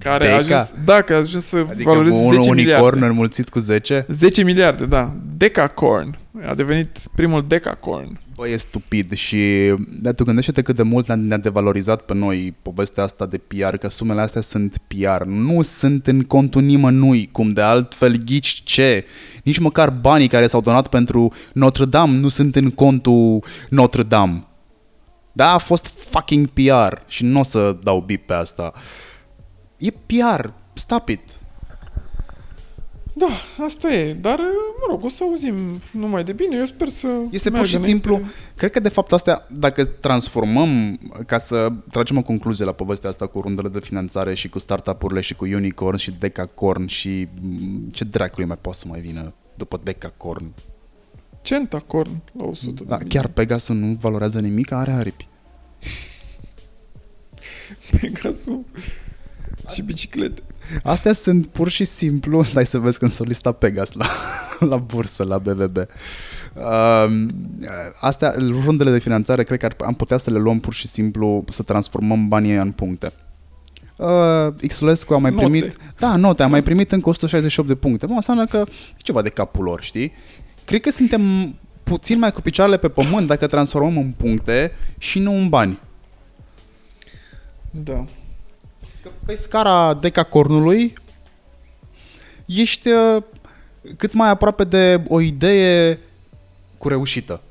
Care 0.03 0.23
Deca? 0.25 0.35
a 0.35 0.37
ajuns, 0.37 0.73
da, 0.85 1.01
că 1.01 1.13
a 1.13 1.17
ajuns 1.17 1.45
să 1.45 1.65
Adică 1.69 1.89
valoreze 1.89 2.15
un 2.15 2.29
10 2.31 2.49
unicorn 2.49 2.55
miliarde. 2.55 3.05
înmulțit 3.05 3.49
cu 3.49 3.59
10? 3.59 4.05
10 4.09 4.43
miliarde, 4.43 4.85
da. 4.85 5.11
Decacorn. 5.37 6.15
A 6.47 6.53
devenit 6.53 6.97
primul 7.15 7.43
Decacorn. 7.47 8.19
Bă, 8.35 8.47
e 8.47 8.57
stupid 8.57 9.13
și 9.13 9.73
dar 10.01 10.13
tu 10.13 10.23
gândește-te 10.23 10.61
cât 10.61 10.75
de 10.75 10.83
mult 10.83 11.07
ne-a- 11.07 11.15
ne-a 11.15 11.37
devalorizat 11.37 12.01
pe 12.01 12.13
noi 12.13 12.53
povestea 12.61 13.03
asta 13.03 13.25
de 13.25 13.37
PR, 13.37 13.75
că 13.75 13.89
sumele 13.89 14.21
astea 14.21 14.41
sunt 14.41 14.77
PR, 14.87 15.23
nu 15.25 15.61
sunt 15.61 16.07
în 16.07 16.21
contul 16.23 16.61
nimănui, 16.61 17.29
cum 17.31 17.51
de 17.53 17.61
altfel 17.61 18.15
ghici 18.25 18.61
ce. 18.63 19.05
Nici 19.43 19.59
măcar 19.59 19.89
banii 19.89 20.27
care 20.27 20.47
s-au 20.47 20.61
donat 20.61 20.87
pentru 20.87 21.33
Notre 21.53 21.85
Dame 21.85 22.17
nu 22.19 22.27
sunt 22.27 22.55
în 22.55 22.69
contul 22.69 23.43
Notre 23.69 24.03
Dame. 24.03 24.47
Da, 25.31 25.53
a 25.53 25.57
fost 25.57 26.07
fucking 26.09 26.47
PR 26.47 26.93
și 27.07 27.23
nu 27.25 27.39
o 27.39 27.43
să 27.43 27.75
dau 27.83 28.03
bip 28.05 28.25
pe 28.25 28.33
asta. 28.33 28.73
E 29.83 29.91
PR, 29.91 30.47
stop 30.73 31.07
it. 31.09 31.37
Da, 33.15 33.27
asta 33.65 33.93
e. 33.93 34.13
Dar, 34.13 34.39
mă 34.79 34.85
rog, 34.89 35.03
o 35.03 35.09
să 35.09 35.23
auzim 35.23 35.55
numai 35.91 36.23
de 36.23 36.33
bine. 36.33 36.55
Eu 36.57 36.65
sper 36.65 36.87
să 36.87 37.07
Este 37.29 37.49
pur 37.49 37.57
meargă 37.57 37.69
și 37.69 37.75
înainte. 37.75 38.07
simplu, 38.09 38.27
cred 38.55 38.71
că 38.71 38.79
de 38.79 38.89
fapt 38.89 39.11
astea, 39.11 39.47
dacă 39.51 39.85
transformăm, 39.85 40.99
ca 41.25 41.37
să 41.37 41.71
tragem 41.91 42.17
o 42.17 42.21
concluzie 42.21 42.65
la 42.65 42.71
povestea 42.71 43.09
asta 43.09 43.27
cu 43.27 43.41
rundele 43.41 43.69
de 43.69 43.79
finanțare 43.79 44.33
și 44.33 44.49
cu 44.49 44.59
startup-urile 44.59 45.21
și 45.21 45.35
cu 45.35 45.45
Unicorn 45.45 45.97
și 45.97 46.11
Decacorn 46.19 46.85
și 46.87 47.27
m, 47.41 47.89
ce 47.91 48.03
dracului 48.03 48.47
mai 48.47 48.57
poate 48.61 48.77
să 48.77 48.85
mai 48.87 48.99
vină 48.99 49.33
după 49.55 49.79
Decacorn. 49.83 50.51
Centacorn 51.41 52.11
la 52.37 52.43
100 52.43 52.83
Da, 52.83 52.97
de 52.97 53.03
chiar 53.07 53.27
Pegasus 53.27 53.75
nu 53.75 53.97
valorează 53.99 54.39
nimic, 54.39 54.71
are 54.71 54.91
aripi. 54.91 55.27
Pegasul 58.01 58.63
și 59.69 59.81
biciclete. 59.81 60.41
Astea 60.83 61.13
sunt 61.13 61.47
pur 61.47 61.69
și 61.69 61.85
simplu, 61.85 62.45
dai 62.53 62.65
să 62.65 62.79
vezi 62.79 62.99
când 62.99 63.11
s-o 63.11 63.23
lista 63.23 63.51
Pegas 63.51 63.91
la 63.91 64.05
la 64.71 64.77
bursă, 64.77 65.23
la 65.23 65.37
BVB. 65.37 65.77
Uh, 66.53 67.27
astea, 67.99 68.33
rundele 68.37 68.91
de 68.91 68.99
finanțare, 68.99 69.43
cred 69.43 69.59
că 69.59 69.65
ar, 69.65 69.75
am 69.85 69.93
putea 69.93 70.17
să 70.17 70.29
le 70.29 70.37
luăm 70.37 70.59
pur 70.59 70.73
și 70.73 70.87
simplu, 70.87 71.43
să 71.49 71.63
transformăm 71.63 72.27
banii 72.27 72.55
în 72.55 72.71
puncte. 72.71 73.11
Uh, 73.95 74.67
Xulescu 74.67 75.13
a 75.13 75.17
mai 75.17 75.31
Note. 75.31 75.43
primit... 75.43 75.75
Da, 75.99 76.15
note, 76.15 76.43
a 76.43 76.47
mai 76.47 76.63
primit 76.63 76.91
încă 76.91 77.09
168 77.09 77.69
de 77.69 77.75
puncte. 77.75 78.05
Mă, 78.05 78.13
înseamnă 78.13 78.45
că 78.45 78.57
e 78.57 78.71
ceva 78.97 79.21
de 79.21 79.29
capul 79.29 79.63
lor, 79.63 79.81
știi? 79.81 80.13
Cred 80.65 80.81
că 80.81 80.91
suntem 80.91 81.55
puțin 81.83 82.19
mai 82.19 82.31
cu 82.31 82.41
picioarele 82.41 82.77
pe 82.77 82.89
pământ 82.89 83.27
dacă 83.27 83.47
transformăm 83.47 83.97
în 83.97 84.13
puncte 84.17 84.71
și 84.97 85.19
nu 85.19 85.33
în 85.33 85.49
bani. 85.49 85.79
Da. 87.71 88.05
Că 89.03 89.09
pe 89.25 89.35
scara 89.35 89.93
decacornului 89.93 90.93
ești 92.45 92.89
uh, 92.89 93.23
cât 93.97 94.13
mai 94.13 94.29
aproape 94.29 94.63
de 94.63 95.01
o 95.07 95.21
idee 95.21 95.99
cu 96.77 96.87
reușită. 96.87 97.41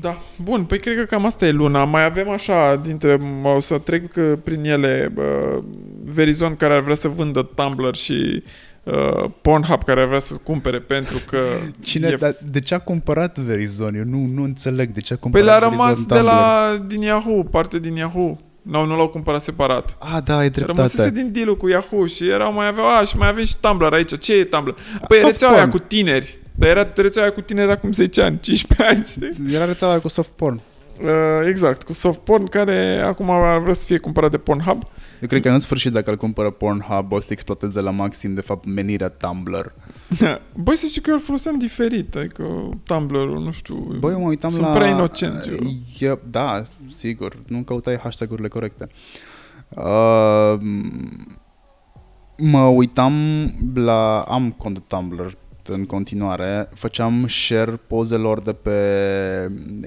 Da, 0.00 0.18
bun, 0.42 0.64
păi 0.64 0.78
cred 0.78 0.96
că 0.96 1.04
cam 1.04 1.26
asta 1.26 1.46
e 1.46 1.50
luna. 1.50 1.84
Mai 1.84 2.04
avem 2.04 2.28
așa, 2.28 2.76
dintre, 2.76 3.18
o 3.42 3.60
să 3.60 3.78
trec 3.78 4.16
uh, 4.16 4.32
prin 4.44 4.64
ele, 4.64 5.12
uh, 5.16 5.62
Verizon 6.04 6.56
care 6.56 6.74
ar 6.74 6.80
vrea 6.80 6.94
să 6.94 7.08
vândă 7.08 7.42
Tumblr 7.42 7.94
și 7.94 8.42
uh, 8.82 9.24
Pornhub 9.42 9.84
care 9.84 10.00
ar 10.00 10.06
vrea 10.06 10.18
să 10.18 10.34
cumpere 10.34 10.78
pentru 10.78 11.18
că 11.30 11.38
Cine, 11.80 12.08
e... 12.08 12.16
dar 12.16 12.36
de 12.50 12.60
ce 12.60 12.74
a 12.74 12.78
cumpărat 12.78 13.38
Verizon? 13.38 13.94
Eu 13.94 14.04
nu, 14.04 14.26
nu 14.34 14.42
înțeleg 14.42 14.90
de 14.90 15.00
ce 15.00 15.12
a 15.12 15.16
Păi 15.16 15.30
cumpărat 15.30 15.46
le-a 15.46 15.68
Verizon 15.68 15.86
rămas 15.86 16.04
de 16.04 16.14
Tumblr. 16.14 16.24
la, 16.24 16.84
din 16.86 17.00
Yahoo, 17.00 17.42
parte 17.42 17.78
din 17.78 17.96
Yahoo. 17.96 18.38
Nu, 18.70 18.84
nu 18.84 18.96
l-au 18.96 19.08
cumpărat 19.08 19.42
separat. 19.42 19.96
Ah, 19.98 20.18
da, 20.24 20.36
ai 20.36 20.48
Rămăsese 20.54 20.96
dreptate. 20.96 21.10
din 21.22 21.32
deal 21.32 21.56
cu 21.56 21.68
Yahoo 21.68 22.06
și 22.06 22.28
erau 22.28 22.52
mai 22.52 22.66
aveau, 22.66 22.86
a, 22.96 23.04
și 23.04 23.16
mai 23.16 23.28
avem 23.28 23.44
și 23.44 23.56
Tumblr 23.60 23.92
aici. 23.92 24.18
Ce 24.18 24.34
e 24.34 24.44
Tumblr? 24.44 24.74
Păi 25.08 25.18
Soft 25.18 25.30
rețeaua 25.32 25.54
aia 25.54 25.62
porn. 25.68 25.78
cu 25.78 25.84
tineri. 25.86 26.38
Dar 26.54 26.68
era 26.68 26.88
rețeaua 26.94 27.26
aia 27.28 27.36
cu 27.36 27.40
tineri 27.40 27.70
acum 27.70 27.92
10 27.92 28.22
ani, 28.22 28.38
15 28.40 28.86
ani, 28.96 29.04
știi? 29.04 29.54
Era 29.54 29.64
rețeaua 29.64 29.92
aia 29.92 30.02
cu 30.02 30.08
soft 30.08 30.30
porn. 30.30 30.60
Uh, 31.02 31.08
exact, 31.48 31.82
cu 31.82 31.92
soft 31.92 32.18
porn 32.18 32.46
care 32.46 33.00
acum 33.04 33.30
ar 33.30 33.58
vrea 33.60 33.74
să 33.74 33.84
fie 33.86 33.98
cumpărat 33.98 34.30
de 34.30 34.38
Pornhub. 34.38 34.82
Eu 35.20 35.28
cred 35.28 35.42
că 35.42 35.50
în 35.50 35.58
sfârșit 35.58 35.92
dacă 35.92 36.10
îl 36.10 36.16
cumpără 36.16 36.50
Pornhub 36.50 37.12
o 37.12 37.20
să 37.20 37.28
exploateze 37.30 37.80
la 37.80 37.90
maxim 37.90 38.34
de 38.34 38.40
fapt 38.40 38.64
menirea 38.64 39.08
Tumblr. 39.08 39.74
Băi, 40.64 40.76
să 40.76 40.86
știi 40.86 41.00
că 41.00 41.10
eu 41.10 41.16
îl 41.16 41.22
foloseam 41.22 41.58
diferit, 41.58 42.16
adică 42.16 42.44
Tumblr-ul, 42.84 43.42
nu 43.42 43.50
știu. 43.50 43.74
Băi, 43.74 44.12
eu 44.12 44.20
mă 44.20 44.28
uitam 44.28 44.50
Sunt 44.50 44.62
la... 44.62 44.72
prea 44.72 44.88
inocent, 44.88 45.48
eu. 46.00 46.10
E, 46.10 46.18
da, 46.30 46.62
sigur. 46.90 47.36
Nu 47.46 47.62
căutai 47.62 47.96
hashtag-urile 47.96 48.48
corecte. 48.48 48.88
Uh, 49.68 50.60
mă 52.36 52.60
uitam 52.60 53.14
la... 53.74 54.20
Am 54.20 54.50
cont 54.50 54.74
de 54.74 54.82
Tumblr 54.86 55.38
în 55.68 55.84
continuare. 55.84 56.68
Făceam 56.74 57.26
share 57.28 57.80
pozelor 57.86 58.40
de 58.40 58.52
pe 58.52 58.78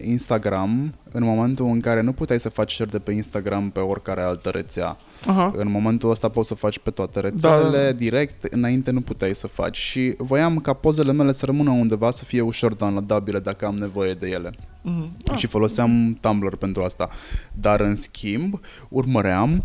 Instagram 0.02 0.94
în 1.12 1.24
momentul 1.24 1.66
în 1.66 1.80
care 1.80 2.02
nu 2.02 2.12
puteai 2.12 2.40
să 2.40 2.50
faci 2.50 2.74
share 2.74 2.90
de 2.90 3.00
pe 3.00 3.12
Instagram 3.12 3.70
pe 3.70 3.80
oricare 3.80 4.22
altă 4.22 4.50
rețea. 4.50 4.98
Aha. 5.26 5.54
În 5.56 5.72
momentul 5.72 6.10
ăsta 6.10 6.30
poți 6.30 6.48
să 6.48 6.54
faci 6.54 6.80
pe 6.80 6.90
toate 6.90 7.20
rețelele, 7.20 7.64
Da, 7.64 7.78
da, 7.78 7.84
da. 7.84 7.92
direct, 7.92 8.44
înainte 8.44 8.92
nu 8.92 9.02
puteai 9.02 9.36
să 9.36 9.48
faci 9.48 9.78
și 9.78 10.14
voiam 10.18 10.58
ca 10.58 10.74
pozele 10.74 11.12
mele 11.12 11.32
să 11.32 11.46
rămână 11.46 11.70
undeva, 11.70 12.12
să 12.12 12.24
fie 12.26 12.42
ușor 12.42 12.74
downloadabile 12.74 13.40
dacă 13.40 13.66
am 13.66 13.76
nevoie 13.76 14.14
de 14.14 14.28
ele. 14.28 14.52
Mhm. 14.82 15.12
Ah. 15.32 15.38
Și 15.38 15.48
foloseam 15.48 16.18
Tumblr 16.22 16.56
pentru 16.56 16.84
asta. 16.84 17.10
Dar 17.54 17.80
în 17.80 17.96
schimb, 17.96 18.60
urmăream 18.90 19.64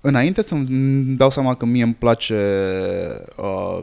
Înainte 0.00 0.42
să-mi 0.42 0.66
dau 1.16 1.30
seama 1.30 1.54
că 1.54 1.66
mie 1.66 1.82
îmi 1.82 1.94
place 1.94 2.36
uh, 3.36 3.78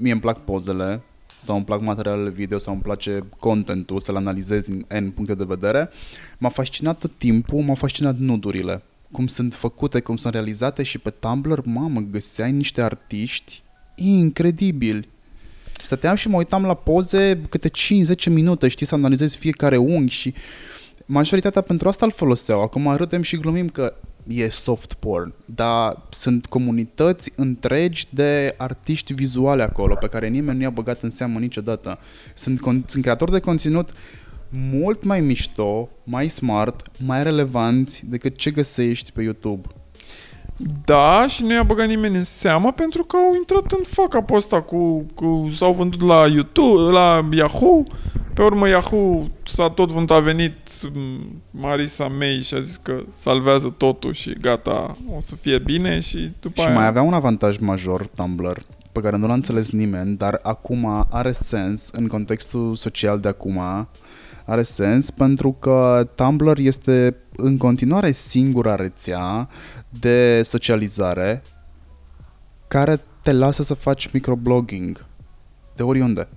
Mie 0.00 0.12
îmi 0.12 0.20
plac 0.20 0.44
pozele 0.44 1.02
sau 1.42 1.56
îmi 1.56 1.64
plac 1.64 1.80
materialele 1.80 2.30
video 2.30 2.58
sau 2.58 2.72
îmi 2.72 2.82
place 2.82 3.26
contentul, 3.38 4.00
să-l 4.00 4.16
analizez 4.16 4.66
din 4.66 4.86
N 5.00 5.08
puncte 5.08 5.34
de 5.34 5.44
vedere, 5.46 5.90
m-a 6.38 6.48
fascinat 6.48 6.98
tot 6.98 7.12
timpul, 7.18 7.62
m-au 7.62 7.74
fascinat 7.74 8.18
nudurile. 8.18 8.82
Cum 9.10 9.26
sunt 9.26 9.54
făcute, 9.54 10.00
cum 10.00 10.16
sunt 10.16 10.32
realizate 10.32 10.82
și 10.82 10.98
pe 10.98 11.10
Tumblr, 11.10 11.60
mamă, 11.64 12.00
găseai 12.10 12.52
niște 12.52 12.82
artiști 12.82 13.62
incredibili. 13.94 15.08
Stăteam 15.82 16.14
și 16.14 16.28
mă 16.28 16.36
uitam 16.36 16.64
la 16.64 16.74
poze 16.74 17.40
câte 17.48 17.68
5-10 17.68 17.72
minute, 18.28 18.68
știi, 18.68 18.86
să 18.86 18.94
analizez 18.94 19.36
fiecare 19.36 19.76
unghi 19.76 20.14
și 20.14 20.34
majoritatea 21.06 21.60
pentru 21.60 21.88
asta 21.88 22.04
îl 22.04 22.10
foloseau. 22.10 22.62
Acum 22.62 22.94
râdem 22.94 23.22
și 23.22 23.36
glumim 23.36 23.68
că 23.68 23.94
e 24.26 24.48
soft 24.48 24.94
porn, 24.94 25.32
dar 25.44 26.02
sunt 26.08 26.46
comunități 26.46 27.32
întregi 27.36 28.06
de 28.10 28.54
artiști 28.56 29.14
vizuale 29.14 29.62
acolo 29.62 29.94
pe 29.94 30.08
care 30.08 30.28
nimeni 30.28 30.56
nu 30.56 30.62
i-a 30.62 30.70
băgat 30.70 31.02
în 31.02 31.10
seamă 31.10 31.38
niciodată. 31.38 31.98
Sunt, 32.34 32.58
con- 32.58 32.84
sunt 32.86 33.02
creatori 33.02 33.30
de 33.30 33.40
conținut 33.40 33.90
mult 34.72 35.04
mai 35.04 35.20
mișto, 35.20 35.88
mai 36.04 36.28
smart, 36.28 36.86
mai 36.98 37.22
relevanți 37.22 38.02
decât 38.06 38.36
ce 38.36 38.50
găsești 38.50 39.12
pe 39.12 39.22
YouTube. 39.22 39.68
Da, 40.84 41.26
și 41.28 41.42
nu 41.42 41.52
i-a 41.52 41.62
băgat 41.62 41.86
nimeni 41.86 42.16
în 42.16 42.24
seamă 42.24 42.72
pentru 42.72 43.04
că 43.04 43.16
au 43.16 43.34
intrat 43.34 43.72
în 43.72 43.84
faca 43.88 44.22
pe 44.22 44.34
ăsta 44.34 44.62
cu, 44.62 45.06
cu 45.14 45.50
s-au 45.56 45.72
vândut 45.72 46.00
la 46.00 46.26
YouTube, 46.26 46.92
la 46.92 47.28
Yahoo. 47.32 47.82
Pe 48.36 48.42
urmă 48.42 48.68
Yahoo 48.68 49.26
s-a 49.44 49.70
tot 49.70 49.90
vândut, 49.90 50.16
a 50.16 50.20
venit 50.20 50.56
m, 50.94 51.42
Marisa 51.50 52.06
May 52.06 52.40
și 52.42 52.54
a 52.54 52.60
zis 52.60 52.78
că 52.82 53.02
salvează 53.18 53.74
totul 53.76 54.12
și 54.12 54.36
gata, 54.40 54.96
o 55.16 55.20
să 55.20 55.36
fie 55.36 55.58
bine 55.58 56.00
și 56.00 56.32
după 56.40 56.60
Și 56.60 56.66
aia... 56.66 56.76
mai 56.76 56.86
avea 56.86 57.02
un 57.02 57.12
avantaj 57.12 57.58
major 57.58 58.06
Tumblr 58.06 58.62
pe 58.92 59.00
care 59.00 59.16
nu 59.16 59.26
l-a 59.26 59.32
înțeles 59.32 59.70
nimeni, 59.70 60.16
dar 60.16 60.40
acum 60.42 61.06
are 61.10 61.32
sens 61.32 61.88
în 61.92 62.06
contextul 62.06 62.74
social 62.74 63.20
de 63.20 63.28
acum. 63.28 63.88
Are 64.44 64.62
sens 64.62 65.10
pentru 65.10 65.52
că 65.52 66.08
Tumblr 66.14 66.58
este 66.58 67.16
în 67.36 67.56
continuare 67.56 68.12
singura 68.12 68.74
rețea 68.74 69.48
de 70.00 70.42
socializare 70.42 71.42
care 72.68 73.00
te 73.22 73.32
lasă 73.32 73.62
să 73.62 73.74
faci 73.74 74.12
microblogging 74.12 75.06
de 75.76 75.82
oriunde. 75.82 76.28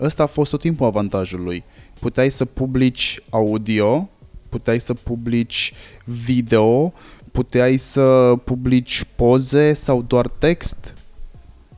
Ăsta 0.00 0.22
a 0.22 0.26
fost 0.26 0.50
tot 0.50 0.60
timpul 0.60 0.86
avantajul 0.86 1.40
lui. 1.42 1.64
Puteai 2.00 2.30
să 2.30 2.44
publici 2.44 3.20
audio, 3.30 4.08
puteai 4.48 4.80
să 4.80 4.94
publici 4.94 5.72
video, 6.04 6.92
puteai 7.32 7.76
să 7.76 8.34
publici 8.44 9.04
poze 9.16 9.72
sau 9.72 10.02
doar 10.02 10.28
text, 10.28 10.94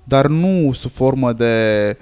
dar 0.05 0.26
nu 0.26 0.72
sub 0.72 0.90
formă 0.90 1.32
de 1.32 1.97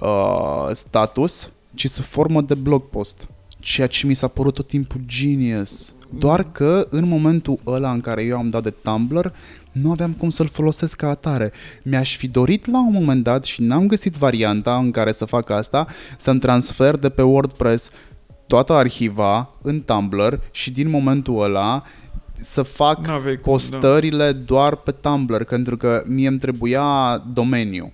uh, 0.00 0.70
status, 0.74 1.50
ci 1.74 1.88
sub 1.88 2.04
formă 2.04 2.40
de 2.40 2.54
blog 2.54 2.82
post. 2.82 3.28
Ceea 3.58 3.86
ce 3.86 4.06
mi 4.06 4.14
s-a 4.14 4.28
părut 4.28 4.54
tot 4.54 4.68
timpul 4.68 5.00
genius. 5.06 5.94
Doar 6.18 6.52
că 6.52 6.86
în 6.90 7.08
momentul 7.08 7.58
ăla 7.66 7.92
în 7.92 8.00
care 8.00 8.22
eu 8.22 8.38
am 8.38 8.50
dat 8.50 8.62
de 8.62 8.70
Tumblr, 8.70 9.32
nu 9.82 9.90
aveam 9.90 10.12
cum 10.12 10.30
să-l 10.30 10.48
folosesc 10.48 10.96
ca 10.96 11.08
atare. 11.08 11.52
Mi-aș 11.82 12.16
fi 12.16 12.28
dorit 12.28 12.70
la 12.70 12.78
un 12.78 12.92
moment 12.92 13.22
dat 13.22 13.44
și 13.44 13.62
n-am 13.62 13.86
găsit 13.86 14.14
varianta 14.14 14.76
în 14.76 14.90
care 14.90 15.12
să 15.12 15.24
fac 15.24 15.50
asta, 15.50 15.86
să-mi 16.16 16.40
transfer 16.40 16.96
de 16.96 17.08
pe 17.08 17.22
WordPress 17.22 17.90
toată 18.46 18.72
arhiva 18.72 19.50
în 19.62 19.80
Tumblr 19.80 20.40
și 20.50 20.70
din 20.70 20.90
momentul 20.90 21.42
ăla 21.42 21.82
să 22.32 22.62
fac 22.62 23.06
N-aveai 23.06 23.34
cum, 23.34 23.52
postările 23.52 24.32
doar 24.32 24.76
pe 24.76 24.90
Tumblr, 24.90 25.44
pentru 25.44 25.76
că 25.76 26.02
mie 26.06 26.28
îmi 26.28 26.38
trebuia 26.38 27.22
domeniu. 27.32 27.92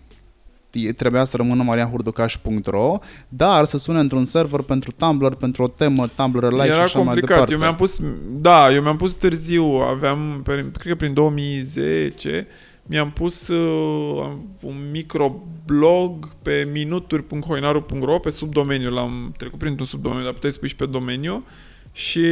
E- 0.73 0.93
Trebuia 0.93 1.25
să 1.25 1.37
rămână 1.37 1.63
marianhurducaș.ro, 1.63 2.99
dar 3.29 3.65
să 3.65 3.79
sune 3.79 3.99
într-un 3.99 4.25
server 4.25 4.61
pentru 4.61 4.91
Tumblr, 4.99 5.35
pentru 5.35 5.63
o 5.63 5.69
temă, 5.69 6.07
Tumblr 6.17 6.51
Lite 6.53 6.65
și 6.65 6.71
Era 6.71 6.83
așa 6.83 6.99
mai 6.99 7.05
complicat. 7.07 7.29
departe. 7.29 7.53
Eu 7.53 7.59
mi-am 7.59 7.75
pus, 7.75 8.01
da, 8.31 8.73
eu 8.73 8.83
mi-am 8.83 8.97
pus 8.97 9.13
târziu, 9.13 9.65
aveam, 9.65 10.41
pe- 10.45 10.71
cred 10.79 10.93
că 10.93 10.95
prin 10.95 11.15
2010, 11.15 12.47
mi-am 12.87 13.11
pus 13.11 13.49
uh, 13.49 14.31
un 14.61 14.75
microblog 14.93 16.29
pe 16.43 16.69
minuturi.hoinaru.ro 16.73 18.19
pe 18.19 18.31
subdomeniu, 18.31 18.91
l-am 18.91 19.35
trecut 19.37 19.59
printr-un 19.59 19.87
subdomeniu, 19.87 20.25
dar 20.25 20.33
puteți 20.33 20.55
spui 20.55 20.69
și 20.69 20.77
pe 20.77 20.87
domeniu 20.87 21.45
și 21.93 22.25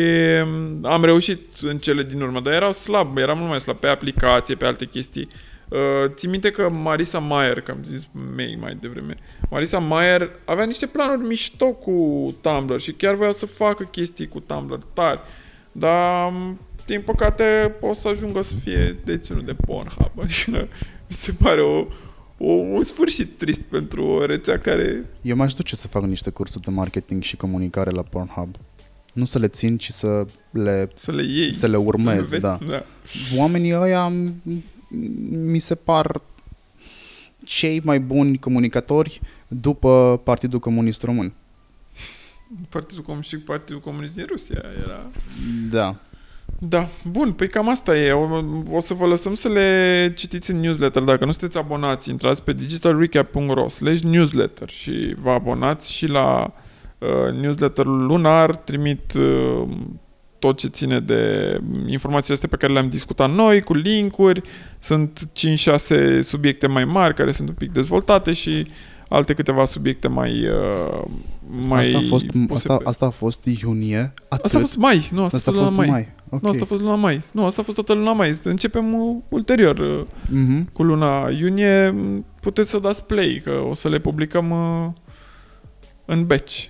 um, 0.45 0.85
am 0.91 1.05
reușit 1.05 1.41
în 1.63 1.79
cele 1.79 2.03
din 2.03 2.21
urmă, 2.21 2.41
dar 2.41 2.53
erau 2.53 2.73
slab, 2.73 3.17
eram 3.17 3.39
mult 3.39 3.51
mai 3.51 3.61
slab 3.61 3.77
pe 3.77 3.87
aplicație, 3.87 4.55
pe 4.55 4.65
alte 4.67 4.85
chestii. 4.85 5.29
Uh, 5.31 5.49
țin 6.15 6.31
minte 6.31 6.51
că 6.51 6.69
Marisa 6.69 7.19
Mayer, 7.19 7.61
că 7.61 7.71
am 7.71 7.83
zis 7.85 8.09
May 8.37 8.57
mai 8.61 8.77
devreme, 8.81 9.15
Marisa 9.51 9.79
Mayer 9.79 10.31
avea 10.45 10.65
niște 10.65 10.87
planuri 10.87 11.27
mișto 11.27 11.67
cu 11.73 11.91
Tumblr 12.41 12.81
și 12.81 12.93
chiar 12.93 13.15
voia 13.15 13.33
să 13.33 13.47
facă 13.47 13.85
chestii 13.85 14.29
cu 14.29 14.41
Tumblr 14.41 14.79
tari, 14.93 15.21
dar 15.73 16.31
m, 16.33 16.59
din 16.87 17.01
păcate 17.01 17.75
o 17.81 17.93
să 17.93 18.09
ajungă 18.09 18.43
să 18.43 18.55
fie 18.55 18.99
deținut 19.05 19.47
de 19.47 19.55
Pornhub, 19.67 20.11
adică 20.23 20.69
mi 21.09 21.15
se 21.15 21.33
pare 21.43 21.61
o, 21.61 21.87
o, 22.39 22.53
un 22.53 22.83
sfârșit 22.83 23.39
trist 23.39 23.61
pentru 23.61 24.05
o 24.05 24.25
rețea 24.25 24.59
care... 24.59 25.05
Eu 25.23 25.37
m-aș 25.37 25.53
duce 25.53 25.77
să 25.77 25.89
fac 25.89 26.03
niște 26.03 26.31
cursuri 26.31 26.65
de 26.65 26.71
marketing 26.71 27.23
și 27.23 27.37
comunicare 27.37 27.91
la 27.91 28.03
Pornhub. 28.03 28.55
Nu 29.13 29.25
să 29.25 29.39
le 29.39 29.49
țin, 29.49 29.77
ci 29.77 29.89
să 29.89 30.25
le, 30.51 30.91
Să 30.95 31.13
le 31.13 31.23
iei. 31.23 31.53
să 31.53 31.67
le 31.67 31.77
urmez, 31.77 32.29
să 32.29 32.35
le 32.35 32.41
da. 32.41 32.59
vezi, 32.61 32.71
da. 32.71 32.85
Oamenii 33.37 33.75
ăia 33.75 34.13
m- 34.13 34.33
mi 35.31 35.59
se 35.59 35.75
par 35.75 36.21
cei 37.45 37.81
mai 37.85 38.01
buni 38.01 38.39
comunicatori 38.39 39.21
după 39.49 40.21
Partidul 40.25 40.59
Comunist 40.59 41.03
Român. 41.03 41.33
Partidul 42.69 43.05
Comunist 43.05 43.29
și 43.29 43.39
Partidul 43.39 43.81
Comunist 43.81 44.15
din 44.15 44.27
Rusia 44.29 44.63
era... 44.85 45.11
Da. 45.71 45.97
Da, 46.59 46.89
bun, 47.11 47.33
păi 47.33 47.49
cam 47.49 47.69
asta 47.69 47.97
e. 47.97 48.13
O, 48.13 48.45
o 48.71 48.81
să 48.81 48.95
vă 48.95 49.07
lăsăm 49.07 49.35
să 49.35 49.49
le 49.49 50.13
citiți 50.17 50.51
în 50.51 50.61
newsletter. 50.61 51.03
Dacă 51.03 51.25
nu 51.25 51.31
sunteți 51.31 51.59
abonați, 51.59 52.11
intrați 52.11 52.43
pe 52.43 52.53
digitalrecap.ro 52.53 53.69
slash 53.69 54.01
newsletter 54.01 54.69
și 54.69 55.15
vă 55.21 55.31
abonați 55.31 55.93
și 55.93 56.07
la 56.07 56.53
uh, 56.99 57.35
newsletterul 57.41 58.07
lunar. 58.07 58.57
Trimit 58.57 59.13
uh, 59.13 59.69
tot 60.41 60.59
ce 60.59 60.67
ține 60.69 61.01
de 61.01 61.57
informațiile 61.87 62.35
astea 62.35 62.49
pe 62.49 62.57
care 62.57 62.73
le-am 62.73 62.89
discutat 62.89 63.31
noi, 63.35 63.61
cu 63.63 63.75
linkuri. 63.75 64.41
Sunt 64.79 65.21
5-6 66.19 66.21
subiecte 66.23 66.67
mai 66.67 66.85
mari 66.85 67.15
care 67.15 67.31
sunt 67.33 67.49
un 67.49 67.55
pic 67.55 67.73
dezvoltate 67.73 68.33
și 68.33 68.67
alte 69.09 69.35
câteva 69.35 69.65
subiecte 69.65 70.09
mai... 70.09 70.47
Uh, 70.47 71.05
mai 71.69 71.81
Asta 71.81 71.99
a 71.99 72.03
fost, 72.09 72.27
puse 72.27 72.53
asta, 72.55 72.77
pe- 72.77 72.85
asta 72.87 73.07
a 73.07 73.11
fost 73.11 73.45
iunie. 73.63 74.13
Atât. 74.29 74.45
Asta 74.45 74.59
a 74.59 74.61
fost 74.61 74.77
mai, 74.77 75.09
nu, 75.13 75.25
asta, 75.25 75.37
asta 75.37 75.51
a 75.51 75.55
fost 75.55 75.71
luna 75.71 75.77
mai. 75.77 75.89
mai. 75.91 76.09
Ok. 76.31 76.43
Nu, 76.43 76.49
asta 76.49 76.61
a 76.63 76.67
fost 76.67 76.81
luna 76.81 76.95
mai. 76.95 77.23
Nu, 77.33 77.45
asta 77.47 77.61
a 77.61 77.65
fost 77.65 77.77
toată 77.77 77.93
luna 77.93 78.13
mai. 78.13 78.39
Începem 78.43 78.95
uh, 78.95 79.17
ulterior 79.29 79.79
uh, 79.79 80.01
Mhm. 80.31 80.73
cu 80.73 80.83
luna 80.83 81.29
iunie. 81.39 81.95
Puteți 82.41 82.71
să 82.71 82.79
dați 82.79 83.05
play, 83.05 83.41
că 83.45 83.51
o 83.71 83.75
să 83.75 83.89
le 83.89 83.99
publicăm 83.99 84.51
uh, 84.51 84.87
în 86.05 86.27
batch. 86.27 86.65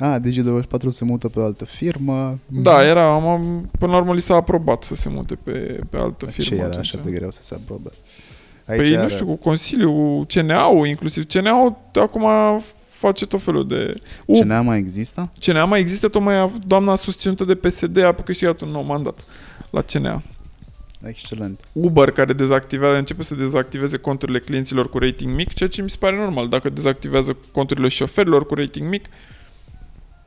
A, 0.00 0.18
Digi24 0.20 0.88
se 0.88 1.04
mută 1.04 1.28
pe 1.28 1.38
o 1.38 1.44
altă 1.44 1.64
firmă. 1.64 2.38
Da, 2.46 2.84
era, 2.86 3.14
am, 3.14 3.26
am- 3.26 3.70
până 3.78 3.92
la 3.92 3.98
urmă 3.98 4.14
li 4.14 4.20
s-a 4.20 4.34
aprobat 4.34 4.82
să 4.82 4.94
se 4.94 5.08
mute 5.08 5.34
pe, 5.34 5.80
pe 5.90 5.96
altă 5.96 6.26
Ce 6.26 6.42
firmă. 6.42 6.56
era 6.60 6.70
atunci. 6.70 6.94
așa 6.94 7.04
de 7.04 7.10
greu 7.10 7.30
să 7.30 7.42
se 7.42 7.54
aprobe? 7.54 7.90
Păi 8.66 8.94
nu 8.96 9.08
știu, 9.08 9.26
cu 9.26 9.36
Consiliul, 9.36 10.26
CNA-ul, 10.26 10.86
inclusiv 10.86 11.24
CNA-ul 11.26 11.76
acum 11.94 12.26
face 12.88 13.26
tot 13.26 13.42
felul 13.42 13.66
de... 13.66 13.94
U, 14.26 14.34
Ce 14.36 14.44
mai 14.44 14.78
există? 14.78 15.30
CNA 15.40 15.64
mai 15.64 15.80
există, 15.80 16.08
tocmai 16.08 16.50
doamna 16.66 16.94
susținută 16.94 17.44
de 17.44 17.54
PSD 17.54 17.98
a 17.98 18.12
câștigat 18.12 18.60
un 18.60 18.68
nou 18.68 18.82
mandat 18.82 19.24
la 19.70 19.82
CNA. 19.82 20.22
Excelent. 21.04 21.60
Uber 21.72 22.10
care 22.10 22.32
dezactivează, 22.32 22.96
începe 22.98 23.22
să 23.22 23.34
dezactiveze 23.34 23.96
conturile 23.96 24.38
clienților 24.38 24.88
cu 24.88 24.98
rating 24.98 25.34
mic, 25.34 25.52
ceea 25.52 25.68
ce 25.68 25.82
mi 25.82 25.90
se 25.90 25.96
pare 26.00 26.16
normal. 26.16 26.48
Dacă 26.48 26.68
dezactivează 26.70 27.36
conturile 27.52 27.88
șoferilor 27.88 28.46
cu 28.46 28.54
rating 28.54 28.88
mic, 28.88 29.06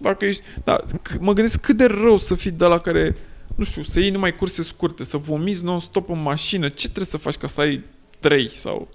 dacă 0.03 0.25
ești... 0.25 0.41
Da, 0.63 0.83
c- 0.83 1.19
mă 1.19 1.33
gândesc 1.33 1.59
cât 1.61 1.77
de 1.77 1.85
rău 1.85 2.17
să 2.17 2.35
fii 2.35 2.51
de 2.51 2.65
la 2.65 2.77
care, 2.77 3.15
nu 3.55 3.63
știu, 3.63 3.81
să 3.83 3.99
iei 3.99 4.09
numai 4.09 4.35
curse 4.35 4.61
scurte, 4.63 5.03
să 5.03 5.17
vomiți 5.17 5.63
non-stop 5.63 6.09
în 6.09 6.21
mașină. 6.21 6.67
Ce 6.67 6.85
trebuie 6.85 7.05
să 7.05 7.17
faci 7.17 7.35
ca 7.35 7.47
să 7.47 7.61
ai 7.61 7.83
trei 8.19 8.49
sau... 8.49 8.87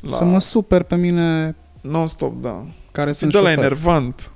La... 0.00 0.16
Să 0.16 0.24
mă 0.24 0.40
super 0.40 0.82
pe 0.82 0.96
mine 0.96 1.56
Non-stop, 1.80 2.42
da. 2.42 2.64
care 2.92 3.12
Să 3.12 3.18
sunt 3.18 3.30
fii 3.30 3.40
de 3.40 3.46
la 3.46 3.52
șofer. 3.52 3.64
enervant. 3.70 4.30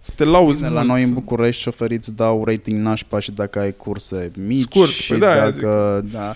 Să 0.00 0.12
te 0.16 0.24
lauzi 0.24 0.56
Bine, 0.56 0.68
mult, 0.68 0.80
la 0.80 0.86
noi 0.92 1.00
în 1.02 1.06
să- 1.08 1.12
București 1.14 1.62
șoferii 1.62 1.96
îți 1.96 2.12
dau 2.12 2.44
rating 2.44 2.80
nașpa 2.80 3.18
și 3.18 3.30
dacă 3.32 3.58
ai 3.58 3.76
curse 3.76 4.30
mici 4.46 4.60
Scurt, 4.60 4.88
și 4.90 5.10
păi 5.10 5.18
da, 5.20 5.30
aia 5.30 5.50
dacă... 5.50 6.04
Da. 6.12 6.34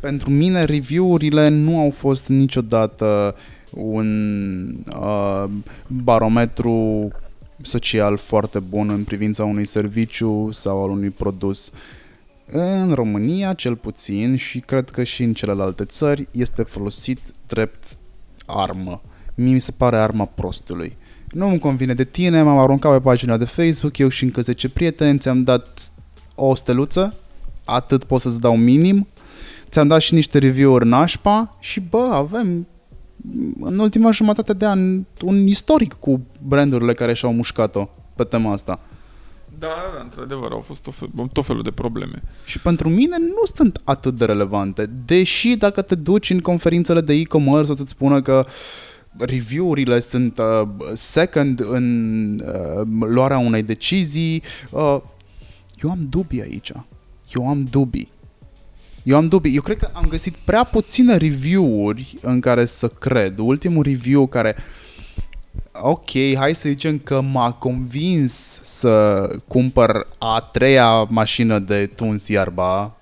Pentru 0.00 0.30
mine 0.30 0.64
review-urile 0.64 1.48
nu 1.48 1.78
au 1.80 1.90
fost 1.90 2.28
niciodată 2.28 3.36
un 3.70 4.68
uh, 5.00 5.44
barometru 5.86 7.08
social 7.64 8.16
foarte 8.16 8.58
bun 8.58 8.88
în 8.88 9.04
privința 9.04 9.44
unui 9.44 9.64
serviciu 9.64 10.48
sau 10.52 10.84
al 10.84 10.90
unui 10.90 11.10
produs. 11.10 11.70
În 12.46 12.92
România, 12.92 13.52
cel 13.52 13.76
puțin, 13.76 14.36
și 14.36 14.60
cred 14.60 14.90
că 14.90 15.02
și 15.02 15.22
în 15.22 15.34
celelalte 15.34 15.84
țări, 15.84 16.28
este 16.30 16.62
folosit 16.62 17.18
drept 17.46 17.84
armă. 18.46 19.02
Mie 19.34 19.52
mi 19.52 19.60
se 19.60 19.72
pare 19.76 19.96
arma 19.96 20.24
prostului. 20.24 20.96
Nu 21.30 21.48
îmi 21.48 21.58
convine 21.58 21.94
de 21.94 22.04
tine, 22.04 22.42
m-am 22.42 22.58
aruncat 22.58 22.92
pe 22.92 23.00
pagina 23.00 23.36
de 23.36 23.44
Facebook, 23.44 23.98
eu 23.98 24.08
și 24.08 24.24
încă 24.24 24.40
10 24.40 24.68
prieteni, 24.68 25.18
ți-am 25.18 25.42
dat 25.42 25.92
o 26.34 26.54
steluță, 26.54 27.14
atât 27.64 28.04
pot 28.04 28.20
să-ți 28.20 28.40
dau 28.40 28.56
minim, 28.56 29.06
ți-am 29.68 29.88
dat 29.88 30.00
și 30.00 30.14
niște 30.14 30.38
review-uri 30.38 30.86
nașpa 30.86 31.56
și 31.60 31.80
bă, 31.80 32.10
avem 32.12 32.66
în 33.60 33.78
ultima 33.78 34.10
jumătate 34.10 34.52
de 34.52 34.66
an 34.66 35.04
un 35.22 35.46
istoric 35.46 35.92
cu 35.92 36.20
brandurile 36.46 36.92
care 36.92 37.14
și-au 37.14 37.32
mușcat-o 37.32 37.88
pe 38.16 38.24
tema 38.24 38.52
asta. 38.52 38.80
Da, 39.58 39.66
da, 39.96 40.02
într-adevăr, 40.02 40.52
au 40.52 40.60
fost 40.60 40.82
tot, 40.82 40.94
fel, 40.94 41.08
tot 41.32 41.44
felul 41.44 41.62
de 41.62 41.70
probleme. 41.70 42.22
Și 42.44 42.60
pentru 42.60 42.88
mine 42.88 43.16
nu 43.18 43.44
sunt 43.54 43.80
atât 43.84 44.16
de 44.16 44.24
relevante. 44.24 44.90
Deși 45.04 45.56
dacă 45.56 45.82
te 45.82 45.94
duci 45.94 46.30
în 46.30 46.40
conferințele 46.40 47.00
de 47.00 47.12
e-commerce 47.12 47.70
o 47.70 47.74
să-ți 47.74 47.90
spună 47.90 48.22
că 48.22 48.46
review-urile 49.18 49.98
sunt 49.98 50.38
uh, 50.38 50.68
second 50.92 51.60
în 51.68 52.38
uh, 52.44 52.86
luarea 53.00 53.38
unei 53.38 53.62
decizii, 53.62 54.42
uh, 54.70 54.96
eu 55.82 55.90
am 55.90 56.06
dubii 56.08 56.42
aici. 56.42 56.72
Eu 57.34 57.48
am 57.48 57.64
dubii. 57.70 58.12
Eu 59.04 59.16
am 59.16 59.28
dubii. 59.28 59.54
Eu 59.54 59.62
cred 59.62 59.76
că 59.76 59.88
am 59.92 60.06
găsit 60.08 60.34
prea 60.44 60.64
puține 60.64 61.16
review-uri 61.16 62.14
în 62.20 62.40
care 62.40 62.64
să 62.64 62.88
cred. 62.88 63.38
Ultimul 63.38 63.82
review 63.82 64.26
care 64.26 64.56
Ok, 65.72 66.10
hai 66.36 66.54
să 66.54 66.68
zicem 66.68 66.98
că 66.98 67.20
m-a 67.20 67.52
convins 67.52 68.60
să 68.62 69.28
cumpăr 69.48 70.06
a 70.18 70.40
treia 70.40 71.02
mașină 71.02 71.58
de 71.58 71.86
tuns 71.86 72.28
iarba. 72.28 72.96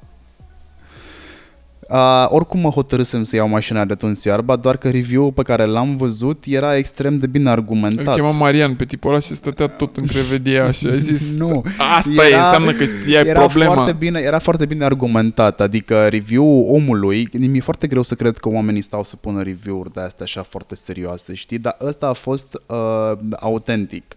Uh, 1.93 2.27
oricum 2.29 2.61
mă 2.61 2.69
hotărâsem 2.69 3.23
să 3.23 3.37
iau 3.37 3.49
mașina 3.49 3.85
de 3.85 3.95
tuns 3.95 4.25
iarba, 4.25 4.57
doar 4.57 4.77
că 4.77 4.91
review-ul 4.91 5.33
pe 5.33 5.43
care 5.43 5.65
l-am 5.65 5.97
văzut 5.97 6.45
era 6.49 6.77
extrem 6.77 7.19
de 7.19 7.27
bine 7.27 7.45
Îl 7.45 7.51
argumentat. 7.51 8.15
chema 8.15 8.31
Marian 8.31 8.75
pe 8.75 8.85
tipul 8.85 9.11
ăla 9.11 9.19
și 9.19 9.35
stătea 9.35 9.67
tot 9.67 9.97
în 9.97 10.07
crevedie 10.07 10.71
și 10.73 10.87
a 10.87 10.97
zis 10.97 11.35
Nu. 11.43 11.65
Asta 11.97 12.29
e, 12.29 12.37
înseamnă 12.37 12.73
că 12.73 12.83
e 12.83 13.15
era 13.15 13.41
problema. 13.41 13.75
Foarte 13.75 13.93
bine, 13.93 14.21
era 14.21 14.39
foarte 14.39 14.67
bine 14.67 14.85
argumentat, 14.85 15.61
adică 15.61 16.07
review-ul 16.07 16.75
omului, 16.75 17.29
mi-e 17.33 17.61
foarte 17.61 17.87
greu 17.87 18.03
să 18.03 18.15
cred 18.15 18.37
că 18.37 18.49
oamenii 18.49 18.83
stau 18.83 19.05
să 19.05 19.17
pună 19.17 19.43
review-uri 19.43 19.93
de 19.93 20.01
astea 20.01 20.25
așa 20.25 20.43
foarte 20.43 20.75
serioase, 20.75 21.35
știi? 21.35 21.59
Dar 21.59 21.77
ăsta 21.81 22.07
a 22.07 22.13
fost 22.13 22.63
uh, 22.67 23.19
autentic. 23.41 24.15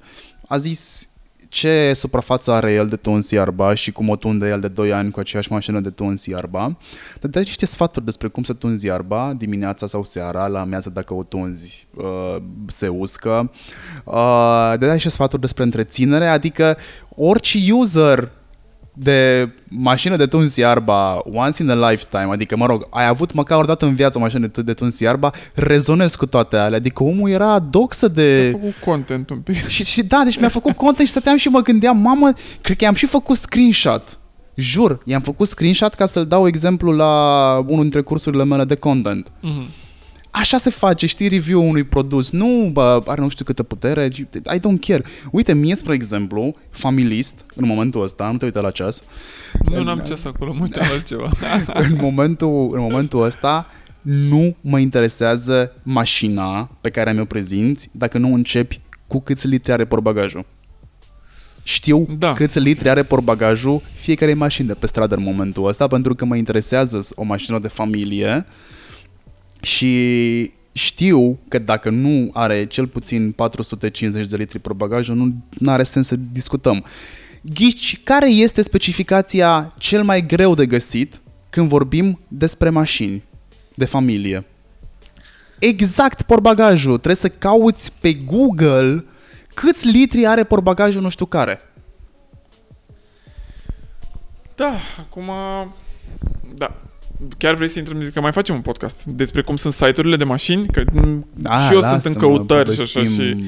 A 0.47 0.57
zis 0.57 1.10
ce 1.56 1.94
suprafață 1.94 2.52
are 2.52 2.73
el 2.73 2.88
de 2.88 2.95
tuns 2.95 3.32
iarba 3.32 3.73
și 3.73 3.91
cum 3.91 4.10
o 4.10 4.15
tunde 4.15 4.48
el 4.48 4.60
de 4.60 4.68
2 4.68 4.94
ani 4.94 5.11
cu 5.11 5.19
aceeași 5.19 5.52
mașină 5.52 5.80
de 5.80 5.90
tuns 5.90 6.26
iarba. 6.26 6.77
Dădea 7.19 7.41
niște 7.41 7.65
sfaturi 7.65 8.06
despre 8.06 8.27
cum 8.27 8.44
să 8.44 8.53
tunzi 8.53 8.86
iarba 8.86 9.34
dimineața 9.38 9.88
sau 9.88 10.03
seara, 10.03 10.48
la 10.48 10.60
amiază 10.60 10.90
dacă 10.90 11.14
o 11.14 11.23
tunzi 11.23 11.88
uh, 11.95 12.36
se 12.68 12.88
uscă. 12.88 13.52
Uh, 14.03 14.69
dădea 14.72 14.94
niște 14.94 15.10
sfaturi 15.10 15.41
despre 15.41 15.64
întreținere, 15.64 16.27
adică 16.27 16.77
orice 17.10 17.57
user 17.73 18.32
de 18.97 19.49
mașină 19.69 20.15
de 20.15 20.26
tuns 20.26 20.55
iarba 20.55 21.22
once 21.23 21.63
in 21.63 21.69
a 21.69 21.89
lifetime, 21.89 22.30
adică, 22.31 22.57
mă 22.57 22.65
rog, 22.65 22.88
ai 22.89 23.07
avut 23.07 23.34
măcar 23.34 23.59
o 23.59 23.65
dată 23.65 23.85
în 23.85 23.95
viață 23.95 24.17
o 24.17 24.22
mașină 24.22 24.47
de 24.47 24.73
tuns 24.73 24.99
iarba, 24.99 25.31
rezonez 25.53 26.15
cu 26.15 26.26
toate 26.26 26.57
alea. 26.57 26.77
Adică 26.77 27.03
omul 27.03 27.30
era 27.30 27.59
doxă 27.59 28.07
de... 28.07 28.34
Ți-a 28.34 28.51
făcut 28.51 28.73
content 28.85 29.30
un 29.30 29.38
pic. 29.38 29.67
Și, 29.67 29.84
și 29.84 30.03
da, 30.03 30.22
deci 30.23 30.39
mi-a 30.39 30.49
făcut 30.49 30.76
content 30.84 31.07
și 31.07 31.13
stăteam 31.13 31.38
și 31.38 31.49
mă 31.49 31.59
gândeam, 31.59 31.97
mamă, 31.97 32.31
cred 32.61 32.77
că 32.77 32.84
i-am 32.84 32.93
și 32.93 33.05
făcut 33.05 33.38
screenshot. 33.38 34.19
Jur, 34.55 35.01
i-am 35.05 35.22
făcut 35.22 35.47
screenshot 35.47 35.93
ca 35.93 36.05
să-l 36.05 36.26
dau 36.26 36.47
exemplu 36.47 36.91
la 36.91 37.55
unul 37.67 37.81
dintre 37.81 38.01
cursurile 38.01 38.43
mele 38.43 38.63
de 38.63 38.76
content. 38.76 39.31
Mhm. 39.41 39.67
Așa 40.39 40.57
se 40.57 40.69
face, 40.69 41.05
știi, 41.05 41.27
review 41.27 41.67
unui 41.67 41.83
produs. 41.83 42.31
Nu, 42.31 42.69
bă, 42.73 43.01
are 43.07 43.21
nu 43.21 43.29
știu 43.29 43.45
câtă 43.45 43.63
putere, 43.63 44.09
ci- 44.09 44.17
I 44.53 44.59
don't 44.59 44.79
care. 44.87 45.03
Uite, 45.31 45.53
mie, 45.53 45.75
spre 45.75 45.93
exemplu, 45.93 46.55
familist, 46.69 47.43
în 47.55 47.67
momentul 47.67 48.03
ăsta, 48.03 48.29
nu 48.31 48.37
te 48.37 48.45
uita 48.45 48.61
la 48.61 48.71
ceas, 48.71 49.03
Nu 49.63 49.83
n-am 49.83 49.99
ceas 49.99 50.25
acolo, 50.25 50.53
mă 50.53 50.61
uitam 50.61 50.85
la 50.87 50.93
altceva. 50.93 51.29
în 51.89 51.97
momentul, 52.01 52.69
în 52.73 52.79
momentul 52.81 53.23
ăsta, 53.23 53.67
nu 54.01 54.55
mă 54.61 54.79
interesează 54.79 55.71
mașina 55.83 56.69
pe 56.81 56.89
care 56.89 57.11
mi-o 57.13 57.25
prezinți 57.25 57.89
dacă 57.91 58.17
nu 58.17 58.33
începi 58.33 58.79
cu 59.07 59.19
câți 59.21 59.47
litri 59.47 59.71
are 59.71 59.85
portbagajul. 59.85 60.45
Știu 61.63 62.07
Da. 62.17 62.33
câți 62.33 62.59
litri 62.59 62.89
are 62.89 63.03
portbagajul 63.03 63.81
fiecare 63.93 64.33
mașină 64.33 64.67
de 64.67 64.73
pe 64.73 64.87
stradă 64.87 65.15
în 65.15 65.23
momentul 65.23 65.67
ăsta 65.67 65.87
pentru 65.87 66.15
că 66.15 66.25
mă 66.25 66.35
interesează 66.35 67.07
o 67.15 67.23
mașină 67.23 67.59
de 67.59 67.67
familie 67.67 68.45
și 69.65 70.53
știu 70.71 71.39
că 71.47 71.59
dacă 71.59 71.89
nu 71.89 72.29
are 72.33 72.65
cel 72.65 72.87
puțin 72.87 73.31
450 73.31 74.27
de 74.27 74.35
litri 74.35 74.59
portbagajul, 74.59 75.33
nu 75.49 75.71
are 75.71 75.83
sens 75.83 76.07
să 76.07 76.15
discutăm. 76.31 76.85
Ghici, 77.41 78.03
care 78.03 78.29
este 78.29 78.61
specificația 78.61 79.71
cel 79.77 80.03
mai 80.03 80.25
greu 80.25 80.55
de 80.55 80.65
găsit 80.65 81.21
când 81.49 81.67
vorbim 81.67 82.19
despre 82.27 82.69
mașini 82.69 83.23
de 83.75 83.85
familie? 83.85 84.45
Exact 85.59 86.21
portbagajul. 86.21 86.91
Trebuie 86.91 87.15
să 87.15 87.29
cauți 87.29 87.91
pe 87.99 88.13
Google 88.13 89.05
câți 89.53 89.87
litri 89.87 90.25
are 90.25 90.43
portbagajul 90.43 91.01
nu 91.01 91.09
știu 91.09 91.25
care. 91.25 91.59
Da, 94.55 94.77
acum... 94.99 95.29
Da. 96.55 96.84
Chiar 97.37 97.55
vrei 97.55 97.67
să 97.67 97.79
intrăm, 97.79 98.09
că 98.13 98.21
mai 98.21 98.31
facem 98.31 98.55
un 98.55 98.61
podcast 98.61 99.03
despre 99.03 99.41
cum 99.41 99.55
sunt 99.55 99.73
site-urile 99.73 100.15
de 100.15 100.23
mașini, 100.23 100.67
că 100.67 100.83
Da, 101.33 101.57
și 101.57 101.73
eu 101.73 101.81
sunt 101.81 102.03
în 102.03 102.13
lasă-mă, 102.13 102.15
căutări 102.15 102.73
și 102.73 102.81
așa 102.81 102.99
povestim. 102.99 103.37
și... 103.37 103.43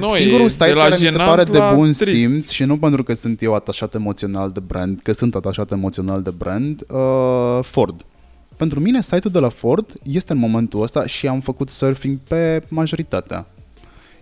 No, 0.00 0.08
Singurul 0.08 0.44
e 0.46 0.48
site 0.48 0.64
de 0.66 0.72
la 0.72 0.80
care 0.80 0.94
mi 0.94 0.98
se 1.00 1.06
jenant 1.06 1.28
pare 1.28 1.42
de 1.42 1.58
la 1.58 1.74
bun 1.74 1.92
trist. 1.92 2.14
simț 2.16 2.50
și 2.50 2.64
nu 2.64 2.78
pentru 2.78 3.02
că 3.02 3.14
sunt 3.14 3.42
eu 3.42 3.54
atașat 3.54 3.94
emoțional 3.94 4.50
de 4.50 4.60
brand, 4.60 5.00
că 5.02 5.12
sunt 5.12 5.34
atașat 5.34 5.70
emoțional 5.70 6.22
de 6.22 6.30
brand, 6.30 6.82
uh, 6.90 7.58
Ford. 7.62 8.04
Pentru 8.56 8.80
mine 8.80 9.02
site-ul 9.02 9.32
de 9.32 9.38
la 9.38 9.48
Ford 9.48 9.92
este 10.02 10.32
în 10.32 10.38
momentul 10.38 10.82
ăsta 10.82 11.06
și 11.06 11.28
am 11.28 11.40
făcut 11.40 11.70
surfing 11.70 12.18
pe 12.28 12.62
majoritatea. 12.68 13.46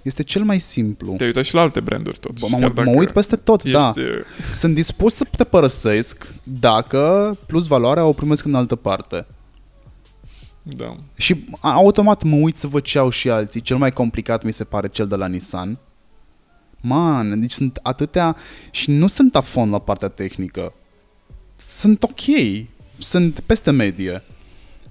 Este 0.09 0.23
cel 0.23 0.43
mai 0.43 0.59
simplu. 0.59 1.15
Te-ai 1.17 1.29
uitat 1.29 1.45
și 1.45 1.55
la 1.55 1.61
alte 1.61 1.81
branduri 1.81 2.19
totuși. 2.19 2.53
Mă, 2.53 2.59
chiar 2.59 2.69
mă, 2.69 2.75
dacă 2.75 2.91
mă 2.91 2.97
uit 2.97 3.11
peste 3.11 3.37
tot, 3.37 3.63
ești, 3.63 3.77
da. 3.77 3.93
uh, 3.97 4.05
Sunt 4.53 4.75
dispus 4.75 5.15
să 5.15 5.25
te 5.37 5.45
părăsesc 5.45 6.33
dacă 6.43 7.37
plus 7.47 7.67
valoarea 7.67 8.05
o 8.05 8.13
primesc 8.13 8.45
în 8.45 8.55
altă 8.55 8.77
parte. 8.77 9.27
Da. 10.63 10.97
Și 11.17 11.45
automat 11.61 12.23
mă 12.23 12.37
uit 12.37 12.57
să 12.57 12.67
văd 12.67 12.83
ce 12.83 12.99
au 12.99 13.11
și 13.11 13.31
alții. 13.31 13.61
Cel 13.61 13.77
mai 13.77 13.93
complicat 13.93 14.43
mi 14.43 14.53
se 14.53 14.65
pare 14.65 14.89
cel 14.89 15.07
de 15.07 15.17
la 15.17 15.27
Nissan. 15.27 15.79
Man, 16.81 17.41
deci 17.41 17.53
sunt 17.53 17.79
atâtea 17.83 18.37
și 18.71 18.91
nu 18.91 19.07
sunt 19.07 19.37
afon 19.37 19.71
la 19.71 19.79
partea 19.79 20.09
tehnică. 20.09 20.73
Sunt 21.57 22.03
ok. 22.03 22.21
Sunt 22.99 23.41
peste 23.41 23.71
medie. 23.71 24.23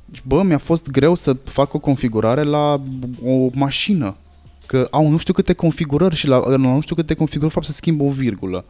Deci, 0.06 0.23
Bă, 0.27 0.44
mi-a 0.44 0.57
fost 0.57 0.89
greu 0.89 1.15
să 1.15 1.34
fac 1.44 1.73
o 1.73 1.80
configurare 1.80 2.44
la 2.44 2.81
o 3.23 3.49
mașină. 3.53 4.15
Că 4.68 4.88
au 4.91 5.10
nu 5.10 5.18
știu 5.18 5.34
câte 5.34 5.53
configurări 5.53 6.15
și 6.15 6.27
la, 6.27 6.49
la 6.49 6.56
nu 6.56 6.81
știu 6.81 6.95
câte 6.95 7.14
configurări 7.14 7.53
fapt 7.53 7.65
să 7.65 7.72
schimbă 7.72 8.03
o 8.03 8.10
virgulă. 8.10 8.65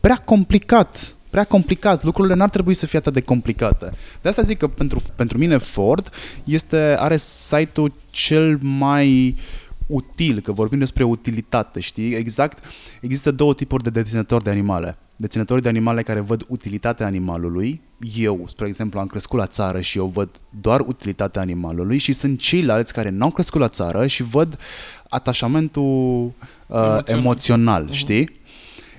Prea 0.00 0.16
complicat. 0.16 1.16
Prea 1.30 1.44
complicat. 1.44 2.04
Lucrurile 2.04 2.34
n-ar 2.34 2.50
trebui 2.50 2.74
să 2.74 2.86
fie 2.86 2.98
atât 2.98 3.12
de 3.12 3.20
complicate. 3.20 3.90
De 4.22 4.28
asta 4.28 4.42
zic 4.42 4.58
că 4.58 4.66
pentru, 4.66 5.00
pentru 5.16 5.38
mine 5.38 5.56
Ford 5.56 6.10
este, 6.44 6.96
are 6.98 7.16
site-ul 7.16 7.92
cel 8.10 8.58
mai 8.62 9.36
util, 9.86 10.40
că 10.40 10.52
vorbim 10.52 10.78
despre 10.78 11.04
utilitate, 11.04 11.80
știi? 11.80 12.14
Exact, 12.14 12.64
există 13.00 13.30
două 13.30 13.54
tipuri 13.54 13.82
de 13.82 13.90
deținători 13.90 14.44
de 14.44 14.50
animale. 14.50 14.98
Deținători 15.16 15.62
de 15.62 15.68
animale 15.68 16.02
care 16.02 16.20
văd 16.20 16.44
utilitatea 16.48 17.06
animalului. 17.06 17.80
Eu, 18.16 18.44
spre 18.48 18.66
exemplu, 18.66 19.00
am 19.00 19.06
crescut 19.06 19.38
la 19.38 19.46
țară 19.46 19.80
și 19.80 19.98
eu 19.98 20.06
văd 20.06 20.30
doar 20.60 20.80
utilitatea 20.80 21.40
animalului 21.40 21.98
și 21.98 22.12
sunt 22.12 22.38
ceilalți 22.38 22.92
care 22.92 23.08
n-au 23.08 23.30
crescut 23.30 23.60
la 23.60 23.68
țară 23.68 24.06
și 24.06 24.22
văd 24.22 24.58
atașamentul 25.08 25.82
uh, 25.84 26.32
Emoțional. 26.68 27.04
emoțional, 27.06 27.82
emoțional 27.82 27.90
știi? 27.90 28.40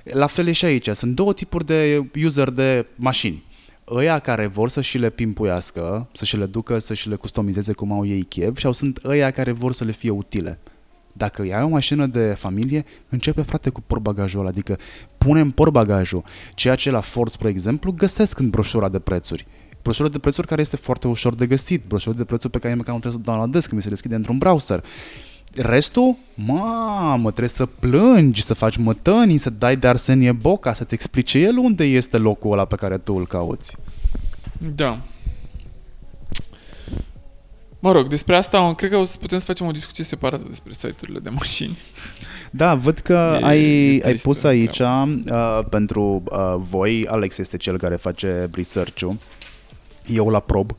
La 0.04 0.26
fel 0.26 0.46
e 0.46 0.52
și 0.52 0.64
aici. 0.64 0.88
Sunt 0.88 1.14
două 1.14 1.32
tipuri 1.32 1.66
de 1.66 2.10
user 2.24 2.50
de 2.50 2.86
mașini. 2.96 3.46
Ăia 3.90 4.18
care 4.18 4.46
vor 4.46 4.68
să 4.68 4.80
și 4.80 4.98
le 4.98 5.10
pimpuiască, 5.10 6.08
să 6.12 6.24
și 6.24 6.36
le 6.36 6.46
ducă, 6.46 6.78
să 6.78 6.94
și 6.94 7.08
le 7.08 7.14
customizeze 7.14 7.72
cum 7.72 7.92
au 7.92 8.06
ei 8.06 8.22
chef 8.22 8.56
și 8.56 8.72
sunt 8.72 9.00
ăia 9.04 9.30
care 9.30 9.52
vor 9.52 9.72
să 9.72 9.84
le 9.84 9.92
fie 9.92 10.10
utile. 10.10 10.58
Dacă 11.18 11.42
ai 11.42 11.62
o 11.62 11.68
mașină 11.68 12.06
de 12.06 12.34
familie, 12.38 12.84
începe 13.08 13.42
frate 13.42 13.70
cu 13.70 13.80
portbagajul 13.80 14.40
ăla, 14.40 14.48
adică 14.48 14.76
punem 15.18 15.50
portbagajul, 15.50 16.24
ceea 16.54 16.74
ce 16.74 16.90
la 16.90 17.00
Ford, 17.00 17.30
spre 17.30 17.48
exemplu, 17.48 17.92
găsesc 17.92 18.38
în 18.38 18.50
broșura 18.50 18.88
de 18.88 18.98
prețuri. 18.98 19.46
Broșura 19.82 20.08
de 20.08 20.18
prețuri 20.18 20.46
care 20.46 20.60
este 20.60 20.76
foarte 20.76 21.08
ușor 21.08 21.34
de 21.34 21.46
găsit, 21.46 21.84
broșura 21.88 22.16
de 22.16 22.24
prețuri 22.24 22.52
pe 22.52 22.58
care 22.58 22.74
măcar 22.74 22.94
nu 22.94 23.00
trebuie 23.00 23.22
să 23.22 23.28
o 23.28 23.32
downloadez, 23.32 23.66
că 23.66 23.74
mi 23.74 23.82
se 23.82 23.88
deschide 23.88 24.14
într-un 24.14 24.38
browser. 24.38 24.84
Restul, 25.54 26.16
mamă, 26.34 27.28
trebuie 27.28 27.48
să 27.48 27.66
plângi, 27.66 28.42
să 28.42 28.54
faci 28.54 28.76
mătănii, 28.76 29.38
să 29.38 29.50
dai 29.50 29.76
de 29.76 29.86
Arsenie 29.86 30.32
Boca, 30.32 30.72
să-ți 30.72 30.94
explice 30.94 31.38
el 31.38 31.56
unde 31.56 31.84
este 31.84 32.16
locul 32.16 32.52
ăla 32.52 32.64
pe 32.64 32.76
care 32.76 32.98
tu 32.98 33.14
îl 33.14 33.26
cauți. 33.26 33.76
Da. 34.74 35.00
Mă 37.80 37.92
rog, 37.92 38.06
despre 38.06 38.36
asta 38.36 38.74
cred 38.74 38.90
că 38.90 38.96
o 38.96 39.04
să 39.04 39.16
putem 39.20 39.38
să 39.38 39.44
facem 39.44 39.66
o 39.66 39.70
discuție 39.70 40.04
separată 40.04 40.44
despre 40.48 40.72
site-urile 40.72 41.18
de 41.18 41.28
mașini. 41.28 41.78
Da, 42.50 42.74
văd 42.74 42.98
că 42.98 43.38
E- 43.40 43.44
ai, 43.44 43.62
e 43.62 43.92
ai 43.92 43.98
tristă 44.00 44.28
pus 44.28 44.42
aici 44.42 44.78
uh, 44.78 45.60
pentru 45.70 46.22
uh, 46.30 46.54
voi, 46.58 47.06
Alex 47.06 47.38
este 47.38 47.56
cel 47.56 47.78
care 47.78 47.96
face 47.96 48.50
research-ul, 48.52 49.16
eu 50.06 50.28
la 50.28 50.40
prob. 50.40 50.70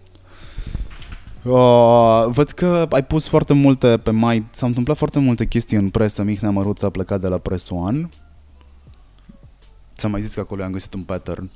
Uh, 1.44 2.26
văd 2.28 2.52
că 2.52 2.88
ai 2.90 3.06
pus 3.06 3.28
foarte 3.28 3.54
multe 3.54 3.98
pe 3.98 4.12
mai... 4.12 4.46
S-au 4.52 4.68
întâmplat 4.68 4.98
foarte 4.98 5.20
multe 5.20 5.46
chestii 5.46 5.78
în 5.78 5.90
presă. 5.90 6.24
Mihnea 6.24 6.50
Măruță 6.50 6.86
a 6.86 6.90
plecat 6.90 7.22
de 7.22 7.28
la 7.28 7.38
Press 7.38 7.70
One. 7.70 8.10
Ți-am 9.96 10.12
mai 10.12 10.22
zis 10.22 10.34
că 10.34 10.40
acolo 10.40 10.64
am 10.64 10.72
găsit 10.72 10.94
un 10.94 11.02
pattern. 11.02 11.50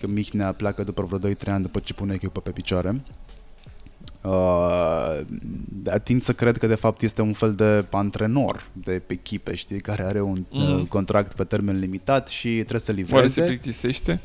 Că 0.00 0.06
Mihnea 0.06 0.52
pleacă 0.52 0.82
după 0.82 1.02
vreo 1.02 1.32
2-3 1.32 1.34
ani 1.46 1.62
după 1.62 1.78
ce 1.78 1.94
pune 1.94 2.14
echipă 2.14 2.40
pe 2.40 2.50
picioare. 2.50 3.02
Uh, 4.22 5.20
atind 5.86 6.22
să 6.22 6.32
cred 6.32 6.56
că 6.58 6.66
de 6.66 6.74
fapt 6.74 7.02
este 7.02 7.22
un 7.22 7.32
fel 7.32 7.54
de 7.54 7.84
antrenor 7.90 8.68
de 8.72 9.02
echipe, 9.06 9.54
știi, 9.54 9.80
care 9.80 10.02
are 10.02 10.20
un 10.20 10.44
Mhm. 10.50 10.72
uh, 10.80 10.86
contract 10.88 11.34
pe 11.34 11.44
termen 11.44 11.76
limitat 11.78 12.28
și 12.28 12.48
trebuie 12.48 12.80
să 12.80 12.90
Oare 12.90 13.02
livreze. 13.02 13.40
se 13.40 13.46
plictisește? 13.46 14.20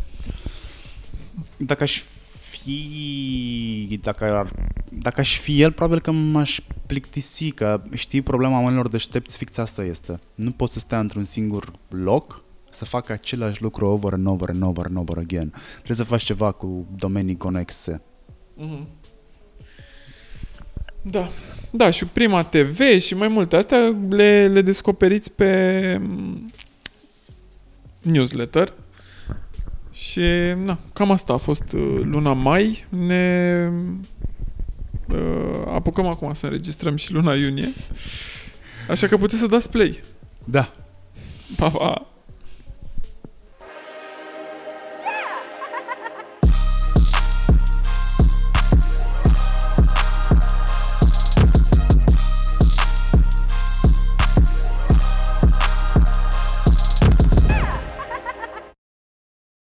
Dacă 1.58 1.84
aș 1.84 2.02
fi 2.50 4.00
dacă, 4.02 4.24
ar, 4.38 4.52
dacă 4.90 5.20
aș 5.20 5.38
fi 5.40 5.62
el, 5.62 5.72
probabil 5.72 6.02
că 6.02 6.12
m-aș 6.12 6.60
plictisi, 6.86 7.52
că 7.52 7.82
știi, 7.94 8.22
problema 8.22 8.60
oamenilor 8.60 8.88
deștepți 8.88 9.38
fix 9.38 9.58
asta 9.58 9.84
este. 9.84 10.20
Nu 10.36 10.52
poți 10.52 10.74
să 10.74 10.80
stai 10.80 11.00
într-un 11.00 11.24
singur 11.24 11.72
loc 11.90 12.44
să 12.70 12.86
facă 12.86 13.12
același 13.12 13.62
lucru 13.62 13.86
over 13.88 14.14
and 14.14 14.28
over 14.28 14.50
and 14.50 14.64
over 14.64 14.86
and 14.86 14.98
over 14.98 15.18
again. 15.18 15.54
Trebuie 15.76 15.98
să 15.98 16.04
faci 16.04 16.24
ceva 16.24 16.52
cu 16.52 16.86
domenii 16.96 17.38
conexe. 17.38 18.02
Mhm. 18.56 18.88
Da. 21.02 21.30
Da, 21.72 21.90
și 21.90 22.06
Prima 22.06 22.44
TV 22.44 23.00
și 23.00 23.16
mai 23.16 23.28
multe 23.28 23.56
astea 23.56 23.96
le, 24.10 24.48
le 24.48 24.62
descoperiți 24.62 25.32
pe 25.32 25.98
mm, 26.02 26.52
newsletter. 28.02 28.74
Și, 29.92 30.22
na, 30.64 30.80
cam 30.94 31.12
asta 31.12 31.34
a 31.34 31.38
fost 31.38 31.74
uh, 31.74 32.00
luna 32.04 32.34
mai. 32.34 32.86
Ne 32.90 33.70
uh, 35.08 35.64
apucăm 35.68 36.08
acum 36.08 36.34
să 36.34 36.46
înregistrăm 36.46 36.96
și 36.96 37.14
luna 37.14 37.34
iunie. 37.34 37.74
Așa 38.90 39.08
că 39.08 39.18
puteți 39.18 39.42
să 39.42 39.48
dați 39.48 39.70
play. 39.70 40.04
Da. 40.44 40.72
Pa, 41.56 41.70
pa! 41.70 42.11